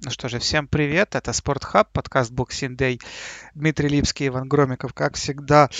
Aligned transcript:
Ну 0.00 0.12
что 0.12 0.28
же, 0.28 0.38
всем 0.38 0.68
привет, 0.68 1.16
это 1.16 1.32
Спортхаб, 1.32 1.90
подкаст 1.90 2.30
Boxing 2.30 2.76
Day. 2.76 3.00
Дмитрий 3.56 3.88
Липский, 3.88 4.28
Иван 4.28 4.48
Громиков, 4.48 4.94
как 4.94 5.16
всегда, 5.16 5.70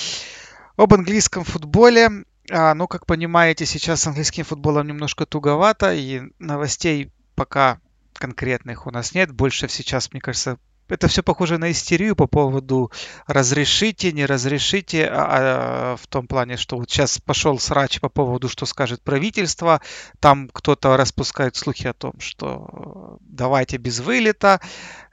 об 0.76 0.92
английском 0.92 1.44
футболе. 1.44 2.24
А, 2.50 2.74
ну, 2.74 2.88
как 2.88 3.06
понимаете, 3.06 3.64
сейчас 3.64 4.00
с 4.02 4.06
английским 4.08 4.42
футболом 4.42 4.88
немножко 4.88 5.24
туговато, 5.24 5.94
и 5.94 6.22
новостей 6.40 7.12
пока 7.36 7.78
конкретных 8.14 8.88
у 8.88 8.90
нас 8.90 9.14
нет. 9.14 9.30
Больше 9.30 9.68
сейчас, 9.68 10.10
мне 10.10 10.20
кажется, 10.20 10.58
это 10.92 11.08
все 11.08 11.22
похоже 11.22 11.58
на 11.58 11.70
истерию 11.70 12.16
по 12.16 12.26
поводу 12.26 12.90
разрешите, 13.26 14.12
не 14.12 14.26
разрешите, 14.26 15.06
а, 15.06 15.92
а, 15.92 15.96
в 15.96 16.06
том 16.06 16.26
плане, 16.26 16.56
что 16.56 16.76
вот 16.76 16.90
сейчас 16.90 17.18
пошел 17.18 17.58
срач 17.58 18.00
по 18.00 18.08
поводу, 18.08 18.48
что 18.48 18.66
скажет 18.66 19.02
правительство, 19.02 19.80
там 20.20 20.48
кто-то 20.52 20.96
распускает 20.96 21.56
слухи 21.56 21.86
о 21.86 21.92
том, 21.92 22.14
что 22.18 23.18
давайте 23.20 23.76
без 23.76 24.00
вылета, 24.00 24.60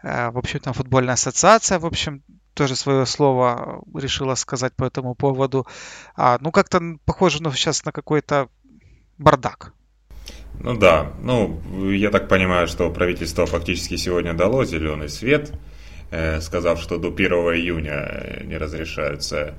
э, 0.03 0.31
в 0.31 0.37
общем, 0.37 0.59
там 0.59 0.73
футбольная 0.73 1.13
ассоциация, 1.13 1.79
в 1.79 1.85
общем, 1.85 2.23
тоже 2.53 2.75
свое 2.75 3.05
слово 3.05 3.83
решила 3.93 4.35
сказать 4.35 4.73
по 4.75 4.85
этому 4.85 5.13
поводу. 5.13 5.67
А, 6.15 6.37
ну, 6.39 6.51
как-то 6.51 6.81
похоже 7.05 7.43
ну, 7.43 7.51
сейчас 7.51 7.83
на 7.85 7.91
какой-то 7.91 8.49
бардак. 9.17 9.73
Ну 10.59 10.77
да, 10.77 11.11
ну 11.21 11.61
я 11.91 12.09
так 12.11 12.27
понимаю, 12.29 12.67
что 12.67 12.89
правительство 12.89 13.45
фактически 13.45 13.97
сегодня 13.97 14.33
дало 14.33 14.65
зеленый 14.65 15.09
свет, 15.09 15.51
э, 15.51 15.57
сказав, 16.41 16.79
что 16.79 16.97
до 16.97 17.09
1 17.09 17.31
июня 17.31 18.41
не 18.43 18.57
разрешаются 18.57 19.55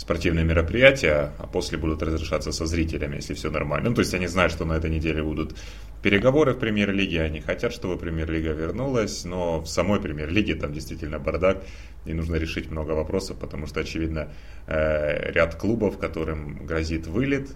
спортивные 0.00 0.44
мероприятия, 0.44 1.32
а 1.38 1.46
после 1.46 1.76
будут 1.76 2.02
разрешаться 2.02 2.52
со 2.52 2.64
зрителями, 2.64 3.16
если 3.16 3.34
все 3.34 3.50
нормально. 3.50 3.90
Ну, 3.90 3.94
то 3.94 4.00
есть 4.00 4.14
они 4.14 4.28
знают, 4.28 4.50
что 4.50 4.64
на 4.64 4.72
этой 4.72 4.90
неделе 4.90 5.22
будут 5.22 5.54
переговоры 6.02 6.54
в 6.54 6.58
премьер-лиге, 6.58 7.20
они 7.20 7.40
хотят, 7.40 7.74
чтобы 7.74 7.98
премьер-лига 7.98 8.52
вернулась, 8.52 9.24
но 9.24 9.60
в 9.60 9.66
самой 9.66 10.00
премьер-лиге 10.00 10.54
там 10.54 10.72
действительно 10.72 11.18
бардак, 11.18 11.62
и 12.06 12.14
нужно 12.14 12.36
решить 12.36 12.70
много 12.70 12.92
вопросов, 12.92 13.36
потому 13.38 13.66
что, 13.66 13.80
очевидно, 13.80 14.32
э, 14.66 15.32
ряд 15.32 15.56
клубов, 15.56 15.98
которым 15.98 16.64
грозит 16.64 17.06
вылет, 17.06 17.50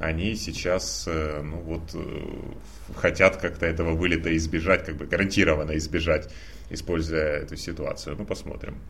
они 0.00 0.34
сейчас, 0.34 1.04
э, 1.06 1.42
ну 1.42 1.58
вот, 1.58 1.94
э, 1.94 2.94
хотят 2.96 3.36
как-то 3.36 3.66
этого 3.66 3.94
вылета 3.94 4.34
избежать, 4.36 4.84
как 4.86 4.96
бы 4.96 5.06
гарантированно 5.06 5.76
избежать, 5.76 6.32
используя 6.70 7.42
эту 7.42 7.56
ситуацию. 7.56 8.16
Ну, 8.16 8.24
посмотрим. 8.24 8.80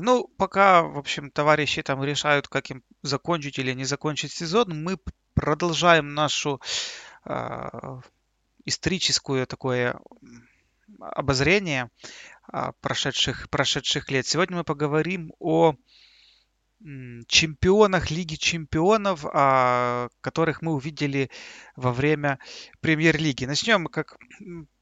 Ну, 0.00 0.28
пока, 0.36 0.82
в 0.82 0.98
общем, 0.98 1.30
товарищи 1.30 1.82
там 1.82 2.04
решают, 2.04 2.48
как 2.48 2.70
им 2.70 2.82
закончить 3.02 3.58
или 3.58 3.72
не 3.72 3.84
закончить 3.84 4.32
сезон, 4.32 4.82
мы 4.82 4.98
продолжаем 5.32 6.14
нашу 6.14 6.60
э, 7.24 8.00
историческую 8.66 9.46
такое 9.46 9.98
обозрение 11.00 11.90
э, 12.52 12.72
прошедших, 12.82 13.48
прошедших 13.48 14.10
лет. 14.10 14.26
Сегодня 14.26 14.58
мы 14.58 14.64
поговорим 14.64 15.32
о 15.38 15.76
чемпионах 17.28 18.10
Лиги 18.10 18.34
Чемпионов, 18.34 19.24
а, 19.32 20.08
которых 20.20 20.60
мы 20.60 20.72
увидели 20.72 21.30
во 21.76 21.92
время 21.92 22.38
Премьер-лиги. 22.80 23.46
Начнем, 23.46 23.86
как 23.86 24.18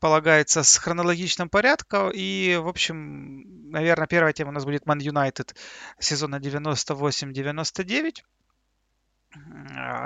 полагается, 0.00 0.64
с 0.64 0.76
хронологичным 0.78 1.48
порядка. 1.48 2.10
И, 2.12 2.58
в 2.60 2.68
общем, 2.68 3.70
наверное, 3.70 4.08
первая 4.08 4.32
тема 4.32 4.50
у 4.50 4.54
нас 4.54 4.64
будет 4.64 4.84
Man 4.84 4.98
United 4.98 5.54
сезона 6.00 6.36
98-99. 6.36 8.22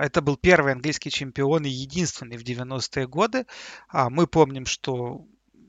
Это 0.00 0.20
был 0.20 0.36
первый 0.36 0.72
английский 0.72 1.10
чемпион 1.10 1.64
и 1.64 1.70
единственный 1.70 2.36
в 2.36 2.42
90-е 2.42 3.08
годы. 3.08 3.46
А 3.88 4.10
мы 4.10 4.26
помним, 4.26 4.66
что 4.66 5.26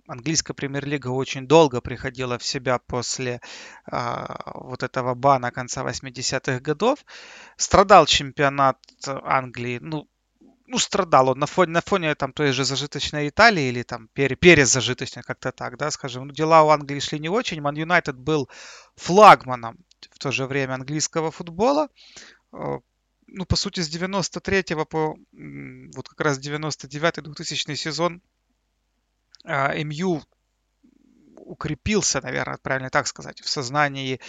английская 0.08 0.54
премьер-лига 0.54 1.10
очень 1.10 1.48
долго 1.48 1.82
приходила 1.82 2.38
в 2.38 2.44
себя 2.44 2.80
после 2.80 3.42
а, 3.86 4.52
вот 4.56 4.84
этого 4.84 5.14
бана 5.14 5.52
конца 5.52 5.84
80-х 5.84 6.60
годов. 6.62 7.06
Страдал 7.58 8.06
чемпионат 8.06 8.80
Англии, 9.06 9.80
ну, 9.82 10.08
ну, 10.66 10.78
страдал 10.80 11.30
он 11.30 11.40
на 11.40 11.46
фоне, 11.46 11.72
на 11.72 11.82
фоне 11.82 12.16
там 12.16 12.34
той 12.34 12.52
же 12.52 12.66
зажиточной 12.66 13.30
Италии 13.30 13.70
или 13.70 13.84
там 13.84 14.10
пере, 14.14 14.36
перезажиточной, 14.36 15.24
как-то 15.24 15.52
так, 15.52 15.78
да, 15.78 15.92
скажем. 15.92 16.28
Ну, 16.28 16.34
дела 16.34 16.64
у 16.64 16.70
Англии 16.70 17.00
шли 17.00 17.20
не 17.20 17.30
очень. 17.30 17.62
Ман 17.62 17.76
Юнайтед 17.76 18.18
был 18.18 18.50
флагманом 18.96 19.78
в 20.12 20.20
то 20.20 20.32
же 20.32 20.46
время 20.46 20.74
английского 20.74 21.32
футбола. 21.32 21.90
Э, 22.52 22.80
ну, 23.28 23.46
по 23.46 23.56
сути, 23.56 23.80
с 23.80 23.90
93 23.90 24.76
по 24.90 25.18
вот 25.96 26.10
как 26.10 26.22
раз 26.22 26.40
99-2000 26.40 27.76
сезон 27.76 28.22
МЮ 29.46 30.24
укрепился, 31.36 32.22
наверное, 32.22 32.58
правильно 32.58 32.90
так 32.90 33.08
сказать, 33.08 33.42
в 33.42 33.50
сознании 33.50 34.20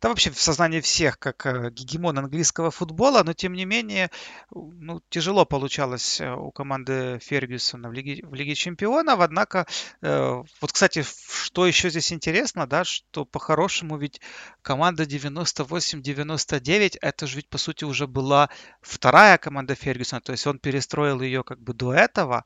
да 0.00 0.10
вообще 0.10 0.30
в 0.30 0.40
сознании 0.40 0.80
всех, 0.80 1.18
как 1.18 1.44
э, 1.46 1.70
гегемон 1.70 2.18
английского 2.18 2.70
футбола, 2.70 3.24
но 3.24 3.32
тем 3.32 3.54
не 3.54 3.64
менее, 3.64 4.10
ну, 4.52 5.00
тяжело 5.08 5.44
получалось 5.44 6.20
э, 6.20 6.32
у 6.32 6.52
команды 6.52 7.18
Фергюсона 7.20 7.88
в 7.88 7.92
Лиге, 7.92 8.24
в 8.24 8.32
Лиге 8.32 8.54
Чемпионов, 8.54 9.18
однако, 9.18 9.66
э, 10.00 10.42
вот, 10.60 10.72
кстати, 10.72 11.02
что 11.02 11.66
еще 11.66 11.90
здесь 11.90 12.12
интересно, 12.12 12.68
да, 12.68 12.84
что 12.84 13.24
по-хорошему 13.24 13.96
ведь 13.96 14.20
команда 14.62 15.02
98-99, 15.02 16.98
это 17.00 17.26
же 17.26 17.36
ведь, 17.36 17.48
по 17.48 17.58
сути, 17.58 17.82
уже 17.82 18.06
была 18.06 18.50
вторая 18.80 19.36
команда 19.36 19.74
Фергюсона, 19.74 20.20
то 20.20 20.30
есть 20.30 20.46
он 20.46 20.60
перестроил 20.60 21.20
ее 21.20 21.42
как 21.42 21.60
бы 21.60 21.74
до 21.74 21.92
этого, 21.92 22.44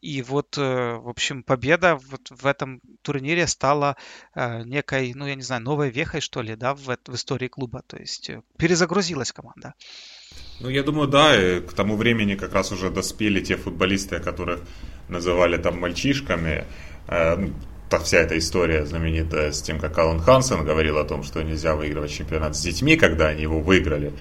и 0.00 0.22
вот, 0.22 0.56
в 0.56 1.08
общем, 1.08 1.42
победа 1.42 1.96
вот 1.96 2.30
в 2.30 2.46
этом 2.46 2.80
турнире 3.02 3.46
стала 3.46 3.96
некой, 4.34 5.12
ну, 5.14 5.26
я 5.26 5.34
не 5.34 5.42
знаю, 5.42 5.62
новой 5.62 5.90
вехой, 5.90 6.20
что 6.20 6.40
ли, 6.40 6.54
да, 6.54 6.74
в 6.74 6.87
в, 7.06 7.14
истории 7.14 7.48
клуба. 7.48 7.82
То 7.86 7.96
есть 7.96 8.30
э, 8.30 8.42
перезагрузилась 8.56 9.32
команда. 9.32 9.74
Ну, 10.60 10.68
я 10.68 10.82
думаю, 10.82 11.08
да, 11.08 11.36
и 11.40 11.60
к 11.60 11.72
тому 11.72 11.96
времени 11.96 12.34
как 12.34 12.52
раз 12.52 12.72
уже 12.72 12.90
доспели 12.90 13.40
те 13.40 13.56
футболисты, 13.56 14.20
которых 14.20 14.60
называли 15.08 15.56
там 15.56 15.78
мальчишками. 15.78 16.64
Э, 17.06 17.36
ну, 17.36 17.52
та 17.88 17.98
вся 17.98 18.18
эта 18.18 18.36
история 18.36 18.84
знаменитая 18.84 19.52
с 19.52 19.62
тем, 19.62 19.78
как 19.78 19.96
Алан 19.98 20.20
Хансен 20.20 20.64
говорил 20.64 20.98
о 20.98 21.04
том, 21.04 21.22
что 21.22 21.42
нельзя 21.42 21.74
выигрывать 21.74 22.12
чемпионат 22.12 22.56
с 22.56 22.60
детьми, 22.60 22.96
когда 22.96 23.28
они 23.28 23.42
его 23.42 23.60
выиграли. 23.60 24.12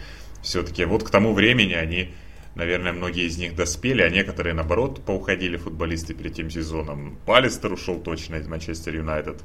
Все-таки 0.41 0.85
вот 0.85 1.03
к 1.03 1.09
тому 1.09 1.33
времени 1.33 1.73
они, 1.73 2.13
наверное, 2.55 2.93
многие 2.93 3.25
из 3.25 3.37
них 3.37 3.55
доспели, 3.55 4.01
а 4.01 4.09
некоторые, 4.09 4.53
наоборот, 4.53 5.03
поуходили 5.03 5.57
футболисты 5.57 6.13
перед 6.13 6.33
тем 6.33 6.49
сезоном. 6.49 7.17
Палистер 7.25 7.73
ушел 7.73 7.99
точно 7.99 8.35
из 8.35 8.47
Манчестер 8.47 8.95
Юнайтед 8.95 9.41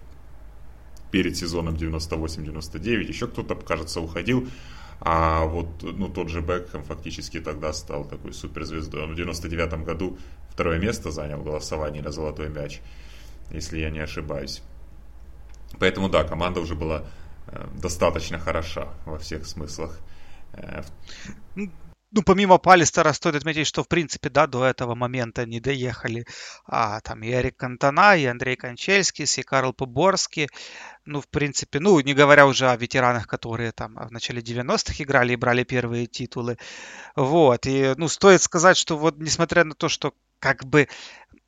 перед 1.12 1.36
сезоном 1.36 1.74
98-99, 1.74 3.06
еще 3.06 3.28
кто-то, 3.28 3.54
кажется, 3.54 4.00
уходил. 4.00 4.48
А 5.00 5.44
вот 5.44 5.82
ну, 5.82 6.08
тот 6.08 6.28
же 6.28 6.40
Бекхэм 6.40 6.82
фактически 6.84 7.40
тогда 7.40 7.72
стал 7.72 8.04
такой 8.04 8.32
суперзвездой. 8.32 9.04
Он 9.04 9.12
в 9.12 9.16
99 9.16 9.84
году 9.84 10.18
второе 10.48 10.78
место 10.78 11.10
занял 11.10 11.38
в 11.38 11.44
голосовании 11.44 12.00
на 12.00 12.12
золотой 12.12 12.48
мяч, 12.48 12.80
если 13.50 13.78
я 13.78 13.90
не 13.90 13.98
ошибаюсь. 13.98 14.62
Поэтому 15.78 16.08
да, 16.08 16.24
команда 16.24 16.60
уже 16.60 16.74
была 16.74 17.04
э, 17.48 17.66
достаточно 17.80 18.38
хороша 18.38 18.88
во 19.04 19.18
всех 19.18 19.46
смыслах. 19.46 19.98
Ну, 22.14 22.22
помимо 22.22 22.58
Палистера, 22.58 23.14
стоит 23.14 23.36
отметить, 23.36 23.66
что, 23.66 23.82
в 23.82 23.88
принципе, 23.88 24.28
да, 24.28 24.46
до 24.46 24.66
этого 24.66 24.94
момента 24.94 25.46
не 25.46 25.60
доехали 25.60 26.26
а, 26.66 27.00
там 27.00 27.22
и 27.22 27.30
Эрик 27.32 27.56
Кантона, 27.56 28.16
и 28.16 28.26
Андрей 28.26 28.54
Кончельский, 28.54 29.24
и 29.24 29.42
Карл 29.42 29.72
Поборский. 29.72 30.48
Ну, 31.06 31.22
в 31.22 31.28
принципе, 31.28 31.80
ну, 31.80 31.98
не 32.00 32.12
говоря 32.12 32.46
уже 32.46 32.68
о 32.68 32.76
ветеранах, 32.76 33.26
которые 33.26 33.72
там 33.72 33.94
в 33.94 34.12
начале 34.12 34.42
90-х 34.42 35.02
играли 35.02 35.32
и 35.32 35.36
брали 35.36 35.64
первые 35.64 36.06
титулы. 36.06 36.58
Вот, 37.16 37.66
и, 37.66 37.94
ну, 37.96 38.08
стоит 38.08 38.42
сказать, 38.42 38.76
что 38.76 38.98
вот, 38.98 39.16
несмотря 39.16 39.64
на 39.64 39.74
то, 39.74 39.88
что 39.88 40.12
как 40.38 40.66
бы 40.66 40.88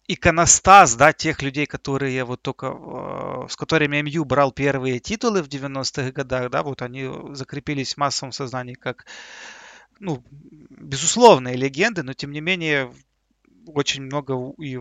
иконостас, 0.08 0.94
да, 0.96 1.12
тех 1.12 1.42
людей, 1.42 1.67
которые 1.67 2.25
вот 2.25 2.40
только, 2.40 2.67
э, 2.69 3.49
с 3.50 3.56
которыми 3.56 4.00
МЮ 4.00 4.25
брал 4.25 4.50
первые 4.50 4.99
титулы 4.99 5.43
в 5.43 5.49
90-х 5.49 6.10
годах, 6.12 6.50
да, 6.50 6.62
вот 6.62 6.81
они 6.81 7.10
закрепились 7.34 7.94
в 7.94 7.99
массовом 7.99 8.32
сознании 8.32 8.75
как 8.75 9.05
ну, 10.00 10.23
безусловные 10.70 11.56
легенды, 11.56 12.02
но 12.02 12.12
тем 12.14 12.32
не 12.32 12.41
менее 12.41 12.93
очень 13.67 14.02
много 14.02 14.52
и 14.58 14.79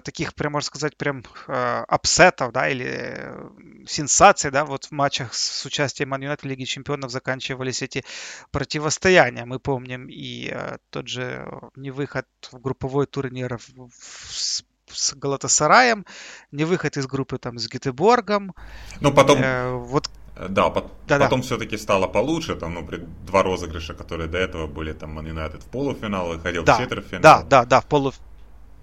таких, 0.00 0.34
прям 0.34 0.52
можно 0.52 0.66
сказать, 0.66 0.96
прям 0.96 1.24
э, 1.48 1.84
upset 1.88 2.28
ов, 2.28 2.52
да, 2.52 2.68
или 2.68 2.86
э, 2.86 3.50
сенсаций, 3.88 4.52
да, 4.52 4.64
вот 4.64 4.84
в 4.84 4.92
матчах 4.92 5.34
с 5.34 5.66
участием 5.66 6.10
Ман 6.10 6.22
Юнайтед 6.22 6.44
в 6.44 6.46
Лиге 6.46 6.64
Чемпионов 6.64 7.10
заканчивались 7.10 7.82
эти 7.82 8.04
противостояния. 8.52 9.44
Мы 9.44 9.58
помним 9.58 10.06
и 10.08 10.50
э, 10.52 10.78
тот 10.90 11.08
же 11.08 11.44
невыход 11.74 12.26
в 12.52 12.60
групповой 12.60 13.06
турнир 13.06 13.58
в, 13.58 13.88
в, 13.88 14.64
с 14.92 15.14
Галатасараем, 15.14 16.06
не 16.52 16.64
выход 16.64 16.96
из 16.96 17.08
группы 17.08 17.38
там 17.38 17.58
с 17.58 17.68
Гетеборгом. 17.68 18.54
Ну, 19.00 19.12
потом... 19.12 19.40
Э, 19.42 19.72
вот 19.72 20.08
Э, 20.08 20.19
да, 20.48 20.70
по- 20.70 20.90
да 21.06 21.18
потом 21.18 21.42
все-таки 21.42 21.76
стало 21.76 22.06
получше, 22.06 22.54
там, 22.54 22.74
ну, 22.74 22.88
два 23.26 23.42
розыгрыша, 23.42 23.94
которые 23.94 24.28
до 24.28 24.38
этого 24.38 24.66
были, 24.66 24.92
там, 24.92 25.18
Man 25.18 25.26
United 25.32 25.60
в 25.60 25.66
полуфинал 25.66 26.28
выходил, 26.28 26.64
да, 26.64 26.76
в 26.76 26.82
четвертьфинал. 26.82 27.22
Да, 27.22 27.42
да, 27.42 27.64
да, 27.64 27.80
в 27.80 27.86
полуфинал. 27.86 28.26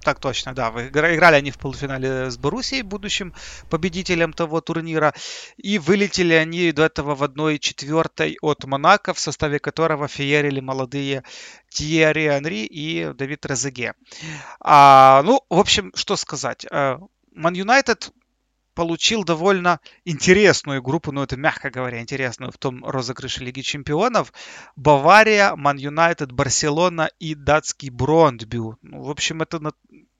Так 0.03 0.19
точно, 0.21 0.53
да. 0.53 0.69
Играли 0.69 1.35
они 1.35 1.51
в 1.51 1.57
полуфинале 1.57 2.31
с 2.31 2.37
Боруссией, 2.37 2.81
будущим 2.81 3.33
победителем 3.69 4.31
того 4.31 4.61
турнира. 4.61 5.13
И 5.57 5.79
вылетели 5.79 6.33
они 6.33 6.71
до 6.71 6.83
этого 6.83 7.13
в 7.13 7.23
1-4 7.23 8.35
от 8.41 8.63
Монако, 8.63 9.13
в 9.13 9.19
составе 9.19 9.59
которого 9.59 10.07
феерили 10.07 10.61
молодые 10.61 11.23
Тьерри 11.69 12.27
Анри 12.27 12.63
и 12.63 13.11
Давид 13.13 13.45
Резеге. 13.45 13.95
А, 14.61 15.23
ну, 15.25 15.41
в 15.49 15.59
общем, 15.59 15.91
что 15.93 16.15
сказать. 16.15 16.65
Э, 16.71 16.99
Ман 17.33 17.53
Юнайтед 17.53 18.11
получил 18.77 19.23
довольно 19.23 19.79
интересную 20.05 20.83
группу, 20.83 21.11
ну 21.11 21.23
это 21.23 21.35
мягко 21.35 21.71
говоря, 21.71 21.99
интересную 21.99 22.51
в 22.51 22.59
том 22.59 22.85
розыгрыше 22.85 23.43
Лиги 23.43 23.61
Чемпионов. 23.61 24.31
Бавария, 24.75 25.55
Ман 25.55 25.77
Юнайтед, 25.77 26.31
Барселона 26.31 27.09
и 27.17 27.33
датский 27.33 27.89
Брондбю. 27.89 28.77
Ну, 28.83 29.01
в 29.01 29.09
общем, 29.09 29.41
это 29.41 29.59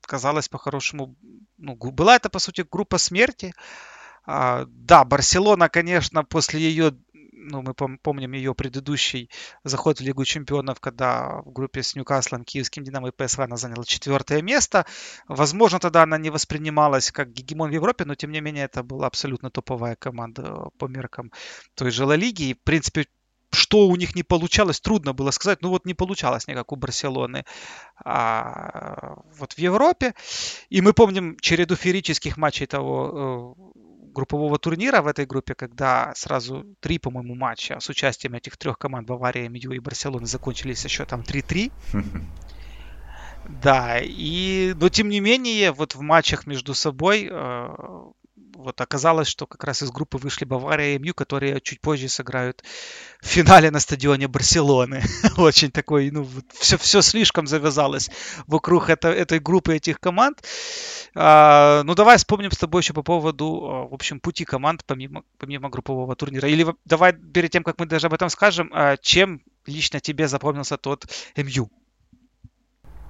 казалось 0.01 0.49
по-хорошему... 0.49 1.15
Ну, 1.59 1.75
была 1.75 2.15
это, 2.15 2.29
по 2.29 2.39
сути, 2.39 2.65
группа 2.71 2.97
смерти. 2.97 3.53
А, 4.25 4.65
да, 4.67 5.05
Барселона, 5.05 5.69
конечно, 5.69 6.23
после 6.23 6.59
ее 6.59 6.95
ну, 7.37 7.61
мы 7.61 7.73
помним 7.73 8.33
ее 8.33 8.53
предыдущий 8.55 9.29
заход 9.63 9.99
в 9.99 10.03
Лигу 10.03 10.25
чемпионов, 10.25 10.79
когда 10.79 11.41
в 11.45 11.51
группе 11.51 11.83
с 11.83 11.95
Ньюкаслом, 11.95 12.43
Киевским 12.43 12.83
Динамо 12.83 13.09
и 13.09 13.11
ПСВ 13.11 13.39
она 13.39 13.57
заняла 13.57 13.83
четвертое 13.83 14.41
место. 14.41 14.85
Возможно, 15.27 15.79
тогда 15.79 16.03
она 16.03 16.17
не 16.17 16.29
воспринималась 16.29 17.11
как 17.11 17.31
гегемон 17.31 17.69
в 17.69 17.73
Европе, 17.73 18.05
но 18.05 18.15
тем 18.15 18.31
не 18.31 18.41
менее 18.41 18.65
это 18.65 18.83
была 18.83 19.07
абсолютно 19.07 19.49
топовая 19.49 19.95
команда 19.95 20.69
по 20.77 20.85
меркам 20.87 21.31
той 21.75 21.91
же 21.91 22.05
Ла 22.05 22.15
Лиги. 22.15 22.49
И, 22.49 22.53
в 22.53 22.61
принципе, 22.61 23.05
что 23.51 23.87
у 23.87 23.95
них 23.95 24.15
не 24.15 24.23
получалось, 24.23 24.79
трудно 24.79 25.13
было 25.13 25.31
сказать. 25.31 25.61
Ну 25.61 25.69
вот 25.69 25.85
не 25.85 25.93
получалось 25.93 26.47
никак 26.47 26.71
у 26.71 26.75
Барселоны 26.75 27.45
а, 28.03 29.15
вот 29.37 29.53
в 29.53 29.59
Европе. 29.59 30.13
И 30.69 30.81
мы 30.81 30.93
помним 30.93 31.37
череду 31.39 31.75
феерических 31.75 32.37
матчей 32.37 32.65
того 32.65 33.55
э, 33.65 33.77
группового 34.17 34.57
турнира 34.57 35.01
в 35.03 35.07
этой 35.07 35.27
группе, 35.27 35.53
когда 35.53 36.11
сразу 36.15 36.65
три, 36.79 36.97
по-моему, 36.97 37.35
матча 37.35 37.79
с 37.79 37.87
участием 37.89 38.33
этих 38.33 38.57
трех 38.57 38.79
команд 38.79 39.07
Бавария, 39.07 39.47
МЮ 39.47 39.73
и 39.73 39.79
Барселоны 39.79 40.25
закончились 40.25 40.83
еще 40.83 41.05
там 41.05 41.21
3-3. 41.21 41.71
Да, 43.63 43.99
и, 44.01 44.73
но 44.75 44.89
тем 44.89 45.07
не 45.07 45.21
менее, 45.21 45.71
вот 45.71 45.95
в 45.95 46.01
матчах 46.01 46.47
между 46.47 46.73
собой 46.73 47.29
э, 47.31 47.67
вот 48.67 48.81
оказалось, 48.81 49.29
что 49.29 49.47
как 49.47 49.63
раз 49.63 49.81
из 49.81 49.91
группы 49.91 50.17
вышли 50.17 50.43
Бавария 50.43 50.95
и 50.95 50.99
МЮ, 50.99 51.13
которые 51.13 51.61
чуть 51.61 51.79
позже 51.79 52.09
сыграют 52.09 52.63
в 53.21 53.25
финале 53.25 53.71
на 53.71 53.79
стадионе 53.79 54.27
Барселоны. 54.27 55.01
Очень 55.37 55.71
такой, 55.71 56.11
ну, 56.11 56.27
все, 56.53 56.77
все 56.77 57.01
слишком 57.01 57.47
завязалось 57.47 58.09
вокруг 58.45 58.89
это, 58.89 59.07
этой 59.07 59.39
группы 59.39 59.75
этих 59.75 60.01
команд. 60.01 60.43
А, 61.15 61.83
ну, 61.83 61.95
давай 61.95 62.17
вспомним 62.17 62.51
с 62.51 62.57
тобой 62.57 62.81
еще 62.81 62.93
по 62.93 63.03
поводу, 63.03 63.45
а, 63.45 63.87
в 63.87 63.93
общем, 63.93 64.19
пути 64.19 64.43
команд 64.43 64.83
помимо, 64.85 65.23
помимо 65.37 65.69
группового 65.69 66.13
турнира. 66.17 66.49
Или 66.49 66.65
давай 66.83 67.13
перед 67.13 67.51
тем, 67.51 67.63
как 67.63 67.79
мы 67.79 67.85
даже 67.85 68.07
об 68.07 68.13
этом 68.13 68.29
скажем, 68.29 68.69
а, 68.73 68.97
чем 68.97 69.41
лично 69.65 70.01
тебе 70.01 70.27
запомнился 70.27 70.77
тот 70.77 71.07
МЮ? 71.37 71.69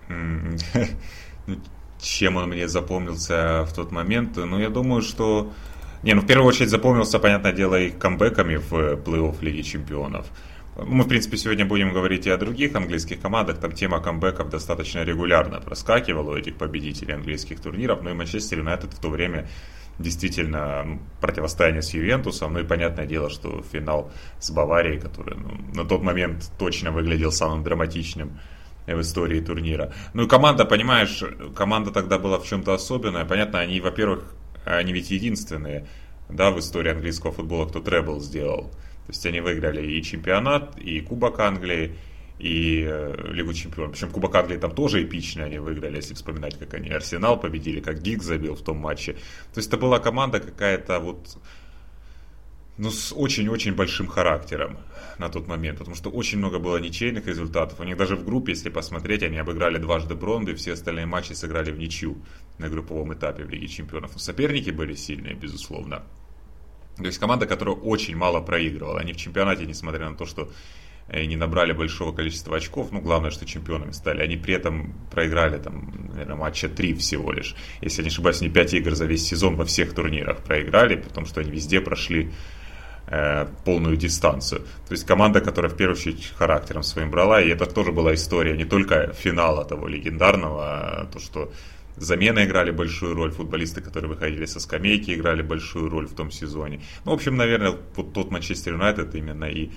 Чем 2.07 2.37
он 2.37 2.49
мне 2.49 2.69
запомнился 2.69 3.65
в 3.65 3.73
тот 3.73 3.91
момент. 3.91 4.37
Ну, 4.37 4.57
я 4.57 4.69
думаю, 4.69 5.01
что... 5.01 5.51
Не, 6.03 6.13
ну, 6.13 6.21
в 6.21 6.25
первую 6.25 6.47
очередь 6.47 6.69
запомнился, 6.69 7.19
понятное 7.19 7.51
дело, 7.51 7.77
и 7.77 7.89
камбэками 7.89 8.55
в 8.55 8.71
плей-офф 8.71 9.35
Лиги 9.41 9.61
Чемпионов. 9.61 10.25
Мы, 10.77 11.03
в 11.03 11.07
принципе, 11.09 11.35
сегодня 11.35 11.65
будем 11.65 11.91
говорить 11.91 12.25
и 12.25 12.29
о 12.29 12.37
других 12.37 12.75
английских 12.75 13.19
командах. 13.19 13.57
Там 13.57 13.73
тема 13.73 13.99
камбэков 13.99 14.49
достаточно 14.49 15.03
регулярно 15.03 15.59
проскакивала 15.59 16.31
у 16.31 16.37
этих 16.37 16.55
победителей 16.55 17.13
английских 17.13 17.59
турниров. 17.59 18.01
Ну 18.01 18.11
и 18.11 18.13
Манчестер 18.13 18.59
Юнайтед 18.59 18.93
в 18.93 18.99
то 19.01 19.09
время 19.09 19.49
действительно 19.99 20.83
ну, 20.83 20.99
противостояние 21.19 21.81
с 21.81 21.93
Ювентусом. 21.93 22.53
Ну 22.53 22.59
и 22.59 22.63
понятное 22.63 23.05
дело, 23.05 23.29
что 23.29 23.61
финал 23.69 24.11
с 24.39 24.49
Баварией, 24.49 24.99
который 24.99 25.35
ну, 25.35 25.57
на 25.73 25.83
тот 25.83 26.03
момент 26.03 26.51
точно 26.57 26.91
выглядел 26.91 27.33
самым 27.33 27.63
драматичным 27.63 28.39
в 28.95 29.01
истории 29.01 29.41
турнира. 29.41 29.93
Ну 30.13 30.23
и 30.23 30.27
команда, 30.27 30.65
понимаешь, 30.65 31.23
команда 31.55 31.91
тогда 31.91 32.17
была 32.17 32.39
в 32.39 32.45
чем-то 32.45 32.73
особенная. 32.73 33.25
Понятно, 33.25 33.59
они, 33.59 33.81
во-первых, 33.81 34.33
они 34.65 34.93
ведь 34.93 35.11
единственные, 35.11 35.87
да, 36.29 36.51
в 36.51 36.59
истории 36.59 36.91
английского 36.91 37.31
футбола, 37.31 37.67
кто 37.67 37.79
требл 37.79 38.19
сделал. 38.19 38.69
То 39.07 39.11
есть 39.11 39.25
они 39.25 39.39
выиграли 39.39 39.85
и 39.85 40.03
чемпионат, 40.03 40.77
и 40.77 40.99
Кубок 40.99 41.39
Англии, 41.39 41.95
и 42.39 42.85
э, 42.87 43.31
Лигу 43.31 43.53
Чемпионов. 43.53 43.93
Причем 43.93 44.11
Кубок 44.11 44.35
Англии 44.35 44.57
там 44.57 44.71
тоже 44.71 45.03
эпичный 45.03 45.45
они 45.45 45.59
выиграли, 45.59 45.95
если 45.95 46.13
вспоминать, 46.13 46.57
как 46.59 46.73
они 46.73 46.89
Арсенал 46.89 47.39
победили, 47.39 47.79
как 47.79 48.01
Гиг 48.01 48.21
забил 48.21 48.55
в 48.55 48.61
том 48.61 48.77
матче. 48.77 49.13
То 49.53 49.59
есть 49.59 49.69
это 49.69 49.77
была 49.77 49.99
команда 49.99 50.39
какая-то 50.39 50.99
вот 50.99 51.37
ну, 52.77 52.91
с 52.91 53.11
очень-очень 53.11 53.73
большим 53.73 54.07
характером 54.07 54.77
на 55.17 55.29
тот 55.29 55.47
момент, 55.47 55.79
потому 55.79 55.95
что 55.95 56.09
очень 56.09 56.37
много 56.37 56.59
было 56.59 56.77
ничейных 56.77 57.25
результатов. 57.25 57.79
У 57.79 57.83
них 57.83 57.97
даже 57.97 58.15
в 58.15 58.23
группе, 58.23 58.51
если 58.51 58.69
посмотреть, 58.69 59.23
они 59.23 59.37
обыграли 59.37 59.77
дважды 59.79 60.15
Бронды, 60.15 60.53
все 60.53 60.73
остальные 60.73 61.07
матчи 61.07 61.33
сыграли 61.33 61.71
в 61.71 61.79
ничью 61.79 62.17
на 62.59 62.69
групповом 62.69 63.13
этапе 63.13 63.43
в 63.43 63.49
Лиге 63.49 63.67
Чемпионов. 63.67 64.11
Но 64.13 64.19
соперники 64.19 64.69
были 64.69 64.93
сильные, 64.93 65.33
безусловно. 65.33 66.03
То 66.97 67.05
есть 67.05 67.19
команда, 67.19 67.45
которая 67.45 67.75
очень 67.75 68.15
мало 68.15 68.41
проигрывала. 68.41 68.99
Они 68.99 69.13
в 69.13 69.17
чемпионате, 69.17 69.65
несмотря 69.65 70.09
на 70.09 70.15
то, 70.15 70.25
что 70.25 70.51
э, 71.07 71.25
не 71.25 71.35
набрали 71.35 71.71
большого 71.71 72.11
количества 72.11 72.57
очков, 72.57 72.91
ну, 72.91 73.01
главное, 73.01 73.31
что 73.31 73.45
чемпионами 73.45 73.91
стали. 73.91 74.21
Они 74.21 74.35
при 74.35 74.55
этом 74.55 74.93
проиграли, 75.11 75.57
там, 75.57 76.09
наверное, 76.09 76.35
матча 76.35 76.69
3 76.69 76.95
всего 76.95 77.31
лишь. 77.31 77.55
Если 77.81 78.01
я 78.01 78.03
не 78.03 78.09
ошибаюсь, 78.09 78.41
не 78.41 78.49
5 78.49 78.73
игр 78.75 78.95
за 78.95 79.05
весь 79.05 79.27
сезон 79.27 79.55
во 79.55 79.65
всех 79.65 79.93
турнирах 79.93 80.43
проиграли, 80.43 80.95
потому 80.95 81.25
что 81.27 81.41
они 81.41 81.51
везде 81.51 81.81
прошли 81.81 82.31
Э, 83.09 83.47
полную 83.63 83.95
дистанцию. 83.95 84.63
То 84.87 84.91
есть 84.91 85.05
команда, 85.05 85.39
которая 85.39 85.71
в 85.71 85.77
первую 85.77 85.95
очередь 85.95 86.33
характером 86.37 86.83
своим 86.83 87.09
брала, 87.09 87.41
и 87.41 87.47
это 87.47 87.65
тоже 87.65 87.93
была 87.93 88.13
история 88.13 88.57
не 88.57 88.65
только 88.65 89.13
финала 89.13 89.63
того 89.63 89.87
легендарного, 89.87 90.63
а 90.65 91.05
то, 91.05 91.17
что 91.17 91.49
замены 91.95 92.43
играли 92.43 92.71
большую 92.71 93.15
роль, 93.15 93.31
футболисты, 93.31 93.79
которые 93.79 94.09
выходили 94.09 94.45
со 94.45 94.59
скамейки, 94.59 95.11
играли 95.11 95.41
большую 95.41 95.89
роль 95.89 96.05
в 96.05 96.15
том 96.15 96.31
сезоне. 96.31 96.81
Ну, 97.05 97.11
в 97.11 97.13
общем, 97.13 97.37
наверное, 97.37 97.77
вот 97.95 98.11
тот 98.11 98.29
Манчестер 98.29 98.73
Юнайтед 98.73 99.15
именно 99.15 99.45
и 99.45 99.71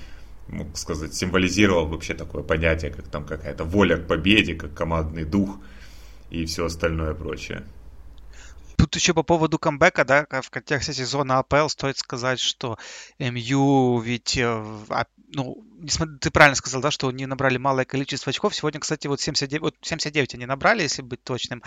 мог 0.49 0.77
сказать, 0.77 1.15
символизировал 1.15 1.87
вообще 1.87 2.15
такое 2.15 2.43
понятие, 2.43 2.91
как 2.91 3.07
там 3.07 3.25
какая-то 3.25 3.63
воля 3.63 3.97
к 3.97 4.09
победе, 4.09 4.57
как 4.57 4.75
командный 4.75 5.25
дух 5.25 5.57
и 6.31 6.47
все 6.47 6.65
остальное 6.65 7.15
прочее. 7.15 7.63
Тут 8.81 8.97
еще 8.97 9.13
по 9.13 9.23
поводу 9.23 9.59
камбэка, 9.59 10.07
да, 10.07 10.27
в 10.41 10.49
контексте 10.49 10.95
сезона 10.95 11.39
АПЛ 11.39 11.69
стоит 11.69 11.99
сказать, 11.99 12.41
что 12.41 12.79
МЮ 13.19 13.99
ведь, 13.99 14.41
э, 15.31 15.37
ну, 15.37 15.65
ты 16.21 16.31
правильно 16.31 16.57
сказал, 16.57 16.81
да, 16.81 16.91
что 16.91 17.09
они 17.09 17.27
набрали 17.27 17.57
малое 17.57 17.85
количество 17.85 18.31
очков. 18.31 18.55
Сегодня, 18.55 18.81
кстати, 18.81 19.07
вот 19.07 19.21
79, 19.21 19.63
вот 19.63 19.77
79 19.83 20.35
они 20.35 20.47
набрали, 20.47 20.83
если 20.83 21.03
быть 21.03 21.23
точным. 21.23 21.63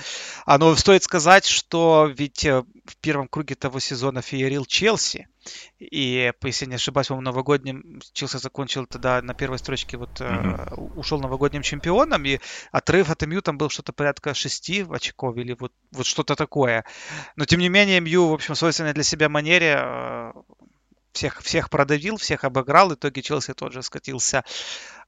А, 0.45 0.57
но 0.57 0.75
стоит 0.75 1.03
сказать, 1.03 1.45
что 1.45 2.11
ведь 2.15 2.45
э, 2.45 2.63
в 2.85 2.97
первом 2.97 3.27
круге 3.27 3.55
того 3.55 3.79
сезона 3.79 4.21
феерил 4.21 4.65
Челси. 4.65 5.27
И, 5.79 6.31
если 6.43 6.65
не 6.65 6.75
ошибаюсь, 6.75 7.07
по 7.07 7.19
новогодним 7.19 8.01
Челси 8.13 8.37
закончил 8.37 8.85
тогда 8.85 9.21
на 9.21 9.33
первой 9.33 9.59
строчке, 9.59 9.97
вот 9.97 10.21
mm-hmm. 10.21 10.95
ушел 10.95 11.19
новогодним 11.19 11.63
чемпионом, 11.63 12.23
и 12.25 12.39
отрыв 12.71 13.09
от 13.09 13.21
МЮ 13.25 13.41
там 13.41 13.57
был 13.57 13.69
что-то 13.69 13.91
порядка 13.91 14.33
6 14.33 14.69
очков 14.89 15.35
или 15.37 15.55
вот, 15.59 15.73
вот 15.91 16.05
что-то 16.05 16.35
такое. 16.35 16.85
Но, 17.35 17.45
тем 17.45 17.59
не 17.59 17.69
менее, 17.69 17.99
МЮ, 17.99 18.29
в 18.29 18.33
общем, 18.33 18.55
свойственной 18.55 18.93
для 18.93 19.03
себя 19.03 19.27
манере 19.27 19.75
э, 19.77 20.31
всех, 21.13 21.41
всех 21.41 21.69
продавил, 21.69 22.17
всех 22.17 22.43
обыграл. 22.43 22.89
В 22.89 22.95
итоге 22.95 23.21
Челси 23.21 23.53
тот 23.53 23.73
же 23.73 23.81
скатился 23.81 24.43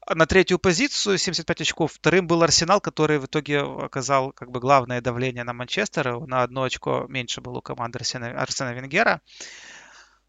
на 0.07 0.25
третью 0.25 0.59
позицию, 0.59 1.17
75 1.17 1.61
очков. 1.61 1.93
Вторым 1.93 2.27
был 2.27 2.43
Арсенал, 2.43 2.79
который 2.79 3.17
в 3.17 3.25
итоге 3.25 3.61
оказал 3.61 4.31
как 4.31 4.51
бы 4.51 4.59
главное 4.59 5.01
давление 5.01 5.43
на 5.43 5.53
Манчестер. 5.53 6.19
На 6.27 6.43
одно 6.43 6.63
очко 6.63 7.05
меньше 7.09 7.41
было 7.41 7.57
у 7.57 7.61
команды 7.61 7.97
Арсена, 7.97 8.39
Арсена 8.39 8.73
Венгера. 8.73 9.21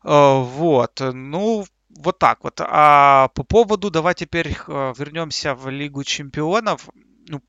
Э, 0.02 0.40
вот. 0.40 1.00
Ну, 1.00 1.66
вот 1.90 2.18
так 2.18 2.42
вот. 2.42 2.60
А 2.60 3.28
по 3.28 3.44
поводу, 3.44 3.90
давай 3.90 4.14
теперь 4.14 4.56
э, 4.66 4.94
вернемся 4.96 5.54
в 5.54 5.68
Лигу 5.68 6.04
чемпионов. 6.04 6.88
Ну, 7.28 7.42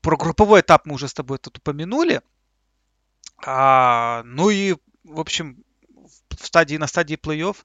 про 0.00 0.16
групповой 0.16 0.60
этап 0.60 0.86
мы 0.86 0.94
уже 0.94 1.08
с 1.08 1.14
тобой 1.14 1.38
тут 1.38 1.58
упомянули. 1.58 2.20
А, 3.44 4.22
ну 4.24 4.50
и, 4.50 4.76
в 5.04 5.20
общем, 5.20 5.64
в 6.38 6.46
стадии, 6.46 6.76
на 6.76 6.86
стадии 6.86 7.16
плей-офф 7.16 7.56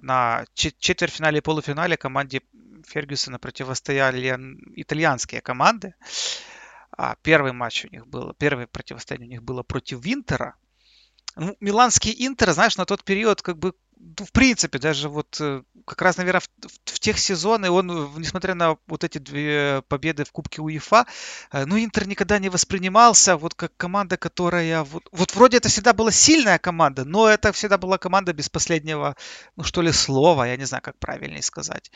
на 0.00 0.44
четвертьфинале 0.54 1.38
и 1.38 1.40
полуфинале 1.42 1.96
команде 1.96 2.42
Фергюсона 2.86 3.38
противостояли 3.38 4.36
итальянские 4.76 5.40
команды. 5.40 5.94
А 6.96 7.16
первый 7.22 7.52
матч 7.52 7.84
у 7.84 7.88
них 7.88 8.06
был, 8.06 8.34
первое 8.34 8.66
противостояние 8.66 9.28
у 9.28 9.32
них 9.32 9.42
было 9.42 9.62
против 9.62 10.04
Винтера. 10.04 10.54
Ну, 11.36 11.56
Миланский 11.60 12.14
Интер, 12.26 12.52
знаешь, 12.52 12.76
на 12.76 12.84
тот 12.84 13.04
период 13.04 13.42
как 13.42 13.58
бы 13.58 13.74
ну, 14.18 14.26
в 14.26 14.32
принципе, 14.32 14.78
даже 14.78 15.08
вот 15.08 15.38
э, 15.40 15.62
как 15.86 16.02
раз, 16.02 16.16
наверное, 16.18 16.40
в, 16.40 16.48
в, 16.68 16.94
в 16.94 17.00
тех 17.00 17.18
сезоны 17.18 17.70
он, 17.70 17.86
несмотря 18.18 18.54
на 18.54 18.76
вот 18.86 19.02
эти 19.02 19.18
две 19.18 19.82
победы 19.88 20.24
в 20.24 20.32
Кубке 20.32 20.60
УЕФА, 20.60 21.06
э, 21.52 21.64
ну, 21.64 21.78
Интер 21.78 22.06
никогда 22.06 22.38
не 22.38 22.50
воспринимался 22.50 23.36
вот 23.36 23.54
как 23.54 23.74
команда, 23.76 24.16
которая... 24.16 24.84
Вот, 24.84 25.04
вот 25.12 25.34
вроде 25.34 25.56
это 25.56 25.68
всегда 25.68 25.92
была 25.92 26.10
сильная 26.10 26.58
команда, 26.58 27.04
но 27.04 27.28
это 27.28 27.52
всегда 27.52 27.78
была 27.78 27.96
команда 27.98 28.32
без 28.32 28.48
последнего, 28.48 29.16
ну, 29.56 29.64
что 29.64 29.80
ли, 29.80 29.90
слова, 29.92 30.46
я 30.46 30.56
не 30.56 30.64
знаю, 30.64 30.82
как 30.82 30.98
правильнее 30.98 31.42
сказать. 31.42 31.90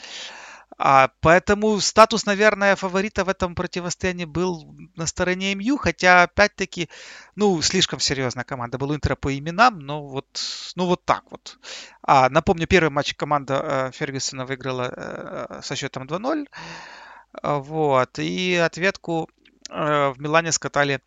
А, 0.78 1.10
поэтому 1.20 1.80
статус, 1.80 2.24
наверное, 2.24 2.76
фаворита 2.76 3.24
в 3.24 3.28
этом 3.28 3.56
противостоянии 3.56 4.24
был 4.24 4.76
на 4.94 5.06
стороне 5.06 5.54
МЮ, 5.56 5.76
хотя, 5.76 6.22
опять-таки, 6.22 6.88
ну, 7.34 7.60
слишком 7.62 7.98
серьезная 7.98 8.44
команда 8.44 8.78
была 8.78 8.94
Интера 8.94 9.16
по 9.16 9.36
именам, 9.36 9.80
но 9.80 10.06
вот, 10.06 10.40
ну, 10.76 10.86
вот 10.86 11.04
так 11.04 11.24
вот. 11.30 11.58
А, 12.02 12.30
напомню, 12.30 12.68
первый 12.68 12.90
матч 12.90 13.14
команда 13.14 13.90
э, 13.90 13.90
Фергюсона 13.92 14.46
выиграла 14.46 14.92
э, 14.96 15.60
со 15.62 15.74
счетом 15.74 16.04
2-0. 16.04 16.46
Вот. 17.42 18.18
И 18.20 18.54
ответку 18.54 19.28
э, 19.68 20.08
в 20.10 20.20
Милане 20.20 20.52
скатали 20.52 21.00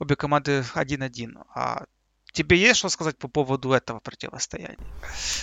обе 0.00 0.16
команды 0.16 0.64
1-1. 0.74 1.44
А 1.54 1.84
Тебе 2.32 2.56
есть 2.56 2.78
что 2.78 2.88
сказать 2.88 3.18
по 3.18 3.28
поводу 3.28 3.72
этого 3.72 4.00
противостояния? 4.00 4.78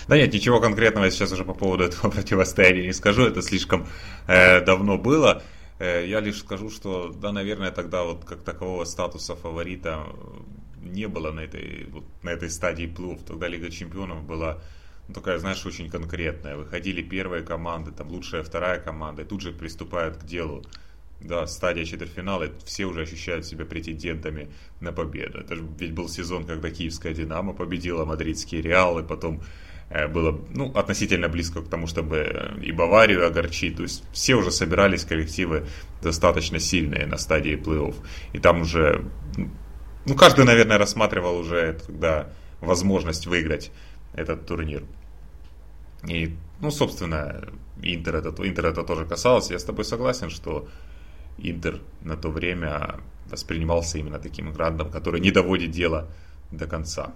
Да 0.07 0.17
нет, 0.17 0.33
ничего 0.33 0.59
конкретного 0.59 1.05
я 1.05 1.11
сейчас 1.11 1.31
уже 1.31 1.45
по 1.45 1.53
поводу 1.53 1.83
этого 1.83 2.09
противостояния 2.11 2.87
не 2.87 2.93
скажу. 2.93 3.27
Это 3.27 3.43
слишком 3.43 3.87
э, 4.27 4.61
давно 4.61 4.97
было. 4.97 5.43
Э, 5.77 6.03
я 6.07 6.19
лишь 6.19 6.39
скажу, 6.39 6.71
что, 6.71 7.09
да, 7.09 7.31
наверное, 7.31 7.69
тогда 7.69 8.03
вот 8.03 8.25
как 8.25 8.41
такового 8.43 8.85
статуса 8.85 9.35
фаворита 9.35 10.03
не 10.81 11.07
было 11.07 11.31
на 11.31 11.41
этой, 11.41 11.85
вот, 11.91 12.05
на 12.23 12.29
этой 12.29 12.49
стадии 12.49 12.87
плей 12.87 13.19
Тогда 13.27 13.47
Лига 13.47 13.69
Чемпионов 13.69 14.23
была 14.23 14.59
ну, 15.07 15.13
такая, 15.13 15.37
знаешь, 15.37 15.63
очень 15.67 15.91
конкретная. 15.91 16.55
Выходили 16.55 17.03
первые 17.03 17.43
команды, 17.43 17.91
там 17.91 18.09
лучшая 18.09 18.43
вторая 18.43 18.79
команда, 18.79 19.21
и 19.21 19.25
тут 19.25 19.41
же 19.41 19.51
приступают 19.51 20.17
к 20.17 20.25
делу 20.25 20.63
да, 21.21 21.45
стадия 21.47 21.85
четвертьфинала, 21.85 22.49
все 22.63 22.85
уже 22.85 23.01
ощущают 23.01 23.45
себя 23.45 23.65
претендентами 23.65 24.49
на 24.79 24.91
победу. 24.91 25.39
Это 25.39 25.55
же 25.55 25.65
ведь 25.77 25.93
был 25.93 26.07
сезон, 26.07 26.45
когда 26.45 26.69
киевская 26.69 27.13
«Динамо» 27.13 27.53
победила 27.53 28.05
мадридский 28.05 28.61
«Реал», 28.61 28.99
и 28.99 29.03
потом 29.03 29.41
э, 29.89 30.07
было 30.07 30.39
ну, 30.49 30.71
относительно 30.73 31.27
близко 31.27 31.61
к 31.61 31.69
тому, 31.69 31.87
чтобы 31.87 32.57
и 32.63 32.71
Баварию 32.71 33.27
огорчить. 33.27 33.75
То 33.75 33.83
есть 33.83 34.03
все 34.13 34.35
уже 34.35 34.51
собирались 34.51 35.03
коллективы 35.03 35.65
достаточно 36.01 36.59
сильные 36.59 37.05
на 37.05 37.17
стадии 37.17 37.57
плей-офф. 37.57 37.95
И 38.31 38.39
там 38.39 38.61
уже, 38.61 39.03
ну, 40.05 40.15
каждый, 40.15 40.45
наверное, 40.45 40.77
рассматривал 40.77 41.37
уже 41.37 41.79
тогда 41.85 42.31
возможность 42.61 43.27
выиграть 43.27 43.71
этот 44.13 44.45
турнир. 44.45 44.83
И, 46.07 46.33
ну, 46.61 46.71
собственно, 46.71 47.41
Интер 47.81 48.15
это, 48.15 48.47
Интер 48.47 48.67
это 48.67 48.83
тоже 48.83 49.05
касалось. 49.05 49.51
Я 49.51 49.59
с 49.59 49.65
тобой 49.65 49.83
согласен, 49.83 50.29
что 50.29 50.69
Интер 51.41 51.81
на 52.01 52.15
то 52.15 52.29
время 52.29 52.99
воспринимался 53.25 53.97
именно 53.97 54.19
таким 54.19 54.51
грандом, 54.51 54.91
который 54.91 55.21
не 55.21 55.31
доводит 55.31 55.71
дело 55.71 56.09
до 56.51 56.67
конца. 56.67 57.13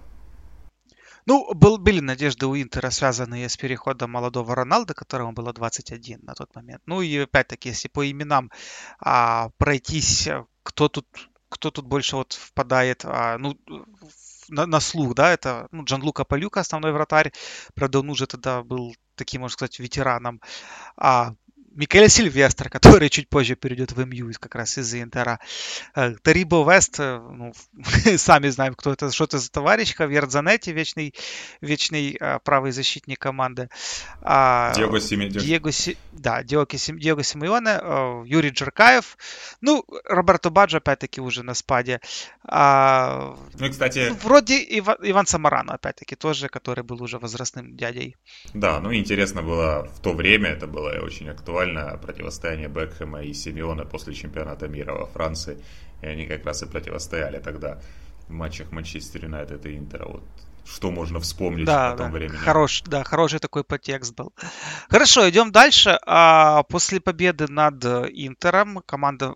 Ну, 1.26 1.54
был, 1.54 1.78
были 1.78 2.00
надежды 2.00 2.46
у 2.46 2.54
Интера, 2.54 2.90
связанные 2.90 3.48
с 3.48 3.56
переходом 3.56 4.10
молодого 4.10 4.54
Роналда, 4.54 4.92
которому 4.92 5.32
было 5.32 5.52
21 5.52 6.20
на 6.22 6.34
тот 6.34 6.54
момент. 6.54 6.82
Ну 6.86 7.00
и 7.00 7.16
опять-таки, 7.18 7.70
если 7.70 7.88
по 7.88 8.08
именам 8.08 8.50
а, 9.00 9.48
пройтись, 9.56 10.28
кто 10.62 10.88
тут, 10.88 11.06
кто 11.48 11.70
тут 11.70 11.86
больше 11.86 12.16
вот 12.16 12.34
впадает, 12.34 13.04
а, 13.06 13.38
ну, 13.38 13.58
на, 14.48 14.66
на 14.66 14.80
слух, 14.80 15.14
да, 15.14 15.32
это 15.32 15.68
ну, 15.72 15.84
Джанлука 15.84 16.24
Палюка, 16.24 16.60
основной 16.60 16.92
вратарь. 16.92 17.32
Правда, 17.74 18.00
он 18.00 18.10
уже 18.10 18.26
тогда 18.26 18.62
был 18.62 18.94
таким, 19.14 19.40
можно 19.40 19.54
сказать, 19.54 19.78
ветераном. 19.78 20.42
А 20.96 21.34
Микеле 21.74 22.08
Сильвестр, 22.08 22.70
который 22.70 23.08
чуть 23.08 23.28
позже 23.28 23.56
перейдет 23.56 23.92
в 23.92 24.04
МЮ 24.04 24.32
как 24.38 24.54
раз 24.54 24.78
из 24.78 24.94
Интера. 24.94 25.40
Э, 25.94 26.14
Тарибо 26.22 26.64
Вест, 26.70 27.00
э, 27.00 27.18
ну, 27.18 27.52
сами 28.16 28.48
знаем, 28.48 28.74
кто 28.74 28.92
это, 28.92 29.10
что 29.10 29.24
это 29.24 29.38
за 29.38 29.50
товарищ. 29.50 29.94
Хавьер 29.94 30.30
Занетти, 30.30 30.72
вечный, 30.72 31.14
вечный 31.60 32.16
а, 32.20 32.38
правый 32.38 32.72
защитник 32.72 33.18
команды. 33.18 33.68
А, 34.22 34.72
Диего 34.74 35.00
Симеоне. 35.00 35.40
Диего, 35.40 35.70
да, 36.12 36.42
Диего, 36.42 36.66
Диего 36.66 37.22
Симеоне, 37.22 37.80
Юрий 38.26 38.50
Джеркаев. 38.50 39.16
Ну, 39.60 39.84
Роберто 40.04 40.50
Баджо, 40.50 40.78
опять-таки, 40.78 41.20
уже 41.20 41.42
на 41.42 41.54
спаде. 41.54 42.00
А, 42.44 43.36
ну, 43.58 43.66
и, 43.66 43.70
кстати... 43.70 44.08
Ну, 44.10 44.16
вроде 44.22 44.58
Ива, 44.58 44.96
Иван 45.02 45.26
Самарано, 45.26 45.74
опять-таки, 45.74 46.14
тоже, 46.16 46.48
который 46.48 46.84
был 46.84 47.02
уже 47.02 47.18
возрастным 47.18 47.76
дядей. 47.76 48.16
Да, 48.54 48.80
ну, 48.80 48.94
интересно 48.94 49.42
было 49.42 49.88
в 49.94 50.00
то 50.00 50.12
время, 50.12 50.50
это 50.50 50.66
было 50.66 50.90
очень 51.02 51.28
актуально 51.28 51.63
актуально 51.64 51.98
противостояние 51.98 52.68
Бекхэма 52.68 53.22
и 53.22 53.32
Симеона 53.32 53.84
после 53.84 54.14
чемпионата 54.14 54.68
мира 54.68 54.92
во 54.92 55.06
Франции. 55.06 55.58
И 56.02 56.06
они 56.06 56.26
как 56.26 56.44
раз 56.44 56.62
и 56.62 56.66
противостояли 56.66 57.38
тогда 57.38 57.80
в 58.28 58.30
матчах 58.30 58.72
Манчестер 58.72 59.24
Юнайтед 59.24 59.66
и 59.66 59.76
Интера. 59.76 60.06
Вот 60.06 60.22
что 60.66 60.90
можно 60.90 61.20
вспомнить 61.20 61.66
да, 61.66 61.92
о 61.92 61.96
том 61.96 62.10
да. 62.10 62.12
времени. 62.12 62.36
Хорош, 62.36 62.82
да, 62.86 63.04
хороший 63.04 63.38
такой 63.38 63.64
подтекст 63.64 64.14
был. 64.14 64.32
Хорошо, 64.88 65.28
идем 65.28 65.52
дальше. 65.52 65.98
А, 66.06 66.62
после 66.62 67.00
победы 67.00 67.48
над 67.48 67.84
Интером 67.84 68.82
команда 68.86 69.34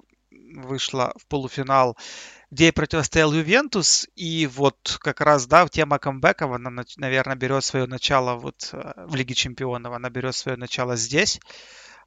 вышла 0.54 1.12
в 1.18 1.26
полуфинал, 1.26 1.98
где 2.50 2.72
противостоял 2.72 3.34
Ювентус. 3.34 4.08
И 4.16 4.46
вот 4.46 4.98
как 5.02 5.20
раз, 5.20 5.46
да, 5.46 5.68
тема 5.68 5.98
камбэков, 5.98 6.52
она, 6.52 6.84
наверное, 6.96 7.36
берет 7.36 7.62
свое 7.62 7.86
начало 7.86 8.36
вот 8.36 8.70
э, 8.72 8.92
в 9.06 9.14
Лиге 9.14 9.34
Чемпионов, 9.34 9.92
она 9.92 10.08
берет 10.08 10.34
свое 10.34 10.56
начало 10.56 10.96
здесь. 10.96 11.40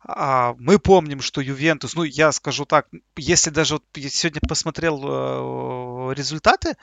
А, 0.03 0.55
мы 0.57 0.79
помним, 0.79 1.21
что 1.21 1.41
Ювентус, 1.41 1.93
ну 1.95 2.03
я 2.03 2.31
скажу 2.31 2.65
так, 2.65 2.87
если 3.15 3.51
даже 3.51 3.75
вот 3.75 3.83
я 3.95 4.09
сегодня 4.09 4.41
посмотрел 4.47 4.99
э, 5.03 6.13
результаты 6.15 6.75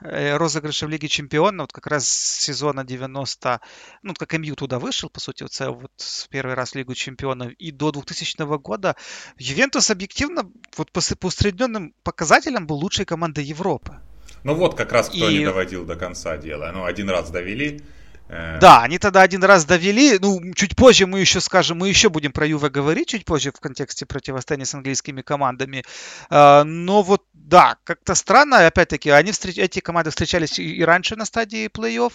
э, 0.00 0.36
розыгрыша 0.36 0.86
в 0.86 0.90
Лиге 0.90 1.06
Чемпионов, 1.06 1.64
вот 1.64 1.72
как 1.72 1.86
раз 1.86 2.08
сезона 2.08 2.84
90, 2.84 3.60
ну 4.02 4.14
как 4.14 4.32
МЮ 4.32 4.56
туда 4.56 4.80
вышел, 4.80 5.08
по 5.08 5.20
сути, 5.20 5.44
вот, 5.44 5.52
вот 5.60 6.26
первый 6.30 6.54
раз 6.54 6.72
в 6.72 6.74
Лигу 6.74 6.94
Чемпионов, 6.94 7.52
и 7.52 7.70
до 7.70 7.92
2000 7.92 8.58
года 8.58 8.96
Ювентус 9.38 9.90
объективно 9.90 10.50
вот 10.76 10.90
по, 10.90 11.00
по 11.00 11.26
усредненным 11.26 11.94
показателям 12.02 12.66
был 12.66 12.76
лучшей 12.76 13.04
командой 13.04 13.44
Европы. 13.44 14.00
Ну 14.42 14.54
вот 14.54 14.74
как 14.74 14.90
раз 14.90 15.08
кто 15.08 15.30
и... 15.30 15.38
не 15.38 15.44
доводил 15.44 15.84
до 15.84 15.94
конца 15.94 16.36
дела. 16.38 16.72
Ну 16.72 16.84
один 16.84 17.08
раз 17.08 17.30
довели, 17.30 17.80
Э. 17.80 17.80
Да, 18.28 18.82
они 18.82 18.98
тогда 18.98 19.22
один 19.22 19.44
раз 19.44 19.64
довели. 19.64 20.18
Ну, 20.18 20.40
чуть 20.54 20.76
позже 20.76 21.06
мы 21.06 21.20
еще 21.20 21.40
скажем, 21.40 21.78
мы 21.78 21.88
еще 21.88 22.08
будем 22.08 22.32
про 22.32 22.46
Юве 22.46 22.70
говорить, 22.70 23.08
чуть 23.08 23.24
позже 23.24 23.52
в 23.52 23.60
контексте 23.60 24.06
противостояния 24.06 24.64
с 24.64 24.74
английскими 24.74 25.20
командами. 25.20 25.84
А, 26.30 26.64
но 26.64 27.02
вот, 27.02 27.24
да, 27.34 27.76
как-то 27.84 28.14
странно, 28.14 28.66
опять-таки, 28.66 29.10
они 29.10 29.32
встреч... 29.32 29.58
эти 29.58 29.80
команды 29.80 30.10
встречались 30.10 30.58
и 30.58 30.82
раньше 30.82 31.16
на 31.16 31.26
стадии 31.26 31.68
плей-офф, 31.68 32.12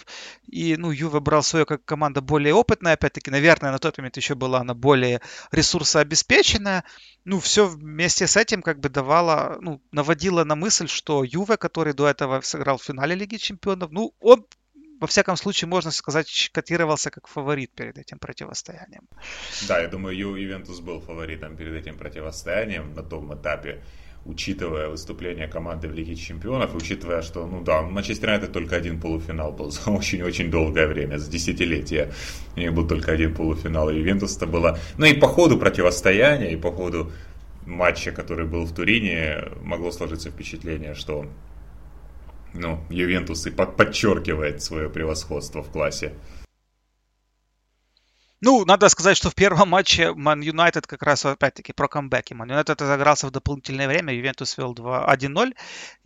и, 0.48 0.76
ну, 0.76 0.90
Юве 0.90 1.20
брал 1.20 1.44
свою 1.44 1.64
как 1.64 1.84
команда 1.84 2.20
более 2.20 2.54
опытная, 2.54 2.94
опять-таки, 2.94 3.30
наверное, 3.30 3.70
на 3.70 3.78
тот 3.78 3.96
момент 3.96 4.16
еще 4.16 4.34
была 4.34 4.60
она 4.60 4.74
более 4.74 5.20
ресурсообеспеченная. 5.52 6.84
Ну, 7.24 7.38
все 7.38 7.66
вместе 7.66 8.26
с 8.26 8.36
этим 8.36 8.62
как 8.62 8.80
бы 8.80 8.88
давало, 8.88 9.58
ну, 9.60 9.80
наводило 9.92 10.42
на 10.44 10.56
мысль, 10.56 10.88
что 10.88 11.22
Юве, 11.22 11.56
который 11.56 11.92
до 11.92 12.08
этого 12.08 12.40
сыграл 12.40 12.78
в 12.78 12.82
финале 12.82 13.14
Лиги 13.14 13.36
Чемпионов, 13.36 13.90
ну, 13.92 14.14
он 14.20 14.44
во 15.00 15.06
всяком 15.06 15.36
случае, 15.36 15.68
можно 15.68 15.90
сказать, 15.90 16.50
котировался 16.52 17.10
как 17.10 17.26
фаворит 17.26 17.70
перед 17.70 17.98
этим 17.98 18.18
противостоянием. 18.18 19.08
Да, 19.68 19.80
я 19.80 19.88
думаю, 19.88 20.16
Ювентус 20.16 20.80
был 20.80 21.00
фаворитом 21.00 21.56
перед 21.56 21.72
этим 21.72 21.96
противостоянием 21.96 22.94
на 22.94 23.02
том 23.02 23.34
этапе, 23.34 23.82
учитывая 24.26 24.88
выступление 24.88 25.48
команды 25.48 25.88
в 25.88 25.94
Лиге 25.94 26.14
Чемпионов, 26.14 26.74
учитывая, 26.74 27.22
что, 27.22 27.46
ну 27.46 27.62
да, 27.62 27.80
Манчестер 27.82 28.28
Юнайтед 28.28 28.52
только 28.52 28.76
один 28.76 29.00
полуфинал 29.00 29.52
был 29.52 29.70
за 29.70 29.90
очень-очень 29.90 30.50
долгое 30.50 30.86
время, 30.86 31.16
за 31.18 31.30
десятилетия. 31.30 32.12
У 32.56 32.60
них 32.60 32.74
был 32.74 32.86
только 32.86 33.12
один 33.12 33.34
полуфинал, 33.34 33.88
и 33.88 33.96
Ювентус 33.96 34.36
это 34.36 34.46
было... 34.46 34.78
Ну 34.98 35.06
и 35.06 35.14
по 35.14 35.26
ходу 35.26 35.58
противостояния, 35.58 36.52
и 36.52 36.56
по 36.56 36.70
ходу 36.70 37.10
матча, 37.64 38.12
который 38.12 38.46
был 38.46 38.66
в 38.66 38.74
Турине, 38.74 39.44
могло 39.62 39.90
сложиться 39.92 40.30
впечатление, 40.30 40.94
что 40.94 41.26
ну, 42.54 42.84
Ювентус 42.90 43.46
и 43.46 43.50
подчеркивает 43.50 44.62
свое 44.62 44.88
превосходство 44.88 45.62
в 45.62 45.70
классе. 45.70 46.12
Ну, 48.42 48.64
надо 48.64 48.88
сказать, 48.88 49.18
что 49.18 49.28
в 49.28 49.34
первом 49.34 49.68
матче 49.68 50.14
Ман 50.14 50.40
Юнайтед 50.40 50.86
как 50.86 51.02
раз, 51.02 51.26
опять-таки, 51.26 51.74
про 51.74 51.88
камбэки. 51.88 52.32
Ман 52.32 52.48
Юнайтед 52.48 52.80
разыгрался 52.80 53.26
в 53.26 53.30
дополнительное 53.30 53.86
время, 53.86 54.14
Ювентус 54.14 54.56
вел 54.56 54.74
1-0, 54.74 55.54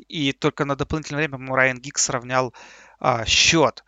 и 0.08 0.32
только 0.32 0.64
на 0.64 0.74
дополнительное 0.74 1.28
время 1.28 1.54
Райан 1.54 1.78
Гикс 1.78 2.02
сравнял 2.02 2.52
а, 2.98 3.24
счет. 3.24 3.84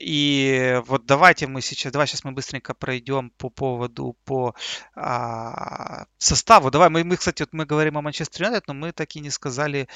И 0.00 0.80
вот 0.86 1.04
давайте 1.04 1.46
мы 1.46 1.60
сейчас, 1.60 1.92
давай 1.92 2.06
сейчас 2.06 2.24
мы 2.24 2.32
быстренько 2.32 2.72
пройдем 2.72 3.28
по 3.36 3.50
поводу, 3.50 4.16
по 4.24 4.54
а, 4.94 6.06
составу. 6.16 6.70
Давай, 6.70 6.88
мы, 6.88 7.04
мы, 7.04 7.16
кстати, 7.16 7.42
вот 7.42 7.52
мы 7.52 7.66
говорим 7.66 7.98
о 7.98 8.02
Манчестер 8.02 8.46
Юнайтед, 8.46 8.68
но 8.68 8.74
мы 8.74 8.92
так 8.92 9.14
и 9.16 9.20
не 9.20 9.28
сказали 9.28 9.86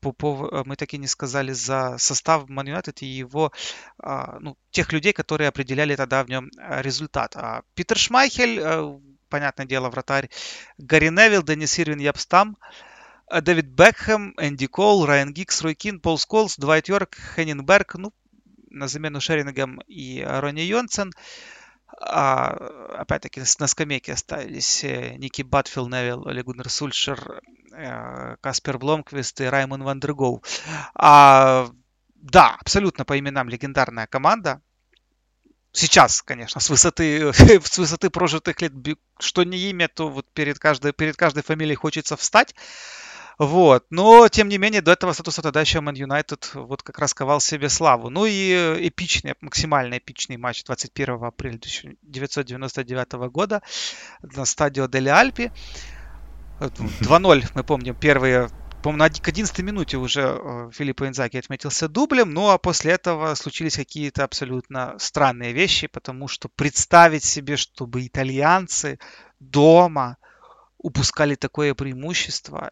по, 0.00 0.12
по, 0.12 0.62
мы 0.64 0.76
так 0.76 0.94
и 0.94 0.98
не 0.98 1.06
сказали 1.06 1.52
за 1.52 1.98
состав 1.98 2.44
Man 2.48 2.66
United 2.66 2.98
и 3.00 3.06
его, 3.06 3.52
а, 3.98 4.38
ну, 4.40 4.56
тех 4.70 4.92
людей, 4.92 5.12
которые 5.12 5.48
определяли 5.48 5.96
тогда 5.96 6.24
в 6.24 6.28
нем 6.28 6.50
а, 6.58 6.82
результат. 6.82 7.36
А 7.36 7.62
Питер 7.74 7.98
Шмейхель, 7.98 8.60
а, 8.60 9.00
понятное 9.28 9.66
дело, 9.66 9.90
вратарь, 9.90 10.30
Гарри 10.78 11.08
Невилл, 11.08 11.42
Денис 11.42 11.78
Ирвин, 11.78 11.98
Яп 11.98 12.20
Стам, 12.20 12.56
Дэвид 13.30 13.66
Бекхэм, 13.66 14.34
Энди 14.38 14.66
Кол, 14.66 15.06
Райан 15.06 15.32
Гиггз, 15.32 15.62
Рой 15.62 15.74
Кин, 15.74 16.00
Пол 16.00 16.18
Скоулз, 16.18 16.56
Двайт 16.56 16.88
Йорк, 16.88 17.16
Хеннинг 17.36 17.72
Берг, 17.72 17.94
ну, 17.94 18.12
на 18.70 18.88
замену 18.88 19.20
Шерингам 19.20 19.80
и 19.86 20.24
Ронни 20.26 20.62
Йонсен. 20.62 21.12
А, 21.98 22.48
опять-таки 22.98 23.42
на 23.58 23.66
скамейке 23.66 24.12
остались 24.12 24.84
э, 24.84 25.16
Ники 25.16 25.42
Батт, 25.42 25.71
Фил 25.71 25.88
Невилл, 25.88 26.26
Оле 26.26 26.40
Гуннар 26.40 26.68
Сульшер, 26.68 27.42
э, 27.72 28.36
Йеспер 28.40 28.78
Бломквист 28.78 29.40
и 29.40 29.44
Раймон 29.44 29.82
ван 29.82 30.00
дер 30.00 30.18
Гау. 30.18 30.42
А, 30.94 31.68
да, 32.14 32.56
абсолютно 32.60 33.04
по 33.04 33.18
именам 33.18 33.48
легендарная 33.48 34.06
команда. 34.06 34.60
Сейчас, 35.72 36.22
конечно, 36.22 36.60
с 36.60 36.68
высоты, 36.68 37.32
с 37.32 37.78
высоты 37.78 38.10
прожитых 38.10 38.60
лет, 38.60 38.72
что 39.18 39.44
не 39.44 39.58
имя, 39.70 39.88
то 39.88 40.08
вот 40.08 40.26
перед 40.32 40.58
каждой, 40.58 40.92
перед 40.92 41.16
каждой 41.16 41.42
фамилией 41.42 41.76
хочется 41.76 42.16
встать. 42.16 42.54
Вот. 43.40 43.86
Но, 43.88 44.28
тем 44.28 44.50
не 44.50 44.58
менее, 44.58 44.82
до 44.82 44.92
этого 44.92 45.14
статуса 45.14 45.40
тогда 45.40 45.62
еще 45.62 45.80
Ман 45.80 45.94
Юнайтед 45.94 46.50
вот 46.52 46.82
как 46.82 46.98
раз 46.98 47.14
ковал 47.14 47.40
себе 47.40 47.70
славу. 47.70 48.10
Ну 48.10 48.26
и 48.26 48.52
эпичный, 48.86 49.32
максимально 49.40 49.96
эпичный 49.96 50.36
матч 50.36 50.62
21 50.64 51.24
апреля 51.24 51.54
1999 51.54 53.12
года 53.32 53.62
на 54.20 54.44
стадио 54.44 54.88
Дели 54.88 55.08
Альпи. 55.08 55.52
2-0, 56.60 57.44
мы 57.54 57.64
помним, 57.64 57.94
первые 57.94 58.50
по-моему, 58.82 59.14
к 59.22 59.28
11 59.28 59.58
минуте 59.60 59.96
уже 59.96 60.20
э, 60.20 60.70
Филиппо 60.72 61.06
Инзаки 61.08 61.38
отметился 61.38 61.88
дублем, 61.88 62.32
ну 62.32 62.50
а 62.50 62.58
после 62.58 62.92
этого 62.92 63.34
случились 63.34 63.76
какие-то 63.76 64.24
абсолютно 64.24 64.96
странные 64.98 65.52
вещи, 65.52 65.86
потому 65.86 66.28
что 66.28 66.48
представить 66.48 67.24
себе, 67.24 67.56
чтобы 67.56 68.06
итальянцы 68.06 68.98
дома 69.38 70.16
упускали 70.78 71.34
такое 71.34 71.74
преимущество, 71.74 72.70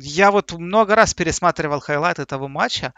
я 0.00 0.30
вот 0.30 0.52
много 0.52 0.94
раз 0.94 1.14
пересматривал 1.14 1.80
хайлайты 1.80 2.22
этого 2.22 2.48
матча. 2.48 2.94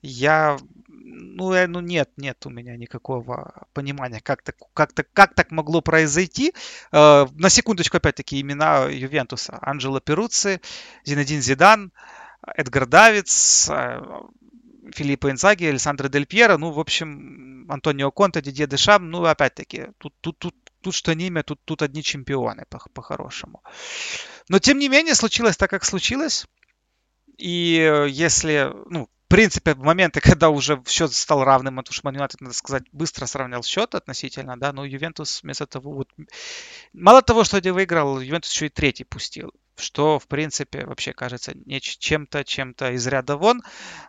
Я, 0.00 0.58
ну, 0.88 1.52
э, 1.52 1.66
ну 1.66 1.80
нет, 1.80 2.10
нет 2.16 2.46
у 2.46 2.50
меня 2.50 2.76
никакого 2.76 3.66
понимания, 3.72 4.20
как 4.20 4.42
так, 4.42 4.56
как 4.74 4.92
так, 4.92 5.08
как 5.12 5.34
так 5.34 5.50
могло 5.50 5.80
произойти. 5.80 6.52
Э, 6.92 7.26
на 7.34 7.50
секундочку, 7.50 7.96
опять-таки, 7.96 8.40
имена 8.40 8.84
Ювентуса. 8.84 9.58
Анджело 9.60 10.00
Перуци, 10.00 10.60
Зинедин 11.04 11.42
Зидан, 11.42 11.92
Эдгар 12.56 12.86
Давидс, 12.86 13.68
э, 13.70 14.00
Филиппо 14.94 15.30
Инзаги, 15.30 15.64
Александр 15.64 16.08
Дель 16.08 16.26
Пьеро, 16.26 16.56
ну, 16.56 16.70
в 16.70 16.80
общем, 16.80 17.66
Антонио 17.68 18.10
Конте, 18.10 18.40
Дидье 18.40 18.66
Дешам, 18.66 19.10
ну, 19.10 19.24
опять-таки, 19.24 19.88
тут, 19.98 20.14
тут, 20.20 20.38
тут, 20.38 20.54
тут 20.80 20.94
что 20.94 21.14
не 21.14 21.26
имя, 21.26 21.42
тут, 21.42 21.60
тут 21.64 21.82
одни 21.82 22.02
чемпионы 22.02 22.64
по-хорошему. 22.92 23.62
По 23.62 23.70
Но, 24.48 24.58
тем 24.58 24.78
не 24.78 24.88
менее, 24.88 25.14
случилось 25.14 25.56
так, 25.56 25.70
как 25.70 25.84
случилось. 25.84 26.46
И 27.36 28.06
если, 28.08 28.72
ну, 28.86 29.06
в 29.06 29.28
принципе, 29.28 29.74
в 29.74 29.80
моменты, 29.80 30.20
когда 30.20 30.48
уже 30.48 30.82
счет 30.86 31.12
стал 31.12 31.44
равным, 31.44 31.76
потому 31.76 31.94
что 31.94 32.08
Юнайтед, 32.08 32.40
надо 32.40 32.54
сказать, 32.54 32.84
быстро 32.92 33.26
сравнял 33.26 33.62
счет 33.62 33.94
относительно, 33.94 34.58
да, 34.58 34.72
но 34.72 34.84
Ювентус 34.84 35.42
вместо 35.42 35.66
того, 35.66 35.92
вот, 35.92 36.08
мало 36.92 37.22
того, 37.22 37.44
что 37.44 37.58
один 37.58 37.74
выиграл, 37.74 38.20
Ювентус 38.20 38.52
еще 38.52 38.66
и 38.66 38.70
третий 38.70 39.04
пустил 39.04 39.52
что, 39.80 40.18
в 40.18 40.26
принципе, 40.26 40.84
вообще 40.86 41.12
кажется 41.12 41.54
чем-то, 41.80 42.44
чем-то 42.44 42.92
из 42.92 43.06
ряда 43.06 43.36
вон. 43.36 43.62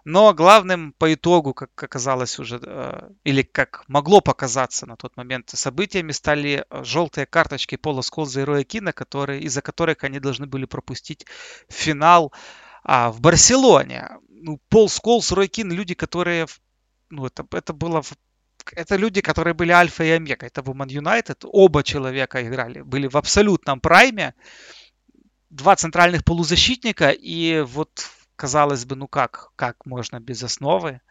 Но 0.05 0.33
главным 0.33 0.93
по 0.93 1.13
итогу, 1.13 1.53
как 1.53 1.71
оказалось 1.81 2.39
уже, 2.39 2.59
э, 2.61 3.09
или 3.23 3.41
как 3.41 3.83
могло 3.87 4.21
показаться 4.21 4.85
на 4.85 4.95
тот 4.95 5.17
момент 5.17 5.49
событиями, 5.49 6.11
стали 6.11 6.65
э, 6.69 6.83
желтые 6.83 7.25
карточки 7.25 7.77
Пола 7.77 8.01
Сколза 8.01 8.41
и 8.41 8.43
Роя 8.43 8.63
Кина, 8.63 8.93
которые, 8.93 9.41
из-за 9.41 9.61
которых 9.61 10.03
они 10.03 10.19
должны 10.19 10.47
были 10.47 10.65
пропустить 10.65 11.25
финал 11.69 12.33
а, 12.83 13.11
в 13.11 13.21
Барселоне. 13.21 14.09
Ну, 14.29 14.59
Пол 14.69 14.89
Сколс, 14.89 15.31
Рой 15.31 15.47
Кин, 15.47 15.71
люди, 15.71 15.93
которые... 15.93 16.47
Ну, 17.09 17.25
это, 17.25 17.45
это 17.51 17.73
было 17.73 18.03
это 18.75 18.95
люди, 18.95 19.21
которые 19.21 19.53
были 19.53 19.71
альфа 19.71 20.03
и 20.03 20.09
омега. 20.09 20.45
Это 20.45 20.63
Ман 20.73 20.89
Юнайтед. 20.89 21.43
Оба 21.43 21.83
человека 21.83 22.45
играли, 22.45 22.81
были 22.81 23.07
в 23.07 23.15
абсолютном 23.15 23.79
прайме 23.79 24.33
два 25.49 25.75
центральных 25.75 26.23
полузащитника, 26.23 27.09
и 27.09 27.61
вот, 27.61 27.89
казалось 28.35 28.85
бы, 28.85 28.95
ну 28.95 29.07
как, 29.07 29.51
как 29.55 29.85
можно 29.85 30.19
без 30.19 30.43
основы 30.43 31.01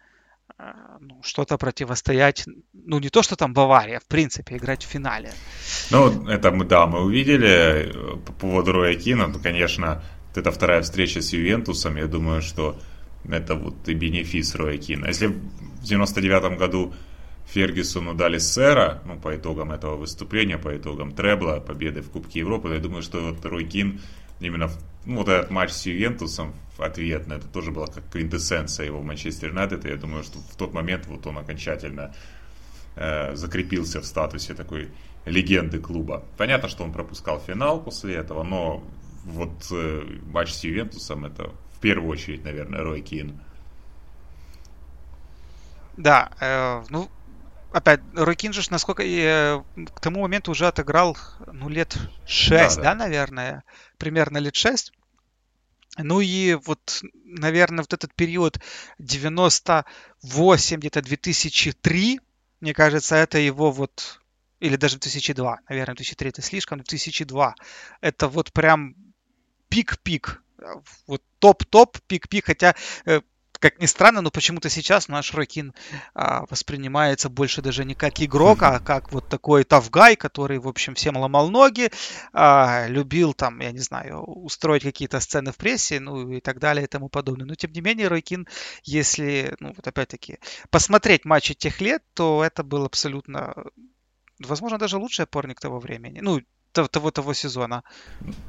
э, 0.59 0.62
ну, 1.01 1.20
что-то 1.22 1.59
противостоять, 1.59 2.44
ну 2.72 2.98
не 2.98 3.09
то, 3.09 3.22
что 3.22 3.37
там 3.37 3.53
Бавария, 3.53 4.01
в 4.01 4.07
принципе, 4.07 4.57
играть 4.57 4.85
в 4.85 4.88
финале. 4.88 5.33
Ну, 5.90 6.29
это 6.29 6.51
мы, 6.51 6.64
да, 6.64 6.87
мы 6.87 7.05
увидели 7.05 7.90
э, 7.90 8.16
по 8.24 8.33
поводу 8.33 8.72
Роя 8.72 8.94
Кина, 8.94 9.27
ну, 9.27 9.38
конечно, 9.40 10.03
это 10.35 10.53
вторая 10.53 10.83
встреча 10.83 11.20
с 11.20 11.33
Ювентусом, 11.33 11.96
я 11.96 12.07
думаю, 12.07 12.42
что 12.42 12.79
это 13.29 13.57
вот 13.57 13.88
и 13.88 13.94
бенефис 13.94 14.55
Роя 14.55 14.79
Кина. 14.79 15.07
Если 15.07 15.27
в 15.27 15.83
99 15.83 16.59
году 16.59 16.94
Фергюсону 17.48 18.14
дали 18.14 18.38
сэра, 18.38 19.03
ну, 19.07 19.18
по 19.18 19.35
итогам 19.35 19.72
этого 19.72 19.96
выступления, 19.96 20.59
по 20.59 20.77
итогам 20.77 21.12
требла, 21.12 21.61
победы 21.61 22.03
в 22.03 22.11
Кубке 22.11 22.40
Европы, 22.40 22.68
я 22.68 22.79
думаю, 22.79 23.03
что 23.03 23.20
вот 23.20 23.44
Рой 23.44 23.64
Кин 23.64 24.01
именно 24.40 24.70
ну, 25.05 25.16
вот 25.16 25.29
этот 25.29 25.51
матч 25.51 25.70
с 25.70 25.87
Ювентусом 25.87 26.55
ответно, 26.77 27.35
это 27.35 27.46
тоже 27.48 27.70
была 27.70 27.87
как 27.87 28.09
квинтэссенция 28.11 28.87
его 28.87 29.01
в 29.01 29.05
Манчестер 29.05 29.48
Юнайтед, 29.48 29.85
и 29.87 29.88
я 29.88 29.96
думаю, 29.96 30.22
что 30.22 30.38
в 30.38 30.57
тот 30.57 30.72
момент 30.72 31.07
вот 31.07 31.27
он 31.27 31.38
окончательно 31.38 32.14
э, 32.94 33.35
закрепился 33.35 34.01
в 34.01 34.07
статусе 34.07 34.55
такой 34.55 34.90
легенды 35.24 35.79
клуба. 35.79 36.24
Понятно, 36.37 36.68
что 36.68 36.85
он 36.85 36.92
пропускал 36.92 37.40
финал 37.40 37.83
после 37.83 38.14
этого, 38.14 38.42
но 38.42 38.85
вот 39.24 39.66
э, 39.70 40.05
матч 40.27 40.53
с 40.53 40.64
Ювентусом 40.64 41.24
это 41.24 41.53
в 41.74 41.81
первую 41.81 42.11
очередь, 42.11 42.44
наверное, 42.44 42.83
Рой 42.83 43.01
Кин. 43.01 43.40
Да, 45.96 46.31
э, 46.40 46.83
ну 46.90 47.09
опять, 47.79 48.01
Рой 48.14 48.34
Кин 48.34 48.53
же, 48.53 48.62
насколько 48.71 49.03
э, 49.03 49.62
к 49.95 50.01
тому 50.01 50.21
моменту 50.21 50.51
уже 50.51 50.67
отыграл, 50.67 51.17
ну, 51.53 51.69
лет 51.69 51.97
6, 52.27 52.51
да, 52.51 52.83
да. 52.83 52.83
да, 52.83 52.95
наверное, 52.95 53.64
примерно 53.97 54.38
лет 54.38 54.55
6. 54.55 54.93
Ну 55.99 56.21
и 56.21 56.55
вот, 56.55 57.03
наверное, 57.25 57.83
вот 57.83 57.93
этот 57.93 58.14
период 58.14 58.61
98, 58.99 60.79
где-то 60.79 61.03
2003, 61.03 62.21
мне 62.61 62.75
кажется, 62.75 63.17
это 63.17 63.38
его 63.38 63.73
вот, 63.73 64.21
или 64.61 64.77
даже 64.77 64.99
2002, 64.99 65.61
наверное, 65.69 65.97
2003 65.97 66.29
это 66.29 66.43
слишком, 66.43 66.79
2002, 66.79 67.55
это 68.01 68.29
вот 68.29 68.53
прям 68.53 68.95
пик-пик, 69.69 70.43
вот 71.07 71.23
топ-топ, 71.41 71.99
пик-пик, 72.07 72.47
хотя 72.47 72.77
э, 73.05 73.21
как 73.59 73.81
ни 73.81 73.87
странно, 73.87 74.21
но 74.21 74.31
почему-то 74.31 74.68
сейчас 74.71 75.09
наш 75.09 75.35
Рой 75.35 75.55
Кин 75.55 75.75
а, 76.14 76.44
воспринимается 76.49 77.29
больше 77.29 77.62
даже 77.62 77.85
не 77.85 77.94
как 77.94 78.21
игрок, 78.21 78.62
а 78.62 78.79
как 78.81 79.12
вот 79.12 79.29
такой 79.29 79.64
тафгай, 79.64 80.16
который, 80.16 80.59
в 80.59 80.68
общем, 80.68 80.94
всем 80.94 81.16
ломал 81.16 81.51
ноги, 81.51 81.90
а, 82.33 82.87
любил 82.88 83.35
там, 83.35 83.61
я 83.61 83.73
не 83.73 83.81
знаю, 83.81 84.23
устроить 84.23 84.83
какие-то 84.83 85.21
сцены 85.21 85.53
в 85.53 85.57
прессе, 85.57 86.01
ну 86.01 86.31
и 86.31 86.40
так 86.40 86.59
далее 86.59 86.85
и 86.85 86.88
тому 86.88 87.09
подобное. 87.09 87.47
Но 87.47 87.55
тем 87.55 87.73
не 87.73 87.81
менее, 87.81 88.09
Рой 88.09 88.25
Кин, 88.25 88.47
если, 88.85 89.57
ну 89.61 89.73
вот 89.75 89.87
опять-таки, 89.87 90.38
посмотреть 90.71 91.25
матчи 91.25 91.55
тех 91.55 91.81
лет, 91.81 92.03
то 92.14 92.44
это 92.44 92.62
был 92.62 92.85
абсолютно, 92.85 93.55
возможно, 94.38 94.79
даже 94.79 94.99
лучший 94.99 95.25
опорник 95.25 95.61
того 95.61 95.81
времени. 95.81 96.21
Ну, 96.21 96.40
того, 96.73 97.11
того 97.11 97.35
сезона. 97.35 97.83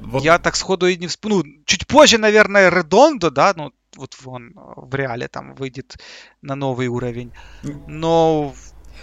Вот. 0.02 0.24
Я 0.24 0.38
так 0.39 0.56
сходу 0.56 0.88
и 0.88 0.98
не 0.98 1.08
вспомню. 1.08 1.43
Ну, 1.45 1.63
чуть 1.65 1.88
позже, 1.88 2.17
наверное, 2.17 2.69
Редондо, 2.69 3.32
да, 3.32 3.54
ну, 3.56 3.72
вот 3.95 4.15
он 4.25 4.54
в 4.56 4.93
реале 4.95 5.28
там 5.28 5.56
выйдет 5.56 5.97
на 6.41 6.56
новый 6.56 6.88
уровень. 6.88 7.32
Но... 7.88 8.54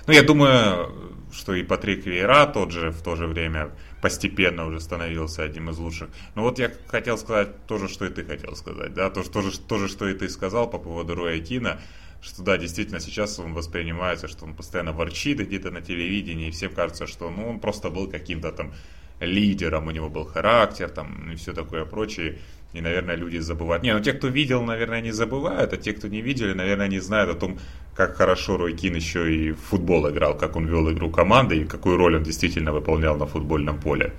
Ну, 0.06 0.12
я 0.12 0.22
думаю, 0.22 1.16
что 1.32 1.54
и 1.54 1.62
Патрик 1.62 2.06
Вейра 2.06 2.46
тот 2.46 2.70
же 2.70 2.90
в 2.90 3.02
то 3.02 3.16
же 3.16 3.26
время 3.26 3.70
постепенно 4.02 4.66
уже 4.66 4.80
становился 4.80 5.42
одним 5.42 5.70
из 5.70 5.78
лучших. 5.78 6.10
Но 6.34 6.42
вот 6.42 6.58
я 6.58 6.70
хотел 6.86 7.18
сказать 7.18 7.66
то 7.66 7.78
же, 7.78 7.88
что 7.88 8.04
и 8.04 8.10
ты 8.10 8.24
хотел 8.24 8.54
сказать, 8.56 8.94
да, 8.94 9.10
то, 9.10 9.22
то, 9.22 9.42
же, 9.42 9.58
то 9.58 9.78
же, 9.78 9.88
что 9.88 10.06
и 10.06 10.14
ты 10.14 10.28
сказал 10.28 10.68
по 10.68 10.78
поводу 10.78 11.14
Роя 11.14 11.40
Кина, 11.40 11.80
что 12.20 12.42
да, 12.42 12.58
действительно 12.58 13.00
сейчас 13.00 13.38
он 13.38 13.54
воспринимается, 13.54 14.28
что 14.28 14.44
он 14.44 14.54
постоянно 14.54 14.92
ворчит 14.92 15.38
где-то 15.38 15.70
на 15.70 15.80
телевидении, 15.80 16.48
и 16.48 16.50
всем 16.50 16.72
кажется, 16.72 17.06
что 17.06 17.30
ну, 17.30 17.48
он 17.48 17.60
просто 17.60 17.90
был 17.90 18.08
каким-то 18.08 18.52
там 18.52 18.72
лидером, 19.20 19.86
у 19.86 19.90
него 19.90 20.08
был 20.08 20.24
характер 20.24 20.90
там 20.90 21.32
и 21.32 21.36
все 21.36 21.52
такое 21.52 21.84
прочее. 21.84 22.38
И, 22.72 22.80
наверное, 22.80 23.16
люди 23.16 23.38
забывают. 23.38 23.82
Не, 23.82 23.94
ну 23.94 24.00
те, 24.00 24.12
кто 24.12 24.28
видел, 24.28 24.62
наверное, 24.62 25.00
не 25.00 25.12
забывают, 25.12 25.72
а 25.72 25.76
те, 25.76 25.92
кто 25.92 26.08
не 26.08 26.20
видели, 26.20 26.52
наверное, 26.52 26.88
не 26.88 27.00
знают 27.00 27.30
о 27.30 27.38
том, 27.38 27.58
как 27.94 28.16
хорошо 28.16 28.56
Рой 28.56 28.74
Кин 28.74 28.94
еще 28.94 29.34
и 29.34 29.52
в 29.52 29.60
футбол 29.60 30.08
играл, 30.10 30.36
как 30.36 30.56
он 30.56 30.66
вел 30.66 30.90
игру 30.92 31.10
команды 31.10 31.56
и 31.56 31.64
какую 31.64 31.96
роль 31.96 32.16
он 32.16 32.22
действительно 32.22 32.72
выполнял 32.72 33.16
на 33.16 33.26
футбольном 33.26 33.80
поле. 33.80 34.12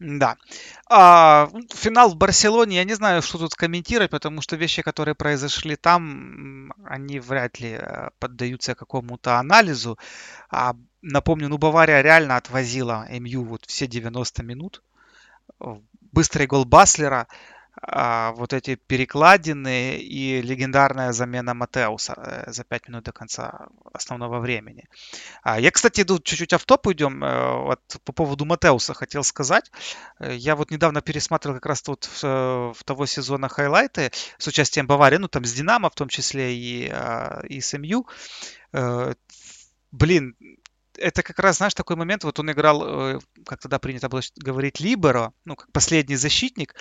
Да. 0.00 0.36
А, 0.88 1.50
финал 1.74 2.10
в 2.10 2.16
Барселоне, 2.16 2.76
я 2.76 2.84
не 2.84 2.94
знаю, 2.94 3.20
что 3.20 3.38
тут 3.38 3.54
комментировать, 3.54 4.10
потому 4.10 4.40
что 4.42 4.56
вещи, 4.56 4.82
которые 4.82 5.16
произошли 5.16 5.74
там, 5.74 6.72
они 6.84 7.18
вряд 7.18 7.58
ли 7.58 7.70
э, 7.72 8.10
поддаются 8.20 8.76
какому-то 8.76 9.38
анализу. 9.38 9.98
А, 10.50 10.76
напомню, 11.02 11.48
ну 11.48 11.58
Бавария 11.58 12.00
реально 12.00 12.36
отвозила 12.36 13.06
МЮ 13.10 13.42
вот 13.44 13.64
все 13.66 13.88
90 13.88 14.44
минут. 14.44 14.82
Быстрый 16.12 16.46
гол 16.46 16.64
Баслера 16.64 17.26
а, 17.80 18.32
вот 18.32 18.52
эти 18.52 18.74
перекладины 18.74 19.98
и 19.98 20.42
легендарная 20.42 21.12
замена 21.12 21.54
Матеуса 21.54 22.14
э, 22.16 22.50
за 22.50 22.64
5 22.64 22.88
минут 22.88 23.04
до 23.04 23.12
конца 23.12 23.68
основного 23.92 24.40
времени. 24.40 24.84
А, 25.42 25.60
я, 25.60 25.70
кстати, 25.70 26.00
иду 26.00 26.18
чуть-чуть 26.18 26.52
автоп 26.52 26.86
уйдем. 26.88 27.22
Э, 27.22 27.62
вот 27.62 27.80
по 28.04 28.12
поводу 28.12 28.44
Матеуса 28.44 28.94
хотел 28.94 29.22
сказать. 29.22 29.70
Э, 30.18 30.34
я 30.34 30.56
вот 30.56 30.70
недавно 30.70 31.02
пересматривал 31.02 31.56
как 31.56 31.66
раз 31.66 31.82
тут 31.82 32.08
в, 32.20 32.74
в 32.74 32.84
того 32.84 33.06
сезона 33.06 33.48
хайлайты 33.48 34.10
с 34.38 34.46
участием 34.46 34.86
Баварии, 34.86 35.18
ну 35.18 35.28
там 35.28 35.44
с 35.44 35.52
Динамо 35.52 35.88
в 35.90 35.94
том 35.94 36.08
числе 36.08 36.56
и, 36.56 36.88
а, 36.90 37.42
и 37.48 37.60
с 37.60 37.76
МЮ. 37.78 38.06
Блин, 39.90 40.36
это 40.98 41.22
как 41.22 41.38
раз, 41.38 41.58
знаешь, 41.58 41.74
такой 41.74 41.96
момент, 41.96 42.24
вот 42.24 42.38
он 42.38 42.50
играл, 42.50 43.16
э, 43.16 43.18
как 43.46 43.60
тогда 43.60 43.78
принято 43.78 44.08
было 44.08 44.20
говорить, 44.36 44.80
либеро, 44.80 45.32
ну, 45.44 45.56
как 45.56 45.70
последний 45.72 46.16
защитник. 46.16 46.74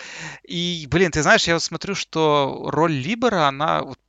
И, 0.43 0.87
блин, 0.89 1.11
ты 1.11 1.21
знаешь, 1.21 1.47
я 1.47 1.53
вот 1.53 1.63
смотрю, 1.63 1.95
что 1.95 2.69
роль 2.69 2.91
либера, 2.91 3.47
она 3.47 3.83
вот 3.83 3.99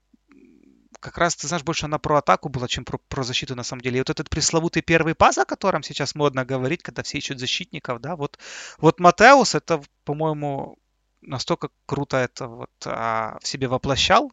как 1.00 1.18
раз, 1.18 1.36
ты 1.36 1.46
знаешь, 1.46 1.64
больше 1.64 1.86
она 1.86 1.98
про 1.98 2.18
атаку 2.18 2.48
была, 2.48 2.66
чем 2.66 2.84
про, 2.84 2.98
про 2.98 3.22
защиту 3.22 3.54
на 3.54 3.62
самом 3.62 3.82
деле. 3.82 3.98
И 3.98 4.00
вот 4.00 4.10
этот 4.10 4.28
пресловутый 4.28 4.82
первый 4.82 5.14
пас, 5.14 5.38
о 5.38 5.44
котором 5.44 5.82
сейчас 5.82 6.14
модно 6.14 6.44
говорить, 6.44 6.82
когда 6.82 7.02
все 7.02 7.18
ищут 7.18 7.38
защитников, 7.38 8.00
да, 8.00 8.16
вот, 8.16 8.38
вот 8.78 8.98
Матеус, 8.98 9.54
это, 9.54 9.80
по-моему, 10.04 10.76
настолько 11.20 11.68
круто 11.86 12.16
это 12.16 12.48
вот 12.48 12.70
а, 12.84 13.38
в 13.40 13.46
себе 13.46 13.68
воплощал, 13.68 14.32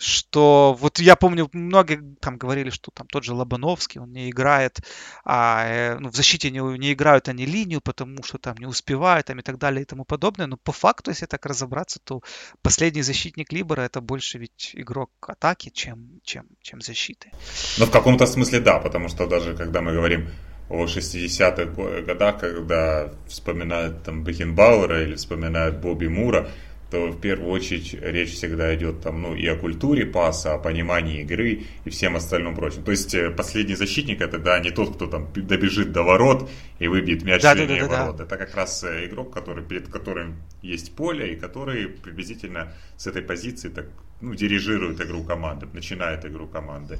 что 0.00 0.74
вот 0.80 0.98
я 0.98 1.14
помню, 1.14 1.48
многие 1.52 2.16
там 2.20 2.38
говорили, 2.38 2.70
что 2.70 2.90
там 2.90 3.06
тот 3.06 3.22
же 3.22 3.34
Лобановский, 3.34 4.00
он 4.00 4.12
не 4.12 4.30
играет, 4.30 4.80
а, 5.24 5.66
э, 5.66 5.98
ну, 5.98 6.08
в 6.08 6.16
защите 6.16 6.50
не, 6.50 6.60
не 6.78 6.92
играют 6.94 7.28
они 7.28 7.44
линию, 7.44 7.80
потому 7.82 8.22
что 8.22 8.38
там 8.38 8.56
не 8.56 8.66
успевают 8.66 9.26
там, 9.26 9.38
и 9.38 9.42
так 9.42 9.58
далее 9.58 9.82
и 9.82 9.84
тому 9.84 10.04
подобное. 10.04 10.46
Но 10.46 10.56
по 10.56 10.72
факту, 10.72 11.10
если 11.10 11.26
так 11.26 11.44
разобраться, 11.44 12.00
то 12.02 12.22
последний 12.62 13.02
защитник 13.02 13.52
Либера 13.52 13.82
это 13.82 14.00
больше 14.00 14.38
ведь 14.38 14.70
игрок 14.72 15.10
атаки, 15.20 15.70
чем, 15.70 16.20
чем, 16.24 16.46
чем 16.62 16.80
защиты. 16.80 17.30
Ну, 17.78 17.84
в 17.84 17.90
каком-то 17.90 18.26
смысле 18.26 18.60
да, 18.60 18.78
потому 18.78 19.08
что 19.08 19.26
даже 19.26 19.54
когда 19.54 19.82
мы 19.82 19.92
говорим 19.92 20.30
о 20.70 20.86
60-х 20.86 22.02
годах, 22.02 22.38
когда 22.38 23.12
вспоминают 23.28 24.02
там 24.04 24.24
Бекенбауэра 24.24 25.02
или 25.02 25.16
вспоминают 25.16 25.76
Бобби 25.76 26.06
Мура, 26.06 26.48
то 26.90 27.06
в 27.06 27.20
первую 27.20 27.50
очередь 27.50 27.94
речь 27.94 28.32
всегда 28.32 28.74
идет 28.74 29.00
там, 29.00 29.22
ну, 29.22 29.34
и 29.36 29.46
о 29.46 29.56
культуре 29.56 30.04
паса, 30.06 30.54
о 30.54 30.58
понимании 30.58 31.22
игры 31.22 31.62
и 31.84 31.90
всем 31.90 32.16
остальном 32.16 32.56
прочем. 32.56 32.82
То 32.82 32.90
есть 32.90 33.14
э, 33.14 33.30
последний 33.30 33.76
защитник 33.76 34.20
это, 34.20 34.38
да, 34.38 34.58
не 34.58 34.70
тот, 34.70 34.96
кто 34.96 35.06
там 35.06 35.28
добежит 35.34 35.92
до 35.92 36.02
ворот 36.02 36.50
и 36.80 36.88
выбьет 36.88 37.22
мяч 37.22 37.42
да, 37.42 37.54
в 37.54 37.58
да, 37.58 37.66
да, 37.66 37.86
ворот. 37.86 38.16
Да. 38.16 38.24
Это 38.24 38.36
как 38.36 38.56
раз 38.56 38.82
э, 38.82 39.06
игрок, 39.06 39.32
который, 39.32 39.64
перед 39.64 39.88
которым 39.88 40.42
есть 40.62 40.96
поле 40.96 41.32
и 41.32 41.36
который 41.36 41.86
приблизительно 41.88 42.72
с 42.96 43.06
этой 43.06 43.22
позиции 43.22 43.68
так, 43.68 43.86
ну, 44.20 44.34
дирижирует 44.34 45.00
игру 45.00 45.22
команды, 45.22 45.68
начинает 45.72 46.24
игру 46.24 46.48
команды. 46.48 46.98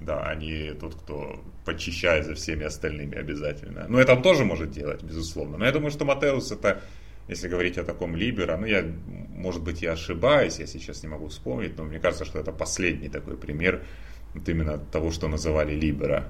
Да, 0.00 0.24
а 0.26 0.34
не 0.34 0.72
тот, 0.72 0.94
кто 0.94 1.44
почищает 1.64 2.24
за 2.24 2.34
всеми 2.34 2.64
остальными 2.64 3.18
обязательно. 3.18 3.86
Но 3.86 4.00
это 4.00 4.14
он 4.14 4.22
тоже 4.22 4.44
может 4.44 4.70
делать, 4.70 5.02
безусловно. 5.02 5.58
Но 5.58 5.66
я 5.66 5.72
думаю, 5.72 5.90
что 5.90 6.06
Матеус 6.06 6.50
это 6.50 6.82
если 7.30 7.48
говорить 7.48 7.78
о 7.78 7.84
таком 7.84 8.16
Либера, 8.16 8.56
ну 8.56 8.66
я, 8.66 8.84
может 9.06 9.62
быть, 9.62 9.82
я 9.82 9.92
ошибаюсь, 9.92 10.58
я 10.58 10.66
сейчас 10.66 11.02
не 11.04 11.08
могу 11.08 11.28
вспомнить, 11.28 11.78
но 11.78 11.84
мне 11.84 12.00
кажется, 12.00 12.24
что 12.24 12.40
это 12.40 12.50
последний 12.50 13.08
такой 13.08 13.36
пример 13.36 13.84
вот 14.34 14.48
именно 14.48 14.78
того, 14.78 15.12
что 15.12 15.28
называли 15.28 15.72
Либера. 15.72 16.28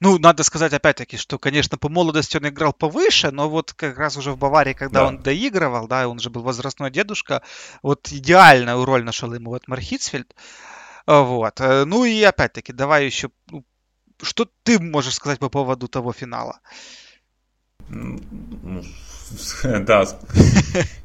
Ну, 0.00 0.18
надо 0.18 0.44
сказать 0.44 0.72
опять-таки, 0.74 1.16
что, 1.16 1.38
конечно, 1.38 1.78
по 1.78 1.88
молодости 1.88 2.36
он 2.36 2.46
играл 2.48 2.74
повыше, 2.74 3.30
но 3.30 3.48
вот 3.48 3.72
как 3.72 3.96
раз 3.98 4.16
уже 4.18 4.32
в 4.32 4.38
Баварии, 4.38 4.74
когда 4.74 5.00
да. 5.00 5.06
он 5.06 5.18
доигрывал, 5.22 5.88
да, 5.88 6.08
он 6.08 6.18
же 6.18 6.28
был 6.28 6.42
возрастной 6.42 6.90
дедушка, 6.90 7.42
вот 7.82 8.12
идеальную 8.12 8.84
роль 8.84 9.02
нашел 9.02 9.32
ему 9.32 9.50
вот 9.50 9.66
Мархитсфельд. 9.66 10.34
Вот. 11.06 11.58
Ну 11.60 12.04
и 12.04 12.22
опять-таки, 12.22 12.74
давай 12.74 13.06
еще, 13.06 13.30
ну, 13.50 13.64
что 14.22 14.46
ты 14.62 14.78
можешь 14.78 15.14
сказать 15.14 15.38
по 15.38 15.48
поводу 15.48 15.88
того 15.88 16.12
финала? 16.12 16.60
Ну, 16.60 17.07
да, 19.62 20.04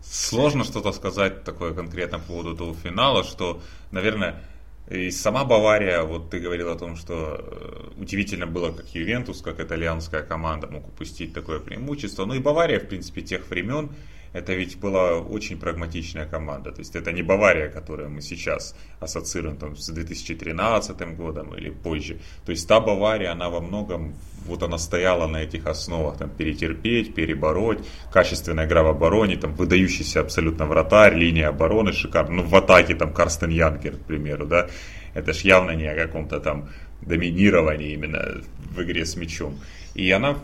сложно 0.01 0.63
что-то 0.63 0.91
сказать 0.91 1.43
такое 1.43 1.73
конкретно 1.73 2.19
по 2.19 2.25
поводу 2.25 2.55
того 2.55 2.73
финала, 2.73 3.23
что, 3.23 3.61
наверное, 3.91 4.41
и 4.89 5.11
сама 5.11 5.45
Бавария, 5.45 6.03
вот 6.03 6.29
ты 6.29 6.39
говорил 6.39 6.69
о 6.69 6.77
том, 6.77 6.97
что 6.97 7.37
э, 7.39 8.01
удивительно 8.01 8.47
было, 8.47 8.71
как 8.71 8.93
Ювентус, 8.93 9.41
как 9.41 9.61
итальянская 9.61 10.23
команда 10.23 10.67
мог 10.67 10.87
упустить 10.87 11.33
такое 11.33 11.59
преимущество. 11.59 12.25
Ну 12.25 12.33
и 12.33 12.39
Бавария, 12.39 12.79
в 12.79 12.87
принципе, 12.87 13.21
тех 13.21 13.49
времен, 13.49 13.91
это 14.33 14.53
ведь 14.53 14.79
была 14.79 15.19
очень 15.19 15.59
прагматичная 15.59 16.25
команда. 16.25 16.71
То 16.71 16.79
есть 16.79 16.95
это 16.95 17.11
не 17.11 17.21
Бавария, 17.21 17.69
которую 17.69 18.09
мы 18.09 18.21
сейчас 18.21 18.75
ассоциируем 18.99 19.57
там, 19.57 19.75
с 19.75 19.87
2013 19.87 21.15
годом 21.15 21.55
или 21.55 21.69
позже. 21.69 22.19
То 22.45 22.51
есть 22.51 22.67
та 22.67 22.79
Бавария, 22.79 23.31
она 23.31 23.49
во 23.49 23.61
многом, 23.61 24.15
вот 24.45 24.63
она 24.63 24.77
стояла 24.77 25.27
на 25.27 25.43
этих 25.43 25.67
основах, 25.67 26.17
там, 26.17 26.29
перетерпеть, 26.29 27.13
перебороть, 27.13 27.79
качественная 28.11 28.65
игра 28.65 28.83
в 28.83 28.87
обороне, 28.87 29.37
там, 29.37 29.53
выдающийся 29.53 30.21
абсолютно 30.21 30.65
вратарь, 30.65 31.15
линия 31.15 31.49
обороны 31.49 31.93
шикарная, 31.93 32.37
ну, 32.37 32.43
в 32.43 32.55
атаке, 32.55 32.95
там, 32.95 33.13
Карстен 33.13 33.51
Янкер, 33.51 33.97
к 33.97 34.05
примеру, 34.05 34.47
да, 34.47 34.67
это 35.13 35.33
ж 35.33 35.41
явно 35.41 35.71
не 35.71 35.85
о 35.85 35.95
каком-то 35.95 36.39
там 36.39 36.69
доминировании 37.01 37.93
именно 37.93 38.41
в 38.75 38.81
игре 38.81 39.05
с 39.05 39.15
мячом. 39.15 39.59
И 39.93 40.09
она 40.11 40.39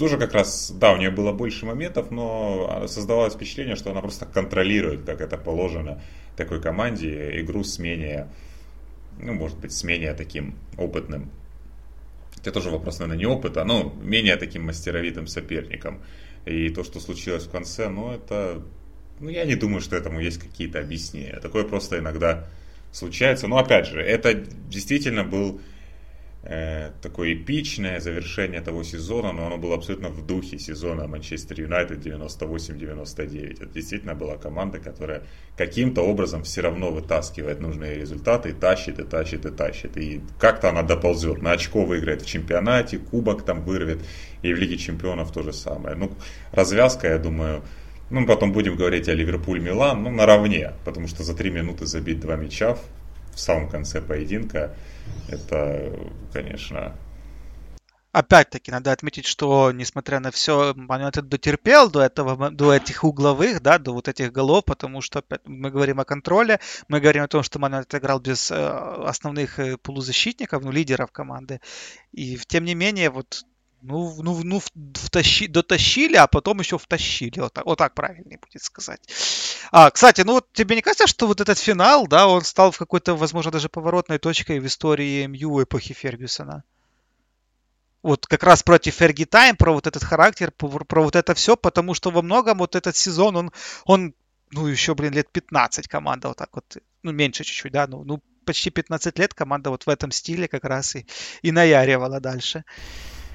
тоже 0.00 0.16
как 0.16 0.32
раз, 0.32 0.72
да, 0.74 0.94
у 0.94 0.96
нее 0.96 1.10
было 1.10 1.30
больше 1.30 1.66
моментов, 1.66 2.10
но 2.10 2.86
создавалось 2.88 3.34
впечатление, 3.34 3.76
что 3.76 3.90
она 3.90 4.00
просто 4.00 4.24
контролирует, 4.24 5.04
как 5.04 5.20
это 5.20 5.36
положено 5.36 6.00
такой 6.36 6.58
команде, 6.62 7.38
игру 7.42 7.64
с 7.64 7.78
менее, 7.78 8.26
ну, 9.18 9.34
может 9.34 9.58
быть, 9.58 9.72
с 9.72 9.84
менее 9.84 10.14
таким 10.14 10.54
опытным. 10.78 11.30
Это 12.40 12.50
тоже 12.50 12.70
вопрос, 12.70 12.98
наверное, 12.98 13.18
не 13.18 13.26
опыта, 13.26 13.62
но 13.64 13.94
менее 14.02 14.36
таким 14.36 14.64
мастеровитым 14.64 15.26
соперником. 15.26 16.00
И 16.46 16.70
то, 16.70 16.82
что 16.82 16.98
случилось 16.98 17.44
в 17.44 17.50
конце, 17.50 17.90
ну, 17.90 18.10
это... 18.10 18.62
Ну, 19.20 19.28
я 19.28 19.44
не 19.44 19.54
думаю, 19.54 19.82
что 19.82 19.96
этому 19.96 20.20
есть 20.20 20.38
какие-то 20.38 20.80
объяснения. 20.80 21.38
Такое 21.42 21.64
просто 21.64 21.98
иногда 21.98 22.46
случается. 22.90 23.48
Но, 23.48 23.58
опять 23.58 23.86
же, 23.86 24.00
это 24.00 24.32
действительно 24.32 25.24
был 25.24 25.60
Э, 26.42 26.92
такое 27.02 27.34
эпичное 27.34 28.00
завершение 28.00 28.62
того 28.62 28.82
сезона, 28.82 29.30
но 29.30 29.46
оно 29.46 29.58
было 29.58 29.74
абсолютно 29.74 30.08
в 30.08 30.26
духе 30.26 30.58
сезона 30.58 31.06
Манчестер 31.06 31.60
Юнайтед 31.60 31.98
98-99. 31.98 33.62
Это 33.62 33.66
действительно 33.66 34.14
была 34.14 34.38
команда, 34.38 34.78
которая 34.78 35.22
каким-то 35.58 36.00
образом 36.00 36.42
все 36.44 36.62
равно 36.62 36.92
вытаскивает 36.92 37.60
нужные 37.60 37.98
результаты, 37.98 38.50
и 38.50 38.52
тащит, 38.52 38.98
и 38.98 39.04
тащит, 39.04 39.44
и 39.44 39.50
тащит. 39.50 39.98
И 39.98 40.22
как-то 40.38 40.70
она 40.70 40.82
доползет. 40.82 41.42
На 41.42 41.52
очко 41.52 41.84
выиграет 41.84 42.22
в 42.22 42.26
чемпионате, 42.26 42.96
кубок 42.98 43.44
там 43.44 43.62
вырвет, 43.62 43.98
и 44.40 44.54
в 44.54 44.56
Лиге 44.56 44.78
Чемпионов 44.78 45.32
то 45.32 45.42
же 45.42 45.52
самое. 45.52 45.94
Ну, 45.94 46.10
развязка, 46.52 47.06
я 47.06 47.18
думаю, 47.18 47.62
ну, 48.08 48.26
потом 48.26 48.52
будем 48.52 48.76
говорить 48.76 49.10
о 49.10 49.14
Ливерпуль-Милан, 49.14 50.00
ну, 50.00 50.10
наравне, 50.10 50.72
потому 50.86 51.06
что 51.06 51.22
за 51.22 51.36
три 51.36 51.50
минуты 51.50 51.84
забить 51.84 52.20
два 52.20 52.36
мяча 52.36 52.78
в 53.40 53.42
самом 53.42 53.68
конце 53.68 54.00
поединка– 54.02 54.74
это, 55.28 55.92
конечно... 56.32 56.94
Опять-таки, 58.12 58.72
надо 58.72 58.90
отметить, 58.90 59.24
что, 59.24 59.70
несмотря 59.70 60.18
на 60.18 60.32
все, 60.32 60.74
Манюэль 60.74 61.22
дотерпел 61.22 61.88
до 61.88 62.00
этого, 62.02 62.50
до 62.50 62.74
этих 62.74 63.04
угловых, 63.04 63.62
да, 63.62 63.78
до 63.78 63.92
вот 63.92 64.08
этих 64.08 64.32
голов, 64.32 64.64
потому 64.64 65.00
что 65.00 65.20
опять, 65.20 65.42
мы 65.44 65.70
говорим 65.70 66.00
о 66.00 66.04
контроле, 66.04 66.58
мы 66.88 66.98
говорим 67.00 67.22
о 67.22 67.28
том, 67.28 67.44
что 67.44 67.60
Манюэль 67.60 67.86
играл 67.92 68.18
без 68.18 68.50
э, 68.50 68.56
основных 68.56 69.60
э, 69.60 69.76
полузащитников, 69.76 70.64
ну, 70.64 70.72
лидеров 70.72 71.12
команды. 71.12 71.60
И, 72.10 72.36
тем 72.48 72.64
не 72.64 72.74
менее, 72.74 73.10
вот 73.10 73.44
ну, 73.82 74.22
ну, 74.22 74.40
ну 74.44 74.60
втащи, 74.94 75.46
дотащили, 75.46 76.16
а 76.16 76.26
потом 76.26 76.60
еще 76.60 76.78
втащили. 76.78 77.40
Вот 77.40 77.52
так, 77.52 77.64
вот 77.66 77.78
так 77.78 77.94
правильнее 77.94 78.38
будет 78.38 78.62
сказать. 78.62 79.00
А, 79.72 79.90
кстати, 79.90 80.22
ну 80.22 80.34
вот 80.34 80.52
тебе 80.52 80.76
не 80.76 80.82
кажется, 80.82 81.06
что 81.06 81.26
вот 81.26 81.40
этот 81.40 81.58
финал, 81.58 82.06
да, 82.06 82.26
он 82.28 82.42
стал 82.42 82.70
в 82.70 82.78
какой-то, 82.78 83.14
возможно, 83.14 83.50
даже 83.50 83.68
поворотной 83.68 84.18
точкой 84.18 84.60
в 84.60 84.66
истории 84.66 85.26
МЮ 85.26 85.62
эпохи 85.62 85.94
Фергюсона? 85.94 86.64
Вот 88.02 88.26
как 88.26 88.42
раз 88.44 88.62
против 88.62 88.94
Ферги 88.94 89.24
Тайм, 89.24 89.56
про 89.56 89.72
вот 89.72 89.86
этот 89.86 90.02
характер, 90.02 90.52
про, 90.56 90.68
про 90.68 91.02
вот 91.02 91.16
это 91.16 91.34
все, 91.34 91.56
потому 91.56 91.94
что 91.94 92.10
во 92.10 92.22
многом 92.22 92.58
вот 92.58 92.74
этот 92.74 92.96
сезон, 92.96 93.36
он, 93.36 93.52
он 93.84 94.14
ну, 94.50 94.66
еще, 94.66 94.94
блин, 94.94 95.12
лет 95.12 95.30
15 95.30 95.86
команда 95.86 96.28
вот 96.28 96.38
так 96.38 96.48
вот, 96.52 96.78
ну, 97.02 97.12
меньше 97.12 97.44
чуть-чуть, 97.44 97.72
да, 97.72 97.86
ну, 97.86 98.04
ну 98.04 98.20
почти 98.44 98.70
15 98.70 99.18
лет 99.18 99.34
команда 99.34 99.70
вот 99.70 99.84
в 99.84 99.88
этом 99.88 100.10
стиле 100.10 100.48
как 100.48 100.64
раз 100.64 100.96
и, 100.96 101.06
и 101.42 101.52
наяривала 101.52 102.20
дальше. 102.20 102.64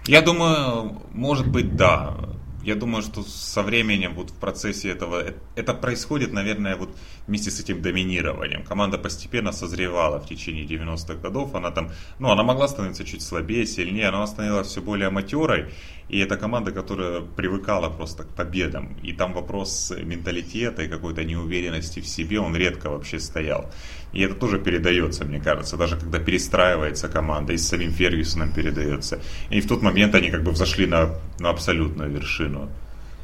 Я 0.08 0.22
думаю, 0.22 1.02
может 1.14 1.48
быть, 1.48 1.76
да. 1.76 2.16
я 2.64 2.76
думаю, 2.76 3.02
что 3.02 3.24
со 3.24 3.64
временем 3.64 4.14
вот 4.14 4.30
в 4.30 4.36
процессе 4.36 4.90
этого, 4.90 5.24
э, 5.24 5.34
это 5.56 5.74
происходит, 5.74 6.32
наверное, 6.32 6.76
вот 6.76 6.96
вместе 7.28 7.50
с 7.50 7.60
этим 7.60 7.82
доминированием. 7.82 8.64
Команда 8.64 9.00
постепенно 9.00 9.52
созревала 9.52 10.20
в 10.20 10.28
течение 10.28 10.66
90-х 10.66 11.16
годов, 11.16 11.56
она 11.56 11.72
там, 11.72 11.90
ну, 12.20 12.30
она 12.30 12.44
могла 12.44 12.68
становиться 12.68 13.04
чуть 13.04 13.24
слабее, 13.24 13.66
сильнее, 13.66 14.10
она 14.10 14.28
становилась 14.28 14.68
все 14.68 14.82
более 14.82 15.10
матерой, 15.10 15.74
и 16.08 16.20
это 16.20 16.38
команда, 16.38 16.72
которая 16.72 17.22
привыкала 17.22 17.90
просто 17.90 18.24
к 18.24 18.36
победам. 18.36 18.98
И 19.02 19.12
там 19.12 19.34
вопрос 19.34 19.92
менталитета 19.98 20.84
и 20.84 20.88
какой-то 20.88 21.24
неуверенности 21.24 22.00
в 22.00 22.08
себе, 22.08 22.40
он 22.40 22.56
редко 22.56 22.92
вообще 22.92 23.20
стоял. 23.20 23.72
И 24.16 24.22
это 24.22 24.34
тоже 24.34 24.60
передается, 24.60 25.26
мне 25.26 25.42
кажется, 25.42 25.76
даже 25.76 25.98
когда 25.98 26.20
перестраивается 26.20 27.10
команда, 27.10 27.52
и 27.52 27.58
с 27.58 27.68
самим 27.68 27.92
Фергюсоном 27.92 28.54
передается. 28.54 29.20
И 29.50 29.60
в 29.60 29.68
тот 29.68 29.82
момент 29.82 30.16
они 30.16 30.32
как 30.32 30.42
бы 30.42 30.52
взошли 30.52 30.88
на, 30.88 31.20
на 31.40 31.50
абсолютную 31.50 32.10
вершину. 32.10 32.70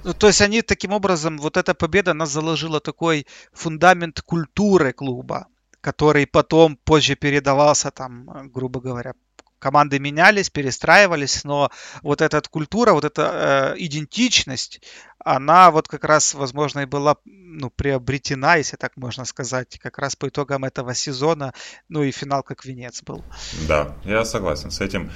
Ну, 0.03 0.13
то 0.13 0.27
есть 0.27 0.41
они 0.41 0.61
таким 0.61 0.91
образом, 0.91 1.37
вот 1.37 1.55
эта 1.55 1.73
победа, 1.73 2.11
она 2.11 2.25
заложила 2.25 2.81
такой 2.81 3.25
фундамент 3.53 4.21
культуры 4.21 4.91
клуба, 4.91 5.47
который 5.79 6.27
потом 6.27 6.75
позже 6.75 7.15
передавался 7.15 7.91
там, 7.91 8.51
грубо 8.51 8.81
говоря, 8.81 9.13
команды 9.59 9.99
менялись, 9.99 10.49
перестраивались, 10.49 11.45
но 11.45 11.69
вот 12.01 12.21
эта 12.21 12.41
культура, 12.49 12.93
вот 12.93 13.05
эта 13.05 13.75
э, 13.75 13.75
идентичность, 13.77 14.81
она 15.25 15.71
вот 15.71 15.87
как 15.87 16.03
раз, 16.03 16.33
возможно, 16.33 16.81
и 16.81 16.85
была 16.85 17.17
ну, 17.25 17.69
приобретена, 17.69 18.55
если 18.55 18.77
так 18.77 18.97
можно 18.97 19.25
сказать, 19.25 19.79
как 19.79 19.97
раз 19.97 20.15
по 20.15 20.27
итогам 20.27 20.63
этого 20.63 20.93
сезона, 20.93 21.53
ну 21.89 22.03
и 22.03 22.11
финал 22.11 22.43
как 22.43 22.65
венец 22.65 23.03
был. 23.03 23.23
Да, 23.67 23.95
я 24.05 24.25
согласен 24.25 24.71
с 24.71 24.81
этим. 24.81 25.11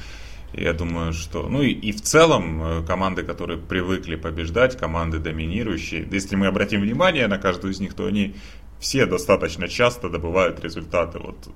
Я 0.53 0.73
думаю, 0.73 1.11
что... 1.11 1.49
Ну 1.49 1.61
и, 1.61 1.71
и 1.71 1.91
в 1.91 2.01
целом 2.01 2.63
э, 2.63 2.85
команды, 2.85 3.23
которые 3.23 3.59
привыкли 3.59 4.15
побеждать, 4.15 4.77
команды 4.77 5.19
доминирующие, 5.19 6.07
если 6.09 6.37
мы 6.37 6.47
обратим 6.47 6.81
внимание 6.81 7.27
на 7.27 7.37
каждую 7.37 7.73
из 7.73 7.79
них, 7.81 7.93
то 7.93 8.05
они 8.05 8.35
все 8.79 9.05
достаточно 9.05 9.67
часто 9.67 10.09
добывают 10.09 10.59
результаты 10.61 11.19
вот 11.19 11.49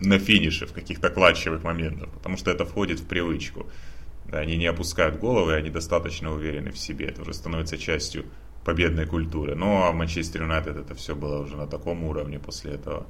на 0.00 0.18
финише 0.18 0.66
в 0.66 0.72
каких-то 0.72 1.10
клатчевых 1.10 1.64
моментах, 1.64 2.08
потому 2.10 2.36
что 2.36 2.50
это 2.50 2.64
входит 2.64 3.00
в 3.00 3.06
привычку. 3.06 3.66
Да, 4.30 4.38
они 4.38 4.56
не 4.56 4.66
опускают 4.66 5.18
головы, 5.18 5.54
они 5.54 5.70
достаточно 5.70 6.32
уверены 6.32 6.70
в 6.70 6.78
себе. 6.78 7.06
Это 7.06 7.22
уже 7.22 7.32
становится 7.32 7.78
частью 7.78 8.26
победной 8.64 9.06
культуры. 9.06 9.54
Ну, 9.54 9.82
а 9.82 9.90
в 9.90 9.94
Манчестер 9.94 10.42
Юнайтед 10.42 10.76
это 10.76 10.94
все 10.94 11.14
было 11.14 11.38
уже 11.38 11.56
на 11.56 11.66
таком 11.66 12.04
уровне 12.04 12.38
после 12.38 12.72
этого. 12.72 13.06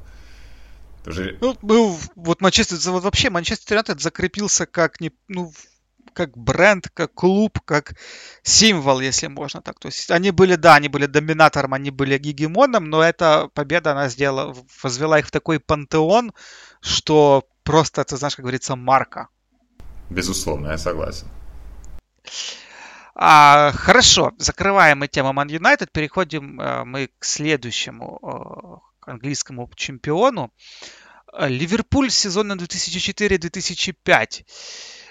Уже... 1.06 1.36
Ну, 1.40 1.56
был, 1.62 1.98
вот 2.14 2.40
Манчестер, 2.40 2.78
вот 2.92 3.02
вообще 3.02 3.30
Манчестер 3.30 3.74
Юнайтед 3.74 4.00
закрепился 4.00 4.66
как 4.66 5.00
не, 5.00 5.10
ну, 5.26 5.52
как 6.12 6.36
бренд, 6.36 6.88
как 6.94 7.14
клуб, 7.14 7.60
как 7.64 7.94
символ, 8.42 9.00
если 9.00 9.26
можно 9.26 9.60
так. 9.60 9.78
То 9.78 9.88
есть 9.88 10.10
они 10.10 10.30
были, 10.30 10.54
да, 10.56 10.74
они 10.74 10.88
были 10.88 11.06
доминатором, 11.06 11.74
они 11.74 11.90
были 11.90 12.18
гегемоном, 12.18 12.84
но 12.84 13.02
эта 13.02 13.48
победа, 13.54 13.92
она 13.92 14.08
сделала, 14.08 14.54
возвела 14.82 15.18
их 15.18 15.26
в 15.26 15.30
такой 15.30 15.60
пантеон, 15.60 16.32
что 16.80 17.44
просто, 17.62 18.04
ты 18.04 18.16
знаешь, 18.16 18.36
как 18.36 18.44
говорится, 18.44 18.76
марка. 18.76 19.28
Безусловно, 20.10 20.68
я 20.68 20.78
согласен. 20.78 21.28
А, 23.20 23.72
хорошо, 23.72 24.32
закрываем 24.38 25.00
мы 25.00 25.08
тему 25.08 25.30
Man 25.30 25.48
United, 25.48 25.88
переходим 25.92 26.60
а, 26.60 26.84
мы 26.84 27.10
к 27.18 27.24
следующему 27.24 28.20
а, 28.22 28.78
английскому 29.10 29.68
чемпиону. 29.74 30.52
Ливерпуль 31.36 32.10
сезона 32.10 32.52
2004-2005. 32.54 34.44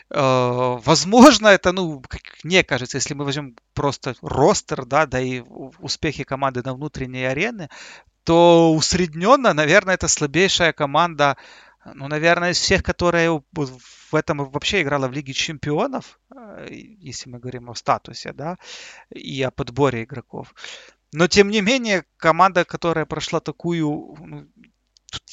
Возможно, 0.10 1.47
это, 1.49 1.73
ну, 1.73 2.01
как 2.07 2.21
мне 2.43 2.63
кажется, 2.63 2.97
если 2.97 3.13
мы 3.13 3.25
возьмем 3.25 3.55
просто 3.73 4.15
ростер, 4.21 4.86
да, 4.86 5.05
да 5.05 5.19
и 5.19 5.41
успехи 5.79 6.23
команды 6.23 6.63
на 6.63 6.73
внутренней 6.73 7.25
арене, 7.25 7.69
то 8.23 8.73
усредненно, 8.73 9.53
наверное, 9.53 9.93
это 9.95 10.07
слабейшая 10.07 10.73
команда, 10.73 11.38
ну, 11.95 12.08
наверное, 12.08 12.52
из 12.52 12.60
всех, 12.60 12.84
которые 12.84 13.41
в 14.12 14.15
этом 14.15 14.50
вообще 14.50 14.82
играла 14.82 15.08
в 15.08 15.12
Лиге 15.12 15.34
Чемпионов, 15.34 16.19
э, 16.36 16.67
если 16.71 17.30
мы 17.30 17.39
говорим 17.39 17.69
о 17.69 17.76
статусе, 17.76 18.34
да, 18.34 18.58
и 19.10 19.41
о 19.41 19.52
подборе 19.52 20.04
игроков. 20.04 20.54
Но, 21.13 21.28
тем 21.28 21.50
не 21.50 21.62
менее, 21.62 22.06
команда, 22.17 22.65
которая 22.65 23.06
прошла 23.06 23.39
такую... 23.39 24.15
Ну, 24.19 24.47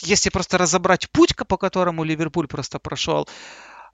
если 0.02 0.30
просто 0.30 0.56
разобрать 0.56 1.10
путь, 1.10 1.34
по 1.36 1.56
которому 1.56 2.04
Ливерпуль 2.04 2.46
просто 2.46 2.78
прошел, 2.78 3.28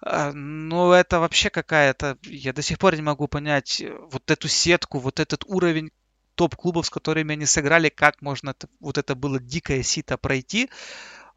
э, 0.05 0.33
ну, 0.33 0.93
это 0.93 1.21
вообще 1.21 1.51
какая-то... 1.51 2.19
Я 2.23 2.53
до 2.53 2.63
сих 2.63 2.79
пор 2.79 2.97
не 2.97 3.03
могу 3.03 3.29
понять 3.29 3.81
э, 3.81 3.97
вот 4.11 4.31
эту 4.31 4.49
сетку, 4.49 4.99
вот 4.99 5.21
этот 5.21 5.45
уровень 5.47 5.91
топ-клубов, 6.35 6.87
с 6.87 6.91
которыми 6.91 7.35
они 7.35 7.45
сыграли, 7.45 7.91
как 7.91 8.23
можно 8.23 8.55
вот 8.81 8.97
это 8.97 9.15
было 9.15 9.39
дикое 9.39 9.83
сито 9.83 10.17
пройти, 10.17 10.71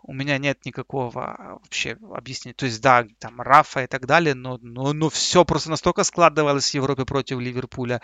у 0.04 0.13
меня 0.13 0.38
нет 0.38 0.66
никакого 0.66 1.10
вообще 1.10 1.98
объяснения. 2.13 2.54
То 2.54 2.66
есть, 2.66 2.82
да, 2.82 3.06
там 3.20 3.42
Рафа 3.42 3.84
и 3.84 3.88
так 3.88 4.06
далее, 4.06 4.36
но, 4.36 4.60
но, 4.62 4.94
но 4.94 5.10
все 5.10 5.46
просто 5.46 5.70
настолько 5.70 6.04
складывалось 6.04 6.70
в 6.70 6.74
Европе 6.74 7.06
против 7.06 7.39
Ливерпуля, 7.39 8.02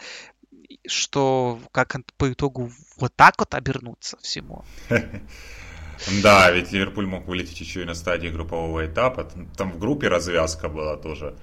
что 0.87 1.59
как 1.71 1.97
по 2.17 2.31
итогу 2.31 2.71
вот 2.97 3.13
так 3.15 3.35
вот 3.39 3.53
обернуться 3.53 4.17
всему. 4.21 4.65
Да, 6.23 6.49
ведь 6.49 6.71
Ливерпуль 6.71 7.05
мог 7.05 7.27
вылететь 7.27 7.59
еще 7.59 7.81
и 7.81 7.85
на 7.85 7.93
стадии 7.93 8.29
группового 8.29 8.85
этапа. 8.85 9.29
Там 9.57 9.73
в 9.73 9.79
группе 9.79 10.07
развязка 10.07 10.69
была 10.69 10.95
тоже 10.95 11.35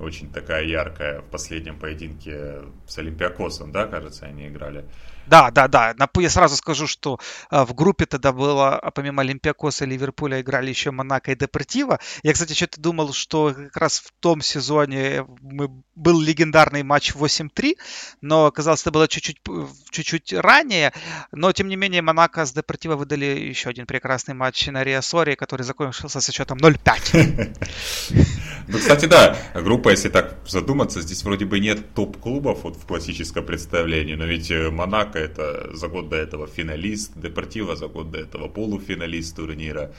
очень 0.00 0.32
такая 0.32 0.64
яркая 0.64 1.20
в 1.20 1.26
последнем 1.26 1.78
поединке 1.78 2.62
с 2.88 2.98
Олимпиакосом, 2.98 3.70
да, 3.70 3.86
кажется, 3.86 4.26
они 4.26 4.48
играли. 4.48 4.84
Да, 5.30 5.52
да, 5.52 5.68
да. 5.68 5.94
Я 6.16 6.28
сразу 6.28 6.56
скажу, 6.56 6.88
что 6.88 7.20
а, 7.50 7.64
в 7.64 7.72
группе 7.72 8.04
тогда 8.04 8.32
было, 8.32 8.76
а, 8.76 8.90
помимо 8.90 9.22
Олимпиакоса 9.22 9.84
и 9.84 9.88
Ливерпуля, 9.88 10.40
играли 10.40 10.70
еще 10.70 10.90
Монако 10.90 11.30
и 11.30 11.36
Депортива. 11.36 12.00
Я, 12.24 12.32
кстати, 12.32 12.52
что-то 12.52 12.80
думал, 12.80 13.12
что 13.12 13.54
как 13.54 13.76
раз 13.76 14.00
в 14.00 14.10
том 14.18 14.42
сезоне 14.42 15.24
мы, 15.40 15.68
был 15.94 16.20
легендарный 16.20 16.82
матч 16.82 17.12
8-3, 17.12 17.76
но 18.20 18.46
оказалось, 18.46 18.80
это 18.80 18.90
было 18.90 19.06
чуть-чуть, 19.06 19.38
чуть-чуть 19.90 20.32
ранее. 20.32 20.92
Но, 21.30 21.52
тем 21.52 21.68
не 21.68 21.76
менее, 21.76 22.02
Монако 22.02 22.44
с 22.44 22.52
Депортива 22.52 22.96
выдали 22.96 23.26
еще 23.26 23.70
один 23.70 23.86
прекрасный 23.86 24.34
матч 24.34 24.66
на 24.66 24.82
Риасоре, 24.82 25.36
который 25.36 25.62
закончился 25.62 26.20
со 26.20 26.32
счетом 26.32 26.58
0-5. 26.58 27.56
Ну, 28.68 28.78
кстати, 28.78 29.06
да, 29.06 29.36
группа, 29.54 29.90
если 29.90 30.08
так 30.08 30.36
задуматься, 30.46 31.00
здесь 31.00 31.24
вроде 31.24 31.44
бы 31.44 31.58
нет 31.58 31.92
топ-клубов 31.94 32.62
вот 32.62 32.76
в 32.76 32.86
классическом 32.86 33.44
представлении, 33.44 34.14
но 34.14 34.26
ведь 34.26 34.50
э, 34.50 34.70
Монако 34.70 35.19
это 35.20 35.74
за 35.74 35.88
год 35.88 36.08
до 36.08 36.16
этого 36.16 36.46
финалист, 36.46 37.12
Депортива 37.14 37.76
за 37.76 37.88
год 37.88 38.10
до 38.10 38.18
этого 38.18 38.48
полуфиналист 38.48 39.36
турнира. 39.36 39.92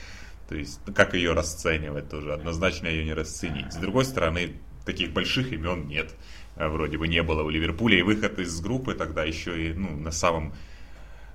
То 0.49 0.55
есть, 0.55 0.79
как 0.95 1.13
ее 1.13 1.33
расценивать 1.33 2.09
тоже, 2.09 2.33
однозначно 2.33 2.87
ее 2.87 3.05
не 3.05 3.13
расценить. 3.13 3.71
С 3.71 3.77
другой 3.77 4.05
стороны, 4.05 4.53
таких 4.85 5.11
больших 5.11 5.53
имен 5.53 5.87
нет. 5.87 6.13
Э, 6.55 6.67
вроде 6.67 6.97
бы 6.97 7.07
не 7.07 7.23
было 7.23 7.43
у 7.43 7.49
Ливерпуля, 7.49 7.99
и 7.99 8.01
выход 8.01 8.39
из 8.39 8.59
группы 8.59 8.93
тогда 8.93 9.23
еще 9.23 9.69
и 9.69 9.73
ну, 9.73 9.95
на 9.95 10.11
самом 10.11 10.53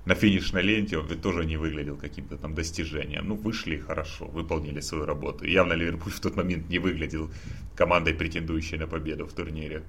на 0.05 0.15
финишной 0.15 0.61
ленте 0.61 0.97
он 0.97 1.05
ведь 1.07 1.21
тоже 1.21 1.45
не 1.45 1.57
выглядел 1.57 1.97
каким-то 1.97 2.37
там 2.37 2.55
достижением. 2.55 3.27
Ну, 3.27 3.35
вышли 3.35 3.77
хорошо, 3.77 4.25
выполнили 4.25 4.79
свою 4.79 5.05
работу. 5.05 5.45
Явно 5.45 5.73
Ливерпуль 5.73 6.13
в 6.13 6.19
тот 6.21 6.37
момент 6.37 6.69
не 6.69 6.79
выглядел 6.79 7.29
командой, 7.75 8.13
претендующей 8.13 8.77
на 8.77 8.87
победу 8.87 9.25
в 9.25 9.33
турнире. 9.33 9.83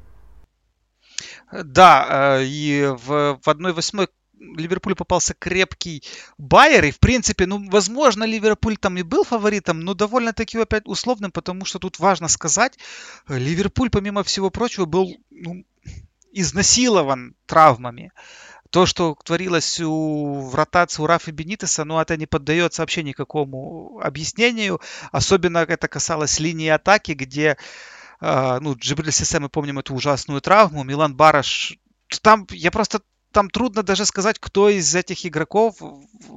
Да, 1.52 2.38
э, 2.38 2.44
и 2.44 2.86
в, 2.86 3.38
в 3.42 3.48
1-8 3.48 4.08
Ливерпуль 4.40 4.94
попался 4.94 5.34
крепкий 5.34 6.02
Байер, 6.38 6.84
и 6.84 6.90
в 6.90 7.00
принципе, 7.00 7.46
ну, 7.46 7.68
возможно, 7.70 8.24
Ливерпуль 8.24 8.76
там 8.76 8.96
и 8.96 9.02
был 9.02 9.24
фаворитом, 9.24 9.80
но 9.80 9.94
довольно-таки 9.94 10.58
опять 10.58 10.86
условным, 10.86 11.32
потому 11.32 11.64
что 11.64 11.78
тут 11.78 11.98
важно 11.98 12.28
сказать, 12.28 12.78
Ливерпуль, 13.28 13.90
помимо 13.90 14.22
всего 14.22 14.50
прочего, 14.50 14.84
был 14.84 15.16
ну, 15.30 15.64
изнасилован 16.32 17.34
травмами. 17.46 18.12
То, 18.70 18.84
что 18.84 19.16
творилось 19.24 19.80
у, 19.80 20.40
в 20.40 20.54
ротации 20.54 21.02
у 21.02 21.06
Рафа 21.06 21.32
Бенитеса, 21.32 21.84
ну, 21.84 21.98
это 21.98 22.18
не 22.18 22.26
поддается 22.26 22.82
вообще 22.82 23.02
никакому 23.02 23.98
объяснению. 24.02 24.80
Особенно 25.10 25.58
это 25.58 25.88
касалось 25.88 26.38
линии 26.38 26.68
атаки, 26.68 27.12
где 27.12 27.56
ну, 28.20 28.74
Джибриль 28.74 29.12
Сисе, 29.12 29.38
мы 29.38 29.48
помним 29.48 29.78
эту 29.78 29.94
ужасную 29.94 30.40
травму, 30.40 30.84
Милан 30.84 31.14
Бараш, 31.14 31.78
там 32.22 32.46
я 32.50 32.70
просто 32.70 33.00
там 33.32 33.50
трудно 33.50 33.82
даже 33.82 34.06
сказать, 34.06 34.38
кто 34.38 34.68
из 34.68 34.94
этих 34.94 35.26
игроков 35.26 35.76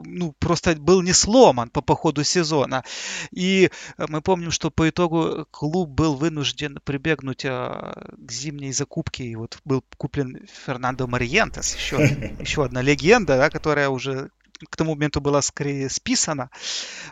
ну, 0.04 0.34
просто 0.40 0.76
был 0.76 1.02
не 1.02 1.14
сломан 1.14 1.70
по, 1.70 1.82
по 1.82 1.96
ходу 1.96 2.24
сезона. 2.24 2.84
И 3.32 3.72
мы 3.98 4.22
помним, 4.22 4.52
что 4.52 4.70
по 4.70 4.90
итогу 4.90 5.48
клуб 5.52 5.90
был 5.90 6.16
вынужден 6.16 6.80
прибегнуть 6.84 7.46
а, 7.46 8.10
к 8.18 8.32
зимней 8.32 8.74
закупке. 8.74 9.24
И 9.24 9.36
вот 9.36 9.60
был 9.64 9.84
куплен 9.98 10.46
Фернандо 10.66 11.08
Мариентес, 11.08 11.76
еще, 11.76 11.96
еще 12.40 12.66
одна 12.66 12.82
легенда, 12.82 13.38
да, 13.38 13.50
которая 13.50 13.90
уже 13.90 14.30
к 14.70 14.76
тому 14.76 14.96
моменту 14.96 15.22
была 15.22 15.42
скорее 15.42 15.90
списана. 15.90 16.50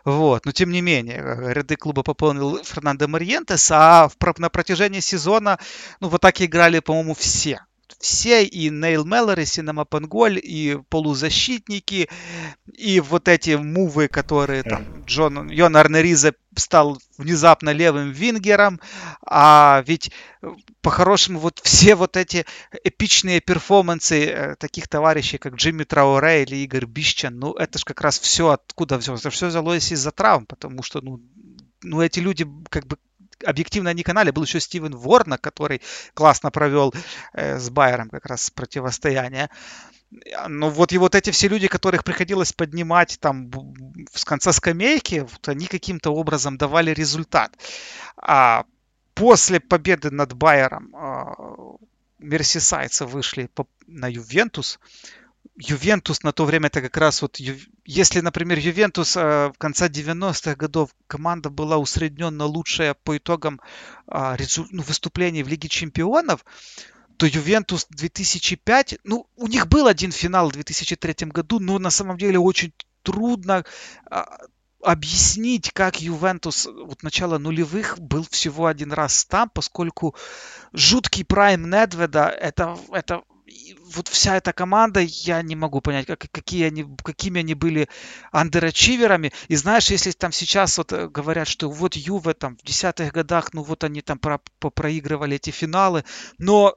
Вот. 0.06 0.46
Но 0.46 0.52
тем 0.52 0.72
не 0.72 0.82
менее, 0.82 1.18
э, 1.18 1.54
ряды 1.54 1.76
клуба 1.76 2.04
пополнил 2.04 2.64
Фернандо 2.64 3.08
Мариентес, 3.08 3.72
а 3.72 4.10
в, 4.10 4.40
на 4.40 4.50
протяжении 4.50 5.00
сезона 5.00 5.60
ну, 6.00 6.10
в 6.10 6.16
атаке 6.16 6.46
играли, 6.46 6.80
по-моему, 6.80 7.14
все. 7.14 7.62
Все, 8.00 8.46
и 8.46 8.70
Нейл 8.70 9.06
Меллори, 9.06 9.46
Синема 9.46 9.86
Панголь, 9.86 10.40
и 10.42 10.78
полузащитники, 10.90 12.10
и 12.74 13.00
вот 13.00 13.28
эти 13.28 13.56
мувы, 13.56 14.08
которые 14.08 14.64
там 14.64 14.86
Джон, 15.06 15.50
Йон 15.50 15.76
Арнериза 15.76 16.34
стал 16.56 17.00
внезапно 17.18 17.72
левым 17.72 18.12
вингером, 18.12 18.80
а 19.26 19.84
ведь 19.86 20.12
э, 20.42 20.48
по-хорошему 20.82 21.40
вот 21.40 21.60
все 21.64 21.96
вот 21.96 22.18
эти 22.18 22.46
эпичные 22.84 23.42
перформансы 23.42 24.26
э, 24.26 24.56
таких 24.56 24.88
товарищей, 24.88 25.38
как 25.38 25.56
Джимми 25.56 25.84
Трауре 25.84 26.44
или 26.44 26.58
Игорь 26.58 26.86
Бищан, 26.86 27.38
ну 27.38 27.54
это 27.54 27.80
же 27.80 27.86
как 27.86 28.02
раз 28.02 28.20
все 28.20 28.50
откуда 28.50 29.00
все, 29.00 29.16
это 29.16 29.30
все 29.30 29.48
взялось 29.48 29.92
из-за 29.92 30.12
травм, 30.12 30.46
потому 30.46 30.84
что 30.84 31.02
ну, 31.02 31.22
ну 31.82 32.02
эти 32.02 32.20
люди 32.20 32.48
как 32.70 32.88
бы 32.88 32.98
объективно 33.46 33.94
не 33.94 34.04
канале. 34.04 34.32
Был 34.32 34.44
еще 34.44 34.60
Стивен 34.60 34.96
Ворна, 34.96 35.38
который 35.38 35.82
классно 36.14 36.52
провел 36.52 36.94
э, 37.34 37.58
с 37.60 37.70
Байером 37.70 38.10
как 38.10 38.26
раз 38.26 38.50
противостояние. 38.50 39.50
Но 40.48 40.70
вот 40.70 40.92
и 40.92 40.98
вот 40.98 41.14
эти 41.14 41.30
все 41.30 41.48
люди, 41.48 41.68
которых 41.68 42.04
приходилось 42.04 42.52
поднимать 42.52 43.20
там 43.20 43.52
с 44.12 44.26
конца 44.26 44.52
скамейки, 44.52 45.20
вот 45.20 45.48
они 45.48 45.68
каким-то 45.68 46.12
образом 46.12 46.58
давали 46.58 46.92
результат. 46.92 47.56
А 48.18 48.66
после 49.14 49.60
победы 49.60 50.10
над 50.10 50.34
Байером 50.34 50.96
а, 50.96 51.36
мерсисайцы 52.18 53.06
вышли 53.06 53.50
на 53.86 54.08
Ювентус. 54.08 54.80
Ювентус 55.60 56.24
на 56.24 56.32
то 56.32 56.46
время 56.46 56.68
это 56.68 56.82
как 56.82 56.96
раз 56.96 57.22
вот, 57.22 57.38
если, 57.86 58.22
например, 58.22 58.58
Ювентус 58.60 59.18
э, 59.18 59.52
в 59.54 59.58
конце 59.58 59.90
90-х 59.90 60.56
годов 60.56 60.92
команда 61.08 61.50
была 61.50 61.78
усредненно 61.78 62.46
лучшая 62.46 62.94
по 62.94 63.18
итогам 63.18 63.60
э, 64.08 64.38
ну, 64.72 64.84
выступлений 64.84 65.44
в 65.44 65.50
Лиге 65.50 65.68
Чемпионов, 65.68 66.46
то 67.18 67.26
Ювентус 67.26 67.88
2005, 67.90 69.00
ну, 69.04 69.28
у 69.36 69.48
них 69.48 69.68
был 69.68 69.88
один 69.88 70.14
финал 70.14 70.50
в 70.50 70.54
2003 70.54 71.28
году, 71.28 71.60
но 71.60 71.78
на 71.78 71.90
самом 71.90 72.18
деле 72.18 72.40
очень 72.40 72.72
трудно 73.04 73.66
э, 74.10 74.24
объяснить, 74.82 75.72
как 75.72 76.00
Ювентус 76.00 76.68
вот 76.68 77.04
начала 77.04 77.38
нулевых 77.38 78.00
был 78.00 78.26
всего 78.30 78.68
один 78.68 78.94
раз 78.94 79.26
там, 79.26 79.50
поскольку 79.50 80.16
жуткий 80.72 81.26
прайм 81.26 81.70
Недведа 81.70 82.28
это, 82.30 82.78
это 82.94 83.24
вот 83.84 84.08
вся 84.08 84.38
эта 84.38 84.54
команда, 84.54 85.00
я 85.02 85.42
не 85.42 85.56
могу 85.56 85.82
понять, 85.82 86.06
как, 86.06 86.26
какие 86.32 86.66
они, 86.66 86.86
какими 87.04 87.40
они 87.40 87.54
были 87.54 87.90
андерачиверами. 88.32 89.32
И 89.48 89.56
знаешь, 89.56 89.90
если 89.90 90.12
там 90.12 90.32
сейчас 90.32 90.78
вот 90.78 90.94
э, 90.94 91.08
говорят, 91.08 91.48
что 91.48 91.70
вот 91.70 91.96
Юве 91.96 92.34
там 92.34 92.58
в 92.58 92.64
десятых 92.64 93.12
годах, 93.12 93.54
ну 93.54 93.64
вот 93.64 93.84
они 93.84 94.02
там 94.02 94.20
про, 94.20 94.40
проигрывали 94.60 95.36
эти 95.36 95.50
финалы, 95.50 96.04
но 96.38 96.76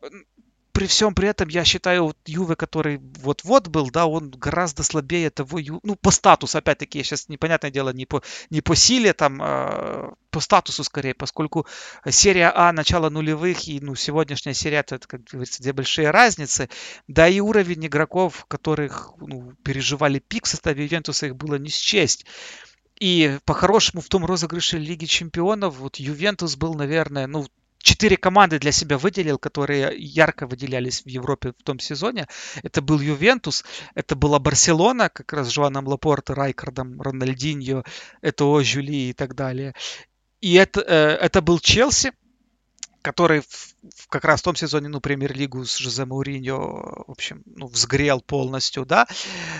при 0.72 0.86
всем 0.86 1.14
при 1.14 1.28
этом, 1.28 1.48
я 1.48 1.64
считаю, 1.64 2.04
вот 2.04 2.16
Юве, 2.26 2.56
который 2.56 2.98
вот-вот 3.20 3.68
был, 3.68 3.90
да, 3.90 4.06
он 4.06 4.30
гораздо 4.30 4.82
слабее 4.82 5.30
того, 5.30 5.58
Ю... 5.58 5.80
ну, 5.82 5.96
по 5.96 6.10
статусу, 6.10 6.58
опять-таки, 6.58 6.98
я 6.98 7.04
сейчас, 7.04 7.28
непонятное 7.28 7.70
дело, 7.70 7.90
не 7.90 8.06
по, 8.06 8.22
не 8.50 8.62
по 8.62 8.74
силе, 8.74 9.12
там, 9.12 9.40
э, 9.42 10.10
по 10.30 10.40
статусу 10.40 10.82
скорее, 10.82 11.14
поскольку 11.14 11.66
серия 12.08 12.50
А 12.54 12.72
начала 12.72 13.10
нулевых 13.10 13.68
и, 13.68 13.80
ну, 13.80 13.94
сегодняшняя 13.94 14.54
серия, 14.54 14.78
это, 14.78 14.98
как 14.98 15.24
говорится, 15.24 15.62
две 15.62 15.74
большие 15.74 16.10
разницы, 16.10 16.70
да 17.06 17.28
и 17.28 17.40
уровень 17.40 17.86
игроков, 17.86 18.46
которых, 18.48 19.12
ну, 19.20 19.52
переживали 19.62 20.20
пик 20.20 20.46
в 20.46 20.48
составе 20.48 20.84
Ювентуса, 20.84 21.26
их 21.26 21.36
было 21.36 21.56
не 21.56 21.68
счесть. 21.68 22.24
И 22.98 23.38
по-хорошему 23.44 24.00
в 24.00 24.08
том 24.08 24.24
розыгрыше 24.24 24.78
Лиги 24.78 25.06
Чемпионов 25.06 25.76
вот 25.76 25.96
Ювентус 25.96 26.56
был, 26.56 26.74
наверное, 26.74 27.26
ну, 27.26 27.46
четыре 27.82 28.16
команды 28.16 28.58
для 28.58 28.72
себя 28.72 28.98
выделил, 28.98 29.38
которые 29.38 29.94
ярко 29.98 30.46
выделялись 30.46 31.02
в 31.02 31.08
Европе 31.08 31.52
в 31.58 31.62
том 31.62 31.78
сезоне. 31.78 32.26
Это 32.62 32.80
был 32.80 33.00
Ювентус, 33.00 33.64
это 33.94 34.16
была 34.16 34.38
Барселона, 34.38 35.08
как 35.08 35.32
раз 35.32 35.48
с 35.48 35.52
Жуаном 35.52 35.86
Лапорто, 35.86 36.34
Райкардом, 36.34 37.00
Рональдиньо, 37.00 37.84
это 38.20 38.62
Жюли 38.62 39.10
и 39.10 39.12
так 39.12 39.34
далее. 39.34 39.74
И 40.40 40.54
это, 40.54 40.80
э, 40.80 41.16
это 41.20 41.40
был 41.40 41.60
Челси, 41.60 42.12
который 43.02 43.40
в, 43.40 43.46
в, 43.46 44.08
как 44.08 44.24
раз 44.24 44.40
в 44.40 44.44
том 44.44 44.56
сезоне, 44.56 44.88
ну, 44.88 45.00
премьер-лигу 45.00 45.64
с 45.64 45.76
Жозе 45.76 46.04
Мауриньо, 46.04 47.04
в 47.06 47.10
общем, 47.10 47.42
ну, 47.44 47.66
взгрел 47.66 48.20
полностью, 48.20 48.86
да. 48.86 49.06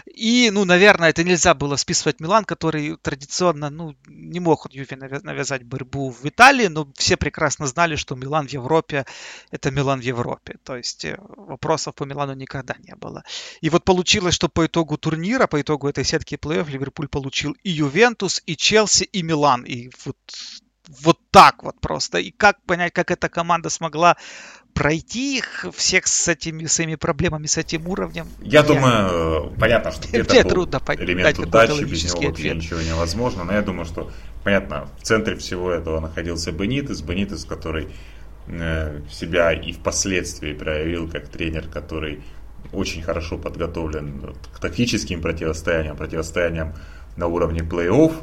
И, 0.06 0.50
ну, 0.52 0.64
наверное, 0.64 1.10
это 1.10 1.24
нельзя 1.24 1.54
было 1.54 1.76
списывать 1.76 2.20
Милан, 2.20 2.44
который 2.44 2.96
традиционно, 2.96 3.70
ну, 3.70 3.94
не 4.06 4.40
мог 4.40 4.68
Юве 4.70 4.96
навязать 4.96 5.64
борьбу 5.64 6.10
в 6.10 6.24
Италии, 6.24 6.68
но 6.68 6.88
все 6.96 7.16
прекрасно 7.16 7.66
знали, 7.66 7.96
что 7.96 8.14
Милан 8.14 8.46
в 8.48 8.52
Европе– 8.52 9.04
это 9.50 9.70
Милан 9.70 10.00
в 10.00 10.04
Европе. 10.04 10.56
То 10.64 10.76
есть 10.76 11.04
э, 11.04 11.18
вопросов 11.36 11.94
по 11.94 12.04
Милану 12.04 12.34
никогда 12.34 12.76
не 12.78 12.94
было. 12.94 13.24
И 13.60 13.70
вот 13.70 13.84
получилось, 13.84 14.34
что 14.34 14.48
по 14.48 14.66
итогу 14.66 14.96
турнира, 14.96 15.46
по 15.46 15.60
итогу 15.60 15.88
этой 15.88 16.04
сетки 16.04 16.36
плей-офф 16.36 16.70
Ливерпуль 16.70 17.08
получил 17.08 17.56
и 17.62 17.70
Ювентус, 17.70 18.42
и 18.46 18.56
Челси, 18.56 19.04
и 19.04 19.22
Милан. 19.22 19.64
И 19.64 19.90
вот 20.04 20.16
вот 20.88 21.18
так 21.30 21.62
вот 21.62 21.80
просто. 21.80 22.18
И 22.18 22.30
как 22.30 22.60
понять, 22.62 22.92
как 22.92 23.10
эта 23.10 23.28
команда 23.28 23.70
смогла 23.70 24.16
пройти 24.74 25.38
их 25.38 25.66
всех 25.74 26.06
с 26.06 26.28
этими 26.28 26.66
своими 26.66 26.94
проблемами, 26.94 27.46
с 27.46 27.58
этим 27.58 27.86
уровнем? 27.88 28.26
Я, 28.40 28.60
я... 28.60 28.62
думаю, 28.62 29.52
понятно, 29.58 29.92
что 29.92 30.08
где-то 30.08 30.48
трудно 30.48 30.80
элемент 30.96 31.38
удачи, 31.38 31.84
без 31.84 32.04
него 32.04 32.22
вообще 32.22 32.50
ответ. 32.50 32.56
ничего 32.56 32.80
невозможно, 32.80 33.44
но 33.44 33.52
я 33.52 33.62
думаю, 33.62 33.84
что, 33.84 34.10
понятно, 34.44 34.88
в 34.98 35.02
центре 35.02 35.36
всего 35.36 35.70
этого 35.70 36.00
находился 36.00 36.52
Бенитес, 36.52 37.02
Бенитес, 37.02 37.44
который 37.44 37.88
э, 38.46 39.00
себя 39.10 39.52
и 39.52 39.72
впоследствии 39.72 40.52
проявил 40.52 41.08
как 41.08 41.28
тренер, 41.28 41.68
который 41.68 42.22
очень 42.72 43.02
хорошо 43.02 43.38
подготовлен 43.38 44.34
к 44.54 44.58
тактическим 44.60 45.20
противостояниям, 45.20 45.96
противостояниям 45.96 46.74
на 47.16 47.26
уровне 47.26 47.60
плей-офф, 47.60 48.14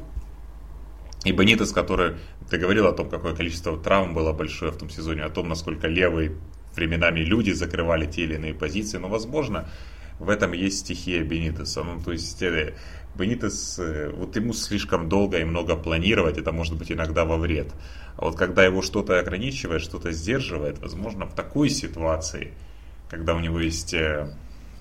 и 1.30 1.32
Бенитес, 1.32 1.72
который 1.72 2.16
ты 2.50 2.58
говорил 2.58 2.88
о 2.88 2.92
том, 2.92 3.10
какое 3.10 3.36
количество 3.36 3.78
травм 3.78 4.14
было 4.16 4.34
большое 4.34 4.72
в 4.72 4.78
том 4.78 4.90
сезоне, 4.90 5.24
о 5.24 5.30
том, 5.30 5.48
насколько 5.48 5.88
левые 5.88 6.32
временами 6.76 7.20
люди 7.20 7.52
закрывали 7.52 8.06
те 8.08 8.24
или 8.24 8.36
иные 8.36 8.54
позиции. 8.54 8.98
Но, 8.98 9.10
возможно, 9.10 9.70
в 10.20 10.30
этом 10.30 10.54
есть 10.54 10.80
стихия 10.80 11.24
Бенитеса. 11.24 11.84
Ну, 11.84 12.02
то 12.02 12.12
есть, 12.12 12.42
э, 12.42 12.74
Бенитес, 13.16 13.78
э, 13.80 14.10
вот 14.10 14.36
ему 14.36 14.54
слишком 14.54 15.08
долго 15.08 15.38
и 15.38 15.44
много 15.44 15.76
планировать, 15.76 16.40
это 16.40 16.52
может 16.52 16.76
быть 16.78 16.92
иногда 16.92 17.26
во 17.26 17.38
вред. 17.38 17.72
А 18.18 18.26
вот 18.26 18.36
когда 18.36 18.66
его 18.66 18.82
что-то 18.82 19.20
ограничивает, 19.20 19.82
что-то 19.82 20.12
сдерживает, 20.12 20.80
возможно, 20.80 21.28
в 21.28 21.36
такой 21.36 21.70
ситуации, 21.70 22.54
когда 23.10 23.36
у 23.36 23.40
него 23.40 23.60
есть 23.60 23.94
э, 23.94 24.34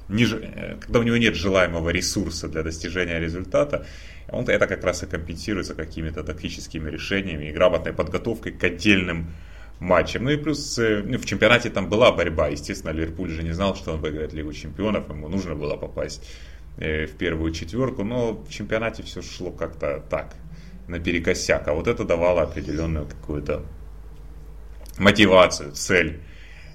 когда 0.08 1.00
у 1.00 1.02
него 1.02 1.18
нет 1.18 1.34
желаемого 1.34 1.90
ресурса 1.90 2.48
для 2.48 2.62
достижения 2.62 3.20
результата, 3.20 3.84
он 4.30 4.44
это 4.48 4.66
как 4.66 4.84
раз 4.84 5.02
и 5.02 5.06
компенсируется 5.06 5.74
какими-то 5.74 6.22
тактическими 6.22 6.90
решениями 6.90 7.46
и 7.46 7.52
грамотной 7.52 7.92
подготовкой 7.92 8.52
к 8.52 8.62
отдельным 8.64 9.28
матчам. 9.80 10.24
Ну 10.24 10.30
и 10.30 10.36
плюс 10.36 10.78
э, 10.78 11.02
ну, 11.04 11.18
в 11.18 11.24
чемпионате 11.24 11.70
там 11.70 11.88
была 11.88 12.12
борьба. 12.12 12.48
Естественно, 12.48 12.90
Ливерпуль 12.92 13.30
же 13.30 13.42
не 13.42 13.52
знал, 13.52 13.74
что 13.74 13.92
он 13.92 14.00
выиграет 14.00 14.32
Лигу 14.32 14.52
чемпионов. 14.52 15.08
Ему 15.08 15.28
нужно 15.28 15.54
было 15.54 15.76
попасть 15.76 16.28
э, 16.78 17.06
в 17.06 17.16
первую 17.16 17.52
четверку. 17.52 18.04
Но 18.04 18.32
в 18.32 18.50
чемпионате 18.50 19.02
все 19.02 19.22
шло 19.22 19.50
как-то 19.50 20.04
так, 20.10 20.34
наперекосяк. 20.88 21.68
А 21.68 21.72
вот 21.72 21.86
это 21.86 22.04
давало 22.04 22.42
определенную 22.42 23.06
какую-то 23.06 23.64
мотивацию, 24.98 25.72
цель 25.72 26.20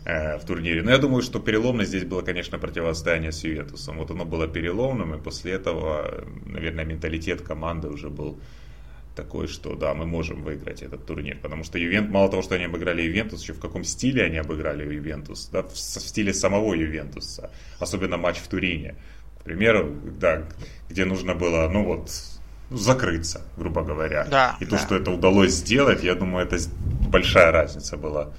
в 0.06 0.42
турнире. 0.46 0.84
Но 0.84 0.92
я 0.92 0.98
думаю, 0.98 1.22
что 1.22 1.40
переломно 1.40 1.86
здесь 1.86 2.04
было, 2.04 2.22
конечно, 2.22 2.60
противостояние 2.60 3.32
с 3.32 3.44
Ювентусом. 3.44 3.98
Вот 3.98 4.12
оно 4.12 4.26
было 4.26 4.48
переломным, 4.48 5.16
и 5.16 5.18
после 5.18 5.54
этого, 5.54 6.26
наверное, 6.46 6.84
менталитет 6.84 7.42
команды 7.42 7.88
уже 7.88 8.10
был 8.10 8.38
такой, 9.16 9.48
что 9.48 9.76
да, 9.76 9.94
мы 9.94 10.06
можем 10.06 10.44
выиграть 10.44 10.82
этот 10.82 11.06
турнир. 11.06 11.38
Потому 11.42 11.64
что 11.64 11.78
Ювент, 11.78 12.10
мало 12.10 12.30
того, 12.30 12.42
что 12.42 12.56
они 12.56 12.66
обыграли 12.66 13.02
Ювентус, 13.04 13.44
еще 13.44 13.54
в 13.54 13.60
каком 13.60 13.84
стиле 13.84 14.24
они 14.24 14.38
обыграли 14.38 14.84
Ювентус, 14.84 15.50
да, 15.52 15.62
в, 15.62 15.72
в 15.74 15.78
стиле 15.78 16.34
самого 16.34 16.74
Ювентуса. 16.74 17.50
Особенно 17.80 18.18
матч 18.18 18.38
в 18.38 18.48
Турине. 18.48 18.96
К 19.40 19.44
примеру, 19.44 19.96
да, 20.20 20.44
где 20.90 21.06
нужно 21.06 21.36
было, 21.36 21.70
ну 21.70 21.84
вот, 21.84 22.10
закрыться, 22.72 23.42
грубо 23.58 23.84
говоря. 23.84 24.26
Да, 24.26 24.58
и 24.60 24.66
да. 24.66 24.72
то, 24.72 24.78
что 24.78 24.96
это 24.96 25.12
удалось 25.12 25.52
сделать, 25.52 26.04
я 26.04 26.16
думаю, 26.16 26.46
это 26.46 26.58
большая 27.10 27.52
разница 27.52 27.98
была 27.98 28.34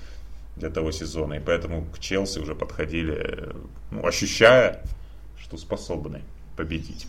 для 0.56 0.70
того 0.70 0.92
сезона. 0.92 1.34
И 1.34 1.40
поэтому 1.40 1.84
к 1.86 1.98
Челси 1.98 2.38
уже 2.38 2.54
подходили, 2.54 3.54
ну, 3.90 4.06
ощущая, 4.06 4.82
что 5.38 5.56
способны 5.56 6.22
победить. 6.56 7.06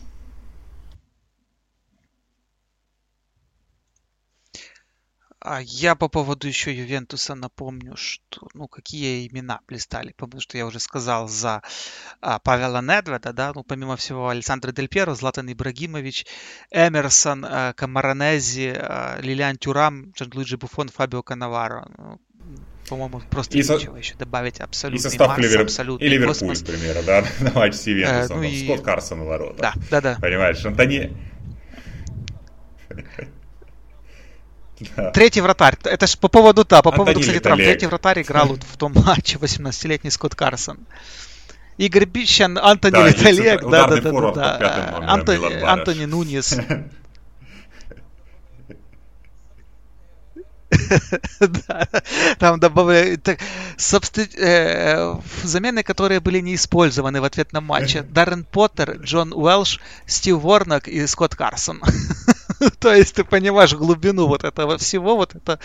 А 5.48 5.62
я 5.62 5.94
по 5.94 6.10
поводу 6.10 6.48
еще 6.48 6.76
Ювентуса 6.76 7.36
напомню, 7.36 7.96
что, 7.96 8.48
ну, 8.56 8.68
какие 8.68 9.28
имена 9.28 9.60
блистали, 9.68 10.12
потому 10.18 10.42
что 10.42 10.58
я 10.58 10.66
уже 10.66 10.80
сказал 10.80 11.28
за 11.28 11.62
а, 12.20 12.40
Павела 12.40 12.82
Недведа, 12.82 13.32
да, 13.32 13.52
ну, 13.54 13.64
помимо 13.64 13.96
всего 13.96 14.30
Александра 14.30 14.72
Дель 14.72 14.88
Пьеро, 14.88 15.14
Златан 15.14 15.52
Ибрагимович, 15.52 16.26
Эмерсон, 16.72 17.46
а, 17.46 17.74
Камаранези, 17.74 18.74
а, 18.76 19.20
Лилиан 19.22 19.58
Тюрам, 19.58 20.10
Джанлуиджи 20.16 20.58
Буфон, 20.58 20.90
Фабио 20.90 21.22
Канаваро. 21.22 21.92
Ну, 21.96 22.20
по-моему, 22.88 23.22
просто 23.30 23.58
и 23.58 23.62
нечего 23.62 23.94
со... 23.94 23.98
еще 23.98 24.16
добавить 24.16 24.60
абсолютно. 24.60 25.00
И 25.00 25.02
состав 25.02 25.38
Ливер... 25.38 25.62
абсолютный 25.62 26.08
и 26.08 26.10
Ливерпуль, 26.10 26.34
космос. 26.34 26.62
к 26.62 26.66
примеру, 26.66 27.00
да, 27.06 27.24
на 27.40 27.52
матч 27.52 27.76
с 27.76 27.88
Ювентусом. 27.88 28.38
Э, 28.38 28.42
ну 28.42 28.44
и... 28.44 28.64
Скотт 28.64 28.82
Карсон 28.82 29.22
у 29.22 29.26
ворота. 29.26 29.62
Да, 29.62 29.74
да, 29.90 30.02
да. 30.02 30.18
Понимаешь, 30.22 30.64
Антони... 30.66 31.12
Да. 34.96 35.12
Третий 35.14 35.42
вратарь. 35.42 35.78
Это 35.84 36.08
ж 36.08 36.18
по 36.18 36.28
поводу, 36.28 36.66
да, 36.66 36.82
по 36.82 36.90
Антони 36.90 37.06
поводу, 37.06 37.20
кстати, 37.22 37.40
травм. 37.40 37.58
Третий 37.58 37.88
вратарь 37.88 38.22
играл 38.22 38.48
вот 38.48 38.64
в 38.64 38.78
том 38.78 38.94
матче 39.06 39.38
18-летний 39.38 40.12
Скотт 40.12 40.36
Карсон. 40.36 40.80
Игорь 41.78 42.06
Бищан, 42.06 42.58
Антони 42.58 42.94
Да, 42.94 43.08
Виталек, 43.08 43.62
да, 43.64 43.88
да, 43.88 44.02
да, 44.02 44.12
да, 44.12 44.58
да. 44.58 45.14
Антони. 45.14 45.62
Антони 45.64 46.06
Нунис. 46.06 46.58
Да, 51.68 51.88
Там 52.40 52.60
добавляют 52.60 53.24
так, 53.24 53.40
э, 54.38 55.16
замены, 55.44 55.84
которые 55.84 56.20
были 56.20 56.40
не 56.40 56.56
использованы 56.56 57.22
в 57.22 57.24
ответном 57.24 57.66
матче. 57.66 58.02
Даррен 58.04 58.46
Поттер, 58.46 58.98
Джон 59.02 59.34
Уэлш, 59.34 59.80
Стив 60.06 60.38
Ворнок 60.38 60.88
и 60.88 61.06
Скотт 61.08 61.36
Карсон. 61.36 61.82
То 62.80 62.94
есть 62.94 63.16
ты 63.16 63.24
понимаешь 63.24 63.74
глубину 63.74 64.28
вот 64.28 64.44
этого 64.44 64.78
всего, 64.78 65.16
вот 65.16 65.36
это 65.36 65.60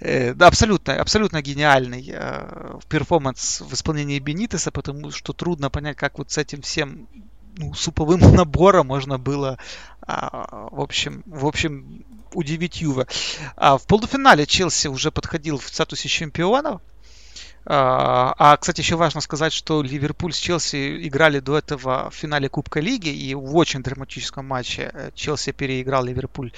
э, 0.00 0.34
да, 0.34 0.48
абсолютно, 0.48 0.94
абсолютно 0.94 1.42
гениальный 1.42 2.10
э, 2.12 2.78
перформанс 2.88 3.60
в 3.60 3.72
исполнении 3.74 4.18
Бенитеса, 4.18 4.70
потому 4.70 5.10
что 5.10 5.32
трудно 5.32 5.70
понять, 5.70 5.96
как 5.96 6.18
вот 6.18 6.30
с 6.30 6.38
этим 6.38 6.62
всем 6.62 7.08
ну, 7.56 7.74
суповым 7.74 8.20
набором 8.34 8.86
можно 8.88 9.18
было, 9.18 9.58
а, 10.02 10.68
в 10.70 10.80
общем, 10.80 11.22
в 11.26 11.46
общем, 11.46 12.04
удивить 12.34 12.80
Юве. 12.80 13.06
А 13.56 13.78
в 13.78 13.86
полуфинале 13.86 14.46
Челси 14.46 14.88
уже 14.88 15.10
подходил 15.10 15.58
в 15.58 15.68
статусе 15.68 16.08
чемпионов. 16.08 16.80
А, 17.64 18.34
а, 18.38 18.56
кстати, 18.56 18.80
еще 18.80 18.96
важно 18.96 19.20
сказать, 19.20 19.52
что 19.52 19.82
Ливерпуль 19.82 20.32
с 20.32 20.36
Челси 20.36 21.06
играли 21.06 21.38
до 21.38 21.58
этого 21.58 22.10
в 22.10 22.14
финале 22.14 22.48
Кубка 22.48 22.80
Лиги, 22.80 23.10
и 23.10 23.34
в 23.34 23.54
очень 23.56 23.82
драматическом 23.82 24.46
матче 24.46 24.90
э, 24.92 25.10
Челси 25.14 25.52
переиграл 25.52 26.04
Ливерпуль 26.04 26.52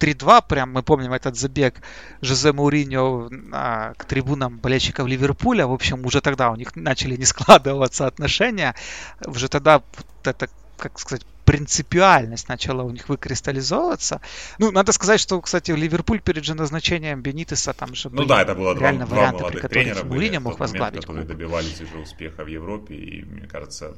3-2. 0.00 0.44
Прям 0.48 0.72
мы 0.72 0.82
помним 0.82 1.12
этот 1.12 1.36
забег 1.36 1.76
Жозе 2.22 2.52
Мауриньо 2.52 3.30
а, 3.52 3.94
к 3.94 4.04
трибунам 4.04 4.58
болельщиков 4.58 5.06
Ливерпуля. 5.06 5.68
В 5.68 5.72
общем, 5.72 6.04
уже 6.04 6.20
тогда 6.20 6.50
у 6.50 6.56
них 6.56 6.74
начали 6.74 7.14
не 7.14 7.24
складываться 7.24 8.08
отношения. 8.08 8.74
Уже 9.24 9.48
тогда 9.48 9.82
это, 10.30 10.48
как 10.76 10.98
сказать, 10.98 11.26
принципиальность 11.44 12.48
начала 12.48 12.82
у 12.82 12.90
них 12.90 13.08
выкристаллизовываться. 13.08 14.20
Ну, 14.58 14.70
надо 14.70 14.92
сказать, 14.92 15.18
что, 15.18 15.40
кстати, 15.40 15.70
Ливерпуль 15.70 16.20
перед 16.20 16.44
же 16.44 16.54
назначением 16.54 17.22
Бенитеса 17.22 17.72
там 17.72 17.94
же 17.94 18.10
Ну 18.10 18.18
были 18.18 18.28
да, 18.28 18.42
это 18.42 18.54
было 18.54 18.74
два, 18.74 18.82
реально 18.82 19.06
два 19.06 19.16
варианты, 19.16 19.38
при 19.38 19.42
молодых 19.44 19.62
которых 19.62 19.94
в 20.02 20.40
мог 20.40 20.52
тот 20.52 20.60
момент, 20.60 20.60
возглавить 20.60 21.00
которые 21.00 21.24
добивались 21.24 21.80
уже 21.80 21.98
успеха 21.98 22.44
в 22.44 22.48
Европе, 22.48 22.94
и 22.94 23.24
мне 23.24 23.46
кажется, 23.46 23.94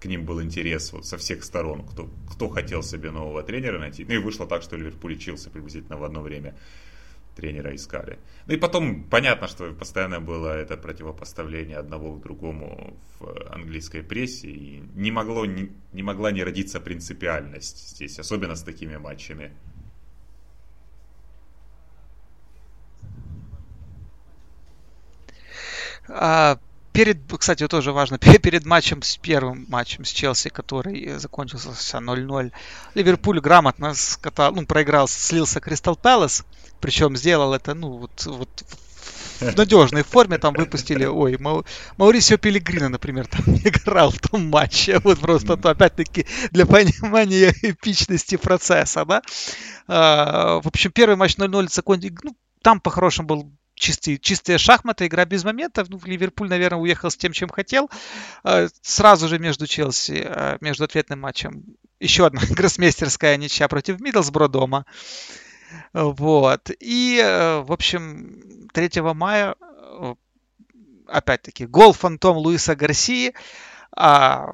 к 0.00 0.06
ним 0.06 0.24
был 0.24 0.42
интерес 0.42 0.92
вот 0.92 1.06
со 1.06 1.18
всех 1.18 1.44
сторон, 1.44 1.82
кто, 1.82 2.08
кто 2.30 2.48
хотел 2.48 2.82
себе 2.82 3.10
нового 3.10 3.42
тренера 3.42 3.78
найти. 3.78 4.06
Ну 4.06 4.14
и 4.14 4.18
вышло 4.18 4.46
так, 4.46 4.62
что 4.62 4.76
Ливерпуль 4.76 5.12
и 5.12 5.18
Челси 5.18 5.50
приблизительно 5.50 5.98
в 5.98 6.04
одно 6.04 6.22
время 6.22 6.54
тренера 7.34 7.74
искали. 7.74 8.18
Ну 8.46 8.54
и 8.54 8.56
потом 8.56 9.04
понятно, 9.04 9.48
что 9.48 9.72
постоянно 9.72 10.20
было 10.20 10.56
это 10.56 10.76
противопоставление 10.76 11.78
одного 11.78 12.14
к 12.14 12.22
другому 12.22 12.96
в 13.18 13.52
английской 13.52 14.02
прессе, 14.02 14.48
и 14.48 14.82
не, 14.94 15.10
могло, 15.10 15.46
не, 15.46 15.70
не 15.92 16.02
могла 16.02 16.32
не 16.32 16.44
родиться 16.44 16.80
принципиальность 16.80 17.90
здесь, 17.90 18.18
особенно 18.18 18.54
с 18.54 18.62
такими 18.62 18.96
матчами. 18.96 19.52
А, 26.08 26.58
перед, 26.94 27.18
кстати, 27.38 27.66
тоже 27.66 27.92
важно, 27.92 28.18
перед, 28.42 28.64
матчем 28.64 29.02
с 29.02 29.16
первым 29.16 29.66
матчем 29.68 30.04
с 30.04 30.10
Челси, 30.10 30.48
который 30.48 31.18
закончился 31.18 31.98
0-0, 31.98 32.52
Ливерпуль 32.94 33.40
грамотно 33.40 33.94
скатал, 33.94 34.54
ну, 34.54 34.64
проиграл, 34.64 35.08
слился 35.08 35.60
Кристал 35.60 35.96
Пэлас, 35.96 36.44
причем 36.80 37.16
сделал 37.16 37.52
это, 37.52 37.74
ну, 37.74 37.98
вот, 37.98 38.24
вот 38.26 38.48
в 39.40 39.56
надежной 39.56 40.04
форме 40.04 40.38
там 40.38 40.54
выпустили, 40.54 41.04
ой, 41.04 41.36
Мау, 41.38 41.64
Маурисио 41.96 42.38
Пелегрино, 42.38 42.88
например, 42.88 43.26
там 43.26 43.42
играл 43.64 44.10
в 44.10 44.20
том 44.20 44.48
матче, 44.48 45.00
вот 45.04 45.18
просто 45.18 45.56
то, 45.56 45.70
опять-таки, 45.70 46.26
для 46.52 46.64
понимания 46.64 47.52
эпичности 47.62 48.36
процесса, 48.36 49.04
да. 49.04 49.22
А, 49.88 50.60
в 50.60 50.68
общем, 50.68 50.92
первый 50.92 51.16
матч 51.16 51.36
0-0 51.36 51.68
закончился, 51.70 52.16
ну, 52.22 52.36
там, 52.62 52.80
по-хорошему, 52.80 53.26
был 53.26 53.52
чистые, 53.74 54.18
чистые 54.18 54.58
шахматы, 54.58 55.06
игра 55.06 55.24
без 55.24 55.44
моментов. 55.44 55.88
Ну, 55.90 56.00
Ливерпуль, 56.04 56.48
наверное, 56.48 56.78
уехал 56.78 57.10
с 57.10 57.16
тем, 57.16 57.32
чем 57.32 57.48
хотел. 57.48 57.90
А, 58.42 58.66
Сразу 58.82 59.28
же 59.28 59.38
между 59.38 59.66
Челси, 59.66 60.22
а, 60.24 60.56
между 60.60 60.84
ответным 60.84 61.20
матчем, 61.20 61.64
еще 62.00 62.26
одна 62.26 62.40
гроссмейстерская 62.50 63.36
ничья 63.36 63.68
против 63.68 64.00
Миддлсбро 64.00 64.48
дома. 64.48 64.86
Вот. 65.92 66.70
И, 66.80 67.20
э, 67.22 67.60
в 67.60 67.72
общем, 67.72 68.68
3 68.72 69.12
мая, 69.14 69.56
э, 69.60 70.14
опять-таки, 71.06 71.66
гол 71.66 71.92
фантом 71.92 72.36
Луиса 72.36 72.76
Гарсии, 72.76 73.34
а, 73.96 74.52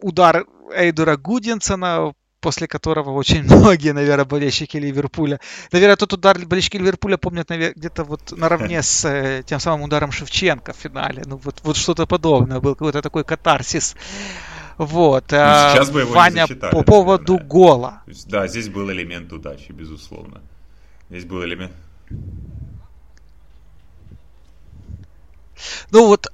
удар 0.00 0.46
Эйдура 0.72 1.16
Гудинсона, 1.16 2.14
после 2.40 2.68
которого 2.68 3.10
очень 3.10 3.42
многие, 3.56 3.92
наверное, 3.92 4.24
болельщики 4.24 4.76
Ливерпуля. 4.76 5.40
Наверное, 5.72 5.96
тот 5.96 6.12
удар 6.12 6.38
болельщики 6.38 6.76
Ливерпуля 6.76 7.16
помнят 7.16 7.48
наверное, 7.48 7.74
где-то 7.74 8.04
вот 8.04 8.32
наравне 8.32 8.82
с 8.82 9.04
э, 9.04 9.42
тем 9.44 9.60
самым 9.60 9.82
ударом 9.82 10.12
Шевченко 10.12 10.72
в 10.72 10.76
финале. 10.76 11.22
Ну, 11.26 11.40
вот, 11.42 11.60
вот 11.62 11.76
что-то 11.76 12.06
подобное. 12.06 12.60
Был 12.60 12.74
какой-то 12.74 13.02
такой 13.02 13.24
катарсис. 13.24 13.96
Вот. 14.76 15.32
Ну, 15.32 15.38
а, 15.40 15.74
сейчас 15.74 15.90
бы 15.90 16.00
его 16.00 16.10
не 16.10 16.16
Ваня, 16.16 16.46
засчитали, 16.46 16.72
по 16.72 16.82
поводу 16.82 17.32
наверное. 17.32 17.48
гола. 17.48 18.02
Есть, 18.06 18.28
да, 18.28 18.46
здесь 18.46 18.68
был 18.68 18.90
элемент 18.90 19.32
удачи, 19.32 19.72
безусловно. 19.72 20.40
Здесь 21.10 21.24
был 21.24 21.44
элемент... 21.44 21.72
Ну 25.90 26.06
вот 26.06 26.28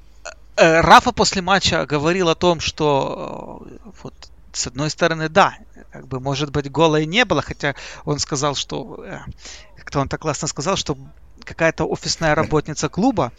э, 0.57 0.81
Рафа 0.81 1.13
после 1.13 1.41
матча 1.41 1.87
говорил 1.87 2.29
о 2.29 2.35
том, 2.35 2.61
что 2.61 3.63
э, 3.65 3.89
вот 4.03 4.15
с 4.57 4.67
одной 4.67 4.91
стороны, 4.91 5.29
да, 5.29 5.57
как 5.91 6.07
бы 6.07 6.21
может 6.21 6.51
быть 6.51 6.71
гола 6.71 7.01
и 7.01 7.07
не 7.07 7.25
было, 7.25 7.43
хотя 7.43 7.75
он 8.05 8.19
сказал, 8.19 8.55
что 8.55 9.05
э, 9.05 9.19
как-то 9.77 10.01
он 10.01 10.09
так 10.09 10.21
классно 10.21 10.49
сказал, 10.49 10.77
что 10.77 10.97
какая-то 11.45 11.85
офисная 11.85 12.35
работница 12.35 12.89
клуба, 12.89 13.33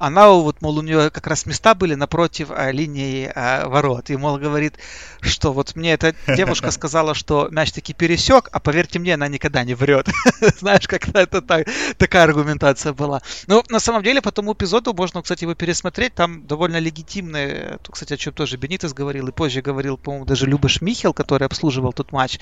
она 0.00 0.30
вот, 0.30 0.62
мол, 0.62 0.78
у 0.78 0.82
нее 0.82 1.10
как 1.10 1.26
раз 1.26 1.44
места 1.44 1.74
были 1.74 1.94
напротив 1.94 2.50
э, 2.50 2.72
линии 2.72 3.30
э, 3.34 3.68
ворот. 3.68 4.08
И, 4.08 4.16
мол, 4.16 4.38
говорит, 4.38 4.78
что 5.20 5.52
вот 5.52 5.76
мне 5.76 5.92
эта 5.92 6.14
девушка 6.36 6.70
сказала, 6.70 7.14
что 7.14 7.48
мяч 7.50 7.70
таки 7.72 7.92
пересек, 7.92 8.48
а 8.50 8.60
поверьте 8.60 8.98
мне, 8.98 9.14
она 9.14 9.28
никогда 9.28 9.62
не 9.62 9.74
врет. 9.74 10.08
Знаешь, 10.58 10.88
как-то 10.88 11.18
это 11.18 11.42
так, 11.42 11.68
такая 11.98 12.24
аргументация 12.24 12.94
была. 12.94 13.20
Но 13.46 13.62
на 13.68 13.78
самом 13.78 14.02
деле 14.02 14.22
по 14.22 14.32
тому 14.32 14.54
эпизоду 14.54 14.94
можно, 14.94 15.20
кстати, 15.20 15.44
его 15.44 15.54
пересмотреть. 15.54 16.14
Там 16.14 16.46
довольно 16.46 16.78
легитимные, 16.78 17.78
тут, 17.82 17.94
кстати, 17.94 18.14
о 18.14 18.16
чем 18.16 18.32
тоже 18.32 18.56
Бенитес 18.56 18.94
говорил, 18.94 19.28
и 19.28 19.32
позже 19.32 19.60
говорил, 19.60 19.98
по-моему, 19.98 20.24
даже 20.24 20.46
Любаш 20.46 20.80
Михел, 20.80 21.12
который 21.12 21.44
обслуживал 21.46 21.92
тот 21.92 22.10
матч, 22.10 22.38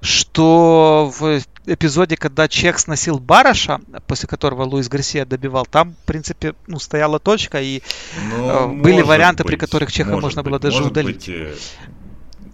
что 0.00 1.12
в 1.18 1.40
эпизоде, 1.70 2.16
когда 2.16 2.48
Чех 2.48 2.78
сносил 2.78 3.18
Бараша, 3.18 3.80
после 4.06 4.28
которого 4.28 4.64
Луис 4.64 4.88
Гарсия 4.88 5.24
добивал, 5.24 5.66
там, 5.66 5.94
в 6.02 6.06
принципе, 6.06 6.54
ну, 6.66 6.78
стояла 6.78 7.18
точка, 7.18 7.60
и 7.60 7.82
Ну, 8.30 8.50
э, 8.50 8.66
были 8.68 9.02
варианты, 9.02 9.44
при 9.44 9.52
быть, 9.52 9.60
которых 9.60 9.92
Чеха 9.92 10.16
можно 10.16 10.42
быть, 10.42 10.50
было 10.50 10.58
даже 10.58 10.84
удалить. 10.84 11.26
быть, 11.26 11.28
э, 11.28 11.54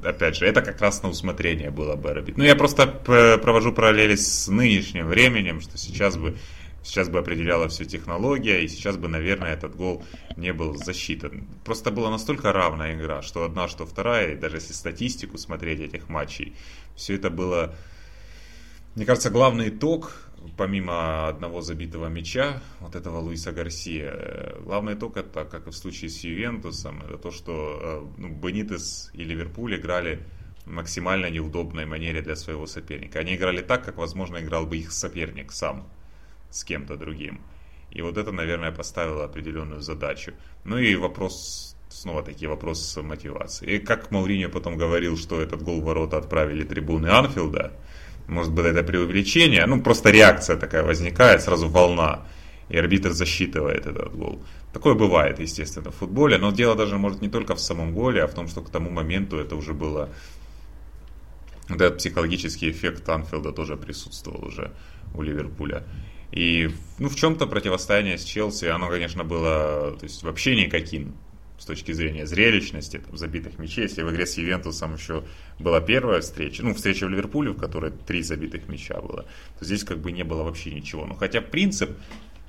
опять 0.02 0.36
же, 0.36 0.46
это 0.46 0.62
как 0.62 0.80
раз 0.80 1.02
на 1.02 1.08
усмотрение 1.08 1.70
было 1.70 1.96
бы 1.96 2.12
робить. 2.12 2.36
Ну, 2.36 2.44
я 2.44 2.54
просто 2.54 2.86
провожу 2.86 3.72
параллели 3.72 4.16
с 4.16 4.48
нынешним 4.48 5.06
временем, 5.08 5.60
что 5.60 5.78
сейчас 5.78 6.16
бы 6.16 6.36
сейчас 6.86 7.08
бы 7.08 7.18
определяла 7.18 7.68
всю 7.68 7.84
технология, 7.84 8.62
и 8.62 8.68
сейчас 8.68 8.96
бы, 8.96 9.08
наверное, 9.08 9.52
этот 9.52 9.74
гол 9.74 10.04
не 10.36 10.52
был 10.52 10.76
засчитан. 10.76 11.46
Просто 11.64 11.90
была 11.90 12.10
настолько 12.10 12.52
равная 12.52 12.94
игра, 12.94 13.22
что 13.22 13.44
одна, 13.44 13.68
что 13.68 13.86
вторая, 13.86 14.32
и 14.32 14.36
даже 14.36 14.56
если 14.56 14.72
статистику 14.72 15.36
смотреть 15.36 15.80
этих 15.80 16.08
матчей, 16.08 16.54
все 16.94 17.14
это 17.14 17.30
было... 17.30 17.74
Мне 18.96 19.04
кажется, 19.04 19.28
главный 19.28 19.68
итог, 19.68 20.16
помимо 20.56 21.28
одного 21.28 21.60
забитого 21.60 22.06
мяча, 22.06 22.62
вот 22.80 22.96
этого 22.96 23.18
Луиса 23.18 23.52
Гарсия, 23.52 24.10
э, 24.10 24.60
главный 24.62 24.94
итог 24.94 25.18
это, 25.18 25.44
как 25.44 25.66
и 25.66 25.70
в 25.70 25.76
случае 25.76 26.08
с 26.08 26.24
Ювентусом, 26.24 27.02
это 27.02 27.18
то, 27.18 27.30
что 27.30 27.52
э, 28.16 28.20
ну, 28.22 28.28
Бенитес 28.30 29.10
и 29.12 29.22
Ливерпуль 29.22 29.76
играли 29.76 30.20
в 30.64 30.70
максимально 30.70 31.28
неудобной 31.28 31.84
манере 31.84 32.22
для 32.22 32.36
своего 32.36 32.66
соперника. 32.66 33.18
Они 33.18 33.36
играли 33.36 33.60
так, 33.60 33.84
как, 33.84 33.98
возможно, 33.98 34.38
играл 34.38 34.64
бы 34.64 34.78
их 34.78 34.92
соперник 34.92 35.52
сам 35.52 35.86
с 36.48 36.64
кем-то 36.64 36.96
другим. 36.96 37.42
И 37.90 38.00
вот 38.00 38.16
это, 38.16 38.32
наверное, 38.32 38.72
поставило 38.72 39.24
определенную 39.24 39.82
задачу. 39.82 40.32
Ну 40.64 40.78
и 40.78 40.94
вопрос, 40.94 41.76
снова 41.90 42.22
таки 42.22 42.46
вопрос 42.46 42.96
мотивации. 42.96 43.74
И 43.74 43.78
как 43.78 44.10
Мауриньо 44.10 44.48
потом 44.48 44.78
говорил, 44.78 45.18
что 45.18 45.42
этот 45.42 45.60
гол 45.60 45.82
ворота 45.82 46.16
отправили 46.16 46.64
трибуны 46.64 47.08
Анфилда, 47.08 47.74
может 48.28 48.52
быть, 48.52 48.66
это 48.66 48.82
преувеличение, 48.82 49.66
ну, 49.66 49.80
просто 49.82 50.10
реакция 50.10 50.56
такая 50.56 50.82
возникает, 50.82 51.42
сразу 51.42 51.68
волна. 51.68 52.26
и 52.68 52.76
арбитр 52.76 53.12
засчитывает 53.12 53.86
этот 53.86 54.12
гол. 54.16 54.42
Такое 54.72 54.94
бывает, 54.94 55.38
естественно, 55.38 55.90
в 55.90 55.94
футболе, 55.94 56.36
но 56.38 56.50
дело 56.50 56.74
даже 56.74 56.98
может 56.98 57.22
не 57.22 57.28
только 57.28 57.54
в 57.54 57.60
самом 57.60 57.94
голе, 57.94 58.22
а 58.22 58.26
в 58.26 58.34
том, 58.34 58.48
что 58.48 58.60
к 58.60 58.70
тому 58.70 58.90
моменту 58.90 59.38
это 59.38 59.54
уже 59.56 59.72
было... 59.72 60.08
Вот 61.68 61.80
этот 61.80 61.98
психологический 61.98 62.70
эффект 62.70 63.08
Анфилда 63.08 63.52
тоже 63.52 63.76
присутствовал 63.76 64.44
уже 64.44 64.72
у 65.14 65.22
Ливерпуля. 65.22 65.84
И 66.32 66.70
ну, 66.98 67.08
в 67.08 67.16
чем-то 67.16 67.46
противостояние 67.46 68.18
с 68.18 68.24
Челси, 68.24 68.66
оно, 68.66 68.88
конечно, 68.88 69.24
было 69.24 69.96
то 69.98 70.04
есть, 70.04 70.22
вообще 70.22 70.56
никаким 70.56 71.14
с 71.58 71.64
точки 71.64 71.92
зрения 71.92 72.26
зрелищности, 72.26 72.98
там, 72.98 73.16
забитых 73.16 73.58
мячей. 73.58 73.84
Если 73.84 74.02
в 74.02 74.10
игре 74.10 74.26
с 74.26 74.36
Ювентусом 74.36 74.94
еще 74.94 75.24
была 75.58 75.80
первая 75.80 76.20
встреча, 76.20 76.62
ну, 76.62 76.74
встреча 76.74 77.06
в 77.06 77.10
Ливерпуле, 77.10 77.50
в 77.50 77.58
которой 77.58 77.90
три 77.90 78.22
забитых 78.22 78.68
мяча 78.68 79.00
было, 79.00 79.26
то 79.58 79.64
здесь 79.64 79.84
как 79.84 79.98
бы 79.98 80.12
не 80.12 80.22
было 80.22 80.42
вообще 80.42 80.72
ничего. 80.72 81.06
Но 81.06 81.14
хотя 81.14 81.40
принцип 81.40 81.90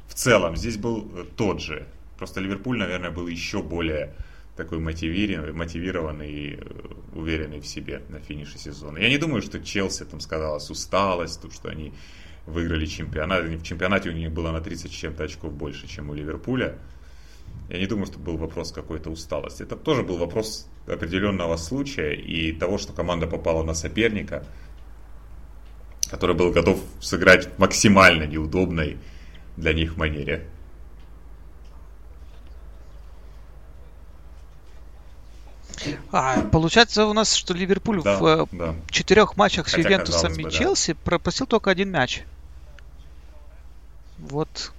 в 0.07 0.13
целом 0.13 0.55
здесь 0.55 0.77
был 0.77 1.09
э, 1.15 1.25
тот 1.35 1.61
же. 1.61 1.87
Просто 2.17 2.41
Ливерпуль, 2.41 2.77
наверное, 2.77 3.11
был 3.11 3.27
еще 3.27 3.61
более 3.61 4.13
такой 4.55 4.79
мотивированный, 4.79 5.53
мотивированный 5.53 6.31
и 6.31 6.55
э, 6.55 6.63
уверенный 7.13 7.59
в 7.59 7.67
себе 7.67 8.01
на 8.09 8.19
финише 8.19 8.57
сезона. 8.57 8.97
Я 8.97 9.09
не 9.09 9.17
думаю, 9.17 9.41
что 9.41 9.59
Челси 9.59 10.05
там 10.05 10.19
сказалась 10.19 10.69
усталость, 10.69 11.41
то, 11.41 11.51
что 11.51 11.69
они 11.69 11.93
выиграли 12.45 12.85
чемпионат. 12.85 13.45
В 13.45 13.63
чемпионате 13.63 14.09
у 14.09 14.13
них 14.13 14.31
было 14.31 14.51
на 14.51 14.61
30 14.61 14.91
чем-то 14.91 15.23
очков 15.23 15.53
больше, 15.53 15.87
чем 15.87 16.09
у 16.09 16.13
Ливерпуля. 16.13 16.77
Я 17.69 17.79
не 17.79 17.85
думаю, 17.85 18.05
что 18.05 18.19
был 18.19 18.37
вопрос 18.37 18.71
какой-то 18.71 19.09
усталости. 19.09 19.63
Это 19.63 19.75
тоже 19.75 20.03
был 20.03 20.17
вопрос 20.17 20.67
определенного 20.87 21.57
случая 21.57 22.13
и 22.13 22.53
того, 22.53 22.77
что 22.77 22.93
команда 22.93 23.27
попала 23.27 23.63
на 23.63 23.73
соперника, 23.73 24.45
который 26.09 26.35
был 26.35 26.51
готов 26.51 26.79
сыграть 27.01 27.59
максимально 27.59 28.23
неудобной 28.23 28.97
для 29.57 29.73
них 29.73 29.97
манере. 29.97 30.47
А, 36.11 36.41
получается 36.41 37.05
у 37.05 37.13
нас, 37.13 37.33
что 37.33 37.53
Ливерпуль 37.53 38.01
да, 38.01 38.17
в 38.17 38.25
э, 38.25 38.45
да. 38.51 38.75
четырех 38.89 39.37
матчах 39.37 39.69
с 39.69 39.77
Ювентусом 39.77 40.33
и 40.33 40.49
Челси 40.49 40.93
да. 40.93 40.99
пропустил 41.03 41.45
только 41.45 41.69
один 41.69 41.91
мяч. 41.91 42.23
Вот 44.17 44.71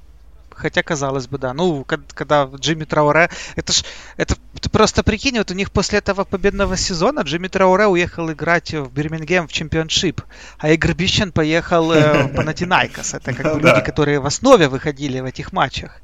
Хотя, 0.59 0.83
казалось 0.83 1.27
бы, 1.27 1.39
да. 1.39 1.55
Ну, 1.55 1.85
когда 1.85 2.45
Джимми 2.45 2.85
Трауре... 2.85 3.31
Это 3.57 3.73
ж... 3.73 3.85
Это 4.17 4.37
ты 4.61 4.69
просто 4.71 5.03
прикинь, 5.03 5.39
вот 5.39 5.51
у 5.51 5.55
них 5.55 5.71
после 5.71 5.99
этого 5.99 6.25
победного 6.25 6.77
сезона 6.77 7.21
Джимми 7.21 7.49
Трауре 7.49 7.87
уехал 7.87 8.31
играть 8.33 8.75
в 8.75 8.93
Бирмингем 8.93 9.47
в 9.47 9.53
чемпионшип, 9.53 10.21
а 10.59 10.71
Игорь 10.71 10.95
Бишчан 10.95 11.33
поехал 11.33 11.93
э, 11.93 12.25
в 12.25 12.35
Панатинайкос. 12.37 13.15
Это 13.15 13.33
как 13.33 13.55
бы 13.55 13.61
люди, 13.61 13.81
которые 13.83 14.19
в 14.19 14.27
основе 14.27 14.69
выходили 14.69 15.21
в 15.21 15.25
этих 15.25 15.53
матчах. 15.53 16.01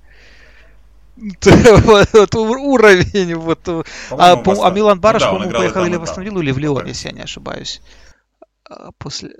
вот, 1.16 2.34
уровень. 2.34 3.34
Вот. 3.34 3.68
А, 4.10 4.32
а 4.32 4.70
Милан 4.70 5.00
Барош, 5.00 5.22
ну, 5.22 5.28
да, 5.28 5.32
по-моему, 5.32 5.58
поехал 5.58 5.84
или 5.84 5.96
в 5.96 6.02
Астон 6.02 6.24
или 6.24 6.50
в 6.50 6.58
Лион, 6.58 6.86
если 6.86 7.08
я 7.08 7.14
не 7.14 7.22
ошибаюсь. 7.22 7.80
А, 8.68 8.90
после... 8.98 9.30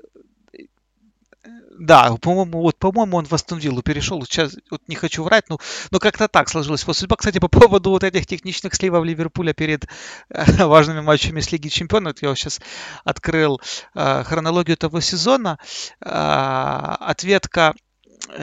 Да, 1.78 2.16
по-моему, 2.20 2.60
вот, 2.60 2.78
по-моему, 2.78 3.16
он 3.16 3.24
в 3.26 3.32
Астон 3.32 3.60
перешел. 3.82 4.24
Сейчас 4.24 4.56
вот 4.70 4.82
не 4.86 4.94
хочу 4.94 5.24
врать, 5.24 5.48
но, 5.48 5.58
но 5.90 5.98
как-то 5.98 6.28
так 6.28 6.48
сложилось 6.48 6.82
его 6.82 6.92
судьба. 6.92 7.16
Кстати, 7.16 7.40
по 7.40 7.48
поводу 7.48 7.90
вот 7.90 8.04
этих 8.04 8.26
техничных 8.26 8.74
сливов 8.74 9.04
Ливерпуля 9.04 9.52
перед 9.54 9.86
э, 10.30 10.64
важными 10.66 11.00
матчами 11.00 11.40
с 11.40 11.50
Лиги 11.50 11.68
Чемпионов, 11.68 12.22
я 12.22 12.34
сейчас 12.36 12.60
открыл 13.04 13.60
э, 13.94 14.22
хронологию 14.24 14.76
того 14.76 15.00
сезона. 15.00 15.58
Э, 16.00 16.94
ответка 17.00 17.74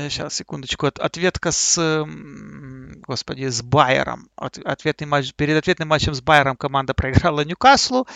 сейчас, 0.10 0.36
секундочку, 0.36 0.86
от, 0.86 1.00
ответка 1.00 1.52
с, 1.52 2.06
господи, 3.08 3.48
с 3.48 3.62
Байером. 3.62 4.30
От, 4.36 4.58
ответный 4.60 5.08
матч, 5.08 5.34
перед 5.34 5.58
ответным 5.58 5.88
матчем 5.88 6.14
с 6.14 6.22
Байером 6.22 6.58
команда 6.58 6.94
проиграла 6.94 7.44
Ньюкаслу. 7.46 8.08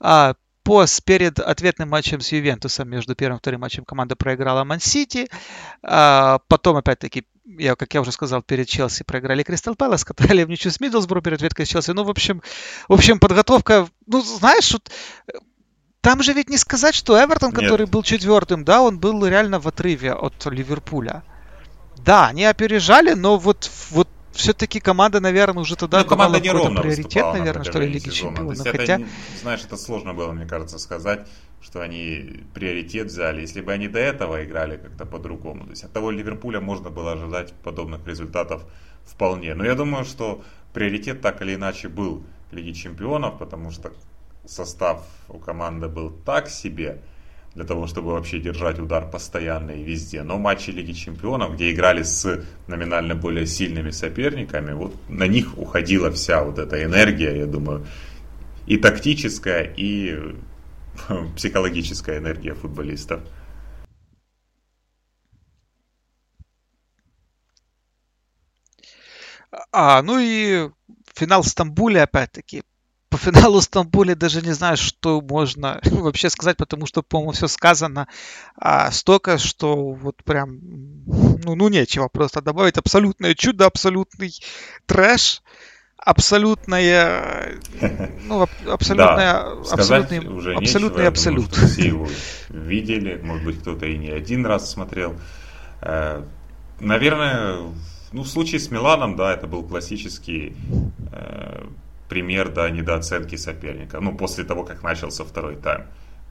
А, 0.00 0.34
по, 0.64 0.84
перед 1.04 1.38
ответным 1.38 1.90
матчем 1.90 2.20
с 2.20 2.32
Ювентусом, 2.32 2.88
между 2.88 3.14
первым 3.14 3.36
и 3.36 3.40
вторым 3.40 3.60
матчем 3.60 3.84
команда 3.84 4.16
проиграла 4.16 4.64
Ман-Сити. 4.64 5.28
А, 5.82 6.40
потом, 6.48 6.76
опять-таки, 6.76 7.24
я, 7.44 7.76
как 7.76 7.92
я 7.92 8.00
уже 8.00 8.10
сказал, 8.12 8.42
перед 8.42 8.66
Челси 8.66 9.04
проиграли 9.04 9.42
Кристал 9.42 9.74
Пэлас, 9.74 10.04
катали 10.04 10.42
в 10.42 10.48
ничью 10.48 10.70
с 10.70 10.80
Миддлсбро 10.80 11.20
перед 11.20 11.36
ответкой 11.36 11.66
с 11.66 11.68
Челси. 11.68 11.90
Ну, 11.90 12.04
в 12.04 12.10
общем, 12.10 12.42
в 12.88 12.94
общем, 12.94 13.20
подготовка, 13.20 13.86
ну, 14.06 14.22
знаешь, 14.22 14.72
вот, 14.72 14.90
там 16.00 16.22
же 16.22 16.32
ведь 16.32 16.48
не 16.48 16.56
сказать, 16.56 16.94
что 16.94 17.22
Эвертон, 17.22 17.50
Нет. 17.50 17.60
который 17.60 17.86
был 17.86 18.02
четвертым, 18.02 18.64
да, 18.64 18.82
он 18.82 18.98
был 18.98 19.24
реально 19.26 19.60
в 19.60 19.68
отрыве 19.68 20.14
от 20.14 20.46
Ливерпуля. 20.46 21.22
Да, 21.98 22.26
они 22.26 22.44
опережали, 22.44 23.12
но 23.12 23.38
вот, 23.38 23.70
вот 23.90 24.08
все-таки 24.34 24.80
команда, 24.80 25.20
наверное, 25.20 25.62
уже 25.62 25.76
тогда 25.76 26.00
ну, 26.00 26.04
команда 26.04 26.40
неровно 26.40 26.80
приоритет, 26.80 27.24
наверное, 27.32 27.64
что 27.64 27.78
ли, 27.80 27.88
Лиги 27.88 28.10
Чемпионов. 28.10 28.58
Хотя... 28.58 28.98
Не, 28.98 29.06
знаешь, 29.40 29.64
это 29.64 29.76
сложно 29.76 30.12
было, 30.14 30.32
мне 30.32 30.46
кажется, 30.46 30.78
сказать, 30.78 31.26
что 31.62 31.80
они 31.80 32.42
приоритет 32.52 33.06
взяли. 33.06 33.42
Если 33.42 33.60
бы 33.60 33.72
они 33.72 33.88
до 33.88 33.98
этого 33.98 34.44
играли 34.44 34.76
как-то 34.76 35.06
по-другому. 35.06 35.64
То 35.64 35.70
есть 35.70 35.84
от 35.84 35.92
того 35.92 36.10
Ливерпуля 36.10 36.60
можно 36.60 36.90
было 36.90 37.12
ожидать 37.12 37.52
подобных 37.62 38.06
результатов 38.06 38.64
вполне. 39.04 39.54
Но 39.54 39.64
я 39.64 39.74
думаю, 39.74 40.04
что 40.04 40.42
приоритет 40.72 41.20
так 41.20 41.40
или 41.42 41.54
иначе 41.54 41.88
был 41.88 42.24
Лиги 42.50 42.72
Чемпионов, 42.72 43.38
потому 43.38 43.70
что 43.70 43.92
состав 44.46 45.06
у 45.28 45.38
команды 45.38 45.88
был 45.88 46.10
так 46.10 46.48
себе– 46.48 47.00
для 47.54 47.64
того, 47.64 47.86
чтобы 47.86 48.12
вообще 48.12 48.40
держать 48.40 48.78
удар 48.78 49.08
постоянно 49.08 49.70
и 49.70 49.84
везде. 49.84 50.22
Но 50.22 50.38
матчи 50.38 50.70
Лиги 50.70 50.92
Чемпионов, 50.92 51.54
где 51.54 51.72
играли 51.72 52.02
с 52.02 52.44
номинально 52.66 53.14
более 53.14 53.46
сильными 53.46 53.90
соперниками, 53.90 54.72
вот 54.72 54.94
на 55.08 55.26
них 55.26 55.56
уходила 55.56 56.10
вся 56.10 56.42
вот 56.42 56.58
эта 56.58 56.82
энергия, 56.82 57.36
я 57.36 57.46
думаю, 57.46 57.86
и 58.66 58.76
тактическая, 58.76 59.72
и 59.76 60.34
психологическая 61.36 62.18
энергия 62.18 62.54
футболистов. 62.54 63.20
А, 69.70 70.02
ну 70.02 70.18
и 70.18 70.70
финал 71.14 71.42
в 71.42 71.48
Стамбуле, 71.48 72.02
опять-таки, 72.02 72.64
по 73.14 73.18
финалу 73.18 73.60
Стамбуле 73.60 74.16
даже 74.16 74.42
не 74.42 74.50
знаю, 74.50 74.76
что 74.76 75.20
можно 75.20 75.80
вообще 75.84 76.30
сказать, 76.30 76.56
потому 76.56 76.86
что, 76.86 77.00
по-моему, 77.02 77.30
все 77.30 77.46
сказано 77.46 78.08
а, 78.56 78.90
столько, 78.90 79.38
что 79.38 79.92
вот 79.92 80.16
прям, 80.24 80.58
ну, 81.44 81.54
ну, 81.54 81.68
нечего 81.68 82.08
просто 82.08 82.42
добавить. 82.42 82.76
Абсолютное 82.76 83.34
чудо, 83.34 83.66
абсолютный 83.66 84.32
трэш, 84.86 85.42
абсолютное, 85.96 87.60
ну, 88.24 88.48
абсолютное, 88.66 89.62
абсолютный, 89.70 90.56
абсолютный 90.56 91.06
абсолют. 91.06 91.54
Все 91.54 91.86
его 91.86 92.08
видели, 92.48 93.20
может 93.22 93.44
быть, 93.44 93.60
кто-то 93.60 93.86
и 93.86 93.96
не 93.96 94.10
один 94.10 94.44
раз 94.44 94.72
смотрел. 94.72 95.14
Э, 95.82 96.24
наверное, 96.80 97.58
ну, 98.10 98.22
в 98.22 98.28
случае 98.28 98.58
с 98.58 98.72
Миланом, 98.72 99.14
да, 99.14 99.34
это 99.34 99.46
был 99.46 99.62
классический 99.62 100.56
э, 101.12 101.64
пример 102.08 102.50
да, 102.50 102.70
недооценки 102.70 103.36
соперника. 103.36 104.00
Ну, 104.00 104.16
после 104.16 104.44
того, 104.44 104.64
как 104.64 104.82
начался 104.82 105.24
второй 105.24 105.56
тайм. 105.56 105.86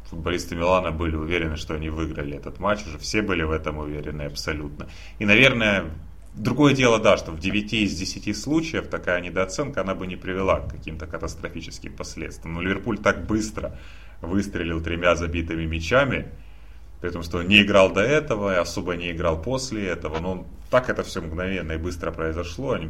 Футболисты 0.10 0.56
Милана 0.56 0.92
были 0.92 1.16
уверены, 1.16 1.56
что 1.56 1.76
они 1.76 1.90
выиграли 1.90 2.38
этот 2.38 2.60
матч. 2.60 2.86
Уже 2.86 2.98
все 3.00 3.22
были 3.22 3.44
в 3.44 3.52
этом 3.52 3.78
уверены 3.78 4.24
абсолютно. 4.24 4.88
И, 5.18 5.26
наверное, 5.26 5.86
другое 6.36 6.74
дело, 6.74 7.00
да, 7.00 7.18
что 7.18 7.32
в 7.32 7.40
9 7.40 7.74
из 7.74 7.96
10 7.96 8.38
случаев 8.38 8.88
такая 8.88 9.22
недооценка, 9.22 9.82
она 9.82 9.96
бы 9.96 10.08
не 10.08 10.16
привела 10.16 10.60
к 10.60 10.72
каким-то 10.72 11.08
катастрофическим 11.08 11.96
последствиям. 11.96 12.56
Но 12.56 12.62
Ливерпуль 12.62 13.00
так 13.00 13.26
быстро 13.26 13.78
выстрелил 14.22 14.82
тремя 14.82 15.16
забитыми 15.16 15.66
мячами, 15.66 16.28
при 17.02 17.10
том, 17.10 17.24
что 17.24 17.44
не 17.44 17.62
играл 17.62 17.92
до 17.92 18.02
этого 18.02 18.54
и 18.54 18.58
особо 18.58 18.96
не 18.96 19.12
играл 19.12 19.42
после 19.42 19.88
этого. 19.88 20.20
Но 20.20 20.48
так 20.70 20.90
это 20.90 21.04
все 21.04 21.22
мгновенно 21.22 21.74
и 21.74 21.78
быстро 21.78 22.12
произошло. 22.12 22.74
Они 22.74 22.90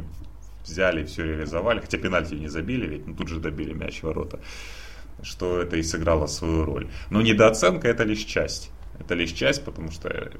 взяли, 0.64 1.04
все 1.04 1.24
реализовали, 1.24 1.80
хотя 1.80 1.98
пенальти 1.98 2.34
не 2.34 2.48
забили, 2.48 2.86
ведь 2.86 3.06
ну, 3.06 3.14
тут 3.14 3.28
же 3.28 3.40
добили 3.40 3.72
мяч 3.72 4.00
в 4.00 4.04
ворота, 4.04 4.40
что 5.22 5.60
это 5.60 5.76
и 5.76 5.82
сыграло 5.82 6.26
свою 6.26 6.64
роль. 6.64 6.88
Но 7.10 7.22
недооценка 7.22 7.88
это 7.88 8.04
лишь 8.04 8.24
часть. 8.24 8.70
Это 8.98 9.14
лишь 9.14 9.32
часть, 9.32 9.64
потому 9.64 9.90
что 9.90 10.32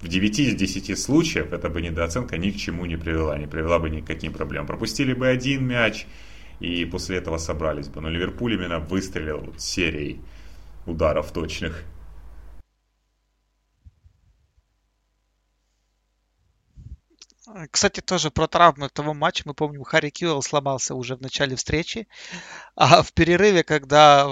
в 0.00 0.08
9 0.08 0.38
из 0.38 0.54
10 0.54 0.98
случаев 0.98 1.52
эта 1.52 1.68
бы 1.68 1.80
недооценка 1.80 2.36
ни 2.36 2.50
к 2.50 2.56
чему 2.56 2.86
не 2.86 2.96
привела, 2.96 3.38
не 3.38 3.46
привела 3.46 3.78
бы 3.78 3.90
ни 3.90 4.00
к 4.00 4.06
каким 4.06 4.32
проблемам. 4.32 4.66
Пропустили 4.66 5.14
бы 5.14 5.26
один 5.26 5.66
мяч, 5.66 6.06
и 6.60 6.84
после 6.84 7.18
этого 7.18 7.38
собрались 7.38 7.88
бы. 7.88 8.00
Но 8.00 8.08
Ливерпуль 8.08 8.54
именно 8.54 8.78
выстрелил 8.78 9.54
серией 9.58 10.20
ударов 10.86 11.32
точных. 11.32 11.82
Кстати, 17.70 18.00
тоже 18.00 18.30
про 18.30 18.48
травмы 18.48 18.88
того 18.88 19.14
матча. 19.14 19.42
Мы 19.46 19.54
помним, 19.54 19.84
Харри 19.84 20.10
Кьюэлл 20.10 20.42
сломался 20.42 20.94
уже 20.94 21.16
в 21.16 21.20
начале 21.20 21.56
встречи. 21.56 22.08
А 22.74 23.02
в 23.02 23.12
перерыве, 23.12 23.62
когда 23.62 24.26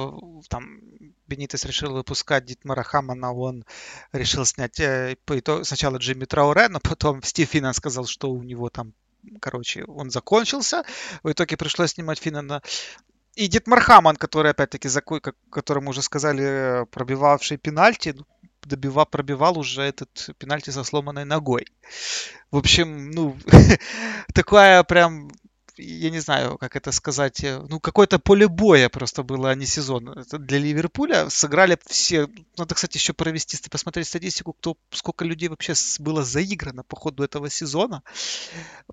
там 0.50 0.80
Бенитес 1.26 1.64
решил 1.64 1.94
выпускать 1.94 2.44
Дитмара 2.44 2.82
Хамана, 2.82 3.32
он 3.32 3.64
решил 4.12 4.44
снять 4.44 4.78
э, 4.80 5.16
сначала 5.62 5.96
Джимми 5.96 6.26
Трауре, 6.26 6.68
но 6.68 6.80
потом 6.80 7.22
Стив 7.24 7.48
Финнан 7.48 7.74
сказал, 7.74 8.06
что 8.06 8.30
у 8.30 8.42
него 8.42 8.68
там, 8.68 8.92
короче, 9.40 9.84
он 9.84 10.10
закончился. 10.10 10.84
В 11.22 11.30
итоге 11.30 11.56
пришлось 11.56 11.92
снимать 11.92 12.18
Финнана. 12.18 12.62
И 13.34 13.48
Дитмар 13.48 13.80
Хаман, 13.80 14.16
который, 14.16 14.50
опять-таки, 14.50 14.88
за 14.88 15.00
которому 15.50 15.90
уже 15.90 16.02
сказали, 16.02 16.86
пробивавший 16.90 17.56
пенальти, 17.56 18.14
ну, 18.16 18.26
добивал, 18.66 19.06
пробивал 19.06 19.58
уже 19.58 19.82
этот 19.82 20.30
пенальти 20.38 20.70
со 20.70 20.84
сломанной 20.84 21.24
ногой. 21.24 21.66
В 22.50 22.56
общем, 22.56 23.10
ну, 23.10 23.36
такая 24.34 24.82
прям 24.84 25.30
я 25.76 26.10
не 26.10 26.20
знаю, 26.20 26.56
как 26.58 26.76
это 26.76 26.92
сказать, 26.92 27.42
э, 27.42 27.60
ну, 27.68 27.80
какое-то 27.80 28.18
поле 28.18 28.48
боя 28.48 28.88
просто 28.88 29.22
было, 29.22 29.50
а 29.50 29.54
не 29.54 29.66
сезон. 29.66 30.08
Это 30.10 30.38
для 30.38 30.58
Ливерпуля 30.58 31.28
сыграли 31.30 31.78
все... 31.86 32.28
Надо, 32.56 32.74
кстати, 32.74 32.96
еще 32.96 33.12
провести, 33.12 33.56
посмотреть 33.68 34.08
статистику, 34.08 34.52
кто, 34.52 34.76
сколько 34.90 35.24
людей 35.24 35.48
вообще 35.48 35.74
было 35.98 36.22
заиграно 36.22 36.84
по 36.84 36.96
ходу 36.96 37.24
этого 37.24 37.50
сезона, 37.50 38.02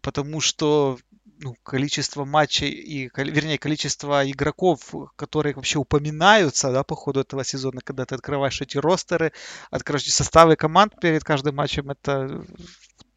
потому 0.02 0.42
что 0.42 0.98
ну, 1.42 1.56
количество 1.64 2.24
матчей 2.24 2.70
и, 2.70 3.10
вернее, 3.16 3.58
количество 3.58 4.30
игроков, 4.30 4.94
которые 5.16 5.56
вообще 5.56 5.80
упоминаются, 5.80 6.72
да, 6.72 6.84
по 6.84 6.96
ходу 6.96 7.22
этого 7.22 7.44
сезона, 7.44 7.82
когда 7.84 8.06
ты 8.06 8.16
открываешь 8.16 8.62
эти 8.62 8.78
ростеры, 8.78 9.34
открываешь 9.72 10.12
составы 10.12 10.56
команд 10.56 10.94
перед 11.02 11.24
каждым 11.24 11.56
матчем, 11.56 11.90
это 11.90 12.46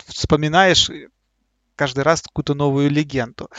вспоминаешь 0.06 0.90
каждый 1.76 2.04
раз 2.04 2.22
какую-то 2.22 2.54
новую 2.54 2.90
легенду. 2.90 3.50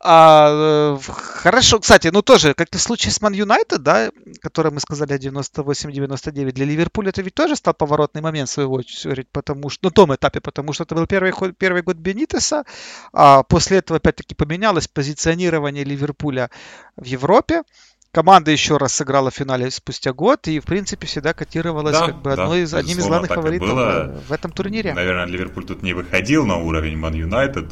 А, 0.00 0.96
э, 0.96 0.98
хорошо, 1.12 1.80
кстати, 1.80 2.08
ну 2.08 2.22
тоже, 2.22 2.54
как 2.54 2.68
и 2.72 2.78
в 2.78 2.80
случае 2.80 3.10
с 3.10 3.20
Ман 3.20 3.32
Юнайтед, 3.32 3.82
да, 3.82 4.10
который 4.40 4.70
мы 4.70 4.78
сказали 4.78 5.18
98-99, 5.18 6.52
для 6.52 6.66
Ливерпуля 6.66 7.08
это 7.08 7.20
ведь 7.22 7.34
тоже 7.34 7.56
стал 7.56 7.74
поворотный 7.74 8.20
момент, 8.20 8.48
в 8.48 8.52
свою 8.52 8.70
очередь, 8.72 9.28
потому 9.32 9.70
что, 9.70 9.86
на 9.86 9.90
том 9.90 10.14
этапе, 10.14 10.40
потому 10.40 10.72
что 10.72 10.84
это 10.84 10.94
был 10.94 11.06
первый, 11.08 11.32
первый 11.52 11.82
год 11.82 11.96
Бенитеса, 11.96 12.64
а 13.12 13.42
после 13.42 13.78
этого 13.78 13.96
опять-таки 13.96 14.36
поменялось 14.36 14.86
позиционирование 14.86 15.82
Ливерпуля 15.82 16.50
в 16.96 17.04
Европе, 17.04 17.64
Команда 18.10 18.50
еще 18.50 18.78
раз 18.78 18.94
сыграла 18.94 19.30
в 19.30 19.34
финале 19.34 19.70
спустя 19.70 20.14
год 20.14 20.48
и, 20.48 20.60
в 20.60 20.64
принципе, 20.64 21.06
всегда 21.06 21.34
котировалась 21.34 21.92
да, 21.92 22.06
как 22.06 22.22
бы 22.22 22.34
да, 22.34 22.44
одной 22.44 22.62
из, 22.62 22.72
одним 22.72 22.98
из 22.98 23.06
главных 23.06 23.30
фаворитов 23.30 23.68
было. 23.68 24.22
в 24.26 24.32
этом 24.32 24.50
турнире. 24.50 24.94
Наверное, 24.94 25.26
Ливерпуль 25.26 25.66
тут 25.66 25.82
не 25.82 25.92
выходил 25.92 26.46
на 26.46 26.56
уровень 26.56 26.96
Ман 26.96 27.12
Юнайтед 27.12 27.66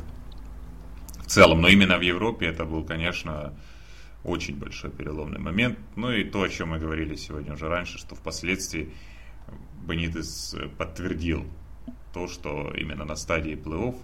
в 1.26 1.28
целом, 1.28 1.60
но 1.60 1.68
именно 1.68 1.98
в 1.98 2.02
Европе 2.02 2.46
это 2.46 2.64
был, 2.64 2.84
конечно, 2.84 3.52
очень 4.22 4.56
большой 4.56 4.90
переломный 4.90 5.40
момент. 5.40 5.78
Ну 5.96 6.12
и 6.12 6.24
то, 6.24 6.42
о 6.42 6.48
чем 6.48 6.70
мы 6.70 6.78
говорили 6.78 7.16
сегодня 7.16 7.52
уже 7.52 7.68
раньше, 7.68 7.98
что 7.98 8.14
впоследствии 8.14 8.94
Бенитес 9.86 10.54
подтвердил 10.78 11.44
то, 12.14 12.28
что 12.28 12.72
именно 12.76 13.04
на 13.04 13.16
стадии 13.16 13.54
плей-офф 13.54 13.96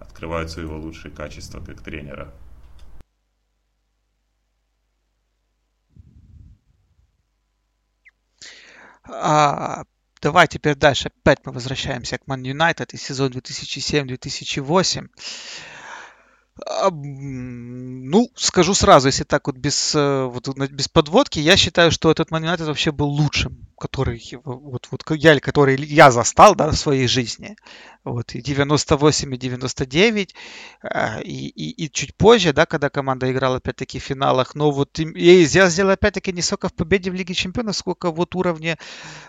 открываются 0.00 0.60
его 0.60 0.78
лучшие 0.78 1.12
качества 1.12 1.60
как 1.60 1.82
тренера. 1.82 2.32
А, 9.04 9.82
давай 10.22 10.46
теперь 10.46 10.76
дальше. 10.76 11.10
Опять 11.22 11.44
мы 11.44 11.52
возвращаемся 11.52 12.18
к 12.18 12.26
Man 12.26 12.42
United 12.42 12.90
и 12.92 12.96
сезон 12.96 13.32
2007-2008. 13.32 15.08
Ну, 16.92 18.30
скажу 18.34 18.74
сразу, 18.74 19.08
если 19.08 19.24
так 19.24 19.46
вот 19.46 19.56
без, 19.56 19.94
э, 19.94 20.24
вот, 20.24 20.48
без 20.70 20.88
подводки, 20.88 21.38
я 21.38 21.56
считаю, 21.56 21.90
что 21.90 22.10
этот 22.10 22.30
United 22.30 22.64
вообще 22.64 22.92
был 22.92 23.08
лучшим, 23.08 23.66
который, 23.80 24.22
вот, 24.44 24.88
вот, 24.90 25.02
я, 25.16 25.40
который 25.40 25.82
я 25.82 26.10
застал 26.10 26.54
да, 26.54 26.70
в 26.70 26.76
своей 26.76 27.08
жизни. 27.08 27.56
Вот, 28.04 28.34
и 28.34 28.40
98, 28.40 29.34
и 29.34 29.36
99, 29.36 30.34
а, 30.82 31.20
и, 31.20 31.48
и, 31.48 31.84
и 31.84 31.90
чуть 31.90 32.14
позже, 32.14 32.52
да, 32.52 32.64
когда 32.66 32.88
команда 32.88 33.30
играла 33.30 33.56
опять-таки 33.56 33.98
в 33.98 34.02
финалах. 34.02 34.54
Но 34.54 34.70
вот 34.70 34.98
я 34.98 35.44
сделал 35.44 35.90
опять-таки 35.90 36.32
не 36.32 36.42
столько 36.42 36.68
в 36.68 36.74
победе 36.74 37.10
в 37.10 37.14
Лиге 37.14 37.34
Чемпионов, 37.34 37.76
сколько 37.76 38.10
вот 38.10 38.34
уровне, 38.34 38.78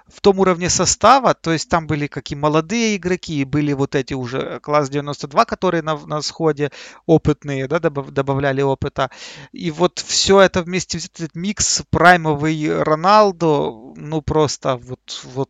в 0.07 0.21
том 0.21 0.39
уровне 0.39 0.69
состава. 0.69 1.33
То 1.33 1.51
есть 1.51 1.69
там 1.69 1.87
были 1.87 2.07
какие 2.07 2.37
молодые 2.37 2.97
игроки, 2.97 3.43
были 3.45 3.73
вот 3.73 3.95
эти 3.95 4.13
уже 4.13 4.59
класс 4.61 4.89
92, 4.89 5.45
которые 5.45 5.81
на, 5.81 5.97
на 5.97 6.21
сходе 6.21 6.71
опытные, 7.05 7.67
да, 7.67 7.79
добавляли 7.79 8.61
опыта. 8.61 9.11
И 9.53 9.71
вот 9.71 9.99
все 9.99 10.41
это 10.41 10.61
вместе, 10.61 10.97
этот 10.97 11.35
микс 11.35 11.83
праймовый 11.89 12.83
Роналдо, 12.83 13.93
ну 13.95 14.21
просто 14.21 14.40
вот, 14.47 15.21
вот 15.23 15.49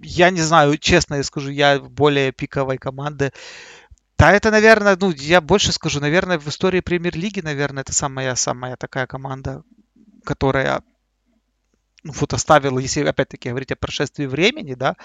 я 0.00 0.30
не 0.30 0.40
знаю, 0.40 0.76
честно 0.78 1.16
я 1.16 1.22
скажу, 1.22 1.50
я 1.50 1.78
более 1.78 2.32
пиковой 2.32 2.78
команды. 2.78 3.32
Да, 4.18 4.32
это, 4.32 4.50
наверное, 4.50 4.96
ну, 5.00 5.10
я 5.10 5.40
больше 5.40 5.72
скажу, 5.72 6.00
наверное, 6.00 6.38
в 6.38 6.46
истории 6.48 6.80
премьер-лиги, 6.80 7.40
наверное, 7.40 7.82
это 7.82 7.92
самая-самая 7.92 8.76
такая 8.76 9.06
команда, 9.06 9.62
которая 10.24 10.82
ну, 12.04 12.12
вот 12.14 12.32
оставила, 12.32 12.78
если 12.78 13.04
опять-таки 13.04 13.48
говорить 13.48 13.72
о 13.72 13.76
прошествии 13.76 14.26
времени, 14.26 14.74
да, 14.74 14.96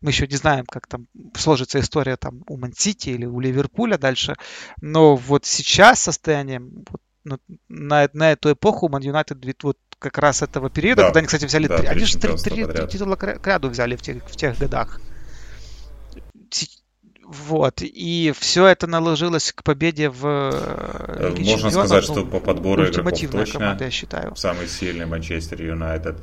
мы 0.00 0.10
еще 0.10 0.26
не 0.26 0.36
знаем, 0.36 0.66
как 0.66 0.86
там 0.86 1.06
сложится 1.34 1.80
история 1.80 2.16
там 2.16 2.42
у 2.46 2.58
Мансити 2.58 3.10
или 3.10 3.24
у 3.24 3.40
Ливерпуля 3.40 3.96
дальше, 3.96 4.36
но 4.80 5.16
вот 5.16 5.46
сейчас 5.46 6.02
состояние 6.02 6.60
вот, 6.60 7.00
на, 7.24 8.08
на 8.12 8.32
эту 8.32 8.52
эпоху 8.52 8.88
Ман 8.88 9.02
Юнайтед 9.02 9.38
вот 9.62 9.78
как 9.98 10.18
раз 10.18 10.42
этого 10.42 10.68
периода, 10.68 11.02
да. 11.02 11.06
когда 11.06 11.18
они, 11.20 11.26
кстати, 11.26 11.44
взяли... 11.44 11.68
Да, 11.68 11.78
три, 11.78 11.86
они 11.86 12.04
же 12.04 12.18
три, 12.18 12.36
три, 12.36 12.66
три 12.66 12.86
титула 12.88 13.16
к 13.16 13.46
ряду 13.46 13.68
взяли 13.68 13.96
в 13.96 14.02
тех, 14.02 14.24
в 14.24 14.36
тех 14.36 14.58
годах. 14.58 15.00
Вот. 17.24 17.80
И 17.80 18.34
все 18.38 18.66
это 18.66 18.86
наложилось 18.86 19.52
к 19.52 19.62
победе 19.62 20.10
в 20.10 20.26
э, 20.26 21.32
Лиге 21.34 21.52
Можно 21.52 21.70
сказать, 21.70 22.08
ну, 22.08 22.14
что 22.14 22.26
по 22.26 22.40
подбору 22.40 22.84
игроков 22.86 23.18
точно 23.30 23.60
команда, 23.60 23.84
я 23.84 23.90
считаю. 23.90 24.36
самый 24.36 24.66
сильный 24.66 25.06
Манчестер 25.06 25.62
Юнайтед. 25.62 26.16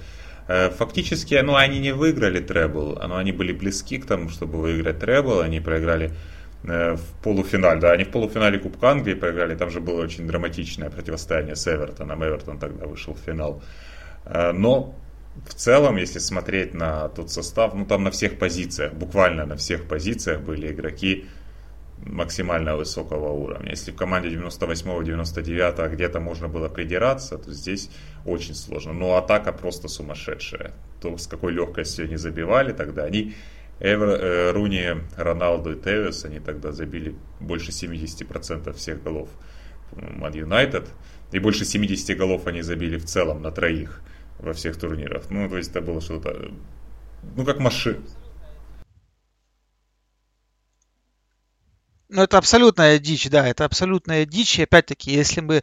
Э, 0.47 0.69
фактически, 0.69 1.33
ну, 1.35 1.55
они 1.55 1.79
не 1.79 1.93
выиграли 1.93 2.41
требл, 2.41 2.99
но 3.07 3.15
они 3.15 3.31
были 3.31 3.53
близки 3.53 3.97
к 3.97 4.05
тому, 4.05 4.29
чтобы 4.29 4.59
выиграть 4.59 4.99
требл. 4.99 5.39
Они 5.39 5.59
проиграли 5.59 6.09
Э, 6.09 6.13
в 6.63 6.99
полуфинале. 7.23 7.79
Да, 7.79 7.91
они 7.91 8.03
в 8.03 8.11
полуфинале 8.11 8.59
Кубка 8.59 8.89
Англии 8.89 9.13
проиграли, 9.13 9.55
там 9.55 9.69
же 9.69 9.79
было 9.79 10.01
очень 10.01 10.27
драматичное 10.27 10.89
противостояние 10.89 11.55
с 11.55 11.67
Эвертоном. 11.67 12.23
Эвертон 12.23 12.59
тогда 12.59 12.85
вышел 12.85 13.13
в 13.13 13.19
финал. 13.19 13.61
Э, 14.25 14.51
но 14.51 14.95
в 15.47 15.53
целом, 15.53 15.97
если 15.97 16.19
смотреть 16.19 16.73
на 16.73 17.09
тот 17.09 17.31
состав, 17.31 17.73
ну 17.73 17.85
там 17.85 18.03
на 18.03 18.11
всех 18.11 18.37
позициях, 18.37 18.93
буквально 18.93 19.45
на 19.45 19.55
всех 19.55 19.87
позициях 19.87 20.41
были 20.41 20.71
игроки 20.71 21.25
максимально 22.05 22.75
высокого 22.75 23.31
уровня. 23.31 23.71
Если 23.71 23.91
в 23.91 23.95
команде 23.95 24.29
98-99 24.29 25.89
где-то 25.89 26.19
можно 26.19 26.47
было 26.47 26.69
придираться, 26.69 27.37
то 27.37 27.51
здесь 27.51 27.89
очень 28.25 28.55
сложно. 28.55 28.93
Но 28.93 29.15
атака 29.15 29.51
просто 29.51 29.87
сумасшедшая. 29.87 30.73
То, 31.01 31.17
с 31.17 31.27
какой 31.27 31.53
легкостью 31.53 32.05
они 32.05 32.15
забивали 32.15 32.73
тогда, 32.73 33.03
они 33.03 33.33
Эвер, 33.79 34.09
э, 34.09 34.51
Руни, 34.51 35.01
Роналду 35.15 35.73
и 35.73 35.81
Тевис, 35.81 36.25
они 36.25 36.39
тогда 36.39 36.71
забили 36.71 37.15
больше 37.39 37.71
70% 37.71 38.73
всех 38.75 39.01
голов 39.03 39.29
Ман 39.93 40.33
Юнайтед. 40.33 40.87
И 41.31 41.39
больше 41.39 41.63
70 41.63 42.17
голов 42.17 42.47
они 42.47 42.61
забили 42.61 42.97
в 42.97 43.05
целом 43.05 43.41
на 43.41 43.51
троих 43.51 44.01
во 44.39 44.53
всех 44.53 44.77
турнирах. 44.77 45.29
Ну, 45.29 45.47
то 45.47 45.57
есть 45.57 45.69
это 45.69 45.81
было 45.81 46.01
что-то, 46.01 46.51
ну, 47.35 47.45
как 47.45 47.59
машина. 47.59 48.01
Ну, 52.09 52.23
это 52.23 52.39
абсолютная 52.39 52.97
дичь, 52.97 53.29
да, 53.29 53.47
это 53.47 53.65
абсолютная 53.65 54.25
дичь. 54.25 54.57
И 54.57 54.63
опять-таки, 54.63 55.11
если 55.11 55.41
мы 55.41 55.61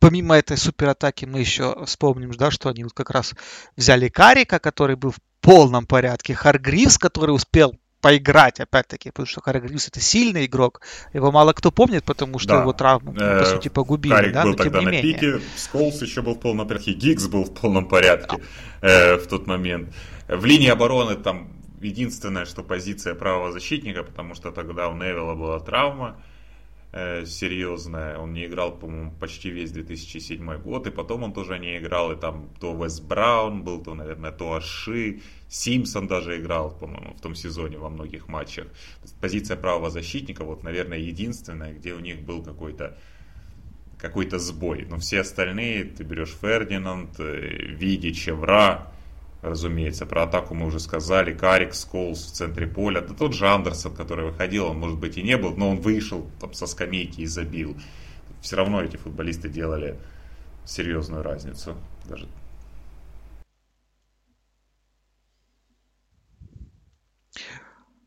помимо 0.00 0.36
этой 0.36 0.56
суператаки 0.56 1.24
мы 1.24 1.40
еще 1.40 1.84
вспомним, 1.84 2.32
да, 2.32 2.50
что 2.50 2.68
они 2.68 2.84
вот 2.84 2.92
как 2.92 3.10
раз 3.10 3.34
взяли 3.76 4.08
Карика, 4.08 4.58
который 4.58 4.96
был 4.96 5.14
полном 5.44 5.86
порядке. 5.86 6.34
Харгривс, 6.34 6.98
который 6.98 7.30
успел 7.30 7.74
поиграть, 8.00 8.60
опять-таки, 8.60 9.10
потому 9.10 9.26
что 9.26 9.40
Харгривс 9.40 9.88
это 9.88 10.00
сильный 10.00 10.46
игрок. 10.46 10.80
Его 11.12 11.30
мало 11.30 11.52
кто 11.52 11.70
помнит, 11.70 12.04
потому 12.04 12.38
что 12.38 12.54
да. 12.54 12.60
его 12.60 12.72
травмы, 12.72 13.12
ну, 13.12 13.38
по 13.38 13.44
сути, 13.44 13.68
погубили. 13.68 14.12
Карик 14.12 14.32
да? 14.32 14.42
был 14.42 14.50
Но, 14.50 14.56
тогда 14.56 14.80
на 14.80 14.90
менее. 14.90 15.14
пике, 15.14 15.40
Сколс 15.56 16.02
еще 16.02 16.22
был 16.22 16.34
в 16.34 16.40
полном 16.40 16.68
порядке, 16.68 16.92
Гиггс 16.92 17.28
был 17.28 17.44
в 17.44 17.54
полном 17.54 17.88
порядке 17.88 18.38
э, 18.82 19.16
в 19.16 19.26
тот 19.26 19.46
момент. 19.46 19.94
В 20.28 20.44
линии 20.44 20.68
обороны 20.68 21.14
там 21.14 21.48
единственное, 21.80 22.44
что 22.44 22.62
позиция 22.62 23.14
правого 23.14 23.52
защитника, 23.52 24.02
потому 24.02 24.34
что 24.34 24.50
тогда 24.50 24.88
у 24.88 24.94
Невилла 24.94 25.34
была 25.34 25.60
травма 25.60 26.16
э, 26.94 27.26
серьезная. 27.26 28.18
Он 28.18 28.32
не 28.32 28.46
играл, 28.46 28.78
по-моему, 28.78 29.12
почти 29.20 29.50
весь 29.50 29.72
2007 29.72 30.62
год, 30.62 30.86
и 30.86 30.90
потом 30.90 31.24
он 31.24 31.32
тоже 31.32 31.58
не 31.58 31.76
играл, 31.78 32.12
и 32.12 32.16
там 32.16 32.48
то 32.60 32.72
Вес 32.74 33.00
Браун 33.00 33.64
был, 33.64 33.82
то, 33.82 33.94
наверное, 33.94 34.30
то 34.30 34.54
Аши, 34.54 35.20
Симпсон 35.48 36.06
даже 36.06 36.40
играл, 36.40 36.70
по-моему, 36.70 37.14
в 37.14 37.20
том 37.20 37.34
сезоне 37.34 37.78
во 37.78 37.88
многих 37.88 38.28
матчах. 38.28 38.66
Позиция 39.20 39.56
правого 39.56 39.90
защитника, 39.90 40.44
вот, 40.44 40.62
наверное, 40.62 40.98
единственная, 40.98 41.72
где 41.72 41.94
у 41.94 42.00
них 42.00 42.20
был 42.22 42.42
какой-то 42.42 42.96
какой-то 43.98 44.38
сбой. 44.38 44.86
Но 44.90 44.98
все 44.98 45.20
остальные, 45.20 45.84
ты 45.84 46.04
берешь 46.04 46.36
Фердинанд, 46.40 47.18
э, 47.18 47.74
Виги, 47.80 48.12
Чевра, 48.12 48.92
разумеется. 49.44 50.06
Про 50.06 50.24
атаку 50.24 50.54
мы 50.54 50.66
уже 50.66 50.80
сказали. 50.80 51.32
Карик, 51.32 51.74
Сколс 51.74 52.24
в 52.24 52.32
центре 52.32 52.66
поля. 52.66 53.00
Да 53.00 53.14
тот 53.14 53.34
же 53.34 53.48
Андерсон, 53.48 53.94
который 53.94 54.26
выходил, 54.26 54.66
он, 54.66 54.78
может 54.78 54.98
быть, 54.98 55.16
и 55.16 55.22
не 55.22 55.36
был, 55.36 55.56
но 55.56 55.70
он 55.70 55.80
вышел 55.80 56.26
там 56.40 56.52
со 56.52 56.66
скамейки 56.66 57.20
и 57.20 57.26
забил. 57.26 57.76
Все 58.40 58.56
равно 58.56 58.82
эти 58.82 58.96
футболисты 58.96 59.48
делали 59.48 59.98
серьезную 60.64 61.22
разницу. 61.22 61.76
Даже 62.08 62.26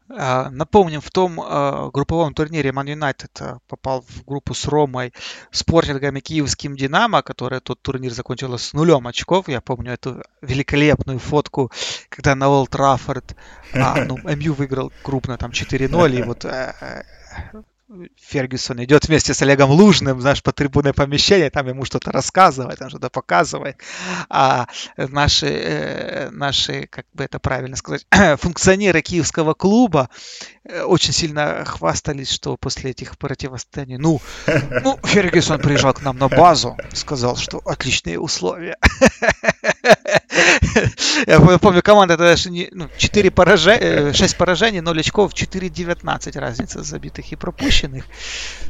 напомним, 0.09 1.01
в 1.01 1.11
том 1.11 1.41
а, 1.41 1.89
групповом 1.91 2.33
турнире 2.33 2.69
United 2.69 3.31
а, 3.39 3.57
попал 3.67 4.01
в 4.07 4.25
группу 4.25 4.53
с 4.53 4.65
Ромой, 4.65 5.13
Спортингом 5.51 6.15
и 6.15 6.21
Киевским 6.21 6.75
Динамо, 6.75 7.21
которая 7.21 7.59
тот 7.59 7.81
турнир 7.81 8.13
закончила 8.13 8.57
с 8.57 8.73
нулем 8.73 9.07
очков. 9.07 9.49
Я 9.49 9.59
помню 9.59 9.93
эту 9.93 10.23
великолепную 10.41 11.19
фотку, 11.19 11.71
когда 12.09 12.35
на 12.35 12.49
Олд 12.49 12.69
Траффорд 12.69 13.35
а, 13.73 14.03
ну, 14.05 14.17
МЮ 14.17 14.53
выиграл 14.53 14.91
крупно, 15.03 15.37
там 15.37 15.51
4-0, 15.51 16.19
и 16.19 16.23
вот 16.23 16.45
э, 16.45 16.73
э, 16.81 17.03
Фергюсон 18.17 18.83
идет 18.83 19.07
вместе 19.07 19.33
с 19.33 19.41
Олегом 19.41 19.71
Лужным, 19.71 20.19
знаешь, 20.19 20.43
по 20.43 20.51
трибунное 20.51 20.91
помещение, 20.91 21.49
там 21.49 21.67
ему 21.67 21.85
что-то 21.85 22.11
рассказывает, 22.11 22.79
там 22.79 22.89
что-то 22.89 23.09
показывает. 23.09 23.77
А 24.29 24.67
наши, 24.97 25.47
э, 25.47 26.29
наши, 26.31 26.88
как 26.88 27.05
бы 27.13 27.23
это 27.23 27.39
правильно 27.39 27.77
сказать, 27.77 28.05
функционеры 28.39 29.01
киевского 29.01 29.53
клуба 29.53 30.09
э, 30.65 30.81
очень 30.81 31.13
сильно 31.13 31.63
хвастались, 31.63 32.29
что 32.29 32.57
после 32.57 32.91
этих 32.91 33.17
противостояний, 33.17 33.97
ну, 33.97 34.19
ну, 34.83 34.99
Фергюсон 35.05 35.61
приезжал 35.61 35.93
к 35.93 36.01
нам 36.01 36.17
на 36.17 36.27
базу, 36.27 36.75
сказал, 36.93 37.38
что 37.38 37.61
отличные 37.65 38.19
условия. 38.19 38.77
Я 41.25 41.39
помню, 41.39 41.81
команда 41.81 42.17
тогда 42.17 42.35
ну, 42.71 42.89
4 42.97 43.31
поражения, 43.31 44.13
6 44.13 44.38
поражений, 44.38 44.81
0 44.81 44.99
очков, 44.99 45.33
4-19 45.33 46.39
разница 46.39 46.83
забитых 46.83 47.31
и 47.31 47.35
пропущенных. 47.35 47.76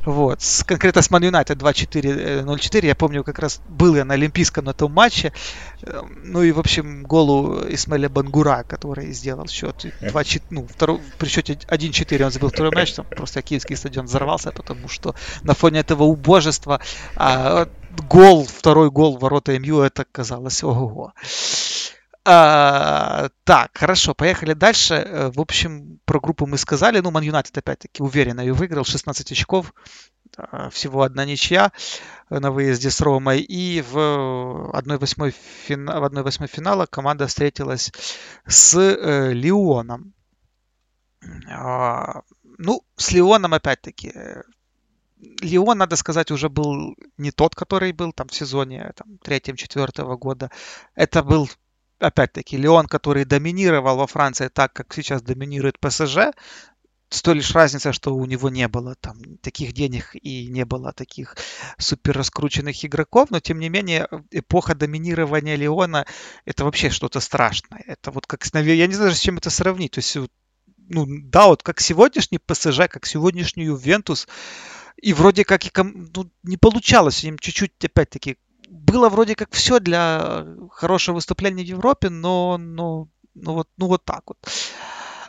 Вот. 0.06 0.42
С, 0.42 0.64
конкретно 0.64 1.02
с 1.02 1.10
Man 1.10 1.22
United 1.22 1.58
2-4, 1.58 2.44
0-4. 2.44 2.86
Я 2.86 2.96
помню, 2.96 3.24
как 3.24 3.40
раз 3.40 3.62
был 3.68 3.96
я 3.96 4.06
на 4.06 4.14
Олимпийском 4.14 4.66
на 4.66 4.74
том 4.74 4.94
матче. 4.94 5.34
Эм, 5.84 6.20
ну 6.24 6.44
и, 6.44 6.52
в 6.52 6.60
общем, 6.60 7.04
голу 7.04 7.62
Исмаиля 7.70 8.10
Бангура, 8.10 8.64
который 8.68 9.12
сделал 9.12 9.48
счет 9.48 9.86
2 10.02 10.24
ну, 10.50 10.68
второй, 10.68 11.02
при 11.18 11.28
счете 11.28 11.54
1-4 11.54 12.24
он 12.24 12.32
забил 12.32 12.50
второй 12.50 12.72
матч. 12.74 12.94
Там 12.94 13.06
просто 13.06 13.42
киевский 13.42 13.76
стадион 13.76 14.06
взорвался, 14.06 14.52
потому 14.52 14.88
что 14.88 15.16
на 15.44 15.54
фоне 15.54 15.82
этого 15.82 16.04
убожества 16.04 16.80
а, 17.16 17.68
гол, 18.10 18.46
второй 18.46 18.90
гол 18.92 19.18
ворота 19.18 19.58
МЮ, 19.58 19.82
это 19.82 20.06
казалось 20.12 20.64
ого-го. 20.64 21.14
А, 22.30 23.30
так, 23.46 23.72
хорошо, 23.74 24.14
поехали 24.14 24.52
дальше. 24.52 24.96
Э, 24.96 25.32
в 25.34 25.40
общем, 25.40 26.00
про 26.04 26.20
группу 26.20 26.46
мы 26.46 26.58
сказали. 26.58 27.00
Ну, 27.00 27.10
Ман 27.10 27.24
Юнайтед, 27.24 27.58
опять-таки, 27.58 28.04
уверенно 28.04 28.42
ее 28.42 28.52
выиграл. 28.52 28.84
16 28.84 29.32
очков, 29.32 29.74
а, 30.36 30.70
всего 30.70 31.04
одна 31.04 31.24
ничья 31.24 31.72
на 32.30 32.52
выезде 32.52 32.90
с 32.90 33.00
Ромой. 33.00 33.40
И 33.40 33.82
в 33.82 34.72
1-8 34.74 35.34
фина... 35.68 36.02
в 36.02 36.04
1 36.04 36.48
финала 36.50 36.86
команда 36.86 37.28
встретилась 37.28 37.94
с 38.46 38.76
э, 38.76 39.32
Лионом. 39.32 40.14
А, 41.50 42.24
ну, 42.58 42.84
с 42.98 43.14
Лионом, 43.14 43.54
опять-таки, 43.54 44.12
Леон, 45.42 45.78
надо 45.78 45.96
сказать, 45.96 46.32
уже 46.32 46.50
был 46.50 46.96
не 47.18 47.32
тот, 47.32 47.56
который 47.56 47.92
был 47.92 48.12
там 48.12 48.28
в 48.28 48.36
сезоне 48.36 48.92
там, 48.96 49.18
третьем-четвертого 49.20 50.18
года. 50.18 50.52
Это 50.94 51.24
был, 51.24 51.50
опять-таки, 52.00 52.58
Леон, 52.58 52.88
который 52.88 53.26
доминировал 53.26 53.98
во 53.98 54.08
Франции 54.08 54.50
так, 54.50 54.74
как 54.74 54.94
сейчас 54.94 55.22
доминирует 55.22 55.80
ПСЖ. 55.80 56.32
С 57.10 57.22
той 57.22 57.36
лишь 57.36 57.52
разница, 57.52 57.94
что 57.94 58.14
у 58.14 58.26
него 58.26 58.50
не 58.50 58.68
было 58.68 58.96
там 58.96 59.38
таких 59.38 59.72
денег 59.72 60.10
и 60.14 60.48
не 60.48 60.66
было 60.66 60.92
таких 60.92 61.38
супер 61.78 62.18
раскрученных 62.18 62.84
игроков, 62.84 63.30
но 63.30 63.40
тем 63.40 63.60
не 63.60 63.70
менее 63.70 64.10
эпоха 64.30 64.76
доминирования 64.76 65.56
Леона 65.56 66.06
это 66.44 66.66
вообще 66.66 66.90
что-то 66.90 67.22
страшное. 67.22 67.82
Это 67.88 68.12
вот 68.12 68.28
как, 68.28 68.46
я 68.54 68.88
не 68.88 68.94
знаю, 68.94 69.14
с 69.14 69.20
чем 69.20 69.38
это 69.38 69.50
сравнить. 69.50 69.92
То 69.92 70.00
есть, 70.00 70.18
ну 70.90 71.06
да, 71.08 71.48
вот 71.48 71.64
как 71.64 71.80
сегодняшний 71.80 72.40
ПСЖ, 72.40 72.90
как 72.90 73.06
сегодняшний 73.06 73.64
Ювентус, 73.64 74.28
и 74.98 75.14
вроде 75.14 75.46
как 75.46 75.66
и 75.66 75.72
ну, 75.76 76.30
не 76.44 76.58
получалось 76.58 77.24
им 77.24 77.40
чуть-чуть, 77.40 77.72
опять-таки, 77.86 78.38
было 78.68 79.10
вроде 79.10 79.36
как 79.36 79.54
все 79.54 79.80
для 79.80 80.46
хорошего 80.72 81.16
выступления 81.16 81.64
в 81.64 81.68
Европе, 81.68 82.10
но, 82.10 82.58
но, 82.58 83.08
ну 83.36 83.54
вот, 83.54 83.70
ну 83.78 83.88
вот 83.88 84.04
так 84.06 84.24
вот. 84.28 84.38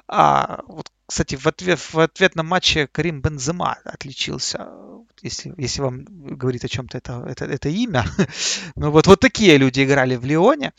А 0.06 0.62
вот, 0.66 0.90
кстати, 1.06 1.36
в 1.36 1.46
ответ, 1.46 1.78
в 1.78 1.98
ответном 1.98 2.46
матче 2.46 2.86
Карим 2.86 3.20
Бензема 3.20 3.78
отличился, 3.84 4.68
если, 5.22 5.54
если 5.58 5.82
вам 5.82 6.04
говорит 6.04 6.64
о 6.64 6.68
чем-то 6.68 6.98
это, 6.98 7.24
это, 7.28 7.44
это 7.44 7.68
имя. 7.68 8.04
ну 8.76 8.90
вот, 8.90 9.06
вот 9.06 9.20
такие 9.20 9.58
люди 9.58 9.84
играли 9.84 10.16
в 10.16 10.24
Лионе. 10.24 10.72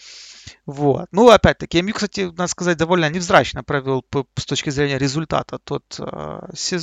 Вот. 0.65 1.07
Ну, 1.11 1.29
опять-таки, 1.29 1.81
МЮ, 1.81 1.93
кстати, 1.93 2.21
надо 2.21 2.47
сказать, 2.47 2.77
довольно 2.77 3.09
невзрачно 3.09 3.63
провел 3.63 4.03
с 4.35 4.45
точки 4.45 4.71
зрения 4.71 4.97
результата 4.97 5.59
тот, 5.59 5.83
э, 5.99 6.39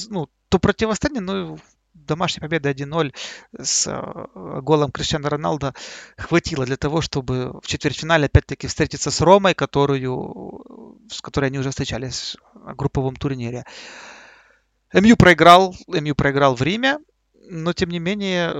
ну, 0.09 0.29
то 0.49 0.59
противостояние, 0.59 1.23
но 1.23 1.59
домашней 2.05 2.41
победы 2.41 2.71
1-0 2.71 3.15
с 3.59 3.87
э, 3.87 4.61
голом 4.61 4.91
Криштиана 4.91 5.31
Роналда 5.31 5.75
хватило 6.17 6.65
для 6.65 6.77
того, 6.77 7.01
чтобы 7.01 7.59
в 7.63 7.67
четвертьфинале 7.67 8.27
опять-таки 8.27 8.67
встретиться 8.67 9.11
с 9.11 9.21
Ромой, 9.21 9.55
которую, 9.55 10.65
с 11.11 11.21
которой 11.21 11.47
они 11.47 11.59
уже 11.59 11.71
встречались 11.71 12.37
в 12.55 12.75
групповом 12.75 13.17
турнире. 13.17 13.65
МЮ 14.93 15.17
проиграл, 15.17 15.75
МЮ 15.89 16.15
проиграл 16.15 16.55
в 16.55 16.63
Риме, 16.63 16.99
но 17.49 17.73
тем 17.73 17.91
не 17.91 17.99
менее, 17.99 18.55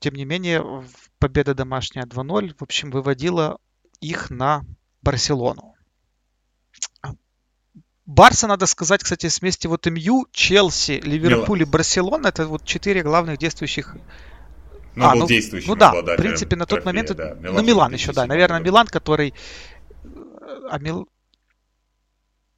тем 0.00 0.14
не 0.14 0.24
менее, 0.24 0.84
победа 1.18 1.54
домашняя 1.54 2.04
2-0, 2.04 2.54
в 2.58 2.62
общем, 2.62 2.90
выводила 2.90 3.58
их 4.00 4.30
на 4.30 4.64
Барселону. 5.02 5.74
Барса, 8.06 8.46
надо 8.46 8.66
сказать, 8.66 9.02
кстати, 9.02 9.28
вместе 9.40 9.68
вот 9.68 9.86
МЮ, 9.86 10.26
Челси, 10.32 11.00
Ливерпуль 11.02 11.62
и 11.62 11.64
Барселона, 11.64 12.28
это 12.28 12.46
вот 12.46 12.64
четыре 12.64 13.02
главных 13.02 13.38
действующих 13.38 13.96
ну, 14.94 15.06
а, 15.06 15.12
был 15.12 15.20
ну, 15.20 15.26
действующим 15.26 15.70
ну 15.70 15.76
да, 15.76 15.92
в 15.92 16.16
принципе, 16.16 16.56
на 16.56 16.66
тот 16.66 16.82
трофея, 16.82 17.02
момент... 17.02 17.16
Да. 17.16 17.34
Милан 17.34 17.54
ну, 17.56 17.62
Милан 17.62 17.92
еще, 17.94 18.12
да. 18.12 18.26
Наверное, 18.26 18.58
году. 18.58 18.70
Милан, 18.70 18.86
который... 18.86 19.34
А 20.70 20.78
Мил... 20.78 21.08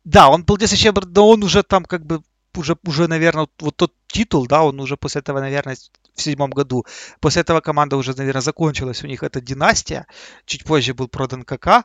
Да, 0.05 0.29
он 0.29 0.45
был 0.45 0.57
действующим, 0.57 0.95
но 0.95 1.29
он 1.29 1.43
уже 1.43 1.63
там 1.63 1.85
как 1.85 2.05
бы 2.05 2.23
уже, 2.57 2.77
уже, 2.85 3.09
наверное, 3.09 3.49
вот 3.59 3.77
тот 3.77 3.93
титул, 4.09 4.47
да, 4.47 4.63
он 4.63 4.81
уже 4.81 4.97
после 4.97 5.21
этого, 5.21 5.41
наверное, 5.41 5.77
в 6.15 6.23
седьмом 6.23 6.51
году. 6.51 6.87
После 7.21 7.43
этого 7.43 7.61
команда 7.61 7.97
уже, 7.97 8.15
наверное, 8.17 8.43
закончилась. 8.43 9.03
У 9.03 9.07
них 9.07 9.23
эта 9.23 9.41
династия. 9.41 10.07
Чуть 10.45 10.65
позже 10.65 10.95
был 10.95 11.09
продан 11.09 11.43
КК. 11.43 11.85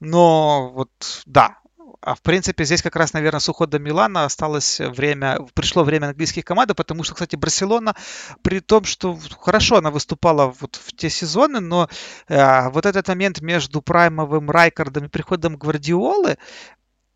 Но 0.00 0.70
вот, 0.74 1.22
да, 1.26 1.58
а 2.06 2.14
в 2.14 2.22
принципе, 2.22 2.64
здесь 2.64 2.82
как 2.82 2.94
раз, 2.94 3.14
наверное, 3.14 3.40
с 3.40 3.48
уходом 3.48 3.82
Милана 3.82 4.26
осталось 4.26 4.78
время, 4.78 5.40
пришло 5.54 5.82
время 5.82 6.06
английских 6.06 6.44
команд, 6.44 6.72
потому 6.76 7.02
что, 7.02 7.14
кстати, 7.14 7.34
Барселона, 7.34 7.96
при 8.42 8.60
том, 8.60 8.84
что 8.84 9.18
хорошо 9.40 9.78
она 9.78 9.90
выступала 9.90 10.54
вот 10.60 10.76
в 10.76 10.94
те 10.94 11.10
сезоны, 11.10 11.58
но 11.58 11.88
э, 12.28 12.68
вот 12.70 12.86
этот 12.86 13.08
момент 13.08 13.40
между 13.40 13.82
Праймовым 13.82 14.48
Райкардом 14.52 15.06
и 15.06 15.08
приходом 15.08 15.56
Гвардиолы, 15.56 16.38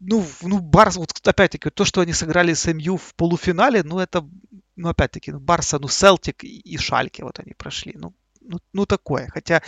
ну, 0.00 0.26
ну, 0.42 0.58
Барс, 0.58 0.96
вот 0.96 1.12
опять-таки, 1.24 1.70
то, 1.70 1.84
что 1.84 2.00
они 2.00 2.12
сыграли 2.12 2.52
с 2.52 2.66
МЮ 2.66 2.96
в 2.96 3.14
полуфинале, 3.14 3.84
ну, 3.84 4.00
это, 4.00 4.28
ну, 4.74 4.88
опять-таки, 4.88 5.30
ну, 5.30 5.38
Барса, 5.38 5.78
ну, 5.78 5.86
Селтик 5.86 6.42
и, 6.42 6.58
и 6.58 6.76
Шальки 6.78 7.22
вот 7.22 7.38
они 7.38 7.52
прошли, 7.52 7.92
ну, 7.94 8.12
ну, 8.40 8.58
ну 8.72 8.86
такое. 8.86 9.28
Хотя, 9.28 9.62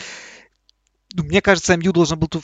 ну, 1.14 1.22
мне 1.22 1.40
кажется, 1.40 1.76
МЮ 1.76 1.92
должен 1.92 2.18
был 2.18 2.26
тут 2.26 2.42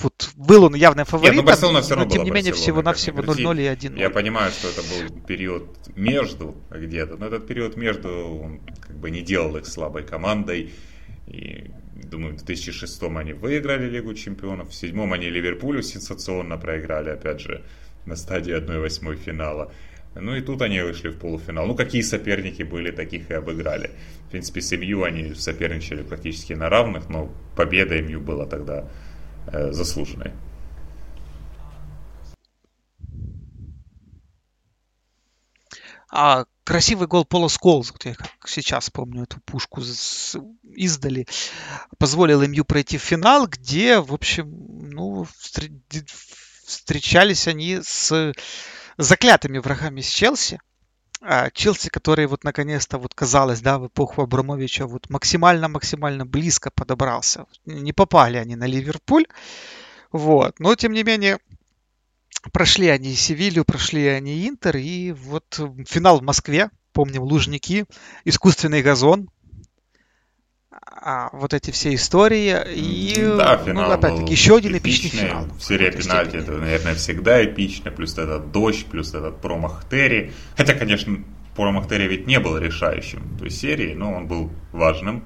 вот 0.00 0.30
был 0.36 0.64
он 0.64 0.74
явным 0.74 1.04
фаворитом, 1.04 1.36
Нет, 1.36 1.44
но, 1.44 1.50
Барселона 1.50 1.82
все 1.82 1.94
равно 1.94 2.04
но 2.04 2.10
тем 2.10 2.24
не 2.24 2.30
менее 2.30 2.52
всего-навсего 2.52 3.20
0-0 3.20 3.62
и 3.62 3.66
1 3.66 3.96
Я 3.96 4.10
понимаю, 4.10 4.52
что 4.52 4.68
это 4.68 4.82
был 4.82 5.20
период 5.22 5.68
между 5.96 6.56
где-то, 6.70 7.16
но 7.16 7.26
этот 7.26 7.46
период 7.46 7.76
между 7.76 8.08
он 8.08 8.60
как 8.80 8.96
бы 8.96 9.10
не 9.10 9.22
делал 9.22 9.56
их 9.56 9.66
слабой 9.66 10.04
командой. 10.04 10.72
И 11.26 11.70
думаю, 11.94 12.34
в 12.34 12.44
2006 12.44 13.02
они 13.02 13.32
выиграли 13.32 13.88
Лигу 13.88 14.14
Чемпионов, 14.14 14.68
в 14.68 14.80
2007 14.80 15.14
они 15.14 15.30
Ливерпулю 15.30 15.82
сенсационно 15.82 16.56
проиграли, 16.56 17.10
опять 17.10 17.40
же, 17.40 17.64
на 18.06 18.16
стадии 18.16 18.56
1-8 18.56 19.16
финала. 19.16 19.72
Ну 20.14 20.34
и 20.34 20.40
тут 20.40 20.62
они 20.62 20.80
вышли 20.80 21.08
в 21.08 21.18
полуфинал. 21.18 21.66
Ну, 21.66 21.74
какие 21.74 22.02
соперники 22.02 22.62
были, 22.62 22.90
таких 22.90 23.30
и 23.30 23.34
обыграли. 23.34 23.90
В 24.26 24.30
принципе, 24.30 24.60
с 24.60 24.76
МЮ 24.76 25.04
они 25.04 25.34
соперничали 25.34 26.02
практически 26.02 26.54
на 26.54 26.68
равных, 26.68 27.08
но 27.08 27.30
победа 27.56 28.00
МЮ 28.00 28.20
была 28.20 28.46
тогда 28.46 28.88
Э, 29.52 29.72
заслуженной. 29.72 30.32
А 36.10 36.46
красивый 36.64 37.06
гол 37.06 37.24
Пола 37.24 37.48
Сколз, 37.48 37.92
я 38.04 38.14
как 38.14 38.30
сейчас 38.46 38.88
помню 38.90 39.24
эту 39.24 39.40
пушку 39.40 39.82
с, 39.82 40.36
издали, 40.74 41.26
позволил 41.98 42.46
МЮ 42.46 42.64
пройти 42.64 42.96
в 42.96 43.02
финал, 43.02 43.46
где, 43.46 44.00
в 44.00 44.14
общем, 44.14 44.50
ну, 44.90 45.26
встречались 46.64 47.46
они 47.46 47.80
с 47.82 48.32
заклятыми 48.96 49.58
врагами 49.58 50.00
с 50.00 50.08
Челси. 50.08 50.60
А, 51.20 51.50
Челси, 51.50 51.88
который 51.90 52.26
вот 52.26 52.44
наконец-то, 52.44 52.98
вот 52.98 53.14
казалось, 53.14 53.60
да, 53.60 53.78
в 53.78 53.88
эпоху 53.88 54.22
Абрамовича 54.22 54.86
вот 54.86 55.10
максимально-максимально 55.10 56.24
близко 56.24 56.70
подобрался. 56.70 57.46
Не 57.66 57.92
попали 57.92 58.36
они 58.36 58.54
на 58.54 58.66
Ливерпуль, 58.66 59.26
вот. 60.12 60.60
Но, 60.60 60.74
тем 60.76 60.92
не 60.92 61.02
менее, 61.02 61.38
прошли 62.52 62.88
они 62.88 63.14
Севилью, 63.14 63.64
прошли 63.64 64.06
они 64.06 64.48
Интер, 64.48 64.76
и 64.76 65.12
вот 65.12 65.60
финал 65.86 66.20
в 66.20 66.22
Москве, 66.22 66.70
помним, 66.92 67.22
Лужники, 67.22 67.84
искусственный 68.24 68.82
газон, 68.82 69.28
а, 70.90 71.30
вот 71.32 71.54
эти 71.54 71.70
все 71.70 71.94
истории. 71.94 72.56
И, 72.74 73.14
да, 73.36 73.56
финал 73.58 73.88
ну, 73.88 73.94
опять-таки, 73.94 74.32
еще 74.32 74.56
один 74.56 74.76
эпичный, 74.76 75.10
эпичный 75.10 75.28
финал. 75.28 75.46
Серия 75.60 75.90
пенальти, 75.90 76.36
это, 76.36 76.52
наверное, 76.52 76.94
всегда 76.94 77.44
эпично, 77.44 77.90
плюс 77.90 78.16
этот 78.16 78.50
дождь, 78.52 78.86
плюс 78.86 79.14
этот 79.14 79.40
промах 79.40 79.84
Терри. 79.88 80.32
Хотя, 80.56 80.74
конечно, 80.74 81.18
промах 81.58 81.88
Терри 81.88 82.06
ведь 82.06 82.26
не 82.28 82.38
был 82.38 82.56
решающим 82.56 83.36
той 83.36 83.50
серии, 83.50 83.92
но 83.94 84.12
он 84.14 84.28
был 84.28 84.50
важным. 84.72 85.24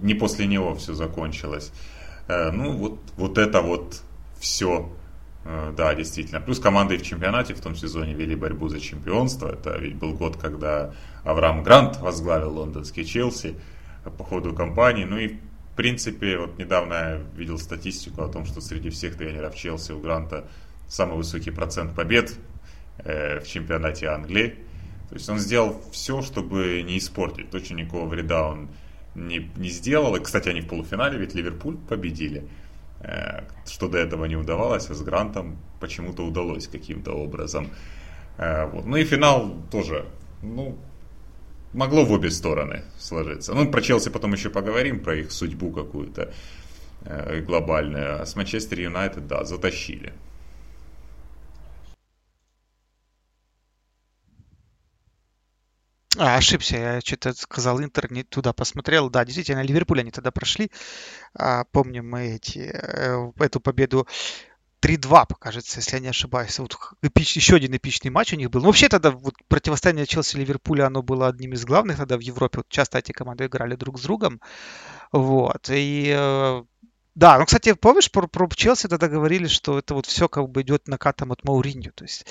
Не 0.00 0.14
после 0.14 0.46
него 0.46 0.76
все 0.76 0.94
закончилось. 0.94 1.72
Э, 2.28 2.52
ну, 2.52 2.76
вот, 2.76 3.00
вот 3.16 3.38
это 3.38 3.60
вот 3.60 4.02
все 4.38 4.92
э, 5.44 5.72
да, 5.76 5.94
действительно. 5.94 6.40
Плюс 6.40 6.60
команды 6.60 6.96
в 6.96 7.02
чемпионате 7.02 7.54
в 7.54 7.60
том 7.60 7.74
сезоне 7.74 8.14
вели 8.14 8.36
борьбу 8.36 8.68
за 8.68 8.80
чемпионство. 8.80 9.48
Это 9.48 9.76
ведь 9.78 9.96
был 9.96 10.12
год, 10.12 10.36
когда 10.36 10.94
Авраам 11.24 11.64
Грант 11.64 11.98
возглавил 12.00 12.56
лондонский 12.56 13.04
Челси 13.04 13.56
по 14.10 14.24
ходу 14.24 14.54
кампании. 14.54 15.04
Ну 15.04 15.18
и 15.18 15.36
в 15.72 15.74
принципе, 15.74 16.36
вот 16.36 16.58
недавно 16.58 16.92
я 16.92 17.22
видел 17.34 17.58
статистику 17.58 18.22
о 18.22 18.28
том, 18.28 18.44
что 18.44 18.60
среди 18.60 18.90
всех 18.90 19.16
тренеров 19.16 19.54
Челси 19.54 19.92
у 19.92 20.00
Гранта 20.00 20.46
самый 20.86 21.16
высокий 21.16 21.50
процент 21.50 21.94
побед 21.94 22.34
э, 22.98 23.40
в 23.40 23.46
чемпионате 23.46 24.06
Англии. 24.08 24.56
То 25.08 25.14
есть 25.14 25.28
он 25.30 25.38
сделал 25.38 25.82
все, 25.90 26.20
чтобы 26.20 26.82
не 26.82 26.98
испортить. 26.98 27.50
Точно 27.50 27.74
никакого 27.74 28.06
вреда 28.06 28.48
он 28.48 28.68
не, 29.14 29.50
не 29.56 29.70
сделал. 29.70 30.14
И, 30.16 30.20
кстати, 30.20 30.50
они 30.50 30.60
в 30.60 30.68
полуфинале, 30.68 31.18
ведь 31.18 31.34
Ливерпуль 31.34 31.78
победили. 31.88 32.46
Э, 33.00 33.44
что 33.66 33.88
до 33.88 33.98
этого 33.98 34.26
не 34.26 34.36
удавалось, 34.36 34.90
а 34.90 34.94
с 34.94 35.02
Грантом 35.02 35.56
почему-то 35.80 36.24
удалось 36.24 36.68
каким-то 36.68 37.12
образом. 37.12 37.70
Э, 38.36 38.66
вот. 38.66 38.84
Ну 38.84 38.96
и 38.96 39.04
финал 39.04 39.56
тоже, 39.70 40.04
ну, 40.42 40.78
могло 41.72 42.04
в 42.04 42.12
обе 42.12 42.30
стороны 42.30 42.84
сложиться. 42.98 43.54
Ну, 43.54 43.70
про 43.70 43.80
Челси 43.80 44.10
потом 44.10 44.32
еще 44.32 44.50
поговорим, 44.50 45.00
про 45.00 45.16
их 45.16 45.32
судьбу 45.32 45.70
какую-то 45.70 46.32
э, 47.04 47.40
глобальную. 47.40 48.22
А 48.22 48.26
с 48.26 48.36
Манчестер 48.36 48.80
Юнайтед, 48.80 49.26
да, 49.26 49.44
затащили. 49.44 50.12
А, 56.18 56.36
ошибся, 56.36 56.76
я 56.76 57.00
что-то 57.00 57.32
сказал, 57.32 57.82
Интер 57.82 58.12
не 58.12 58.22
туда 58.22 58.52
посмотрел. 58.52 59.08
Да, 59.08 59.24
действительно, 59.24 59.62
Ливерпуль 59.62 60.00
они 60.00 60.10
тогда 60.10 60.30
прошли. 60.30 60.70
А, 61.34 61.64
помним 61.64 62.10
мы 62.10 62.34
эти, 62.34 62.70
э, 62.70 63.32
эту 63.38 63.60
победу 63.60 64.06
3-2, 64.82 65.26
кажется, 65.38 65.78
если 65.78 65.96
я 65.96 66.00
не 66.00 66.08
ошибаюсь. 66.08 66.58
Вот 66.58 66.76
эпич, 67.02 67.36
еще 67.36 67.56
один 67.56 67.74
эпичный 67.76 68.10
матч 68.10 68.32
у 68.32 68.36
них 68.36 68.50
был. 68.50 68.60
Ну, 68.60 68.66
вообще 68.66 68.88
тогда 68.88 69.12
вот, 69.12 69.34
противостояние 69.48 70.06
Челси-Ливерпуля, 70.06 70.86
оно 70.86 71.02
было 71.02 71.28
одним 71.28 71.52
из 71.52 71.64
главных 71.64 71.98
тогда 71.98 72.16
в 72.16 72.20
Европе. 72.20 72.58
Вот 72.58 72.68
часто 72.68 72.98
эти 72.98 73.12
команды 73.12 73.46
играли 73.46 73.76
друг 73.76 73.98
с 73.98 74.02
другом. 74.02 74.40
Вот. 75.12 75.70
И 75.70 76.12
э, 76.14 76.62
да, 77.14 77.38
ну, 77.38 77.44
кстати, 77.44 77.74
помнишь, 77.74 78.10
про, 78.10 78.26
про 78.26 78.48
Челси 78.48 78.88
тогда 78.88 79.06
говорили, 79.06 79.46
что 79.46 79.78
это 79.78 79.94
вот 79.94 80.06
все 80.06 80.28
как 80.28 80.48
бы 80.48 80.62
идет 80.62 80.88
накатом 80.88 81.30
от 81.30 81.44
Мауринью. 81.44 81.92
То 81.92 82.04
есть 82.04 82.26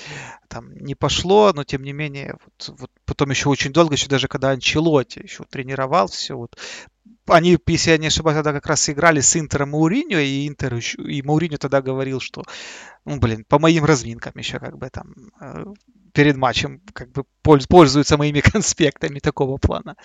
там 0.48 0.76
не 0.76 0.96
пошло, 0.96 1.54
но 1.54 1.64
тем 1.64 1.84
не 1.84 1.94
менее, 1.94 2.38
вот, 2.44 2.80
вот 2.80 2.92
потом 3.06 3.30
еще 3.30 3.50
очень 3.50 3.72
долго, 3.74 3.94
еще 3.94 4.08
даже 4.08 4.28
когда 4.28 4.50
Анчелоти 4.50 5.20
еще 5.20 5.44
тренировал 5.44 6.08
все, 6.08 6.36
вот 6.36 6.58
они, 7.32 7.58
если 7.68 7.92
я 7.92 7.98
не 7.98 8.08
ошибаюсь, 8.08 8.38
тогда 8.38 8.54
как 8.54 8.68
раз 8.68 8.90
играли 8.90 9.22
с 9.22 9.36
Интером 9.36 9.72
Мауриньо, 9.72 10.20
и 10.20 10.48
Интер 10.48 10.76
еще, 10.76 11.02
и 11.02 11.22
Мауриньо 11.22 11.58
тогда 11.58 11.82
говорил, 11.82 12.20
что, 12.20 12.44
ну, 13.06 13.20
блин, 13.20 13.46
по 13.48 13.60
моим 13.60 13.86
разминкам 13.86 14.34
еще 14.36 14.60
как 14.60 14.78
бы 14.78 14.90
там 14.90 15.14
э, 15.42 15.66
перед 16.14 16.38
матчем 16.38 16.82
как 16.94 17.12
бы 17.12 17.24
пользуются 17.42 18.18
моими 18.18 18.40
конспектами 18.54 19.20
такого 19.20 19.58
плана. 19.58 19.96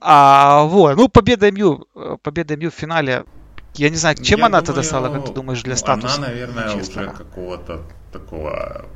А, 0.00 0.64
вот, 0.64 0.96
ну, 0.96 1.08
победа 1.08 1.50
МЮ, 1.50 1.86
э, 1.94 2.16
победа 2.22 2.56
МЮ 2.56 2.70
в 2.70 2.74
финале, 2.74 3.24
я 3.74 3.90
не 3.90 3.96
знаю, 3.96 4.16
чем 4.16 4.40
я 4.40 4.46
она 4.46 4.60
думаю, 4.60 4.66
тогда 4.66 4.82
стала, 4.82 5.12
как 5.12 5.26
ты 5.26 5.32
думаешь, 5.32 5.62
для 5.62 5.76
статуса? 5.76 6.16
Она, 6.18 6.28
наверное, 6.28 6.74
уже 6.76 7.10
какого-то 7.10 7.82
такого 8.12 8.86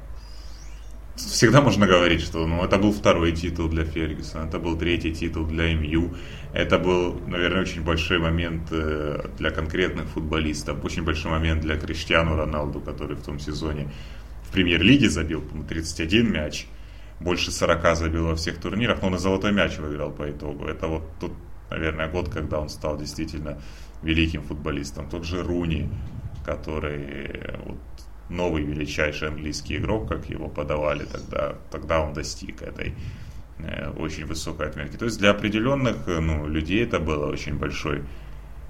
всегда 1.19 1.61
можно 1.61 1.87
говорить, 1.87 2.21
что 2.21 2.47
ну, 2.47 2.65
это 2.65 2.79
был 2.79 2.93
второй 2.93 3.33
титул 3.33 3.69
для 3.69 3.85
Фергюсона, 3.85 4.47
это 4.47 4.59
был 4.59 4.79
третий 4.79 5.13
титул 5.13 5.47
для 5.47 5.75
МЮ. 5.75 6.15
Это 6.53 6.79
был, 6.79 7.21
наверное, 7.27 7.63
очень 7.63 7.83
большой 7.83 8.19
момент 8.19 8.69
э, 8.71 9.29
для 9.37 9.51
конкретных 9.51 10.07
футболистов, 10.09 10.85
очень 10.85 11.05
большой 11.05 11.31
момент 11.31 11.61
для 11.61 11.77
Криштиану 11.77 12.37
Роналду, 12.37 12.81
который 12.81 13.17
в 13.17 13.23
том 13.23 13.39
сезоне 13.39 13.91
в 14.43 14.53
премьер-лиге 14.53 15.11
забил, 15.11 15.43
по 15.43 15.63
31 15.63 16.33
мяч, 16.33 16.67
больше 17.21 17.51
40 17.51 17.97
забил 17.97 18.27
во 18.27 18.35
всех 18.35 18.59
турнирах, 18.59 19.03
но 19.03 19.11
на 19.11 19.19
золотой 19.19 19.53
мяч 19.53 19.77
выиграл 19.79 20.11
по 20.11 20.31
итогу. 20.31 20.67
Это 20.67 20.87
вот 20.87 21.03
тут, 21.21 21.33
наверное, 21.71 22.09
год, 22.09 22.29
когда 22.29 22.61
он 22.61 22.69
стал 22.69 22.97
действительно 22.97 23.61
великим 24.03 24.43
футболистом. 24.43 25.09
Тот 25.09 25.25
же 25.25 25.43
Руни, 25.43 25.91
который 26.45 27.59
вот, 27.65 27.79
новый 28.29 28.63
величайший 28.63 29.29
английский 29.29 29.77
игрок, 29.77 30.09
как 30.09 30.29
его 30.29 30.49
подавали 30.49 31.05
тогда, 31.05 31.55
тогда 31.71 32.01
он 32.01 32.13
достиг 32.13 32.63
этой 32.63 32.95
э, 33.59 33.91
очень 33.91 34.27
высокой 34.27 34.69
отметки. 34.69 34.97
То 34.97 35.07
есть 35.07 35.19
для 35.19 35.31
определенных 35.31 35.97
э, 36.07 36.21
ну, 36.21 36.47
людей 36.47 36.85
это 36.85 37.01
было 37.01 37.27
очень 37.27 37.55
большой, 37.55 38.03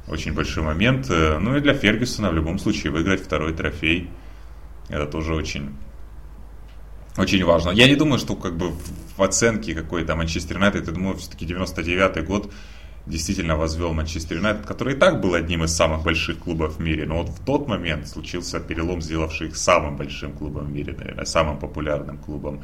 очень 0.07 0.33
большой 0.33 0.63
момент. 0.63 1.11
Э, 1.11 1.39
ну 1.39 1.57
и 1.57 1.61
для 1.61 1.75
Фергюсона 1.75 2.31
в 2.31 2.35
любом 2.35 2.59
случае 2.59 2.93
выиграть 2.93 3.23
второй 3.23 3.53
трофей, 3.53 4.09
это 4.89 5.07
тоже 5.07 5.35
очень, 5.35 5.75
очень 7.17 7.45
важно. 7.45 7.71
Я 7.71 7.89
не 7.89 7.97
думаю, 7.97 8.19
что 8.19 8.37
как 8.37 8.57
бы 8.57 8.73
в 9.17 9.23
оценке 9.23 9.75
какой-то 9.75 10.15
Манчестер 10.15 10.57
Юнайтед, 10.57 10.87
я 10.87 10.93
думаю, 10.93 11.17
все-таки 11.17 11.47
99-й 11.47 12.23
год 12.23 12.53
действительно 13.09 13.57
возвел 13.57 13.93
Манчестер 13.93 14.37
Юнайтед, 14.37 14.67
который 14.67 14.95
и 14.95 14.97
так 14.97 15.21
был 15.21 15.35
одним 15.35 15.65
из 15.65 15.75
самых 15.75 16.03
больших 16.03 16.39
клубов 16.39 16.77
в 16.77 16.81
мире. 16.81 17.07
Но 17.07 17.23
вот 17.23 17.29
в 17.31 17.45
тот 17.45 17.67
момент 17.67 18.07
случился 18.09 18.61
перелом, 18.61 19.01
сделавший 19.01 19.49
их 19.49 19.57
самым 19.57 19.97
большим 19.97 20.33
клубом 20.33 20.67
в 20.67 20.71
мире, 20.71 20.95
наверное, 20.97 21.25
самым 21.25 21.59
популярным 21.59 22.19
клубом. 22.19 22.63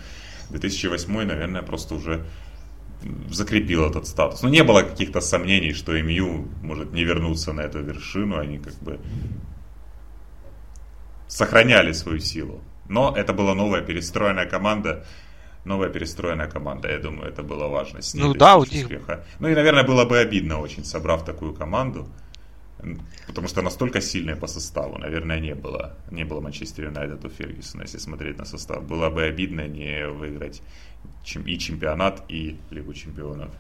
2008, 0.51 1.25
наверное, 1.25 1.63
просто 1.63 1.95
уже 1.95 2.25
закрепил 3.31 3.85
этот 3.85 4.07
статус. 4.07 4.43
Но 4.43 4.49
не 4.49 4.63
было 4.63 4.83
каких-то 4.83 5.21
сомнений, 5.21 5.73
что 5.73 5.93
МЮ 5.93 6.49
может 6.63 6.93
не 6.93 7.05
вернуться 7.05 7.53
на 7.53 7.63
эту 7.63 7.83
вершину. 7.83 8.39
Они 8.39 8.59
как 8.59 8.75
бы 8.75 9.01
сохраняли 11.29 11.93
свою 11.93 12.19
силу. 12.19 12.61
Но 12.89 13.15
это 13.17 13.33
была 13.33 13.55
новая 13.55 13.81
перестроенная 13.81 14.47
команда, 14.47 15.05
новая 15.65 15.89
перестроенная 15.89 16.49
команда. 16.49 16.91
Я 16.91 16.99
думаю, 16.99 17.29
это 17.29 17.43
было 17.43 17.69
важно. 17.69 18.03
С 18.03 18.15
ней 18.15 18.23
ну 18.23 18.35
да, 18.35 18.57
у 18.57 18.65
них... 18.65 18.85
успеха. 18.85 19.25
Ну 19.41 19.49
и, 19.49 19.55
наверное, 19.55 19.85
было 19.85 20.05
бы 20.05 20.19
обидно 20.19 20.61
очень, 20.61 20.85
собрав 20.85 21.25
такую 21.25 21.55
команду. 21.55 22.09
Потому 23.27 23.49
что 23.49 23.62
настолько 23.62 24.01
сильная 24.01 24.37
по 24.37 24.47
составу, 24.47 24.99
наверное, 24.99 25.41
не 25.41 25.55
было. 25.55 25.97
Не 26.11 26.25
было 26.25 26.41
Манчестер 26.41 26.85
Юнайтед 26.85 27.25
у 27.25 27.29
Фергюсона, 27.29 27.83
если 27.83 27.99
смотреть 27.99 28.39
на 28.39 28.45
состав. 28.45 28.85
Было 28.85 29.11
бы 29.11 29.23
обидно 29.23 29.67
не 29.67 30.07
выиграть 30.09 30.62
и 31.47 31.59
чемпионат, 31.59 32.23
и 32.29 32.59
Лигу 32.71 32.93
чемпионов. 32.93 33.51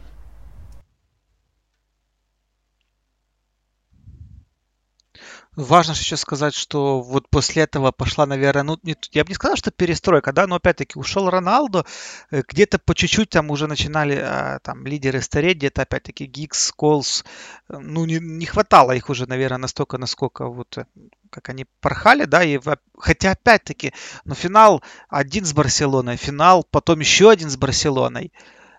Важно 5.56 5.94
сейчас 5.94 6.20
сказать, 6.20 6.52
что 6.52 7.00
вот 7.00 7.28
после 7.28 7.62
этого 7.62 7.92
пошла, 7.92 8.26
наверное, 8.26 8.64
ну, 8.64 8.78
не, 8.82 8.96
я 9.12 9.22
бы 9.22 9.28
не 9.28 9.34
сказал, 9.36 9.56
что 9.56 9.70
перестройка, 9.70 10.32
да, 10.32 10.48
но 10.48 10.56
опять-таки 10.56 10.98
ушел 10.98 11.30
Роналдо, 11.30 11.86
э, 12.32 12.42
где-то 12.48 12.80
по 12.80 12.92
чуть-чуть 12.94 13.30
там 13.30 13.50
уже 13.50 13.68
начинали 13.68 14.16
а, 14.16 14.58
там 14.60 14.84
лидеры 14.84 15.20
стареть, 15.20 15.58
где-то 15.58 15.82
опять-таки 15.82 16.26
Гикс, 16.26 16.72
Колс, 16.72 17.24
э, 17.68 17.78
ну, 17.78 18.04
не, 18.04 18.18
не 18.18 18.46
хватало 18.46 18.92
их 18.92 19.10
уже, 19.10 19.26
наверное, 19.26 19.58
настолько, 19.58 19.96
насколько 19.96 20.48
вот 20.48 20.76
э, 20.76 20.86
как 21.30 21.48
они 21.48 21.66
порхали, 21.80 22.24
да, 22.24 22.42
и 22.42 22.58
хотя 22.98 23.32
опять-таки, 23.32 23.92
ну, 24.24 24.34
финал 24.34 24.82
один 25.08 25.44
с 25.44 25.52
Барселоной, 25.52 26.16
финал, 26.16 26.66
потом 26.68 26.98
еще 26.98 27.30
один 27.30 27.48
с 27.48 27.56
Барселоной, 27.56 28.32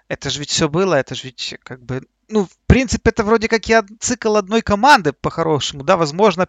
это 0.10 0.30
же 0.30 0.40
ведь 0.40 0.50
все 0.50 0.68
было, 0.68 0.96
это 0.96 1.16
же 1.16 1.24
ведь 1.24 1.56
как 1.64 1.82
бы 1.82 2.02
ну, 2.30 2.46
в 2.46 2.58
принципе, 2.68 3.10
это 3.10 3.24
вроде 3.24 3.48
как 3.48 3.70
и 3.70 3.76
цикл 4.00 4.36
одной 4.38 4.62
команды 4.62 5.14
по-хорошему, 5.14 5.84
да, 5.84 5.98
возможно, 5.98 6.48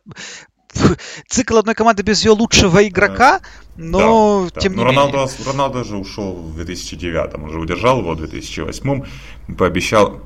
цикл 1.28 1.58
одной 1.58 1.74
команды 1.74 2.02
без 2.02 2.24
ее 2.24 2.32
лучшего 2.32 2.86
игрока, 2.86 3.40
Но, 3.76 4.48
да, 4.54 4.60
тем 4.60 4.72
да. 4.72 4.78
не 4.78 4.84
Но 4.84 4.90
менее. 4.90 5.28
Роналдо 5.46 5.84
же 5.84 5.96
ушел 5.96 6.34
в 6.34 6.54
2009, 6.56 7.34
он 7.34 7.50
же 7.50 7.60
удержал 7.60 8.00
его 8.00 8.12
в 8.12 8.16
2008, 8.16 9.04
пообещал 9.56 10.22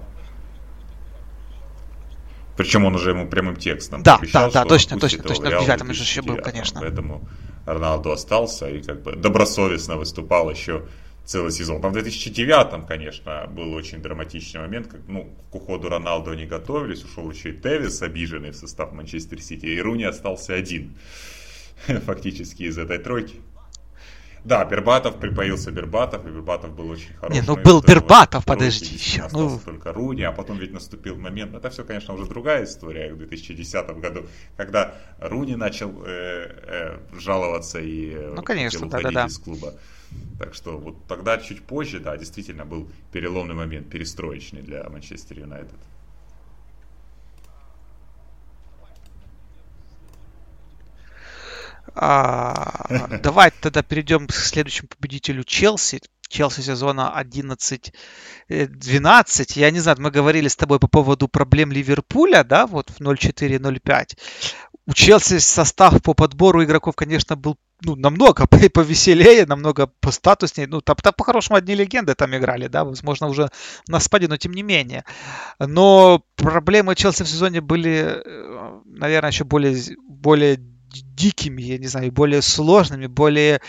причем 2.60 2.84
он 2.84 2.94
уже 2.94 3.12
ему 3.12 3.26
прямым 3.26 3.56
текстом 3.56 4.02
да, 4.02 4.18
пообещал, 4.18 4.52
да, 4.52 4.64
да, 4.64 4.68
точно, 4.68 5.00
точно, 5.00 5.22
точно. 5.22 5.60
В 5.60 5.62
девятом 5.62 5.94
же 5.94 6.02
еще 6.02 6.20
был, 6.20 6.36
конечно. 6.36 6.82
Поэтому 6.82 7.26
Роналду 7.64 8.12
остался 8.12 8.68
и 8.68 8.82
как 8.82 9.02
бы 9.02 9.16
добросовестно 9.16 9.96
выступал 9.96 10.50
еще 10.50 10.82
целый 11.30 11.52
сезон. 11.52 11.80
Там 11.80 11.92
в 11.92 11.94
2009, 11.94 12.86
конечно, 12.88 13.46
был 13.46 13.72
очень 13.74 14.02
драматичный 14.02 14.62
момент, 14.62 14.88
как, 14.88 15.00
ну, 15.06 15.32
к 15.52 15.54
уходу 15.54 15.88
Роналду 15.88 16.34
не 16.34 16.44
готовились, 16.44 17.04
ушел 17.04 17.30
еще 17.30 17.50
и 17.50 17.52
Тевис, 17.56 18.02
обиженный 18.02 18.50
в 18.50 18.56
состав 18.56 18.92
Манчестер 18.92 19.40
Сити, 19.40 19.66
и 19.66 19.80
Руни 19.80 20.02
остался 20.02 20.54
один, 20.54 20.96
фактически 21.86 22.64
из 22.64 22.78
этой 22.78 22.98
тройки. 22.98 23.36
Да, 24.42 24.64
Бербатов, 24.64 25.20
припоился 25.20 25.70
Бербатов, 25.70 26.26
и 26.26 26.30
Бербатов 26.30 26.74
был 26.74 26.90
очень 26.90 27.14
хороший. 27.14 27.40
Не, 27.40 27.46
ну 27.46 27.56
был 27.56 27.80
Бербатов, 27.80 28.44
подожди 28.44 28.92
еще. 28.92 29.28
Ну... 29.30 29.60
только 29.64 29.92
Руни, 29.92 30.22
а 30.22 30.32
потом 30.32 30.58
ведь 30.58 30.72
наступил 30.72 31.16
момент, 31.16 31.54
это 31.54 31.70
все, 31.70 31.84
конечно, 31.84 32.14
уже 32.14 32.24
другая 32.24 32.64
история 32.64 33.12
в 33.12 33.18
2010 33.18 34.00
году, 34.00 34.26
когда 34.56 34.94
Руни 35.20 35.54
начал 35.54 35.92
э, 36.04 36.98
э, 37.06 37.18
жаловаться 37.20 37.78
и 37.78 38.14
э, 38.14 38.32
ну, 38.34 38.42
конечно, 38.42 38.88
да, 38.88 39.00
да, 39.00 39.10
да. 39.10 39.26
из 39.26 39.38
клуба. 39.38 39.74
Так 40.38 40.54
что 40.54 40.78
вот 40.78 40.96
тогда 41.06 41.38
чуть 41.38 41.62
позже, 41.62 42.00
да, 42.00 42.16
действительно 42.16 42.64
был 42.64 42.88
переломный 43.12 43.54
момент, 43.54 43.90
перестроечный 43.90 44.62
для 44.62 44.88
Манчестер 44.88 45.38
Юнайтед. 45.38 45.78
А, 51.94 52.86
давай 53.22 53.50
тогда 53.50 53.82
перейдем 53.82 54.26
к 54.26 54.32
следующему 54.32 54.88
победителю 54.88 55.44
Челси. 55.44 56.00
Челси 56.28 56.60
сезона 56.60 57.12
11-12. 57.16 57.92
Я 59.56 59.70
не 59.70 59.80
знаю, 59.80 60.00
мы 60.00 60.10
говорили 60.12 60.46
с 60.48 60.56
тобой 60.56 60.78
по 60.78 60.86
поводу 60.86 61.26
проблем 61.28 61.72
Ливерпуля, 61.72 62.44
да, 62.44 62.66
вот 62.66 62.90
в 62.90 63.00
0-4-0-5. 63.00 64.16
У 64.86 64.94
Челси 64.94 65.38
состав 65.38 66.00
по 66.02 66.14
подбору 66.14 66.62
игроков, 66.64 66.94
конечно, 66.94 67.34
был 67.36 67.58
ну, 67.82 67.96
намного 67.96 68.46
повеселее, 68.74 69.46
намного 69.46 69.86
постатуснее. 70.00 70.66
Ну, 70.66 70.80
там, 70.80 70.96
там 70.96 71.12
по-хорошему 71.16 71.56
одни 71.56 71.74
легенды 71.74 72.14
там 72.14 72.36
играли, 72.36 72.68
да, 72.68 72.84
возможно, 72.84 73.28
уже 73.28 73.48
на 73.88 74.00
спаде, 74.00 74.28
но 74.28 74.36
тем 74.36 74.52
не 74.52 74.62
менее. 74.62 75.04
Но 75.58 76.22
проблемы 76.36 76.94
Челси 76.94 77.24
в 77.24 77.28
сезоне 77.28 77.60
были, 77.60 78.22
э, 78.24 78.80
наверное, 78.84 79.30
еще 79.30 79.44
более, 79.44 79.76
более 80.08 80.56
дикими, 80.56 81.62
я 81.62 81.78
не 81.78 81.86
знаю, 81.86 82.12
более 82.12 82.42
сложными, 82.42 83.06
более 83.06 83.60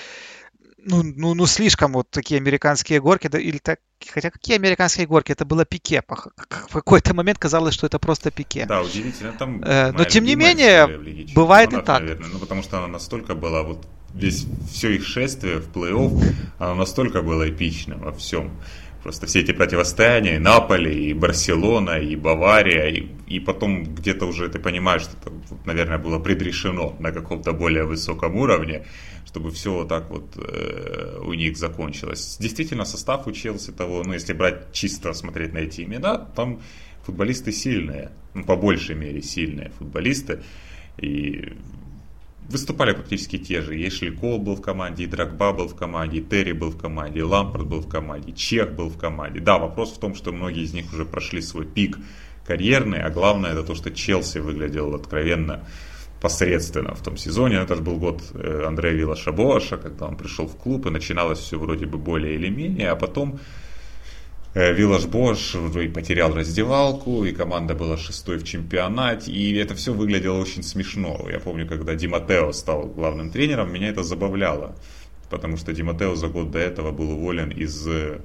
ну, 0.83 1.03
ну, 1.03 1.33
ну, 1.33 1.45
слишком 1.45 1.93
вот 1.93 2.09
такие 2.09 2.39
американские 2.39 2.99
горки, 2.99 3.27
да, 3.27 3.39
или 3.39 3.59
так, 3.59 3.79
хотя 4.07 4.31
какие 4.31 4.55
американские 4.55 5.05
горки, 5.05 5.31
это 5.31 5.45
было 5.45 5.65
пике, 5.65 6.03
в 6.07 6.73
какой-то 6.73 7.13
момент 7.13 7.37
казалось, 7.37 7.73
что 7.73 7.85
это 7.85 7.99
просто 7.99 8.31
пике. 8.31 8.65
Да, 8.65 8.81
удивительно, 8.81 9.33
там 9.33 9.61
э, 9.63 9.91
Но 9.91 10.03
тем 10.05 10.23
не 10.23 10.35
менее, 10.35 10.87
бывает 11.35 11.73
и 11.73 11.81
так. 11.81 12.01
Наверное, 12.01 12.29
ну, 12.29 12.39
потому 12.39 12.63
что 12.63 12.79
она 12.79 12.87
настолько 12.87 13.35
была, 13.35 13.63
вот 13.63 13.85
весь, 14.13 14.45
все 14.71 14.95
их 14.95 15.05
шествие 15.05 15.57
в 15.57 15.69
плей-офф, 15.69 16.23
оно 16.59 16.75
настолько 16.75 17.21
было 17.21 17.49
эпичным 17.49 17.99
во 17.99 18.11
всем. 18.11 18.51
Просто 19.03 19.25
все 19.25 19.39
эти 19.39 19.51
противостояния, 19.51 20.35
и 20.35 20.39
Наполи, 20.39 21.09
и 21.09 21.13
Барселона, 21.13 21.97
и 21.97 22.15
Бавария, 22.15 22.87
и, 22.87 23.07
и 23.27 23.39
потом 23.39 23.83
где-то 23.83 24.27
уже 24.27 24.47
ты 24.47 24.59
понимаешь, 24.59 25.01
что 25.01 25.17
это, 25.17 25.31
наверное, 25.65 25.97
было 25.97 26.19
предрешено 26.19 26.95
на 26.99 27.11
каком-то 27.11 27.51
более 27.53 27.85
высоком 27.85 28.35
уровне, 28.35 28.85
чтобы 29.25 29.49
все 29.51 29.73
вот 29.73 29.87
так 29.87 30.11
вот 30.11 30.37
э, 30.37 31.17
у 31.19 31.33
них 31.33 31.57
закончилось. 31.57 32.37
Действительно, 32.39 32.85
состав 32.85 33.25
у 33.25 33.31
Челси 33.31 33.71
того, 33.71 34.03
ну, 34.03 34.13
если 34.13 34.33
брать 34.33 34.71
чисто 34.71 35.13
смотреть 35.13 35.53
на 35.53 35.59
эти 35.59 35.81
имена, 35.81 36.17
там 36.17 36.61
футболисты 37.03 37.51
сильные, 37.51 38.11
ну, 38.35 38.43
по 38.43 38.55
большей 38.55 38.95
мере 38.95 39.23
сильные 39.23 39.71
футболисты, 39.79 40.43
и 40.97 41.53
выступали 42.51 42.93
практически 42.93 43.37
те 43.37 43.61
же. 43.61 43.75
Эшли 43.75 44.11
Кол 44.11 44.39
был 44.39 44.55
в 44.55 44.61
команде, 44.61 45.03
и 45.03 45.07
Драгба 45.07 45.53
был 45.53 45.67
в 45.67 45.75
команде, 45.75 46.19
и 46.19 46.21
Терри 46.21 46.51
был 46.51 46.69
в 46.69 46.77
команде, 46.77 47.19
и 47.19 47.23
Лампорт 47.23 47.67
был 47.67 47.79
в 47.79 47.87
команде, 47.87 48.31
и 48.31 48.35
Чех 48.35 48.73
был 48.73 48.89
в 48.89 48.97
команде. 48.97 49.39
Да, 49.39 49.57
вопрос 49.57 49.93
в 49.93 49.99
том, 49.99 50.15
что 50.15 50.31
многие 50.31 50.63
из 50.63 50.73
них 50.73 50.93
уже 50.93 51.05
прошли 51.05 51.41
свой 51.41 51.65
пик 51.65 51.97
карьерный, 52.45 53.01
а 53.01 53.09
главное 53.09 53.51
это 53.51 53.63
то, 53.63 53.75
что 53.75 53.91
Челси 53.91 54.39
выглядел 54.39 54.93
откровенно 54.95 55.65
посредственно 56.21 56.93
в 56.93 57.01
том 57.01 57.17
сезоне. 57.17 57.55
Это 57.57 57.75
же 57.75 57.81
был 57.81 57.97
год 57.97 58.21
э, 58.33 58.63
Андрея 58.67 58.93
Вилла 58.93 59.15
Шабоаша, 59.15 59.77
когда 59.77 60.05
он 60.07 60.15
пришел 60.15 60.47
в 60.47 60.55
клуб, 60.55 60.85
и 60.85 60.89
начиналось 60.89 61.39
все 61.39 61.57
вроде 61.57 61.85
бы 61.87 61.97
более 61.97 62.35
или 62.35 62.49
менее, 62.49 62.91
а 62.91 62.95
потом 62.95 63.39
Виллаж 64.53 65.05
Бош 65.05 65.55
потерял 65.93 66.33
раздевалку, 66.33 67.23
и 67.23 67.31
команда 67.31 67.73
была 67.73 67.95
шестой 67.95 68.37
в 68.37 68.43
чемпионате, 68.43 69.31
и 69.31 69.55
это 69.55 69.75
все 69.75 69.93
выглядело 69.93 70.39
очень 70.39 70.61
смешно. 70.61 71.25
Я 71.31 71.39
помню, 71.39 71.65
когда 71.65 71.95
Диматео 71.95 72.51
стал 72.51 72.87
главным 72.87 73.29
тренером, 73.29 73.71
меня 73.71 73.87
это 73.87 74.03
забавляло, 74.03 74.75
потому 75.29 75.55
что 75.55 75.71
Диматео 75.71 76.15
за 76.15 76.27
год 76.27 76.51
до 76.51 76.59
этого 76.59 76.91
был 76.91 77.11
уволен 77.11 77.49
из 77.49 77.87
э, 77.87 78.19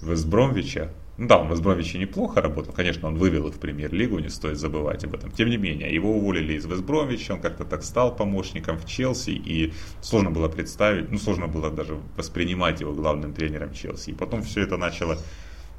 Вестбромвича. 0.00 0.92
Ну 1.18 1.28
да, 1.28 1.36
он 1.36 1.48
в 1.48 1.50
Вестбромвиче 1.50 1.98
неплохо 1.98 2.40
работал, 2.40 2.72
конечно, 2.72 3.08
он 3.08 3.16
вывел 3.16 3.48
их 3.48 3.56
в 3.56 3.58
премьер-лигу, 3.58 4.18
не 4.18 4.30
стоит 4.30 4.56
забывать 4.56 5.04
об 5.04 5.14
этом. 5.14 5.30
Тем 5.30 5.50
не 5.50 5.58
менее, 5.58 5.94
его 5.94 6.16
уволили 6.16 6.54
из 6.54 6.64
Вестбромвича, 6.64 7.34
он 7.34 7.40
как-то 7.42 7.66
так 7.66 7.82
стал 7.82 8.16
помощником 8.16 8.78
в 8.78 8.86
Челси, 8.86 9.32
и 9.32 9.74
сложно 10.00 10.30
было 10.30 10.48
представить, 10.48 11.10
ну 11.10 11.18
сложно 11.18 11.48
было 11.48 11.70
даже 11.70 11.98
воспринимать 12.16 12.80
его 12.80 12.94
главным 12.94 13.34
тренером 13.34 13.74
Челси. 13.74 14.10
И 14.10 14.14
потом 14.14 14.42
все 14.42 14.62
это 14.62 14.78
начало 14.78 15.18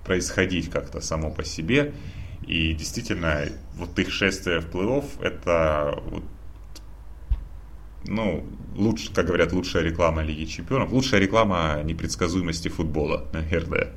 происходить 0.08 0.72
как-то 0.72 1.02
само 1.02 1.30
по 1.30 1.44
себе. 1.44 1.94
И 2.48 2.74
действительно, 2.74 3.46
вот 3.76 4.00
их 4.00 4.12
шествие 4.12 4.62
в 4.62 4.70
плей-офф, 4.74 5.22
это 5.22 6.02
вот, 6.06 6.24
ну, 8.06 8.48
лучше, 8.76 9.14
как 9.14 9.26
говорят, 9.28 9.52
лучшая 9.52 9.84
реклама 9.84 10.24
Лиги 10.24 10.46
Чемпионов, 10.46 10.92
лучшая 10.92 11.20
реклама 11.20 11.82
непредсказуемости 11.84 12.70
футбола, 12.70 13.28
наверное. 13.34 13.92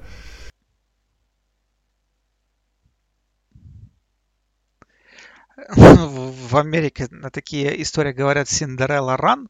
В 5.76 6.56
Америке 6.56 7.06
на 7.10 7.30
такие 7.30 7.80
истории 7.82 8.12
говорят 8.12 8.48
Синдерелла 8.48 9.16
Ран. 9.16 9.48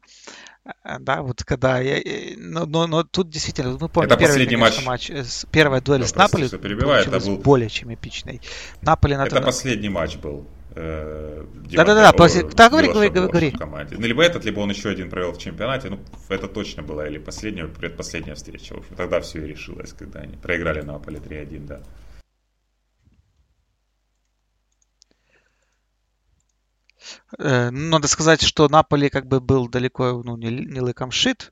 Э, 0.83 0.99
да, 0.99 1.21
вот 1.21 1.43
когда 1.43 1.79
я, 1.79 2.01
но, 2.37 2.65
но, 2.65 2.87
но 2.87 3.03
тут 3.03 3.29
действительно, 3.29 3.77
мы 3.79 3.89
помним, 3.89 4.11
это 4.11 4.17
первый, 4.17 4.33
последний 4.33 4.55
конечно, 4.57 4.83
матч. 4.83 5.09
матч, 5.09 5.45
первая 5.51 5.81
дуэль 5.81 6.01
да, 6.01 6.07
с 6.07 6.15
Наполи 6.15 6.47
это 6.47 7.19
был 7.19 7.37
более 7.37 7.69
чем 7.69 7.93
эпичной. 7.93 8.41
Наполи 8.81 9.15
это 9.15 9.25
тогда... 9.25 9.41
последний 9.41 9.89
матч 9.89 10.17
был. 10.17 10.47
Э, 10.73 11.43
Да-да-да, 11.69 12.13
после... 12.13 12.43
да, 12.43 12.69
говори, 12.69 12.87
говори, 12.87 13.09
говори. 13.09 13.51
команде. 13.51 13.95
Ну, 13.97 14.05
либо 14.05 14.23
этот, 14.23 14.45
либо 14.45 14.59
он 14.59 14.69
еще 14.69 14.89
один 14.89 15.09
провел 15.09 15.33
в 15.33 15.37
чемпионате. 15.37 15.89
Ну, 15.89 15.99
это 16.29 16.47
точно 16.47 16.83
была 16.83 17.07
или 17.07 17.17
последняя, 17.17 17.65
предпоследняя 17.65 18.35
встреча. 18.35 18.75
В 18.75 18.77
общем, 18.77 18.95
тогда 18.95 19.19
все 19.19 19.43
и 19.43 19.47
решилось, 19.47 19.93
когда 19.93 20.21
они 20.21 20.37
проиграли 20.37 20.81
Наполе 20.81 21.17
3-1, 21.17 21.67
да. 21.67 21.81
Надо 27.37 28.07
сказать, 28.07 28.41
что 28.41 28.67
Наполи 28.69 29.09
как 29.09 29.27
бы 29.27 29.39
был 29.39 29.67
далеко 29.67 30.21
ну, 30.23 30.37
не, 30.37 30.49
не 30.49 30.79
лыком 30.79 31.11
шит. 31.11 31.51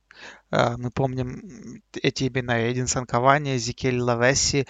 Э, 0.51 0.75
мы 0.77 0.91
помним 0.91 1.81
эти 2.01 2.27
имена. 2.27 2.71
Эдинсон 2.71 3.05
Кавани, 3.05 3.57
Зикель 3.57 3.99
Лавеси, 3.99 4.67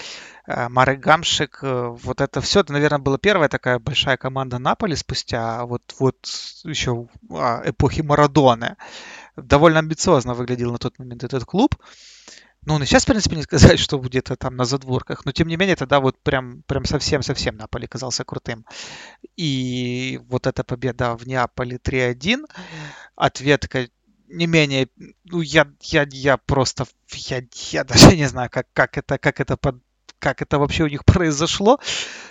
э, 0.48 0.70
Марек 0.70 1.00
Гамшик. 1.00 1.60
Вот 1.62 2.22
это 2.22 2.42
все, 2.42 2.62
это, 2.62 2.74
наверное, 2.74 3.00
была 3.00 3.18
первая 3.18 3.50
такая 3.50 3.80
большая 3.80 4.18
команда 4.18 4.60
Наполи 4.60 4.96
спустя 4.96 5.66
вот, 5.66 5.82
вот 6.00 6.18
еще 6.64 7.08
а, 7.32 7.62
эпохи 7.66 8.02
Марадоны. 8.02 8.76
Довольно 9.36 9.80
амбициозно 9.80 10.34
выглядел 10.34 10.72
на 10.72 10.78
тот 10.78 11.00
момент 11.00 11.24
этот 11.24 11.46
клуб. 11.46 11.76
Ну, 12.70 12.76
он 12.76 12.84
и 12.84 12.86
сейчас, 12.86 13.02
в 13.02 13.08
принципе, 13.08 13.36
не 13.36 13.42
сказать, 13.42 13.80
что 13.80 13.98
где-то 13.98 14.36
там 14.36 14.56
на 14.56 14.64
задворках, 14.64 15.26
но 15.26 15.32
тем 15.32 15.48
не 15.48 15.58
менее, 15.58 15.76
тогда 15.76 16.00
вот 16.00 16.22
прям, 16.22 16.62
прям 16.68 16.86
совсем-совсем 16.86 17.58
Наполе 17.58 17.88
казался 17.88 18.24
крутым. 18.24 18.64
И 19.36 20.20
вот 20.30 20.46
эта 20.46 20.64
победа 20.64 21.18
в 21.18 21.26
Неаполе 21.26 21.78
3-1, 21.78 22.46
ответка 23.16 23.90
не 24.28 24.46
менее, 24.46 24.88
ну, 25.26 25.42
я, 25.42 25.68
я, 25.82 26.08
я 26.12 26.38
просто, 26.38 26.86
я, 27.12 27.42
я 27.72 27.84
даже 27.84 28.16
не 28.16 28.26
знаю, 28.26 28.52
как, 28.52 28.68
как 28.74 29.00
это, 29.00 29.18
как 29.18 29.40
это 29.40 29.58
под, 29.58 29.82
как 30.20 30.44
это 30.44 30.60
вообще 30.60 30.84
у 30.84 30.90
них 30.90 31.06
произошло. 31.06 31.80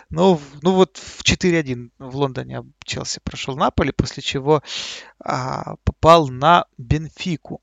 Но, 0.09 0.41
ну 0.63 0.73
вот 0.73 0.99
в 0.99 1.25
4-1 1.25 1.91
в 1.99 2.15
Лондоне 2.15 2.63
Челси 2.85 3.19
прошел 3.25 3.57
Наполе, 3.57 3.93
после 3.93 4.23
чего 4.23 4.63
а, 5.19 5.75
попал 5.83 6.29
на 6.29 6.67
Бенфику. 6.77 7.61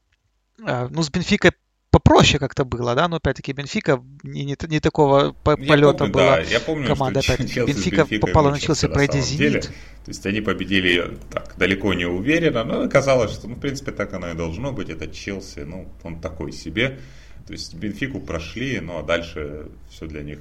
А, 0.62 0.90
ну, 0.90 1.04
с 1.04 1.10
Бенфикой 1.10 1.54
попроще 1.96 2.40
как-то 2.40 2.66
было, 2.66 2.94
да, 2.94 3.08
но 3.08 3.18
опять-таки 3.18 3.54
Бенфика 3.54 4.04
не, 4.24 4.44
не, 4.44 4.58
не 4.68 4.80
такого 4.82 5.32
по- 5.32 5.56
полета 5.56 6.00
помню, 6.00 6.14
была 6.14 6.36
да, 6.36 6.42
я 6.42 6.60
помню, 6.60 6.88
команда. 6.88 7.22
что 7.22 7.34
Опять 7.34 7.54
Челси 7.54 7.72
с 7.72 7.76
Бенфика 7.76 7.98
Бенфикой 8.02 8.20
попала 8.20 8.52
на 8.52 8.60
Челси, 8.60 8.88
пройти 8.88 9.22
самом 9.22 9.38
деле. 9.38 9.62
Зенит. 9.62 9.66
То 10.04 10.12
есть 10.12 10.26
они 10.26 10.42
победили 10.42 11.18
так 11.32 11.56
далеко 11.58 11.94
не 11.94 12.06
уверенно, 12.06 12.66
но 12.66 12.82
оказалось, 12.82 13.32
что, 13.32 13.48
ну, 13.48 13.56
в 13.56 13.60
принципе, 13.60 13.92
так 13.92 14.14
оно 14.14 14.30
и 14.30 14.34
должно 14.34 14.74
быть. 14.74 14.90
Это 14.90 15.08
Челси, 15.08 15.60
ну, 15.60 15.88
он 16.04 16.20
такой 16.20 16.52
себе. 16.52 17.00
То 17.48 17.54
есть 17.54 17.74
Бенфику 17.76 18.20
прошли, 18.20 18.82
ну, 18.82 19.00
а 19.00 19.04
дальше 19.04 19.70
все 19.90 20.06
для 20.06 20.22
них 20.22 20.40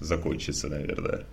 закончится, 0.00 0.68
наверное. 0.68 1.24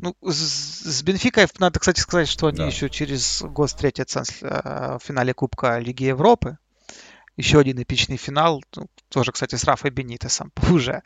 Ну, 0.00 0.14
с, 0.22 0.34
с 0.34 1.02
Бенфикой 1.02 1.46
надо, 1.58 1.78
кстати, 1.80 2.00
сказать, 2.00 2.28
что 2.28 2.46
они 2.46 2.58
Да. 2.58 2.66
еще 2.66 2.88
через 2.88 3.42
год 3.42 3.68
встретятся 3.68 4.22
э, 4.42 4.98
в 4.98 5.04
финале 5.04 5.34
Кубка 5.34 5.78
Лиги 5.78 6.04
Европы. 6.04 6.58
Еще 7.36 7.60
один 7.60 7.80
эпичный 7.80 8.16
финал, 8.16 8.62
ну, 8.74 8.88
тоже, 9.10 9.30
кстати, 9.30 9.54
с 9.54 9.62
Рафой 9.64 9.90
Бенитесом 9.90 10.52
уже. 10.70 11.02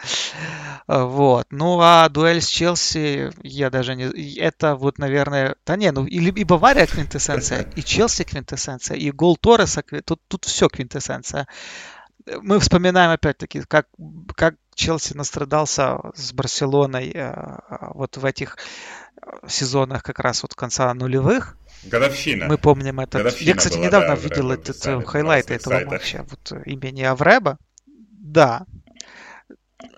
Вот. 0.89 1.47
Ну, 1.51 1.79
а 1.81 2.09
дуэль 2.09 2.41
с 2.41 2.49
Челси, 2.49 3.31
я 3.43 3.71
даже 3.71 3.95
не... 3.95 4.37
Это 4.39 4.75
вот, 4.75 4.99
наверное... 4.99 5.57
Да 5.67 5.77
не, 5.77 5.93
ну, 5.93 6.07
и, 6.07 6.19
и 6.19 6.45
Бавария 6.45 6.87
квинтэссенция, 6.93 7.71
и 7.77 7.83
Челси 7.83 8.25
квинтэссенция, 8.25 8.97
и 8.97 9.11
гол 9.11 9.37
Торреса, 9.37 9.83
тут, 10.05 10.21
тут 10.27 10.45
все 10.47 10.69
квинтэссенция. 10.69 11.47
Мы 12.43 12.61
вспоминаем 12.61 13.11
опять-таки, 13.11 13.63
как, 13.63 13.89
как 14.37 14.55
Челси 14.75 15.15
настрадался 15.15 15.99
с 16.15 16.33
Барселоной 16.33 17.11
э, 17.11 17.59
вот 17.95 18.17
в 18.17 18.25
этих 18.25 18.57
э, 19.21 19.49
сезонах 19.49 20.03
как 20.03 20.19
раз 20.19 20.43
вот 20.43 20.55
конца 20.55 20.93
нулевых. 20.95 21.57
Годовщина. 21.85 22.47
Мы 22.47 22.59
помним. 22.59 23.01
Годовщина 23.19 23.49
Я, 23.49 23.57
кстати, 23.57 23.77
была, 23.77 23.87
недавно 23.87 24.09
да, 24.09 24.15
видел 24.15 24.51
Авреба 24.51 24.55
этот 24.55 24.77
писали 24.77 24.95
э, 24.95 25.05
разных 25.49 25.61
этого 25.61 25.75
сайтах. 25.75 25.93
матча 25.93 26.27
вот 26.29 26.67
имени 26.67 27.03
Авреба. 27.03 27.59
Да. 27.87 28.67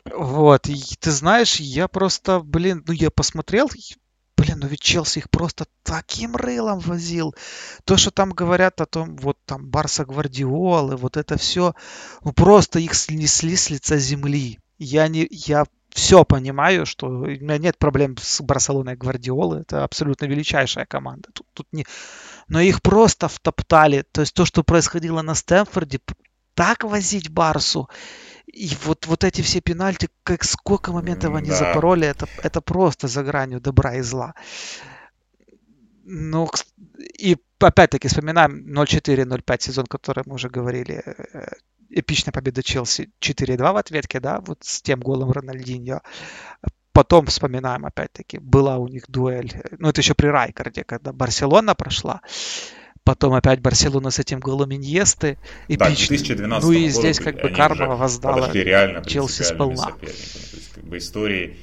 Вот. 0.04 0.68
И 0.68 0.82
ты 0.98 1.10
знаешь, 1.10 1.56
я 1.56 1.88
просто, 1.88 2.40
блин, 2.40 2.82
ну 2.86 2.92
я 2.92 3.10
посмотрел, 3.10 3.70
блин, 4.36 4.58
ну 4.60 4.66
ведь 4.66 4.80
Челси 4.80 5.18
их 5.20 5.30
просто 5.30 5.66
таким 5.82 6.36
рылом 6.36 6.78
возил. 6.80 7.34
То, 7.84 7.96
что 7.96 8.10
там 8.10 8.30
говорят 8.30 8.80
о 8.80 8.86
том, 8.86 9.16
вот 9.16 9.38
там 9.44 9.66
Барса 9.66 10.04
Гвардиолы, 10.04 10.96
вот 10.96 11.16
это 11.16 11.38
все, 11.38 11.74
ну 12.22 12.32
просто 12.32 12.78
их 12.78 12.94
снесли 12.94 13.56
с 13.56 13.70
лица 13.70 13.98
земли. 13.98 14.58
Я 14.78 15.08
не, 15.08 15.26
я 15.30 15.64
все 15.94 16.24
понимаю, 16.24 16.86
что 16.86 17.06
у 17.06 17.26
меня 17.26 17.58
нет 17.58 17.78
проблем 17.78 18.16
с 18.20 18.40
Барселоной 18.40 18.96
Гвардиолы, 18.96 19.60
это 19.60 19.84
абсолютно 19.84 20.26
величайшая 20.26 20.86
команда. 20.86 21.28
Тут, 21.32 21.46
тут 21.54 21.66
не... 21.72 21.86
Но 22.48 22.60
их 22.60 22.82
просто 22.82 23.28
втоптали. 23.28 24.04
То 24.12 24.20
есть 24.22 24.34
то, 24.34 24.44
что 24.44 24.64
происходило 24.64 25.22
на 25.22 25.34
Стэнфорде, 25.34 26.00
так 26.54 26.84
возить 26.84 27.28
Барсу. 27.30 27.88
И 28.46 28.70
вот, 28.84 29.06
вот 29.06 29.24
эти 29.24 29.42
все 29.42 29.60
пенальти, 29.60 30.08
как 30.22 30.44
сколько 30.44 30.92
моментов 30.92 31.34
они 31.34 31.50
Да. 31.50 31.56
запороли, 31.56 32.06
это, 32.06 32.28
это 32.42 32.60
просто 32.60 33.08
за 33.08 33.22
гранью 33.22 33.60
добра 33.60 33.94
и 33.96 34.02
зла. 34.02 34.34
Ну, 36.06 36.48
и 37.18 37.36
опять-таки 37.58 38.08
вспоминаем 38.08 38.64
0-4-0-5 38.66 39.62
сезон, 39.62 39.86
который 39.86 40.22
мы 40.26 40.34
уже 40.34 40.48
говорили. 40.50 41.02
э, 41.04 41.48
Эпичная 41.90 42.32
победа 42.32 42.62
Челси 42.62 43.10
4-2 43.20 43.72
в 43.72 43.76
ответке, 43.76 44.20
да, 44.20 44.40
вот 44.40 44.58
с 44.62 44.82
тем 44.82 45.00
голом 45.00 45.30
Рональдиньо. 45.30 46.00
Потом 46.92 47.26
вспоминаем, 47.26 47.86
опять-таки, 47.86 48.38
была 48.38 48.78
у 48.78 48.88
них 48.88 49.04
дуэль, 49.08 49.52
э, 49.54 49.76
ну 49.78 49.88
это 49.88 50.00
еще 50.00 50.14
при 50.14 50.28
Райкарде, 50.28 50.84
когда 50.84 51.12
Барселона 51.12 51.74
прошла. 51.74 52.20
Потом 53.04 53.34
опять 53.34 53.60
Барселона 53.60 54.10
с 54.10 54.18
этим 54.18 54.40
голом 54.40 54.72
Иньесты. 54.72 55.36
Да, 55.68 55.76
к 55.76 55.90
Эпичный. 55.90 56.16
2012 56.16 56.64
Ну 56.64 56.72
и 56.72 56.86
году 56.86 56.98
здесь 56.98 57.18
как 57.18 57.40
бы 57.40 57.50
карма 57.50 57.96
воздала 57.96 58.50
реально 58.50 59.04
Челси 59.04 59.42
сполна. 59.42 59.92
То 60.00 60.06
есть, 60.06 60.72
как 60.74 60.84
бы 60.84 60.96
истории, 60.96 61.58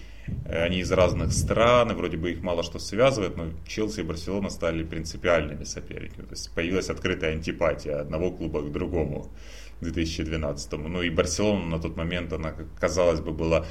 э, 0.46 0.64
они 0.64 0.82
из 0.82 0.92
разных 0.92 1.34
стран, 1.34 1.92
и 1.92 1.96
вроде 1.96 2.18
бы 2.18 2.32
их 2.32 2.44
мало 2.44 2.62
что 2.62 2.78
связывает, 2.78 3.38
но 3.38 3.48
Челси 3.68 4.02
и 4.02 4.04
Барселона 4.04 4.52
стали 4.52 4.84
принципиальными 4.84 5.64
соперниками. 5.64 6.26
То 6.26 6.34
есть 6.34 6.52
появилась 6.54 6.92
открытая 6.92 7.32
антипатия 7.32 8.02
одного 8.02 8.30
клуба 8.30 8.62
к 8.62 8.72
другому 8.72 9.32
в 9.80 9.84
2012. 9.84 10.74
Ну 10.74 11.02
и 11.02 11.10
Барселона 11.10 11.66
на 11.66 11.80
тот 11.80 11.98
момент, 11.98 12.32
она, 12.34 12.54
казалось 12.80 13.20
бы, 13.20 13.32
была 13.32 13.66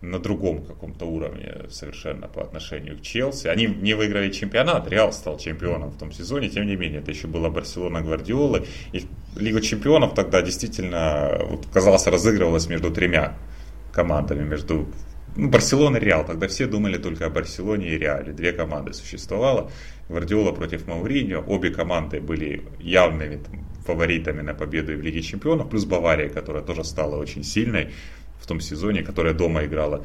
на 0.00 0.18
другом 0.18 0.64
каком-то 0.64 1.06
уровне 1.06 1.66
совершенно 1.70 2.28
по 2.28 2.42
отношению 2.42 2.98
к 2.98 3.02
Челси. 3.02 3.48
Они 3.48 3.66
не 3.66 3.94
выиграли 3.94 4.30
чемпионат, 4.30 4.88
Реал 4.88 5.12
стал 5.12 5.38
чемпионом 5.38 5.90
в 5.90 5.98
том 5.98 6.12
сезоне, 6.12 6.48
тем 6.48 6.66
не 6.66 6.76
менее, 6.76 7.00
это 7.00 7.10
еще 7.10 7.26
была 7.26 7.50
Барселона 7.50 8.00
Гвардиолы. 8.00 8.64
И 8.92 9.04
Лига 9.36 9.60
чемпионов 9.60 10.14
тогда 10.14 10.42
действительно, 10.42 11.38
вот, 11.48 11.66
казалось, 11.72 12.06
разыгрывалась 12.06 12.68
между 12.68 12.90
тремя 12.90 13.36
командами, 13.92 14.44
между 14.44 14.88
ну, 15.36 15.48
Барселона 15.48 15.96
и 15.96 16.00
Реал. 16.00 16.24
Тогда 16.24 16.48
все 16.48 16.66
думали 16.66 16.98
только 16.98 17.26
о 17.26 17.30
Барселоне 17.30 17.88
и 17.88 17.98
Реале. 17.98 18.32
Две 18.32 18.52
команды 18.52 18.92
существовало. 18.92 19.70
Гвардиола 20.08 20.52
против 20.52 20.86
Мауриньо. 20.86 21.44
Обе 21.46 21.70
команды 21.70 22.20
были 22.20 22.62
явными 22.80 23.36
там, 23.36 23.64
фаворитами 23.86 24.42
на 24.42 24.54
победу 24.54 24.92
и 24.92 24.96
в 24.96 25.02
Лиге 25.02 25.22
чемпионов. 25.22 25.70
Плюс 25.70 25.84
Бавария, 25.84 26.28
которая 26.28 26.62
тоже 26.62 26.84
стала 26.84 27.16
очень 27.16 27.44
сильной 27.44 27.90
в 28.40 28.46
том 28.46 28.60
сезоне, 28.60 29.02
которая 29.02 29.34
дома 29.34 29.64
играла 29.64 30.04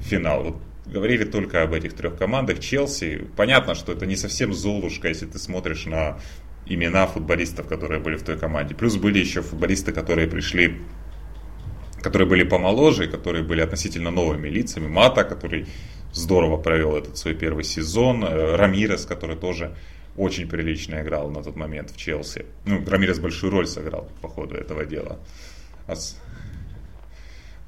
финал. 0.00 0.44
Вот 0.44 0.56
говорили 0.86 1.24
только 1.24 1.62
об 1.62 1.72
этих 1.72 1.94
трех 1.94 2.16
командах. 2.16 2.60
Челси, 2.60 3.26
понятно, 3.36 3.74
что 3.74 3.92
это 3.92 4.06
не 4.06 4.16
совсем 4.16 4.52
Золушка, 4.52 5.08
если 5.08 5.26
ты 5.26 5.38
смотришь 5.38 5.86
на 5.86 6.18
имена 6.66 7.06
футболистов, 7.06 7.66
которые 7.66 8.00
были 8.00 8.16
в 8.16 8.22
той 8.22 8.38
команде. 8.38 8.74
Плюс 8.74 8.96
были 8.96 9.18
еще 9.18 9.42
футболисты, 9.42 9.92
которые 9.92 10.28
пришли, 10.28 10.80
которые 12.02 12.28
были 12.28 12.44
помоложе, 12.44 13.06
которые 13.06 13.44
были 13.44 13.60
относительно 13.60 14.10
новыми 14.10 14.48
лицами. 14.48 14.88
Мата, 14.88 15.24
который 15.24 15.66
здорово 16.12 16.56
провел 16.56 16.96
этот 16.96 17.18
свой 17.18 17.34
первый 17.34 17.64
сезон. 17.64 18.24
Э, 18.24 18.56
Рамирес, 18.56 19.04
который 19.04 19.36
тоже 19.36 19.76
очень 20.16 20.48
прилично 20.48 21.02
играл 21.02 21.30
на 21.30 21.42
тот 21.42 21.56
момент 21.56 21.90
в 21.90 21.96
Челси. 21.96 22.46
Ну, 22.66 22.84
Рамирес 22.86 23.18
большую 23.18 23.50
роль 23.50 23.66
сыграл 23.66 24.08
по 24.22 24.28
ходу 24.28 24.54
этого 24.54 24.84
дела. 24.84 25.18
А 25.86 25.96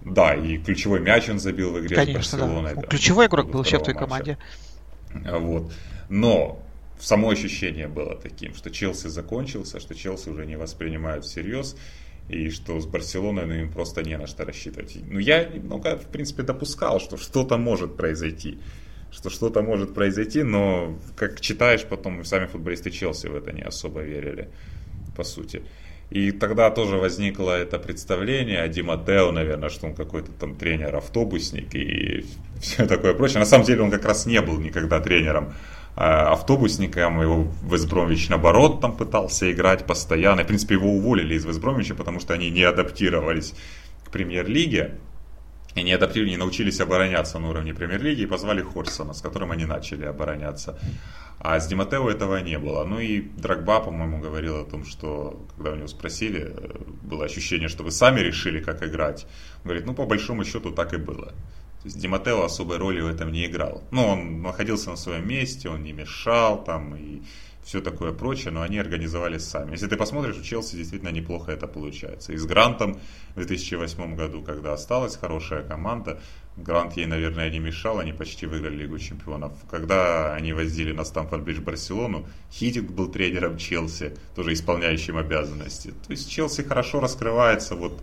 Да, 0.07 0.35
и 0.35 0.57
ключевой 0.59 1.01
мяч 1.01 1.29
он 1.29 1.41
забил 1.41 1.73
в 1.73 1.81
игре 1.81 1.97
Конечно, 1.97 2.23
с 2.23 2.41
Барселоной. 2.41 2.75
да. 2.75 2.81
там, 2.81 2.91
Ключевой 2.91 3.27
игрок 3.27 3.47
был 3.51 3.59
вообще 3.59 3.79
в 3.79 3.83
той 3.83 3.95
матча. 3.95 4.07
команде. 4.07 4.39
А, 5.27 5.39
Вот. 5.39 5.73
Но 6.09 6.63
само 7.01 7.31
ощущение 7.31 7.89
было 7.89 8.15
таким, 8.15 8.55
что 8.55 8.71
Челси 8.71 9.09
закончился, 9.09 9.81
что 9.81 9.95
Челси 9.95 10.29
уже 10.29 10.47
не 10.47 10.57
воспринимают 10.57 11.25
всерьез, 11.25 11.77
и 12.29 12.51
что 12.51 12.79
с 12.81 12.87
Барселоной 12.87 13.47
ну, 13.47 13.55
им 13.55 13.73
просто 13.73 14.03
не 14.03 14.17
на 14.17 14.27
что 14.29 14.45
рассчитывать. 14.45 14.97
Ну, 15.11 15.19
я 15.19 15.45
немного, 15.45 15.97
в 15.97 16.07
принципе, 16.07 16.43
допускал, 16.45 17.01
что 17.01 17.17
что-то 17.17 17.57
может 17.57 17.97
произойти. 17.97 18.59
Что 19.11 19.31
что-то 19.31 19.63
может 19.63 19.95
произойти, 19.95 20.43
но, 20.43 20.99
как 21.17 21.41
читаешь, 21.41 21.85
потом 21.85 22.25
сами 22.25 22.47
футболисты 22.47 22.91
Челси 22.91 23.27
в 23.29 23.37
это 23.37 23.53
не 23.53 23.63
особо 23.63 24.03
верили, 24.03 24.49
по 25.17 25.25
сути. 25.25 25.63
И 26.11 26.31
тогда 26.31 26.71
тоже 26.71 26.97
возникло 26.97 27.51
это 27.51 27.79
представление 27.79 28.63
о 28.63 28.69
Ди 28.69 28.83
Матео, 28.83 29.33
наверное, 29.33 29.69
что 29.71 29.87
он 29.87 29.95
какой-то 29.95 30.31
там 30.31 30.55
тренер-автобусник 30.55 31.75
и 31.75 32.25
все 32.61 32.87
такое 32.87 33.13
прочее. 33.15 33.41
На 33.41 33.47
самом 33.47 33.65
деле 33.65 33.83
он 33.83 33.91
как 33.91 34.05
раз 34.05 34.27
не 34.27 34.41
был 34.41 34.59
никогда 34.59 35.01
тренером 35.01 35.55
а, 35.97 36.33
автобусником. 36.33 37.21
Его 37.21 37.49
Вестбромвич, 37.63 38.29
наоборот, 38.29 38.81
там 38.81 38.97
пытался 38.97 39.51
играть 39.51 39.85
постоянно. 39.85 40.45
В 40.45 40.47
принципе, 40.47 40.75
его 40.75 40.91
уволили 40.91 41.35
из 41.35 41.45
Вестбромвича, 41.45 41.95
потому 41.95 42.21
что 42.21 42.35
они 42.35 42.51
не 42.51 42.63
адаптировались 42.63 43.55
к 44.05 44.11
премьер-лиге. 44.11 44.99
И 45.75 45.83
не 45.83 45.93
адаптировали, 45.93 46.31
не 46.31 46.37
научились 46.39 46.81
обороняться 46.81 47.39
на 47.39 47.51
уровне 47.51 47.75
премьер-лиги 47.75 48.23
и 48.23 48.27
позвали 48.27 48.63
Хорсона, 48.63 49.13
с 49.13 49.21
которым 49.21 49.53
они 49.53 49.67
начали 49.67 50.07
обороняться. 50.07 50.79
А 51.39 51.61
с 51.61 51.67
Диматео 51.69 52.11
этого 52.11 52.39
не 52.39 52.59
было. 52.59 52.85
Ну 52.85 52.99
и 52.99 53.21
Драгба, 53.21 53.81
по-моему, 53.81 54.21
говорил 54.21 54.61
о 54.61 54.65
том, 54.65 54.85
что, 54.85 55.47
когда 55.57 55.73
у 55.73 55.77
него 55.77 55.87
спросили, 55.87 56.55
э, 56.57 56.71
было 57.03 57.25
ощущение, 57.25 57.69
что 57.69 57.85
вы 57.85 57.91
сами 57.91 58.21
решили, 58.21 58.61
как 58.61 58.83
играть. 58.83 59.27
Он 59.59 59.65
говорит, 59.65 59.87
ну, 59.87 59.95
по 59.95 60.07
большому 60.07 60.45
счету, 60.45 60.73
так 60.73 60.95
и 60.95 60.97
было. 60.97 61.27
То 61.27 61.89
есть 61.89 61.99
Диматео 62.01 62.43
особой 62.43 62.79
роли 62.79 63.01
в 63.01 63.07
этом 63.07 63.31
не 63.31 63.47
играл. 63.47 63.85
Ну, 63.91 64.07
он 64.07 64.43
находился 64.43 64.91
на 64.91 64.97
своем 64.97 65.29
месте, 65.29 65.69
он 65.69 65.83
не 65.83 65.93
мешал 65.93 66.65
там 66.65 66.97
и 66.97 67.23
все 67.67 67.81
такое 67.81 68.13
прочее, 68.13 68.53
но 68.53 68.63
они 68.63 68.79
организовали 68.79 69.39
сами. 69.39 69.73
Если 69.73 69.89
ты 69.89 69.97
посмотришь, 69.97 70.37
у 70.37 70.43
Челси 70.43 70.77
действительно 70.77 71.09
неплохо 71.09 71.51
это 71.51 71.67
получается. 71.67 72.33
И 72.33 72.37
с 72.37 72.47
Грантом 72.47 73.01
в 73.35 73.45
2008 73.45 74.15
году, 74.15 74.41
когда 74.41 74.73
осталась 74.73 75.17
хорошая 75.17 75.65
команда, 75.65 76.21
Грант 76.57 76.97
ей, 76.97 77.07
наверное, 77.07 77.51
не 77.51 77.59
мешал, 77.59 77.99
они 77.99 78.13
почти 78.13 78.47
выиграли 78.47 78.77
Лигу 78.77 79.01
Чемпионов. 79.01 79.53
Когда 79.69 80.33
они 80.35 80.53
возили 80.53 80.93
на 80.93 81.03
Стамфорд-Бридж 81.03 81.61
Барселону, 81.61 82.27
Хитик 82.53 82.93
был 82.93 83.11
тренером 83.11 83.59
Челси, 83.59 84.15
тоже 84.37 84.53
исполняющим 84.53 85.17
обязанности. 85.17 85.89
То 85.89 86.13
есть 86.13 86.31
Челси 86.31 86.63
хорошо 86.63 87.01
раскрывается 87.01 87.75
вот 87.75 88.01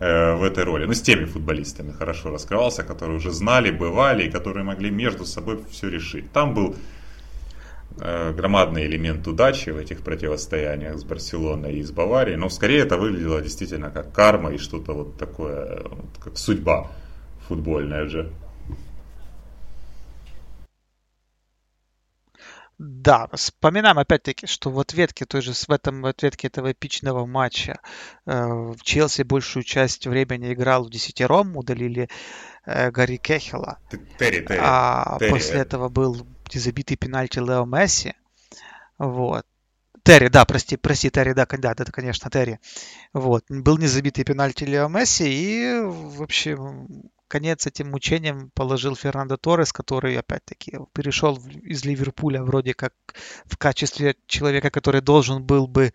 э, 0.00 0.34
в 0.36 0.42
этой 0.42 0.64
роли. 0.64 0.86
Ну, 0.86 0.94
с 0.94 1.02
теми 1.02 1.26
футболистами 1.26 1.92
хорошо 1.92 2.30
раскрывался, 2.30 2.82
которые 2.82 3.18
уже 3.18 3.30
знали, 3.30 3.70
бывали, 3.70 4.24
и 4.26 4.30
которые 4.30 4.64
могли 4.64 4.90
между 4.90 5.26
собой 5.26 5.62
все 5.70 5.90
решить. 5.90 6.32
Там 6.32 6.54
был 6.54 6.76
громадный 7.98 8.86
элемент 8.86 9.26
удачи 9.26 9.70
в 9.70 9.78
этих 9.78 10.02
противостояниях 10.02 10.98
с 10.98 11.04
Барселоной 11.04 11.78
и 11.78 11.82
с 11.82 11.90
Баварией, 11.90 12.36
но 12.36 12.48
скорее 12.48 12.80
это 12.80 12.96
выглядело 12.98 13.40
действительно 13.40 13.90
как 13.90 14.12
карма 14.12 14.52
и 14.52 14.58
что-то 14.58 14.92
вот 14.92 15.18
такое, 15.18 15.82
как 16.22 16.36
судьба 16.36 16.90
футбольная 17.48 18.06
же. 18.06 18.32
Да, 22.78 23.28
вспоминаем 23.32 23.98
опять-таки, 23.98 24.46
что 24.46 24.70
в 24.70 24.78
ответке, 24.78 25.24
той 25.24 25.40
же 25.40 25.54
в 25.54 25.70
этом 25.70 26.02
в 26.02 26.06
ответке 26.06 26.48
этого 26.48 26.72
эпичного 26.72 27.24
матча 27.24 27.80
э, 28.26 28.74
Челси 28.82 29.22
большую 29.22 29.62
часть 29.62 30.06
времени 30.06 30.52
играл 30.52 30.84
в 30.84 30.90
десятером, 30.90 31.56
удалили 31.56 32.10
э, 32.66 32.90
Гарри 32.90 33.16
Кехела. 33.16 33.78
Терри, 34.18 34.44
Терри, 34.44 34.58
а 34.60 35.16
Терри, 35.18 35.30
после 35.30 35.58
э. 35.58 35.62
этого 35.62 35.88
был 35.88 36.26
забитый 36.54 36.96
пенальти 36.96 37.38
Лео 37.38 37.64
Месси. 37.64 38.14
Вот. 38.98 39.46
Терри, 40.02 40.28
да, 40.28 40.44
прости, 40.44 40.76
прости, 40.76 41.10
Терри, 41.10 41.32
да, 41.32 41.46
да, 41.46 41.72
это, 41.72 41.90
конечно, 41.90 42.30
Терри. 42.30 42.60
Вот. 43.12 43.44
Был 43.48 43.76
незабитый 43.78 44.24
пенальти 44.24 44.64
Лео 44.64 44.88
Месси, 44.88 45.24
и, 45.26 45.80
в 45.82 46.22
общем, 46.22 47.10
конец 47.28 47.66
этим 47.66 47.90
мучениям 47.90 48.50
положил 48.54 48.96
Фернандо 48.96 49.36
Торрес, 49.36 49.72
который, 49.72 50.16
опять-таки, 50.16 50.78
перешел 50.92 51.38
из 51.62 51.84
Ливерпуля 51.84 52.42
вроде 52.42 52.74
как 52.74 52.92
в 53.44 53.56
качестве 53.56 54.14
человека, 54.26 54.70
который 54.70 55.00
должен 55.00 55.42
был 55.42 55.66
бы 55.66 55.92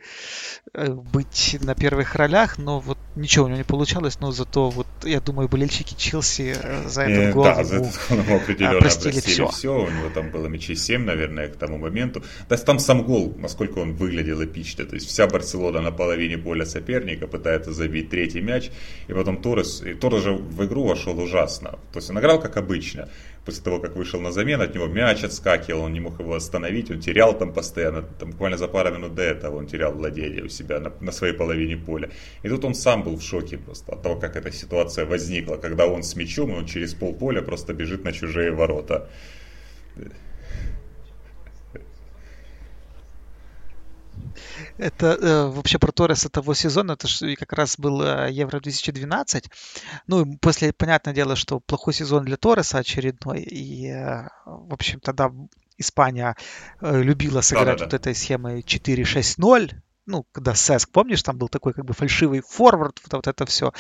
э, 0.73 0.91
быть 0.91 1.57
на 1.61 1.75
первых 1.75 2.15
ролях, 2.15 2.57
но 2.57 2.79
вот 2.79 2.97
ничего 3.15 3.45
у 3.45 3.47
него 3.47 3.57
не 3.57 3.63
получалось, 3.63 4.19
но 4.19 4.31
зато 4.31 4.69
вот, 4.69 4.87
я 5.03 5.21
думаю, 5.21 5.47
болельщики 5.47 5.95
Челси 5.95 6.55
э, 6.61 6.87
за 6.89 7.03
этот 7.03 7.21
Э, 7.21 7.31
гол 7.31 7.43
Да, 7.43 7.63
за 7.63 7.75
ему 7.75 7.91
ему 8.09 8.35
определенно 8.35 8.79
простили 8.79 9.13
простили, 9.13 9.33
всё. 9.33 9.47
все. 9.47 9.75
У 9.75 9.89
него 9.89 10.09
там 10.13 10.31
было 10.31 10.47
мячей 10.47 10.75
7, 10.75 11.03
наверное, 11.03 11.47
к 11.47 11.55
тому 11.55 11.77
моменту. 11.77 12.23
Да 12.49 12.57
там 12.57 12.79
сам 12.79 13.03
гол, 13.03 13.35
насколько 13.37 13.79
он 13.79 13.93
выглядел 13.93 14.43
эпично. 14.43 14.85
То 14.85 14.95
есть 14.95 15.07
вся 15.07 15.27
Барселона 15.27 15.81
на 15.81 15.91
половине 15.91 16.37
поля 16.37 16.65
соперника 16.65 17.27
пытается 17.27 17.73
забить 17.73 18.09
третий 18.09 18.41
мяч. 18.41 18.71
И 19.07 19.13
потом 19.13 19.41
Торрес, 19.41 19.81
и 19.81 19.93
Торрес 19.93 20.23
же 20.23 20.33
в 20.33 20.65
игру 20.65 20.83
вошел 20.83 21.19
ужасно. 21.21 21.79
То 21.91 21.99
есть 21.99 22.09
он 22.09 22.19
играл 22.19 22.39
как 22.41 22.57
обычно. 22.57 23.09
После 23.45 23.63
того, 23.63 23.79
как 23.79 23.95
вышел 23.95 24.21
на 24.21 24.31
замену, 24.31 24.63
от 24.63 24.75
него 24.75 24.87
мяч 24.87 25.23
отскакивал, 25.23 25.83
он 25.83 25.93
не 25.93 25.99
мог 25.99 26.19
его 26.19 26.35
остановить, 26.35 26.91
он 26.91 26.99
терял 26.99 27.35
там 27.35 27.53
постоянно, 27.53 28.03
там 28.03 28.31
буквально 28.31 28.57
за 28.57 28.67
пару 28.67 28.93
минут 28.93 29.15
до 29.15 29.23
этого 29.23 29.57
он 29.57 29.67
терял 29.67 29.93
владение 29.93 30.43
у 30.43 30.49
себя 30.49 30.79
на, 30.79 30.93
на 30.99 31.11
своей 31.11 31.33
половине 31.33 31.75
поля. 31.75 32.11
И 32.43 32.49
тут 32.49 32.63
он 32.65 32.75
сам 32.75 33.03
был 33.03 33.17
в 33.17 33.23
шоке 33.23 33.57
просто 33.57 33.93
от 33.93 34.03
того, 34.03 34.15
как 34.15 34.35
эта 34.35 34.51
ситуация 34.51 35.05
возникла, 35.05 35.57
когда 35.57 35.87
он 35.87 36.03
с 36.03 36.15
мячом, 36.15 36.51
и 36.51 36.55
он 36.55 36.65
через 36.65 36.93
полполя 36.93 37.41
просто 37.41 37.73
бежит 37.73 38.03
на 38.03 38.13
чужие 38.13 38.51
ворота. 38.51 39.09
Это 44.77 45.07
э, 45.07 45.47
вообще 45.47 45.79
про 45.79 45.91
Торреса 45.91 46.29
того 46.29 46.53
сезона, 46.53 46.93
это 46.93 47.07
ж 47.07 47.35
как 47.35 47.53
раз 47.53 47.77
был 47.77 48.01
э, 48.01 48.31
Евро 48.31 48.59
2012. 48.59 49.49
Ну, 50.07 50.37
после, 50.37 50.73
понятное 50.73 51.13
дело, 51.13 51.35
что 51.35 51.59
плохой 51.59 51.93
сезон 51.93 52.25
для 52.25 52.37
Торреса 52.37 52.79
очередной. 52.79 53.41
И, 53.41 53.87
э, 53.87 54.27
в 54.45 54.73
общем, 54.73 54.99
тогда 54.99 55.31
Испания 55.77 56.35
э, 56.79 57.01
любила 57.01 57.41
сыграть 57.41 57.79
Да-да-да. 57.79 57.85
вот 57.85 57.93
этой 57.93 58.15
схемой 58.15 58.61
4-6-0. 58.61 59.71
Ну, 60.11 60.25
когда 60.33 60.53
Сеск, 60.53 60.89
помнишь, 60.91 61.23
там 61.23 61.37
был 61.37 61.47
такой 61.47 61.73
как 61.73 61.85
бы 61.85 61.93
фальшивый 61.93 62.41
форвард, 62.41 62.99
вот, 63.03 63.13
вот 63.13 63.27
это 63.27 63.45
все. 63.45 63.71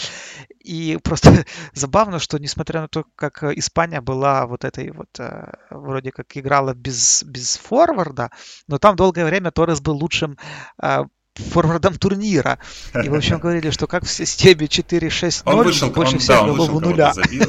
И 0.59 0.97
просто 1.03 1.45
забавно, 1.73 2.19
что 2.19 2.37
несмотря 2.37 2.81
на 2.81 2.87
то, 2.87 3.05
как 3.15 3.43
Испания 3.43 3.99
была 3.99 4.47
вот 4.47 4.63
этой 4.63 4.91
вот, 4.91 5.09
э, 5.19 5.51
вроде 5.69 6.11
как 6.11 6.37
играла 6.37 6.73
без, 6.73 7.23
без 7.23 7.57
форварда, 7.57 8.29
но 8.67 8.77
там 8.77 8.95
долгое 8.95 9.25
время 9.25 9.51
Торрес 9.51 9.81
был 9.81 9.97
лучшим 9.97 10.37
э, 10.81 11.03
форвардом 11.35 11.95
турнира. 11.95 12.59
И, 13.03 13.09
в 13.09 13.15
общем, 13.15 13.39
говорили, 13.43 13.69
что 13.69 13.87
как 13.87 14.05
в 14.05 14.09
системе 14.09 14.67
4-6-0 14.67 15.41
Он 15.45 15.63
вышел, 15.65 15.89
больше 15.89 16.13
он, 16.13 16.19
всех 16.19 16.35
да, 16.37 16.43
он 16.43 16.51
вышел 16.51 16.67
кого-то 16.67 16.89
нуля. 16.89 17.13
забил, 17.13 17.45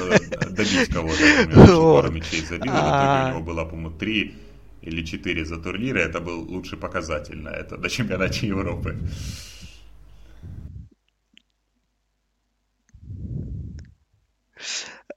добить 0.51 0.89
кого-то. 0.93 1.23
Пару 2.03 2.11
мячей 2.11 2.45
забил, 2.45 2.73
А. 2.75 3.27
у 3.27 3.31
него 3.31 3.45
было, 3.45 3.65
по-моему, 3.65 3.97
три 3.97 4.42
или 4.83 5.05
четыре 5.05 5.45
за 5.45 5.59
турниры. 5.59 6.01
Это 6.01 6.21
был 6.21 6.43
лучший 6.43 6.79
показатель 6.79 7.41
на 7.41 7.51
это, 7.51 7.77
на 7.77 7.89
чемпионате 7.89 8.47
Европы. 8.49 8.99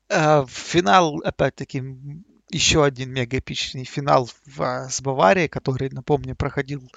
Э, 0.09 0.45
Финал, 0.47 1.21
опять-таки, 1.23 1.83
еще 2.49 2.85
один 2.85 3.11
мега 3.11 3.39
эпичный 3.39 3.85
финал 3.85 4.29
в, 4.45 4.61
а, 4.61 4.89
с 4.89 5.01
Баварией, 5.01 5.49
который, 5.49 5.89
напомню, 5.89 6.35
проходил 6.35 6.89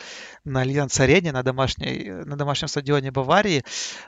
на 0.45 0.61
Альянц 0.60 1.01
Арене, 1.01 1.32
на, 1.32 1.43
домашней, 1.43 2.11
на 2.11 2.36
домашнем 2.36 2.69
стадионе 2.69 3.11
Баварии. 3.11 3.65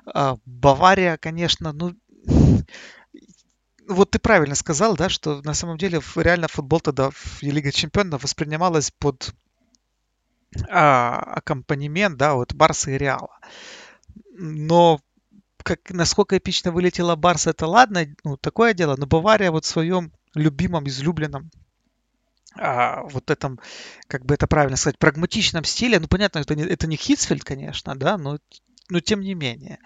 А, 0.06 0.36
Бавария, 0.44 1.16
конечно, 1.16 1.72
ну, 1.72 1.94
вот 3.90 4.10
ты 4.12 4.18
правильно 4.18 4.54
сказал, 4.54 4.96
да, 4.96 5.08
что 5.08 5.42
на 5.42 5.54
самом 5.54 5.76
деле 5.76 6.00
реально 6.16 6.48
футбол 6.48 6.80
тогда 6.80 7.10
в 7.10 7.42
Лига 7.42 7.72
Чемпионов 7.72 8.22
воспринималась 8.22 8.90
под 8.90 9.34
а, 10.68 11.18
аккомпанемент, 11.36 12.16
да, 12.16 12.34
вот 12.34 12.54
Барса 12.54 12.92
и 12.92 12.98
Реала. 12.98 13.38
Но 14.32 15.00
как, 15.62 15.90
насколько 15.90 16.38
эпично 16.38 16.72
вылетела 16.72 17.16
Барса, 17.16 17.50
это 17.50 17.66
ладно, 17.66 18.06
ну, 18.24 18.36
такое 18.36 18.74
дело, 18.74 18.96
но 18.96 19.06
Бавария 19.06 19.50
вот 19.50 19.64
в 19.64 19.68
своем 19.68 20.12
любимом, 20.34 20.88
излюбленном 20.88 21.50
а, 22.56 23.02
вот 23.04 23.30
этом, 23.30 23.60
как 24.08 24.24
бы 24.24 24.34
это 24.34 24.46
правильно 24.46 24.76
сказать, 24.76 24.98
прагматичном 24.98 25.64
стиле, 25.64 26.00
ну, 26.00 26.08
понятно, 26.08 26.40
это 26.40 26.54
не, 26.54 26.64
это 26.64 26.86
не 26.86 26.96
Хитсфельд, 26.96 27.44
конечно, 27.44 27.94
да, 27.94 28.18
но, 28.18 28.38
но 28.90 29.00
тем 29.00 29.20
не 29.20 29.34
менее. 29.34 29.78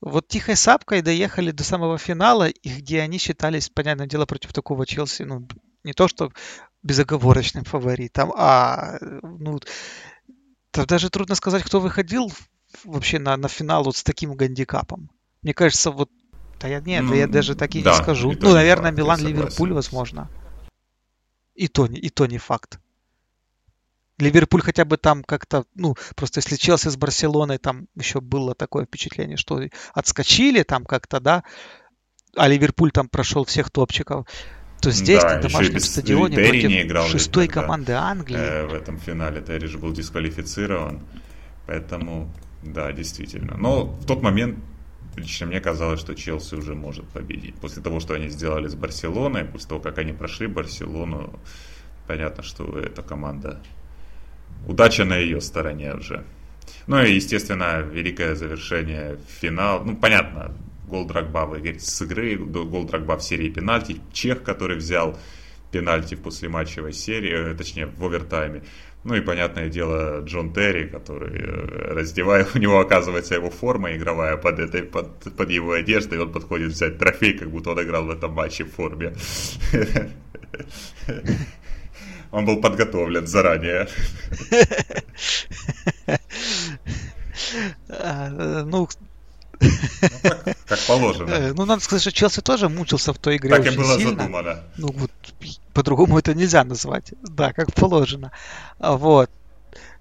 Вот 0.00 0.28
тихой 0.28 0.56
сапкой 0.56 1.02
доехали 1.02 1.50
до 1.50 1.64
самого 1.64 1.98
финала, 1.98 2.48
и 2.48 2.68
где 2.68 3.00
они 3.00 3.18
считались, 3.18 3.68
понятное 3.68 4.06
дело, 4.06 4.26
против 4.26 4.52
такого 4.52 4.86
Челси, 4.86 5.22
ну, 5.22 5.46
не 5.82 5.92
то 5.92 6.08
что 6.08 6.30
безоговорочным 6.82 7.64
фаворитом, 7.64 8.32
а, 8.36 8.98
ну, 9.22 9.58
да 10.72 10.84
даже 10.86 11.10
трудно 11.10 11.34
сказать, 11.34 11.62
кто 11.62 11.80
выходил 11.80 12.32
вообще 12.84 13.18
на, 13.18 13.36
на 13.36 13.48
финал 13.48 13.84
вот 13.84 13.96
с 13.96 14.02
таким 14.02 14.34
гандикапом. 14.34 15.10
Мне 15.42 15.54
кажется, 15.54 15.90
вот 15.90 16.10
да 16.60 16.68
я 16.68 16.80
нет, 16.80 17.06
да 17.08 17.14
я 17.14 17.26
Ну, 17.26 17.32
даже 17.32 17.54
так 17.54 17.74
и 17.74 17.82
да, 17.82 17.90
не 17.90 18.02
скажу. 18.02 18.32
и 18.32 18.36
Ну, 18.36 18.52
наверное, 18.52 18.90
факт, 18.90 18.98
я 18.98 19.04
Милан, 19.04 19.18
согласен. 19.18 19.36
Ливерпуль, 19.36 19.72
возможно. 19.72 20.30
И 21.54 21.68
то, 21.68 21.86
и 21.86 22.08
то 22.08 22.26
не 22.26 22.38
факт. 22.38 22.80
Ливерпуль 24.18 24.62
хотя 24.62 24.84
бы 24.84 24.96
там 24.96 25.24
как-то, 25.24 25.64
ну, 25.74 25.96
просто 26.14 26.38
если 26.38 26.56
Челси 26.56 26.88
с 26.88 26.96
Барселоной, 26.96 27.58
там 27.58 27.88
еще 27.96 28.20
было 28.20 28.54
такое 28.54 28.86
впечатление, 28.86 29.36
что 29.36 29.60
отскочили 29.92 30.62
там 30.62 30.84
как-то, 30.84 31.20
да, 31.20 31.42
а 32.36 32.48
Ливерпуль 32.48 32.92
там 32.92 33.08
прошел 33.08 33.44
всех 33.44 33.70
топчиков, 33.70 34.26
то 34.80 34.90
здесь 34.90 35.22
Да, 35.22 35.36
на 35.36 35.42
домашнем 35.42 35.74
без- 35.74 35.90
стадионе 35.90 36.36
Терри 36.36 36.48
против 36.48 36.68
не 36.68 36.82
играл 36.82 37.06
шестой 37.08 37.46
тогда, 37.46 37.62
команды 37.62 37.92
Англии. 37.92 38.38
Э, 38.38 38.66
в 38.66 38.74
этом 38.74 38.98
финале 38.98 39.40
Терри 39.40 39.66
же 39.66 39.78
был 39.78 39.92
дисквалифицирован. 39.92 41.00
Поэтому, 41.66 42.30
да, 42.62 42.92
действительно. 42.92 43.56
Но 43.56 43.84
в 43.84 44.04
тот 44.04 44.22
момент 44.22 44.58
лично 45.16 45.46
мне 45.46 45.60
казалось, 45.60 46.00
что 46.00 46.14
Челси 46.14 46.56
уже 46.56 46.74
может 46.74 47.08
победить. 47.08 47.54
После 47.56 47.82
того, 47.82 48.00
что 48.00 48.14
они 48.14 48.28
сделали 48.28 48.68
с 48.68 48.74
Барселоной, 48.74 49.44
после 49.44 49.68
того, 49.68 49.80
как 49.80 49.98
они 49.98 50.12
прошли 50.12 50.46
Барселону, 50.46 51.38
понятно, 52.06 52.42
что 52.42 52.78
эта 52.78 53.02
команда... 53.02 53.62
Удача 54.66 55.04
на 55.04 55.16
ее 55.16 55.40
стороне 55.40 55.94
уже. 55.94 56.24
Ну 56.86 57.02
и, 57.02 57.12
естественно, 57.14 57.80
великое 57.80 58.34
завершение 58.34 59.18
финал. 59.40 59.84
Ну, 59.84 59.96
понятно, 59.96 60.52
гол 60.88 61.06
Драгба 61.06 61.58
с 61.78 62.02
игры, 62.02 62.36
гол 62.36 62.84
Драгба 62.84 63.16
в 63.16 63.22
серии 63.22 63.48
пенальти. 63.48 64.00
Чех, 64.12 64.42
который 64.42 64.76
взял 64.76 65.18
пенальти 65.70 66.14
в 66.14 66.22
послематчевой 66.22 66.92
серии, 66.92 67.50
э, 67.50 67.54
точнее, 67.54 67.86
в 67.86 68.04
овертайме. 68.04 68.62
Ну 69.02 69.14
и, 69.14 69.20
понятное 69.20 69.68
дело, 69.68 70.22
Джон 70.24 70.52
Терри, 70.52 70.86
который, 70.86 71.40
э, 71.40 71.94
раздевая, 71.94 72.46
у 72.54 72.58
него 72.58 72.80
оказывается 72.80 73.34
его 73.34 73.50
форма 73.50 73.94
игровая 73.96 74.36
под, 74.36 74.58
этой, 74.60 74.82
под, 74.82 75.36
под 75.36 75.50
его 75.50 75.72
одеждой, 75.72 76.20
он 76.20 76.32
подходит 76.32 76.72
взять 76.72 76.98
трофей, 76.98 77.36
как 77.36 77.50
будто 77.50 77.70
он 77.70 77.82
играл 77.82 78.04
в 78.04 78.10
этом 78.10 78.32
матче 78.32 78.64
в 78.64 78.72
форме. 78.72 79.14
Он 82.34 82.44
был 82.44 82.60
подготовлен 82.60 83.26
заранее. 83.28 83.86
А, 87.88 88.64
Ну, 88.66 88.88
Как 90.66 90.78
положено. 90.86 91.30
э, 91.30 91.52
ну, 91.54 91.64
надо 91.64 91.80
сказать, 91.82 92.02
что 92.02 92.12
Челси 92.12 92.40
тоже 92.42 92.68
мучился 92.68 93.12
в 93.12 93.18
той 93.18 93.36
игре 93.36 93.50
Так 93.50 93.72
и 93.72 93.76
было 93.76 93.96
сильно. 93.96 94.10
задумано. 94.22 94.64
Ну, 94.76 94.88
вот, 94.92 95.10
по-другому 95.72 96.18
это 96.18 96.34
нельзя 96.34 96.64
назвать. 96.64 97.12
Да, 97.22 97.52
как 97.52 97.72
положено. 97.72 98.32
А, 98.78 98.96
Вот. 98.96 99.30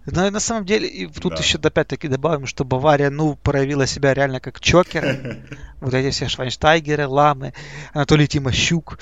Но 0.06 0.28
и 0.28 0.32
на 0.32 0.42
самом 0.42 0.66
деле, 0.66 0.86
и 0.88 1.08
тут 1.08 1.34
Да. 1.36 1.40
еще 1.42 1.60
опять-таки 1.60 2.10
добавим, 2.10 2.46
что 2.46 2.66
Бавария, 2.66 3.10
ну, 3.10 3.36
проявила 3.38 3.88
себя 3.88 4.14
реально 4.14 4.40
как 4.42 4.60
чокеры. 4.60 5.44
Вот 5.82 5.94
эти 5.94 6.10
все 6.12 6.28
Швайнштайгеры, 6.28 7.08
Ламы, 7.08 7.54
Анатолий 7.94 8.28
Тимощук. 8.28 8.98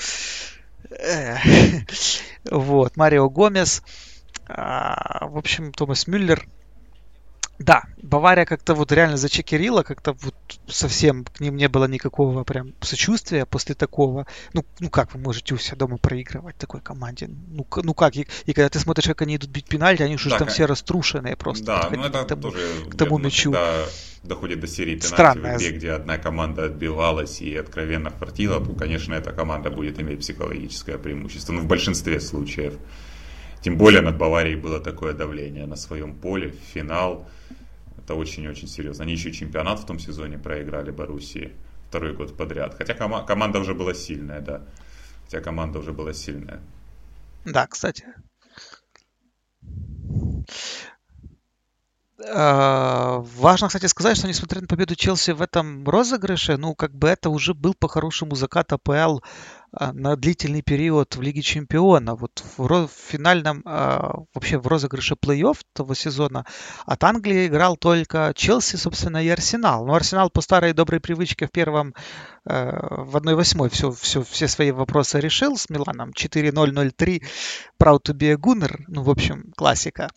Вот, 2.49 2.97
Марио 2.97 3.30
Гомес. 3.30 3.84
А, 4.47 5.27
в 5.27 5.38
общем, 5.38 5.72
Томас 5.72 6.07
Мюллер 6.07 6.47
да, 7.61 7.83
Бавария 8.01 8.45
как-то 8.45 8.73
вот 8.73 8.91
реально 8.91 9.17
зачекерила, 9.17 9.83
как-то 9.83 10.13
вот 10.13 10.35
совсем 10.67 11.23
к 11.25 11.39
ним 11.39 11.55
не 11.55 11.69
было 11.69 11.85
никакого 11.85 12.43
прям 12.43 12.73
сочувствия 12.81 13.45
после 13.45 13.75
такого. 13.75 14.25
Ну, 14.53 14.65
ну 14.79 14.89
как 14.89 15.13
вы 15.13 15.19
можете 15.19 15.53
у 15.53 15.57
себя 15.57 15.77
дома 15.77 15.97
проигрывать 15.97 16.57
такой 16.57 16.81
команде? 16.81 17.27
Ну, 17.27 17.65
ну 17.83 17.93
как? 17.93 18.15
И, 18.15 18.27
и 18.45 18.53
когда 18.53 18.69
ты 18.69 18.79
смотришь, 18.79 19.05
как 19.05 19.21
они 19.21 19.35
идут 19.35 19.49
бить 19.49 19.67
пенальти, 19.67 20.01
они 20.01 20.15
уже 20.15 20.29
да, 20.29 20.39
там 20.39 20.47
как... 20.47 20.55
все 20.55 20.65
раструшенные 20.65 21.35
просто. 21.35 21.65
Да, 21.65 21.89
ну 21.91 22.03
это 22.03 22.23
к 22.23 22.27
тому, 22.27 22.41
тоже, 22.41 22.57
к 22.89 22.95
тому 22.97 23.17
мячу. 23.17 23.51
Когда 23.51 23.85
доходит 24.23 24.59
до 24.59 24.67
серии 24.67 24.95
пенальти 24.95 25.07
Странная... 25.07 25.57
в 25.57 25.61
игре, 25.61 25.77
где 25.77 25.91
одна 25.91 26.17
команда 26.17 26.65
отбивалась 26.65 27.41
и 27.41 27.55
откровенно 27.55 28.09
фартила, 28.09 28.63
то, 28.63 28.73
конечно, 28.73 29.13
эта 29.13 29.31
команда 29.31 29.69
будет 29.69 29.99
иметь 29.99 30.19
психологическое 30.19 30.97
преимущество. 30.97 31.53
Ну, 31.53 31.61
в 31.61 31.67
большинстве 31.67 32.19
случаев. 32.19 32.73
Тем 33.61 33.77
более 33.77 34.01
над 34.01 34.17
Баварией 34.17 34.55
было 34.55 34.79
такое 34.79 35.13
давление 35.13 35.67
на 35.67 35.75
своем 35.75 36.15
поле, 36.15 36.53
финал. 36.73 37.27
Это 38.11 38.19
очень-очень 38.19 38.67
серьезно. 38.67 39.05
Они 39.05 39.13
еще 39.13 39.31
чемпионат 39.31 39.79
в 39.79 39.85
том 39.85 39.97
сезоне 39.97 40.38
проиграли 40.38 40.91
Боруссии 40.91 41.53
второй 41.88 42.13
год 42.13 42.35
подряд. 42.35 42.75
Хотя 42.77 42.93
кома- 42.93 43.25
команда 43.25 43.59
уже 43.59 43.73
была 43.73 43.93
сильная, 43.93 44.41
да. 44.41 44.61
Хотя 45.23 45.39
команда 45.39 45.79
уже 45.79 45.93
была 45.93 46.11
сильная. 46.11 46.59
Да, 47.45 47.67
кстати. 47.67 48.05
А, 52.27 53.19
важно, 53.38 53.67
кстати, 53.67 53.85
сказать, 53.85 54.17
что 54.17 54.27
несмотря 54.27 54.59
на 54.59 54.67
победу 54.67 54.93
Челси 54.93 55.31
в 55.31 55.41
этом 55.41 55.88
розыгрыше, 55.88 56.57
ну, 56.57 56.75
как 56.75 56.93
бы 56.93 57.07
это 57.07 57.29
уже 57.29 57.53
был 57.53 57.73
по-хорошему 57.73 58.35
закат 58.35 58.73
АПЛ 58.73 59.19
на 59.72 60.15
длительный 60.15 60.61
период 60.61 61.15
в 61.15 61.22
Лиге 61.22 61.41
Чемпионов. 61.41 62.22
Вот 62.22 62.43
в, 62.57 62.88
в 62.88 62.91
финальном, 62.91 63.61
а, 63.65 64.23
вообще 64.34 64.57
в 64.57 64.68
розыгрыше 64.68 65.15
плей-офф 65.15 65.57
того 65.73 65.93
сезона 65.93 66.45
от 66.85 67.03
Англии 67.03 67.48
играл 67.48 67.77
только 67.77 68.34
Челси, 68.35 68.76
собственно, 68.76 69.23
и 69.23 69.30
Арсенал. 69.30 69.85
Но 69.85 69.93
Арсенал 69.93 70.30
по 70.30 70.41
старой 70.41 70.73
доброй 70.73 70.99
привычке 70.99 71.48
в 71.48 71.52
первом, 71.52 71.93
э, 72.45 72.72
в 73.03 73.15
1-8 73.15 73.69
все, 73.69 73.91
все, 73.91 74.23
все 74.23 74.48
свои 74.48 74.72
вопросы 74.72 75.19
решил 75.19 75.57
с 75.57 75.69
Миланом. 75.69 76.11
4-0-0-3, 76.11 77.23
proud 77.81 78.02
to 78.03 78.14
be 78.14 78.31
a 78.31 78.35
Gunner, 78.35 78.84
ну, 78.88 79.03
в 79.03 79.10
общем, 79.10 79.53
классика. 79.56 80.10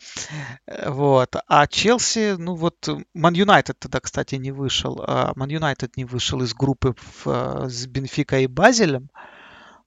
Э, 0.67 0.91
вот. 0.91 1.37
А 1.47 1.67
Челси, 1.67 2.37
ну 2.39 2.55
вот, 2.55 2.89
Ман 3.15 3.35
Юнайтед 3.35 3.79
тогда, 3.79 4.01
кстати, 4.01 4.35
не 4.35 4.51
вышел. 4.51 5.05
Ман 5.37 5.49
Юнайтед 5.49 5.97
не 5.97 6.05
вышел 6.05 6.43
из 6.43 6.55
группы 6.55 6.95
в, 7.25 7.69
с 7.69 7.87
Бенфика 7.87 8.41
и 8.41 8.47
Базелем. 8.47 9.11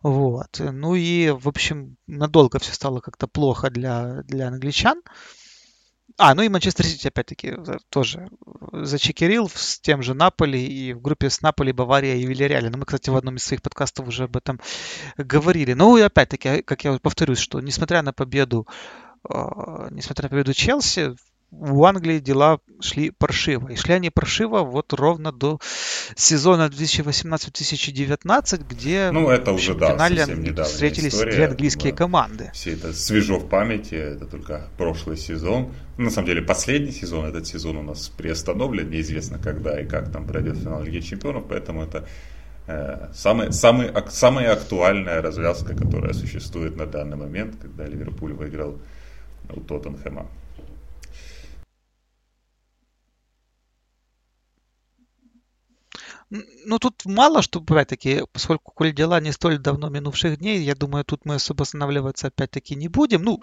Вот. 0.08 0.62
Ну 0.62 0.96
и, 0.96 1.32
в 1.32 1.50
общем, 1.50 1.98
надолго 2.08 2.60
все 2.60 2.74
стало 2.74 3.02
как-то 3.02 3.28
плохо 3.28 3.70
для, 3.70 4.24
для 4.24 4.48
англичан. 4.48 5.02
А, 6.18 6.34
ну 6.34 6.44
и 6.44 6.50
Манчестер 6.50 6.86
Сити, 6.86 7.10
опять-таки, 7.10 7.56
тоже 7.90 8.30
зачекерил 8.72 9.50
с 9.54 9.82
тем 9.82 10.02
же 10.02 10.14
Наполи, 10.14 10.66
и 10.66 10.94
в 10.94 11.02
группе 11.02 11.30
с 11.30 11.42
Наполи, 11.42 11.74
Бавария 11.74 12.16
и 12.16 12.26
Вильяреаль. 12.26 12.70
Ну, 12.70 12.78
мы, 12.78 12.86
кстати, 12.86 13.10
в 13.10 13.18
одном 13.18 13.36
из 13.36 13.44
своих 13.44 13.62
подкастов 13.62 14.08
уже 14.08 14.24
об 14.24 14.38
этом 14.38 14.62
говорили. 15.18 15.74
Ну 15.74 15.98
и 15.98 16.02
опять-таки, 16.02 16.62
как 16.62 16.86
я 16.86 16.98
повторюсь, 17.00 17.40
что 17.40 17.60
несмотря 17.60 18.02
на 18.02 18.14
победу, 18.14 18.66
э, 19.30 19.34
несмотря 19.92 20.24
на 20.24 20.30
победу 20.30 20.54
Челси, 20.54 21.18
у 21.52 21.86
Англии 21.86 22.20
дела 22.20 22.60
шли 22.82 23.12
паршиво. 23.12 23.70
И 23.70 23.76
шли 23.76 23.94
они 23.96 24.10
паршиво 24.10 24.60
вот 24.60 24.94
ровно 24.94 25.32
до 25.32 25.60
сезона 26.16 26.68
2018-2019, 26.68 28.66
где 28.70 29.12
ну, 29.12 29.30
это 29.30 29.54
уже, 29.54 29.74
в 29.74 29.78
да, 29.78 29.94
финале 29.94 30.26
встретились 30.64 31.14
история. 31.14 31.32
две 31.32 31.46
английские 31.48 31.94
да. 31.94 31.98
команды. 31.98 32.52
Все 32.54 32.74
это 32.74 32.94
свежо 32.94 33.40
в 33.40 33.48
памяти, 33.48 33.96
это 33.96 34.26
только 34.26 34.68
прошлый 34.78 35.18
сезон. 35.18 35.74
Ну, 35.98 36.06
на 36.06 36.12
самом 36.12 36.28
деле, 36.28 36.42
последний 36.42 36.92
сезон, 36.92 37.26
этот 37.26 37.48
сезон 37.48 37.78
у 37.78 37.84
нас 37.84 38.10
приостановлен, 38.10 38.90
неизвестно 38.90 39.40
когда 39.40 39.80
и 39.80 39.86
как 39.86 40.12
там 40.12 40.28
пройдет 40.28 40.58
финал 40.58 40.84
Лиги 40.84 41.00
Чемпионов, 41.00 41.46
поэтому 41.50 41.84
это 41.84 42.06
э, 42.68 43.08
самая, 43.14 43.52
самая, 43.52 43.94
самая 44.10 44.52
актуальная 44.54 45.22
развязка, 45.22 45.76
которая 45.76 46.14
существует 46.14 46.76
на 46.76 46.86
данный 46.86 47.18
момент, 47.18 47.56
когда 47.62 47.88
Ливерпуль 47.88 48.34
выиграл 48.34 48.78
у 49.50 49.62
Тоттенхэма. 49.62 50.28
Ну, 56.30 56.78
тут 56.80 57.06
мало 57.06 57.42
что, 57.42 57.60
опять-таки, 57.60 58.24
поскольку, 58.34 58.72
коль 58.74 58.94
дела 58.94 59.22
не 59.22 59.32
столь 59.32 59.60
давно 59.60 59.90
минувших 59.90 60.38
дней, 60.40 60.62
я 60.62 60.76
думаю, 60.76 61.06
тут 61.06 61.26
мы 61.26 61.36
особо 61.36 61.64
останавливаться 61.64 62.28
опять-таки 62.28 62.76
не 62.76 62.90
будем. 62.90 63.24
Ну, 63.24 63.42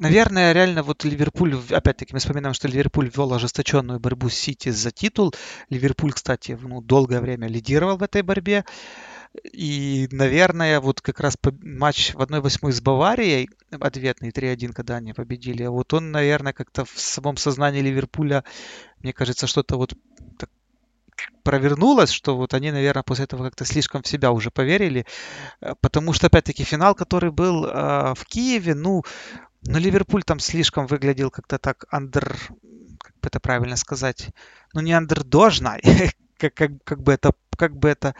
наверное, 0.00 0.52
реально 0.52 0.82
вот 0.82 1.04
Ливерпуль, 1.04 1.56
опять-таки, 1.70 2.12
мы 2.12 2.18
вспоминаем, 2.18 2.54
что 2.54 2.66
Ливерпуль 2.66 3.10
вел 3.14 3.32
ожесточенную 3.32 4.00
борьбу 4.00 4.28
с 4.28 4.34
Сити 4.34 4.70
за 4.70 4.90
титул. 4.90 5.32
Ливерпуль, 5.70 6.12
кстати, 6.12 6.58
ну, 6.60 6.80
долгое 6.82 7.20
время 7.20 7.46
лидировал 7.46 7.98
в 7.98 8.02
этой 8.02 8.22
борьбе. 8.22 8.64
И, 9.52 10.08
наверное, 10.10 10.80
вот 10.80 11.00
как 11.00 11.20
раз 11.20 11.36
матч 11.62 12.14
в 12.14 12.20
1-8 12.20 12.72
с 12.72 12.80
Баварией, 12.80 13.48
ответный 13.70 14.30
3-1, 14.30 14.72
когда 14.72 14.96
они 14.96 15.12
победили, 15.12 15.66
вот 15.66 15.94
он, 15.94 16.10
наверное, 16.10 16.52
как-то 16.52 16.84
в 16.84 16.98
самом 16.98 17.36
сознании 17.36 17.82
Ливерпуля, 17.82 18.42
мне 19.00 19.12
кажется, 19.12 19.46
что-то 19.46 19.76
вот 19.76 19.94
провернулось, 21.42 22.10
что 22.10 22.36
вот 22.36 22.54
они, 22.54 22.70
наверное, 22.70 23.02
после 23.02 23.24
этого 23.24 23.44
как-то 23.44 23.64
слишком 23.64 24.02
в 24.02 24.08
себя 24.08 24.32
уже 24.32 24.50
поверили, 24.50 25.06
э, 25.60 25.74
потому 25.80 26.12
что, 26.12 26.26
опять-таки, 26.26 26.64
финал, 26.64 26.94
который 26.94 27.30
был 27.30 27.64
э, 27.64 28.14
в 28.14 28.24
Киеве, 28.26 28.74
ну, 28.74 29.02
ну, 29.62 29.78
Ливерпуль 29.78 30.22
там 30.22 30.38
слишком 30.38 30.86
выглядел 30.86 31.30
как-то 31.30 31.58
так 31.58 31.84
андер, 31.90 32.36
как 32.98 33.14
бы 33.20 33.28
это 33.28 33.40
правильно 33.40 33.76
сказать, 33.76 34.30
ну, 34.74 34.80
не 34.80 34.92
андердожно, 34.92 35.78
как, 36.38 36.54
как, 36.54 36.70
как 36.84 37.02
бы 37.02 37.12
это, 37.12 37.32
как 37.56 37.76
бы 37.76 37.88
это 37.88 38.14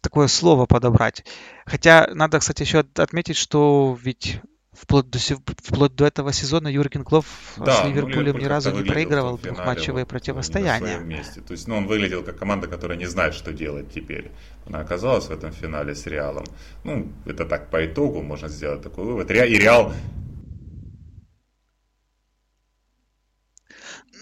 такое 0.00 0.28
слово 0.28 0.66
подобрать. 0.66 1.24
Хотя 1.66 2.08
надо, 2.14 2.38
кстати, 2.38 2.62
еще 2.62 2.84
отметить, 2.94 3.36
что 3.36 3.98
ведь 4.00 4.40
вплоть 4.80 5.08
до, 5.10 5.18
вплоть 5.18 5.94
до 5.94 6.06
этого 6.06 6.32
сезона 6.32 6.68
Юрген 6.68 7.04
Клоп 7.04 7.24
да, 7.56 7.76
с 7.76 7.84
ну, 7.84 7.90
Ливерпулем 7.90 8.34
ну, 8.34 8.40
ни 8.40 8.44
разу 8.44 8.70
не 8.70 8.82
проигрывал 8.82 9.38
двухматчевые 9.38 10.04
вот, 10.04 10.10
противостояния. 10.10 10.98
месте. 10.98 11.40
То 11.40 11.52
есть, 11.52 11.66
ну, 11.68 11.76
он 11.76 11.86
выглядел 11.86 12.22
как 12.22 12.38
команда, 12.38 12.66
которая 12.66 12.98
не 12.98 13.06
знает, 13.06 13.34
что 13.34 13.52
делать 13.52 13.92
теперь. 13.92 14.30
Она 14.66 14.80
оказалась 14.80 15.26
в 15.26 15.30
этом 15.30 15.52
финале 15.52 15.94
с 15.94 16.06
Реалом. 16.06 16.44
Ну, 16.84 17.12
это 17.24 17.44
так 17.44 17.70
по 17.70 17.84
итогу 17.84 18.22
можно 18.22 18.48
сделать 18.48 18.82
такой 18.82 19.04
вывод. 19.04 19.30
И 19.30 19.34
Реал 19.34 19.92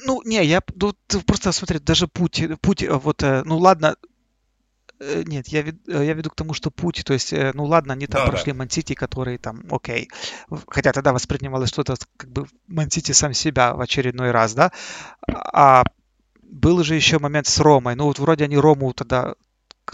Ну, 0.06 0.20
не, 0.24 0.44
я 0.44 0.62
ну, 0.74 0.93
просто 1.26 1.52
смотри, 1.52 1.78
даже 1.78 2.09
путь, 2.09 2.43
путь, 2.60 2.86
вот, 2.86 3.22
э, 3.22 3.43
ну 3.47 3.56
ладно, 3.56 3.97
нет, 5.26 5.48
я, 5.48 5.62
вед, 5.62 5.76
э, 5.89 6.05
я 6.05 6.14
веду 6.14 6.31
к 6.31 6.35
тому, 6.35 6.55
что 6.55 6.70
путь, 6.70 7.02
то 7.05 7.12
есть, 7.12 7.32
э, 7.32 7.52
ну 7.55 7.64
ладно, 7.64 7.94
они 7.94 8.06
там 8.06 8.24
да, 8.24 8.31
прошли 8.31 8.52
да. 8.52 8.59
Мансити, 8.59 8.94
которые 8.94 9.39
там, 9.39 9.64
окей. 9.70 10.09
Хотя 10.68 10.93
тогда 10.93 11.12
воспринималось 11.12 11.70
что-то, 11.70 11.97
как 12.16 12.31
бы 12.31 12.47
Мансити 12.66 13.12
сам 13.12 13.35
себя 13.35 13.74
в 13.74 13.81
очередной 13.81 14.31
раз, 14.31 14.55
да. 14.55 14.72
А 15.26 15.85
был 16.43 16.82
же 16.85 16.94
еще 16.94 17.18
момент 17.18 17.47
с 17.47 17.59
Ромой. 17.59 17.94
Ну 17.94 18.05
вот 18.05 18.18
вроде 18.18 18.44
они 18.44 18.56
Рому 18.56 18.93
тогда 18.93 19.35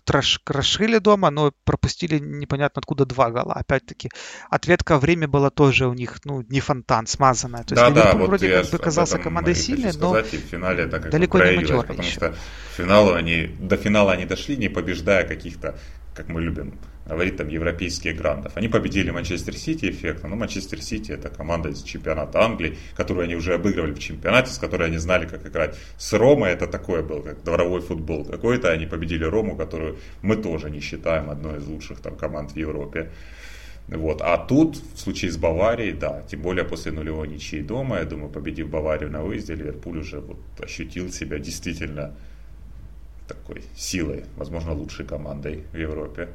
трош, 0.04 0.40
крошили 0.44 0.98
дома, 0.98 1.30
но 1.30 1.52
пропустили 1.64 2.18
непонятно 2.18 2.80
откуда 2.80 3.04
два 3.04 3.30
гола. 3.30 3.54
Опять-таки, 3.54 4.10
ответка 4.48 4.98
время 4.98 5.28
была 5.28 5.50
тоже 5.50 5.86
у 5.86 5.94
них, 5.94 6.18
ну, 6.24 6.42
не 6.48 6.60
фонтан, 6.60 7.06
смазанная. 7.06 7.64
То 7.64 7.74
есть 7.74 7.94
да, 7.94 8.12
да, 8.12 8.12
вот 8.16 8.28
вроде 8.28 8.62
как 8.62 8.70
бы 8.70 8.78
казался 8.78 9.18
командой 9.18 9.54
сильной, 9.54 9.92
но 9.96 10.12
в 10.12 10.24
финале 10.24 10.84
это 10.84 11.00
как 11.00 11.10
далеко 11.10 11.38
не 11.38 11.56
матерый 11.56 11.80
потому 11.82 12.00
еще. 12.00 12.12
что 12.12 12.34
финалу 12.76 13.14
они, 13.14 13.46
до 13.58 13.76
финала 13.76 14.12
они 14.12 14.26
дошли, 14.26 14.56
не 14.56 14.68
побеждая 14.68 15.26
каких-то, 15.26 15.78
как 16.14 16.28
мы 16.28 16.40
любим 16.40 16.78
говорит 17.10 17.36
там 17.36 17.48
европейских 17.48 18.16
грандов. 18.16 18.52
Они 18.54 18.68
победили 18.68 19.10
Манчестер 19.10 19.54
Сити 19.56 19.90
эффектно, 19.90 20.28
но 20.28 20.36
Манчестер 20.36 20.80
Сити 20.80 21.12
это 21.12 21.28
команда 21.28 21.70
из 21.70 21.82
чемпионата 21.82 22.40
Англии, 22.40 22.78
которую 22.96 23.24
они 23.24 23.34
уже 23.34 23.54
обыгрывали 23.54 23.92
в 23.92 23.98
чемпионате, 23.98 24.52
с 24.52 24.58
которой 24.58 24.88
они 24.88 24.98
знали, 24.98 25.26
как 25.26 25.46
играть. 25.46 25.76
С 25.98 26.12
Ромой 26.12 26.50
это 26.50 26.66
такое 26.66 27.02
был, 27.02 27.22
как 27.22 27.42
дворовой 27.42 27.80
футбол 27.80 28.24
какой-то. 28.24 28.70
Они 28.70 28.86
победили 28.86 29.24
Рому, 29.24 29.56
которую 29.56 29.98
мы 30.22 30.36
тоже 30.36 30.70
не 30.70 30.80
считаем 30.80 31.30
одной 31.30 31.58
из 31.58 31.66
лучших 31.66 32.00
там 32.00 32.16
команд 32.16 32.52
в 32.52 32.56
Европе. 32.56 33.10
Вот. 33.88 34.22
А 34.22 34.38
тут, 34.38 34.76
в 34.76 34.98
случае 34.98 35.32
с 35.32 35.36
Баварией, 35.36 35.92
да, 35.92 36.22
тем 36.30 36.42
более 36.42 36.64
после 36.64 36.92
нулевой 36.92 37.26
ничьей 37.26 37.62
дома, 37.62 37.98
я 37.98 38.04
думаю, 38.04 38.30
победив 38.30 38.68
Баварию 38.68 39.10
на 39.10 39.22
выезде, 39.22 39.54
Ливерпуль 39.54 39.98
уже 39.98 40.20
вот 40.20 40.38
ощутил 40.60 41.10
себя 41.10 41.38
действительно 41.38 42.14
такой 43.26 43.64
силой, 43.76 44.24
возможно, 44.36 44.72
лучшей 44.72 45.06
командой 45.06 45.64
в 45.72 45.76
Европе. 45.76 46.28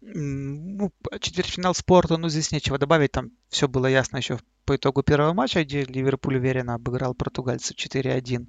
Ну, 0.00 0.92
четвертьфинал 1.20 1.74
спорта, 1.74 2.16
ну, 2.16 2.28
здесь 2.28 2.52
нечего 2.52 2.78
добавить. 2.78 3.12
Там 3.12 3.30
все 3.48 3.68
было 3.68 3.86
ясно 3.86 4.18
еще 4.18 4.38
по 4.64 4.76
итогу 4.76 5.02
первого 5.02 5.32
матча, 5.32 5.64
где 5.64 5.84
Ливерпуль 5.84 6.36
уверенно 6.36 6.74
обыграл 6.74 7.14
португальцев 7.14 7.76
4-1. 7.76 8.48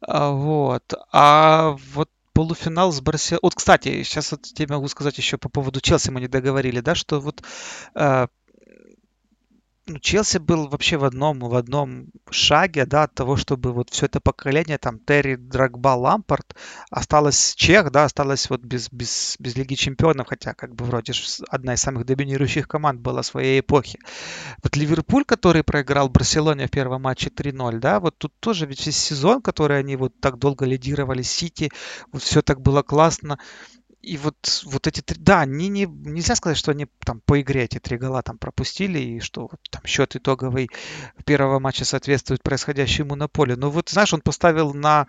А, 0.00 0.30
вот. 0.30 0.94
А 1.12 1.76
вот 1.94 2.10
полуфинал 2.32 2.92
с 2.92 3.00
Барселоной. 3.00 3.40
Вот, 3.42 3.54
кстати, 3.54 4.02
сейчас 4.02 4.32
вот 4.32 4.42
тебе 4.42 4.74
могу 4.74 4.88
сказать 4.88 5.18
еще 5.18 5.38
по 5.38 5.48
поводу 5.48 5.80
Челси, 5.80 6.10
мы 6.10 6.20
не 6.20 6.28
договорили, 6.28 6.80
да, 6.80 6.94
что 6.94 7.20
вот 7.20 7.42
э, 7.94 8.26
ну, 9.86 9.98
Челси 9.98 10.38
был 10.38 10.68
вообще 10.68 10.96
в 10.96 11.04
одном, 11.04 11.40
в 11.40 11.54
одном 11.56 12.06
шаге, 12.30 12.86
да, 12.86 13.04
от 13.04 13.14
того, 13.14 13.36
чтобы 13.36 13.72
вот 13.72 13.90
все 13.90 14.06
это 14.06 14.20
поколение, 14.20 14.78
там, 14.78 15.00
Терри, 15.00 15.34
Драгба, 15.34 15.96
Лампорт, 15.96 16.54
осталось 16.90 17.54
Чех, 17.56 17.90
да, 17.90 18.04
осталось 18.04 18.48
вот 18.48 18.60
без, 18.60 18.92
без, 18.92 19.36
без 19.40 19.56
Лиги 19.56 19.74
Чемпионов, 19.74 20.28
хотя 20.28 20.54
как 20.54 20.74
бы 20.76 20.84
вроде 20.84 21.12
одна 21.48 21.74
из 21.74 21.80
самых 21.80 22.06
доминирующих 22.06 22.68
команд 22.68 23.00
была 23.00 23.24
своей 23.24 23.58
эпохи. 23.58 23.98
Вот 24.62 24.76
Ливерпуль, 24.76 25.24
который 25.24 25.64
проиграл 25.64 26.08
Барселоне 26.08 26.68
в 26.68 26.70
первом 26.70 27.02
матче 27.02 27.30
3-0, 27.30 27.78
да, 27.78 27.98
вот 27.98 28.16
тут 28.18 28.32
тоже 28.38 28.66
ведь 28.66 28.86
весь 28.86 28.96
сезон, 28.96 29.42
который 29.42 29.80
они 29.80 29.96
вот 29.96 30.12
так 30.20 30.38
долго 30.38 30.64
лидировали, 30.64 31.22
Сити, 31.22 31.70
вот 32.12 32.22
все 32.22 32.40
так 32.42 32.60
было 32.60 32.82
классно, 32.82 33.38
и 34.02 34.16
вот, 34.16 34.62
вот 34.64 34.86
эти 34.88 35.00
три... 35.00 35.16
Да, 35.20 35.44
не, 35.44 35.68
не, 35.68 35.86
нельзя 35.86 36.34
сказать, 36.34 36.58
что 36.58 36.72
они 36.72 36.86
там 37.04 37.20
по 37.24 37.40
игре 37.40 37.64
эти 37.64 37.78
три 37.78 37.96
гола 37.96 38.22
там 38.22 38.36
пропустили, 38.36 38.98
и 38.98 39.20
что 39.20 39.42
вот, 39.42 39.60
там 39.70 39.82
счет 39.86 40.16
итоговый 40.16 40.70
первого 41.24 41.60
матча 41.60 41.84
соответствует 41.84 42.42
происходящему 42.42 43.14
на 43.14 43.28
поле. 43.28 43.54
Но 43.54 43.70
вот, 43.70 43.90
знаешь, 43.90 44.12
он 44.12 44.20
поставил 44.20 44.74
на 44.74 45.06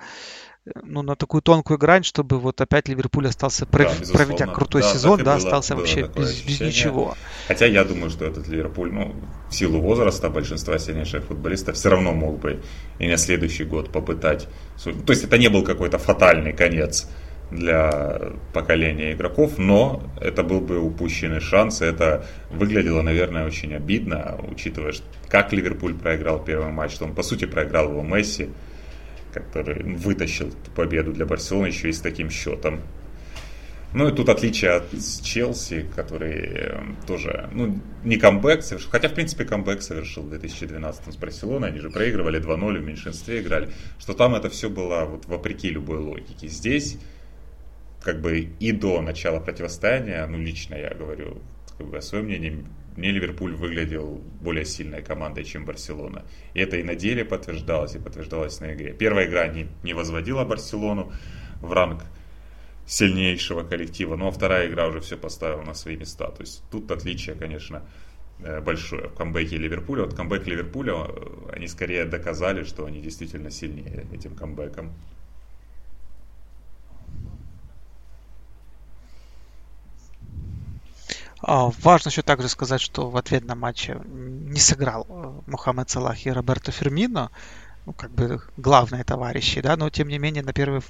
ну, 0.81 1.01
на 1.01 1.15
такую 1.15 1.41
тонкую 1.41 1.77
грань, 1.77 2.03
чтобы 2.03 2.39
вот 2.39 2.61
опять 2.61 2.87
Ливерпуль 2.87 3.27
остался, 3.27 3.65
да, 3.65 3.69
проведя 4.13 4.47
крутой 4.47 4.81
да, 4.81 4.93
сезон, 4.93 5.17
да, 5.17 5.23
было, 5.23 5.35
остался 5.35 5.73
было 5.73 5.81
вообще 5.81 6.09
без, 6.15 6.41
без 6.41 6.61
ничего. 6.61 7.17
Хотя 7.47 7.65
я 7.65 7.83
думаю, 7.83 8.09
что 8.09 8.25
этот 8.25 8.47
Ливерпуль, 8.47 8.93
ну, 8.93 9.13
в 9.49 9.53
силу 9.53 9.81
возраста 9.81 10.29
большинства 10.29 10.79
сильнейших 10.79 11.25
футболистов 11.25 11.75
все 11.75 11.89
равно 11.89 12.13
мог 12.13 12.39
бы 12.39 12.61
и 12.99 13.07
на 13.07 13.17
следующий 13.17 13.65
год 13.65 13.91
попытать. 13.91 14.47
То 14.81 15.11
есть 15.11 15.25
это 15.25 15.37
не 15.37 15.49
был 15.49 15.63
какой-то 15.63 15.97
фатальный 15.97 16.53
конец 16.53 17.09
для 17.53 18.33
поколения 18.53 19.13
игроков, 19.13 19.57
но 19.57 20.03
это 20.19 20.43
был 20.43 20.61
бы 20.61 20.79
упущенный 20.79 21.39
шанс, 21.39 21.81
это 21.81 22.25
выглядело, 22.49 23.01
наверное, 23.01 23.45
очень 23.45 23.73
обидно, 23.73 24.39
учитывая, 24.49 24.93
как 25.29 25.53
Ливерпуль 25.53 25.93
проиграл 25.93 26.43
первый 26.43 26.71
матч, 26.71 26.93
что 26.93 27.05
он, 27.05 27.13
по 27.13 27.23
сути, 27.23 27.45
проиграл 27.45 27.89
его 27.89 28.01
Месси, 28.01 28.49
который 29.33 29.83
вытащил 29.83 30.51
победу 30.75 31.13
для 31.13 31.25
Барселоны 31.25 31.67
еще 31.67 31.89
и 31.89 31.93
с 31.93 31.99
таким 31.99 32.29
счетом. 32.29 32.81
Ну 33.93 34.07
и 34.07 34.11
тут 34.11 34.27
отличие 34.29 34.71
от 34.71 34.85
Челси, 35.21 35.85
который 35.95 36.39
эм, 36.39 36.97
тоже, 37.05 37.47
ну, 37.53 37.79
не 38.03 38.17
камбэк 38.17 38.63
совершил, 38.63 38.89
хотя, 38.89 39.07
в 39.07 39.13
принципе, 39.13 39.45
камбэк 39.45 39.83
совершил 39.83 40.23
в 40.23 40.29
2012 40.29 41.13
с 41.13 41.17
Барселоной, 41.17 41.67
они 41.67 41.79
же 41.79 41.91
проигрывали 41.91 42.41
2-0, 42.41 42.79
в 42.79 42.83
меньшинстве 42.83 43.41
играли, 43.41 43.69
что 43.99 44.13
там 44.13 44.33
это 44.33 44.49
все 44.49 44.71
было 44.71 45.05
вот 45.05 45.27
вопреки 45.27 45.69
любой 45.69 45.99
логике. 45.99 46.47
Здесь 46.47 46.97
как 48.03 48.21
бы 48.21 48.49
и 48.59 48.71
до 48.71 49.01
начала 49.01 49.39
противостояния, 49.39 50.25
ну 50.27 50.37
лично 50.37 50.75
я 50.75 50.93
говорю 50.93 51.41
как 51.77 51.87
бы, 51.87 51.97
о 51.97 52.01
своем 52.01 52.25
мнении, 52.25 52.65
мне 52.95 53.11
Ливерпуль 53.11 53.55
выглядел 53.55 54.21
более 54.41 54.65
сильной 54.65 55.01
командой, 55.01 55.43
чем 55.43 55.65
Барселона. 55.65 56.23
И 56.53 56.59
это 56.59 56.77
и 56.77 56.83
на 56.83 56.95
деле 56.95 57.25
подтверждалось, 57.25 57.95
и 57.95 57.99
подтверждалось 57.99 58.59
на 58.59 58.73
игре. 58.73 58.93
Первая 58.93 59.27
игра 59.27 59.47
не, 59.47 59.67
не 59.83 59.93
возводила 59.93 60.43
Барселону 60.43 61.11
в 61.61 61.71
ранг 61.71 62.03
сильнейшего 62.85 63.63
коллектива, 63.63 64.15
ну 64.17 64.27
а 64.27 64.31
вторая 64.31 64.67
игра 64.67 64.87
уже 64.87 64.99
все 64.99 65.17
поставила 65.17 65.61
на 65.61 65.73
свои 65.73 65.95
места. 65.95 66.27
То 66.27 66.41
есть 66.41 66.63
тут 66.69 66.91
отличие, 66.91 67.35
конечно, 67.35 67.81
э, 68.39 68.59
большое 68.59 69.07
в 69.07 69.15
камбэке 69.15 69.57
Ливерпуля. 69.57 70.03
Вот 70.03 70.13
камбэк 70.13 70.45
Ливерпуля, 70.45 70.93
э, 70.93 71.51
они 71.53 71.67
скорее 71.67 72.05
доказали, 72.05 72.63
что 72.63 72.85
они 72.85 73.01
действительно 73.01 73.49
сильнее 73.49 74.05
этим 74.11 74.35
камбэком. 74.35 74.93
Важно 81.43 82.09
еще 82.09 82.21
также 82.21 82.47
сказать, 82.47 82.81
что 82.81 83.09
в 83.09 83.17
ответном 83.17 83.59
матче 83.59 83.99
не 84.05 84.59
сыграл 84.59 85.05
э, 85.09 85.49
Мухаммед 85.51 85.89
Салах 85.89 86.25
и 86.25 86.31
Роберто 86.31 86.71
Фермино, 86.71 87.31
ну, 87.85 87.93
как 87.93 88.11
бы 88.11 88.41
главные 88.55 89.03
товарищи, 89.03 89.59
да, 89.59 89.75
но 89.75 89.89
тем 89.89 90.07
не 90.07 90.17
менее 90.19 90.43
на 90.43 90.53
первый 90.53 90.81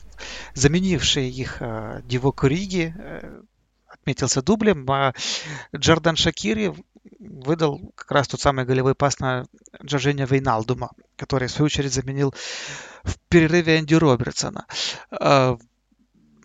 заменивший 0.53 1.27
их 1.29 1.57
э, 1.59 2.01
Диво 2.05 2.31
Куриги 2.31 2.93
э, 2.95 3.41
отметился 3.87 4.43
дублем, 4.43 4.89
а 4.91 5.13
Джордан 5.75 6.15
Шакири 6.15 6.73
выдал 7.19 7.91
как 7.95 8.11
раз 8.11 8.27
тот 8.27 8.39
самый 8.39 8.65
голевой 8.65 8.93
пас 8.93 9.19
на 9.19 9.45
Джорджиня 9.83 10.25
Вейналдума, 10.25 10.91
который 11.15 11.47
в 11.47 11.51
свою 11.51 11.65
очередь 11.65 11.93
заменил 11.93 12.33
в 13.03 13.17
перерыве 13.27 13.79
Энди 13.79 13.95
Робертсона. 13.95 14.65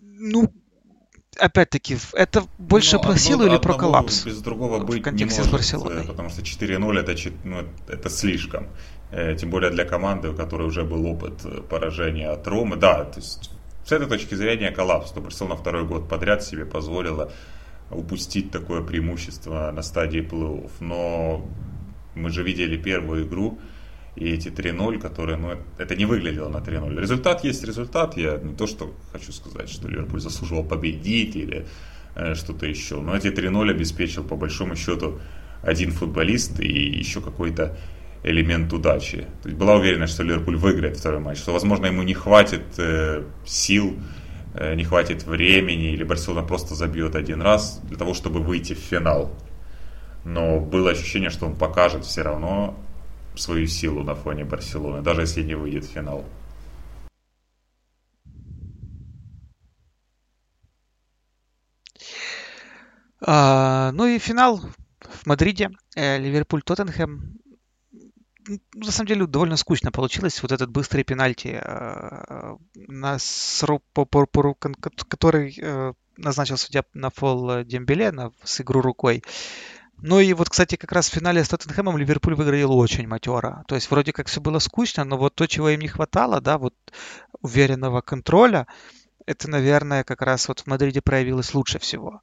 Ну, 0.01 0.53
опять-таки, 1.37 1.97
это 2.13 2.45
больше 2.57 2.97
ну, 2.97 3.03
про 3.03 3.17
силу 3.17 3.45
или 3.45 3.57
про 3.57 3.73
коллапс? 3.73 4.25
Без 4.25 4.41
другого 4.41 4.83
быть 4.83 5.01
в 5.01 5.03
контексте 5.03 5.41
не 5.41 5.47
может, 5.47 5.49
с 5.49 5.71
Барселоной. 5.71 6.05
Потому 6.05 6.29
что 6.29 6.41
4-0 6.41 6.99
это, 6.99 7.15
ну, 7.43 7.63
это 7.87 8.09
слишком. 8.09 8.67
Э, 9.11 9.35
тем 9.35 9.49
более 9.49 9.71
для 9.71 9.85
команды, 9.85 10.29
у 10.29 10.35
которой 10.35 10.67
уже 10.67 10.83
был 10.83 11.05
опыт 11.05 11.43
э, 11.43 11.61
поражения 11.61 12.29
от 12.29 12.47
Ромы. 12.47 12.75
Да, 12.75 13.05
то 13.05 13.19
есть 13.19 13.51
с 13.85 13.91
этой 13.91 14.07
точки 14.07 14.35
зрения 14.35 14.71
коллапс, 14.71 15.09
что 15.09 15.21
Барселона 15.21 15.55
второй 15.55 15.85
год 15.85 16.07
подряд 16.07 16.43
себе 16.43 16.65
позволила 16.65 17.31
упустить 17.89 18.51
такое 18.51 18.83
преимущество 18.83 19.71
на 19.71 19.81
стадии 19.81 20.21
плей-офф. 20.21 20.71
Но 20.79 21.45
мы 22.13 22.29
же 22.29 22.43
видели 22.43 22.77
первую 22.77 23.25
игру, 23.25 23.59
и 24.19 24.33
эти 24.33 24.49
3-0, 24.49 24.99
которые, 24.99 25.37
ну, 25.37 25.53
это 25.77 25.95
не 25.95 26.05
выглядело 26.05 26.49
на 26.49 26.57
3-0. 26.57 26.99
Результат 26.99 27.45
есть 27.45 27.63
результат. 27.63 28.17
Я 28.17 28.37
не 28.37 28.53
то, 28.53 28.67
что 28.67 28.93
хочу 29.13 29.31
сказать, 29.31 29.69
что 29.69 29.87
Ливерпуль 29.87 30.19
заслуживал 30.19 30.65
победить 30.65 31.37
или 31.37 31.65
э, 32.15 32.35
что-то 32.35 32.65
еще. 32.65 32.99
Но 32.99 33.15
эти 33.15 33.27
3-0 33.27 33.69
обеспечил, 33.71 34.25
по 34.25 34.35
большому 34.35 34.75
счету, 34.75 35.19
один 35.63 35.91
футболист 35.91 36.59
и 36.59 36.67
еще 36.67 37.21
какой-то 37.21 37.77
элемент 38.23 38.73
удачи. 38.73 39.25
То 39.41 39.47
есть 39.47 39.57
была 39.57 39.75
уверенность, 39.75 40.13
что 40.13 40.23
Ливерпуль 40.23 40.57
выиграет 40.57 40.97
второй 40.97 41.21
матч, 41.21 41.37
что, 41.37 41.53
возможно, 41.53 41.85
ему 41.85 42.03
не 42.03 42.13
хватит 42.13 42.63
э, 42.77 43.23
сил, 43.45 43.97
э, 44.53 44.75
не 44.75 44.83
хватит 44.83 45.25
времени, 45.25 45.93
или 45.93 46.03
Барселона 46.03 46.45
просто 46.45 46.75
забьет 46.75 47.15
один 47.15 47.41
раз 47.41 47.79
для 47.83 47.97
того, 47.97 48.13
чтобы 48.13 48.41
выйти 48.41 48.73
в 48.73 48.79
финал. 48.79 49.31
Но 50.25 50.59
было 50.59 50.91
ощущение, 50.91 51.29
что 51.29 51.45
он 51.45 51.55
покажет 51.55 52.03
все 52.03 52.21
равно 52.21 52.77
свою 53.35 53.67
силу 53.67 54.03
на 54.03 54.15
фоне 54.15 54.45
Барселоны, 54.45 55.01
даже 55.01 55.21
если 55.21 55.43
не 55.43 55.55
выйдет 55.55 55.85
в 55.85 55.91
финал. 55.91 56.25
А, 63.21 63.91
ну 63.93 64.05
и 64.05 64.17
финал 64.19 64.61
в 65.01 65.25
Мадриде. 65.25 65.69
Э, 65.95 66.17
Ливерпуль-Тоттенхэм. 66.17 67.37
Ну, 68.47 68.59
на 68.73 68.91
самом 68.91 69.07
деле 69.07 69.27
довольно 69.27 69.57
скучно 69.57 69.91
получилось. 69.91 70.41
Вот 70.41 70.51
этот 70.51 70.71
быстрый 70.71 71.03
пенальти, 71.03 71.59
э, 71.61 72.55
на 72.87 73.19
срок, 73.19 73.83
который 75.07 75.55
э, 75.61 75.93
назначил 76.17 76.57
судья 76.57 76.83
на 76.93 77.09
фол 77.09 77.63
Дембеле 77.63 78.11
на, 78.11 78.31
с 78.43 78.61
игру 78.61 78.81
рукой. 78.81 79.23
Ну 80.01 80.19
и 80.19 80.33
вот, 80.33 80.49
кстати, 80.49 80.75
как 80.75 80.91
раз 80.91 81.09
в 81.09 81.13
финале 81.13 81.43
с 81.43 81.49
Тоттенхэмом 81.49 81.97
Ливерпуль 81.97 82.35
выиграл 82.35 82.77
очень 82.77 83.07
матера. 83.07 83.63
То 83.67 83.75
есть 83.75 83.91
вроде 83.91 84.13
как 84.13 84.27
все 84.27 84.39
было 84.39 84.59
скучно, 84.59 85.03
но 85.03 85.17
вот 85.17 85.35
то, 85.35 85.47
чего 85.47 85.69
им 85.69 85.81
не 85.81 85.87
хватало, 85.87 86.39
да, 86.39 86.57
вот 86.57 86.73
уверенного 87.41 88.01
контроля, 88.01 88.67
это, 89.25 89.49
наверное, 89.49 90.03
как 90.03 90.21
раз 90.21 90.47
вот 90.47 90.61
в 90.61 90.67
Мадриде 90.67 91.01
проявилось 91.01 91.53
лучше 91.53 91.79
всего. 91.79 92.21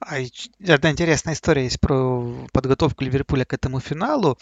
Одна 0.00 0.90
интересная 0.90 1.34
история 1.34 1.64
есть 1.64 1.80
про 1.80 2.46
подготовку 2.52 3.04
Ливерпуля 3.04 3.44
к 3.44 3.52
этому 3.52 3.80
финалу. 3.80 4.38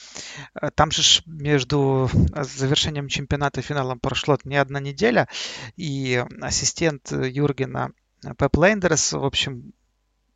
Э, 0.55 0.71
там 0.75 0.91
же 0.91 1.03
между 1.27 2.11
завершением 2.35 3.09
чемпионата 3.09 3.61
и 3.61 3.63
финалом 3.63 3.99
прошло 4.01 4.39
не 4.45 4.57
одна 4.57 4.81
неделя, 4.81 5.29
и 5.77 6.25
ассистент 6.41 7.13
Юргена 7.13 7.93
Пеп 8.39 8.57
Лейндерс, 8.57 9.13
в 9.13 9.25
общем, 9.25 9.73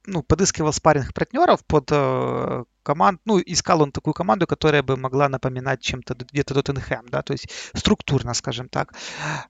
ну, 0.09 0.22
подыскивал 0.22 0.72
спарринг 0.72 1.12
партнеров 1.12 1.64
под 1.66 1.89
э, 1.93 2.64
команд, 2.82 3.20
ну, 3.26 3.39
искал 3.39 3.82
он 3.82 3.93
такую 3.93 4.14
команду, 4.14 4.47
которая 4.47 4.82
бы 4.82 4.97
могла 4.97 5.28
напоминать 5.28 5.82
чем-то 5.82 6.14
где-то 6.14 6.55
Тоттенхэм, 6.55 7.09
да, 7.10 7.22
то 7.22 7.32
есть 7.35 7.48
структурно, 7.74 8.35
скажем 8.35 8.68
так. 8.68 8.94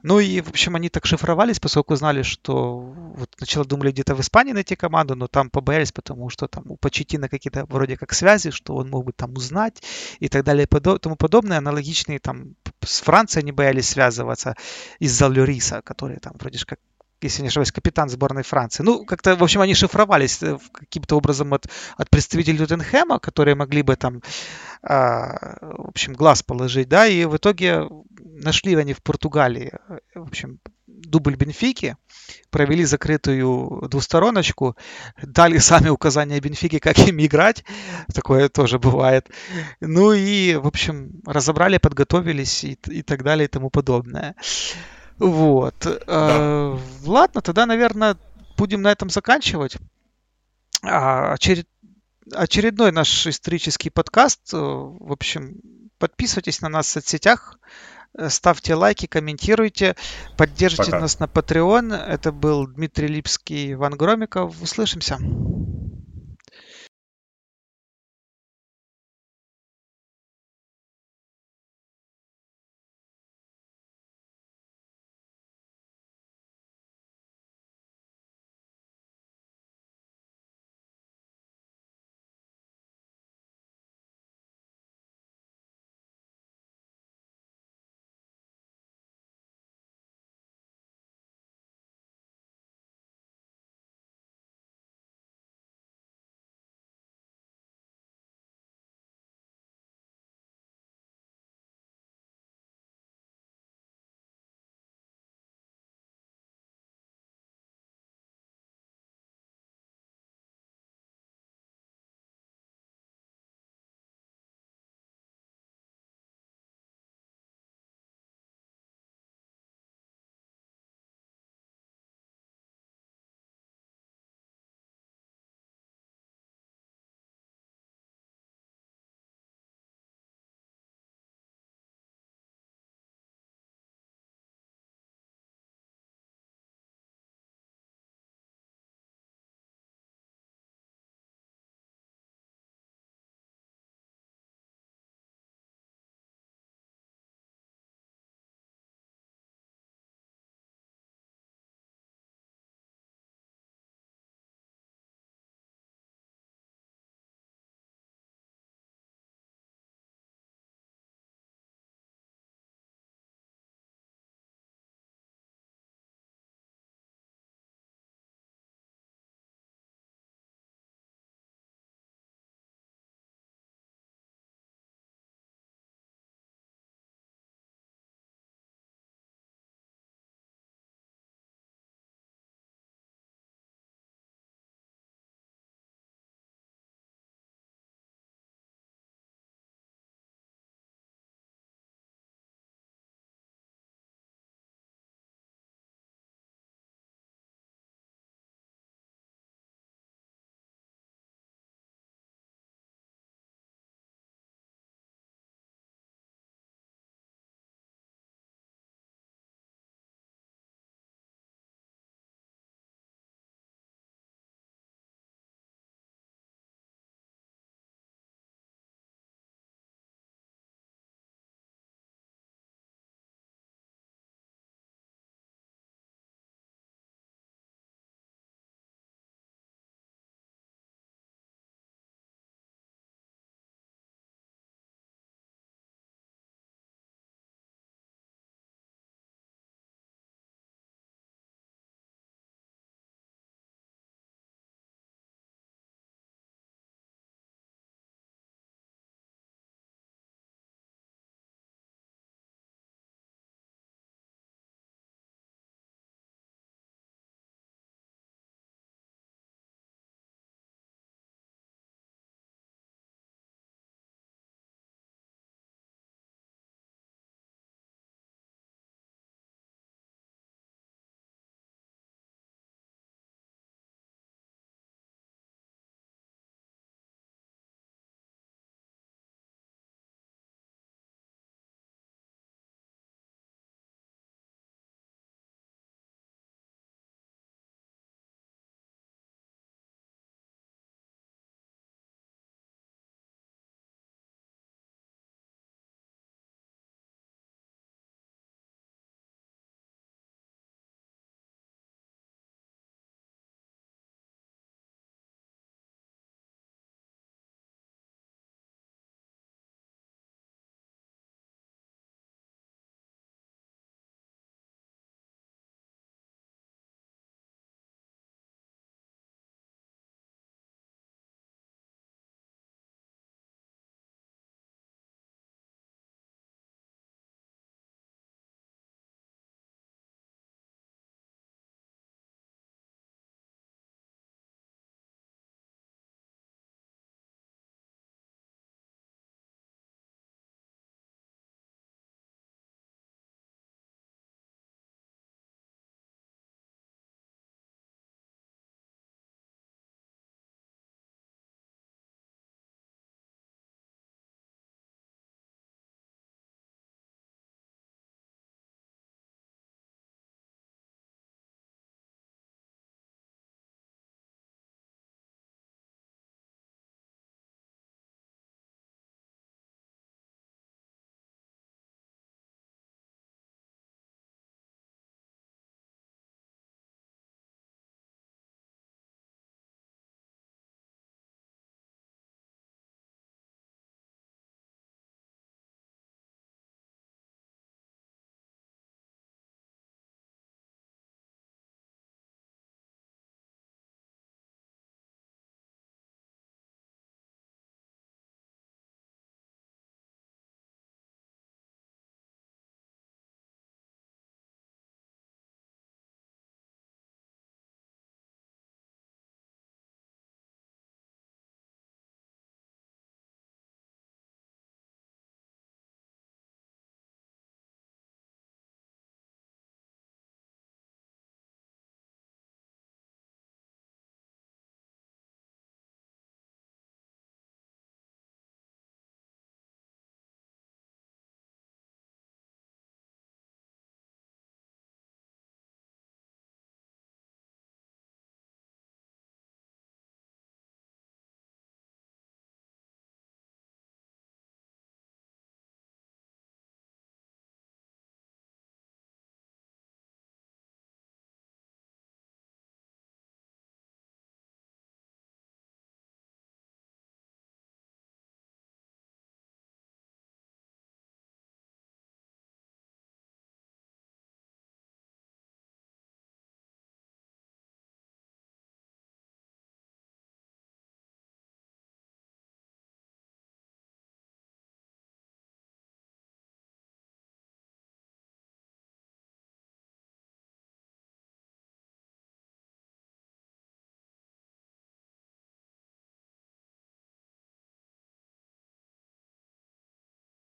Ну 0.02 0.18
и, 0.18 0.40
в 0.40 0.48
общем, 0.48 0.74
они 0.74 0.88
так 0.88 1.06
шифровались, 1.06 1.60
поскольку 1.60 1.96
знали, 1.96 2.22
что 2.22 2.78
вот 2.78 3.30
сначала 3.36 3.64
думали 3.64 3.92
где-то 3.92 4.16
в 4.16 4.20
Испании 4.20 4.52
найти 4.52 4.74
команду, 4.74 5.14
но 5.14 5.28
там 5.28 5.50
побоялись, 5.50 5.92
потому 5.92 6.30
что 6.30 6.48
там 6.48 6.64
у 6.66 6.76
Почетина 6.76 7.28
какие-то 7.28 7.64
вроде 7.66 7.96
как 7.96 8.12
связи, 8.12 8.50
что 8.50 8.74
он 8.74 8.90
мог 8.90 9.04
бы 9.04 9.12
там 9.12 9.34
узнать 9.34 9.82
и 10.18 10.28
так 10.28 10.44
далее 10.44 10.64
и 10.64 10.98
тому 10.98 11.16
подобное. 11.16 11.58
Аналогичные 11.58 12.18
там 12.18 12.56
с 12.84 13.00
Францией 13.00 13.44
они 13.44 13.52
боялись 13.52 13.88
связываться 13.88 14.56
из-за 14.98 15.28
Лериса, 15.28 15.80
который 15.82 16.18
там 16.18 16.32
вроде 16.38 16.58
как 16.66 16.80
если 17.20 17.42
не 17.42 17.48
ошибаюсь, 17.48 17.72
капитан 17.72 18.08
сборной 18.08 18.42
Франции. 18.42 18.82
Ну, 18.82 19.04
как-то, 19.04 19.36
в 19.36 19.42
общем, 19.42 19.60
они 19.60 19.74
шифровались 19.74 20.42
э, 20.42 20.58
каким-то 20.72 21.16
образом 21.16 21.52
от, 21.54 21.66
от 21.96 22.10
представителей 22.10 22.58
Тоттенхэма, 22.58 23.18
которые 23.18 23.54
могли 23.54 23.82
бы 23.82 23.96
там, 23.96 24.22
а, 24.82 25.58
в 25.60 25.88
общем, 25.88 26.12
глаз 26.12 26.42
положить, 26.42 26.88
да, 26.88 27.06
и 27.06 27.24
в 27.24 27.36
итоге 27.36 27.88
нашли 28.18 28.74
они 28.74 28.92
в 28.92 29.02
Португалии, 29.02 29.72
э, 29.88 29.98
в 30.14 30.28
общем, 30.28 30.60
дубль 30.86 31.36
Бенфики, 31.36 31.96
провели 32.50 32.84
закрытую 32.84 33.88
двустороночку, 33.88 34.76
дали 35.22 35.58
сами 35.58 35.88
указания 35.88 36.40
Бенфики, 36.40 36.78
как 36.78 36.98
им 36.98 37.20
играть, 37.20 37.64
такое 38.12 38.48
тоже 38.48 38.78
бывает. 38.78 39.28
Ну 39.80 40.12
и, 40.12 40.56
в 40.56 40.66
общем, 40.66 41.22
разобрали, 41.26 41.78
подготовились 41.78 42.64
и, 42.64 42.78
и 42.88 43.02
так 43.02 43.22
далее 43.22 43.46
и 43.46 43.50
тому 43.50 43.70
подобное. 43.70 44.34
Вот. 45.18 45.74
Да. 45.80 45.98
Э, 46.06 46.78
ладно, 47.04 47.40
тогда, 47.40 47.66
наверное, 47.66 48.16
будем 48.56 48.82
на 48.82 48.92
этом 48.92 49.10
заканчивать. 49.10 49.76
А, 50.82 51.32
очеред... 51.32 51.66
Очередной 52.34 52.92
наш 52.92 53.26
исторический 53.26 53.90
подкаст. 53.90 54.52
Э, 54.52 54.56
в 54.58 55.12
общем, 55.12 55.60
подписывайтесь 55.98 56.60
на 56.60 56.68
нас 56.68 56.86
в 56.86 56.90
соцсетях, 56.90 57.58
э, 58.16 58.28
ставьте 58.28 58.74
лайки, 58.74 59.06
комментируйте, 59.06 59.96
поддержите 60.36 60.84
Пока. 60.84 61.00
нас 61.00 61.18
на 61.18 61.24
Patreon. 61.24 61.94
Это 61.94 62.32
был 62.32 62.66
Дмитрий 62.66 63.08
Липский, 63.08 63.72
Иван 63.72 63.96
Громиков. 63.96 64.60
Услышимся. 64.62 65.18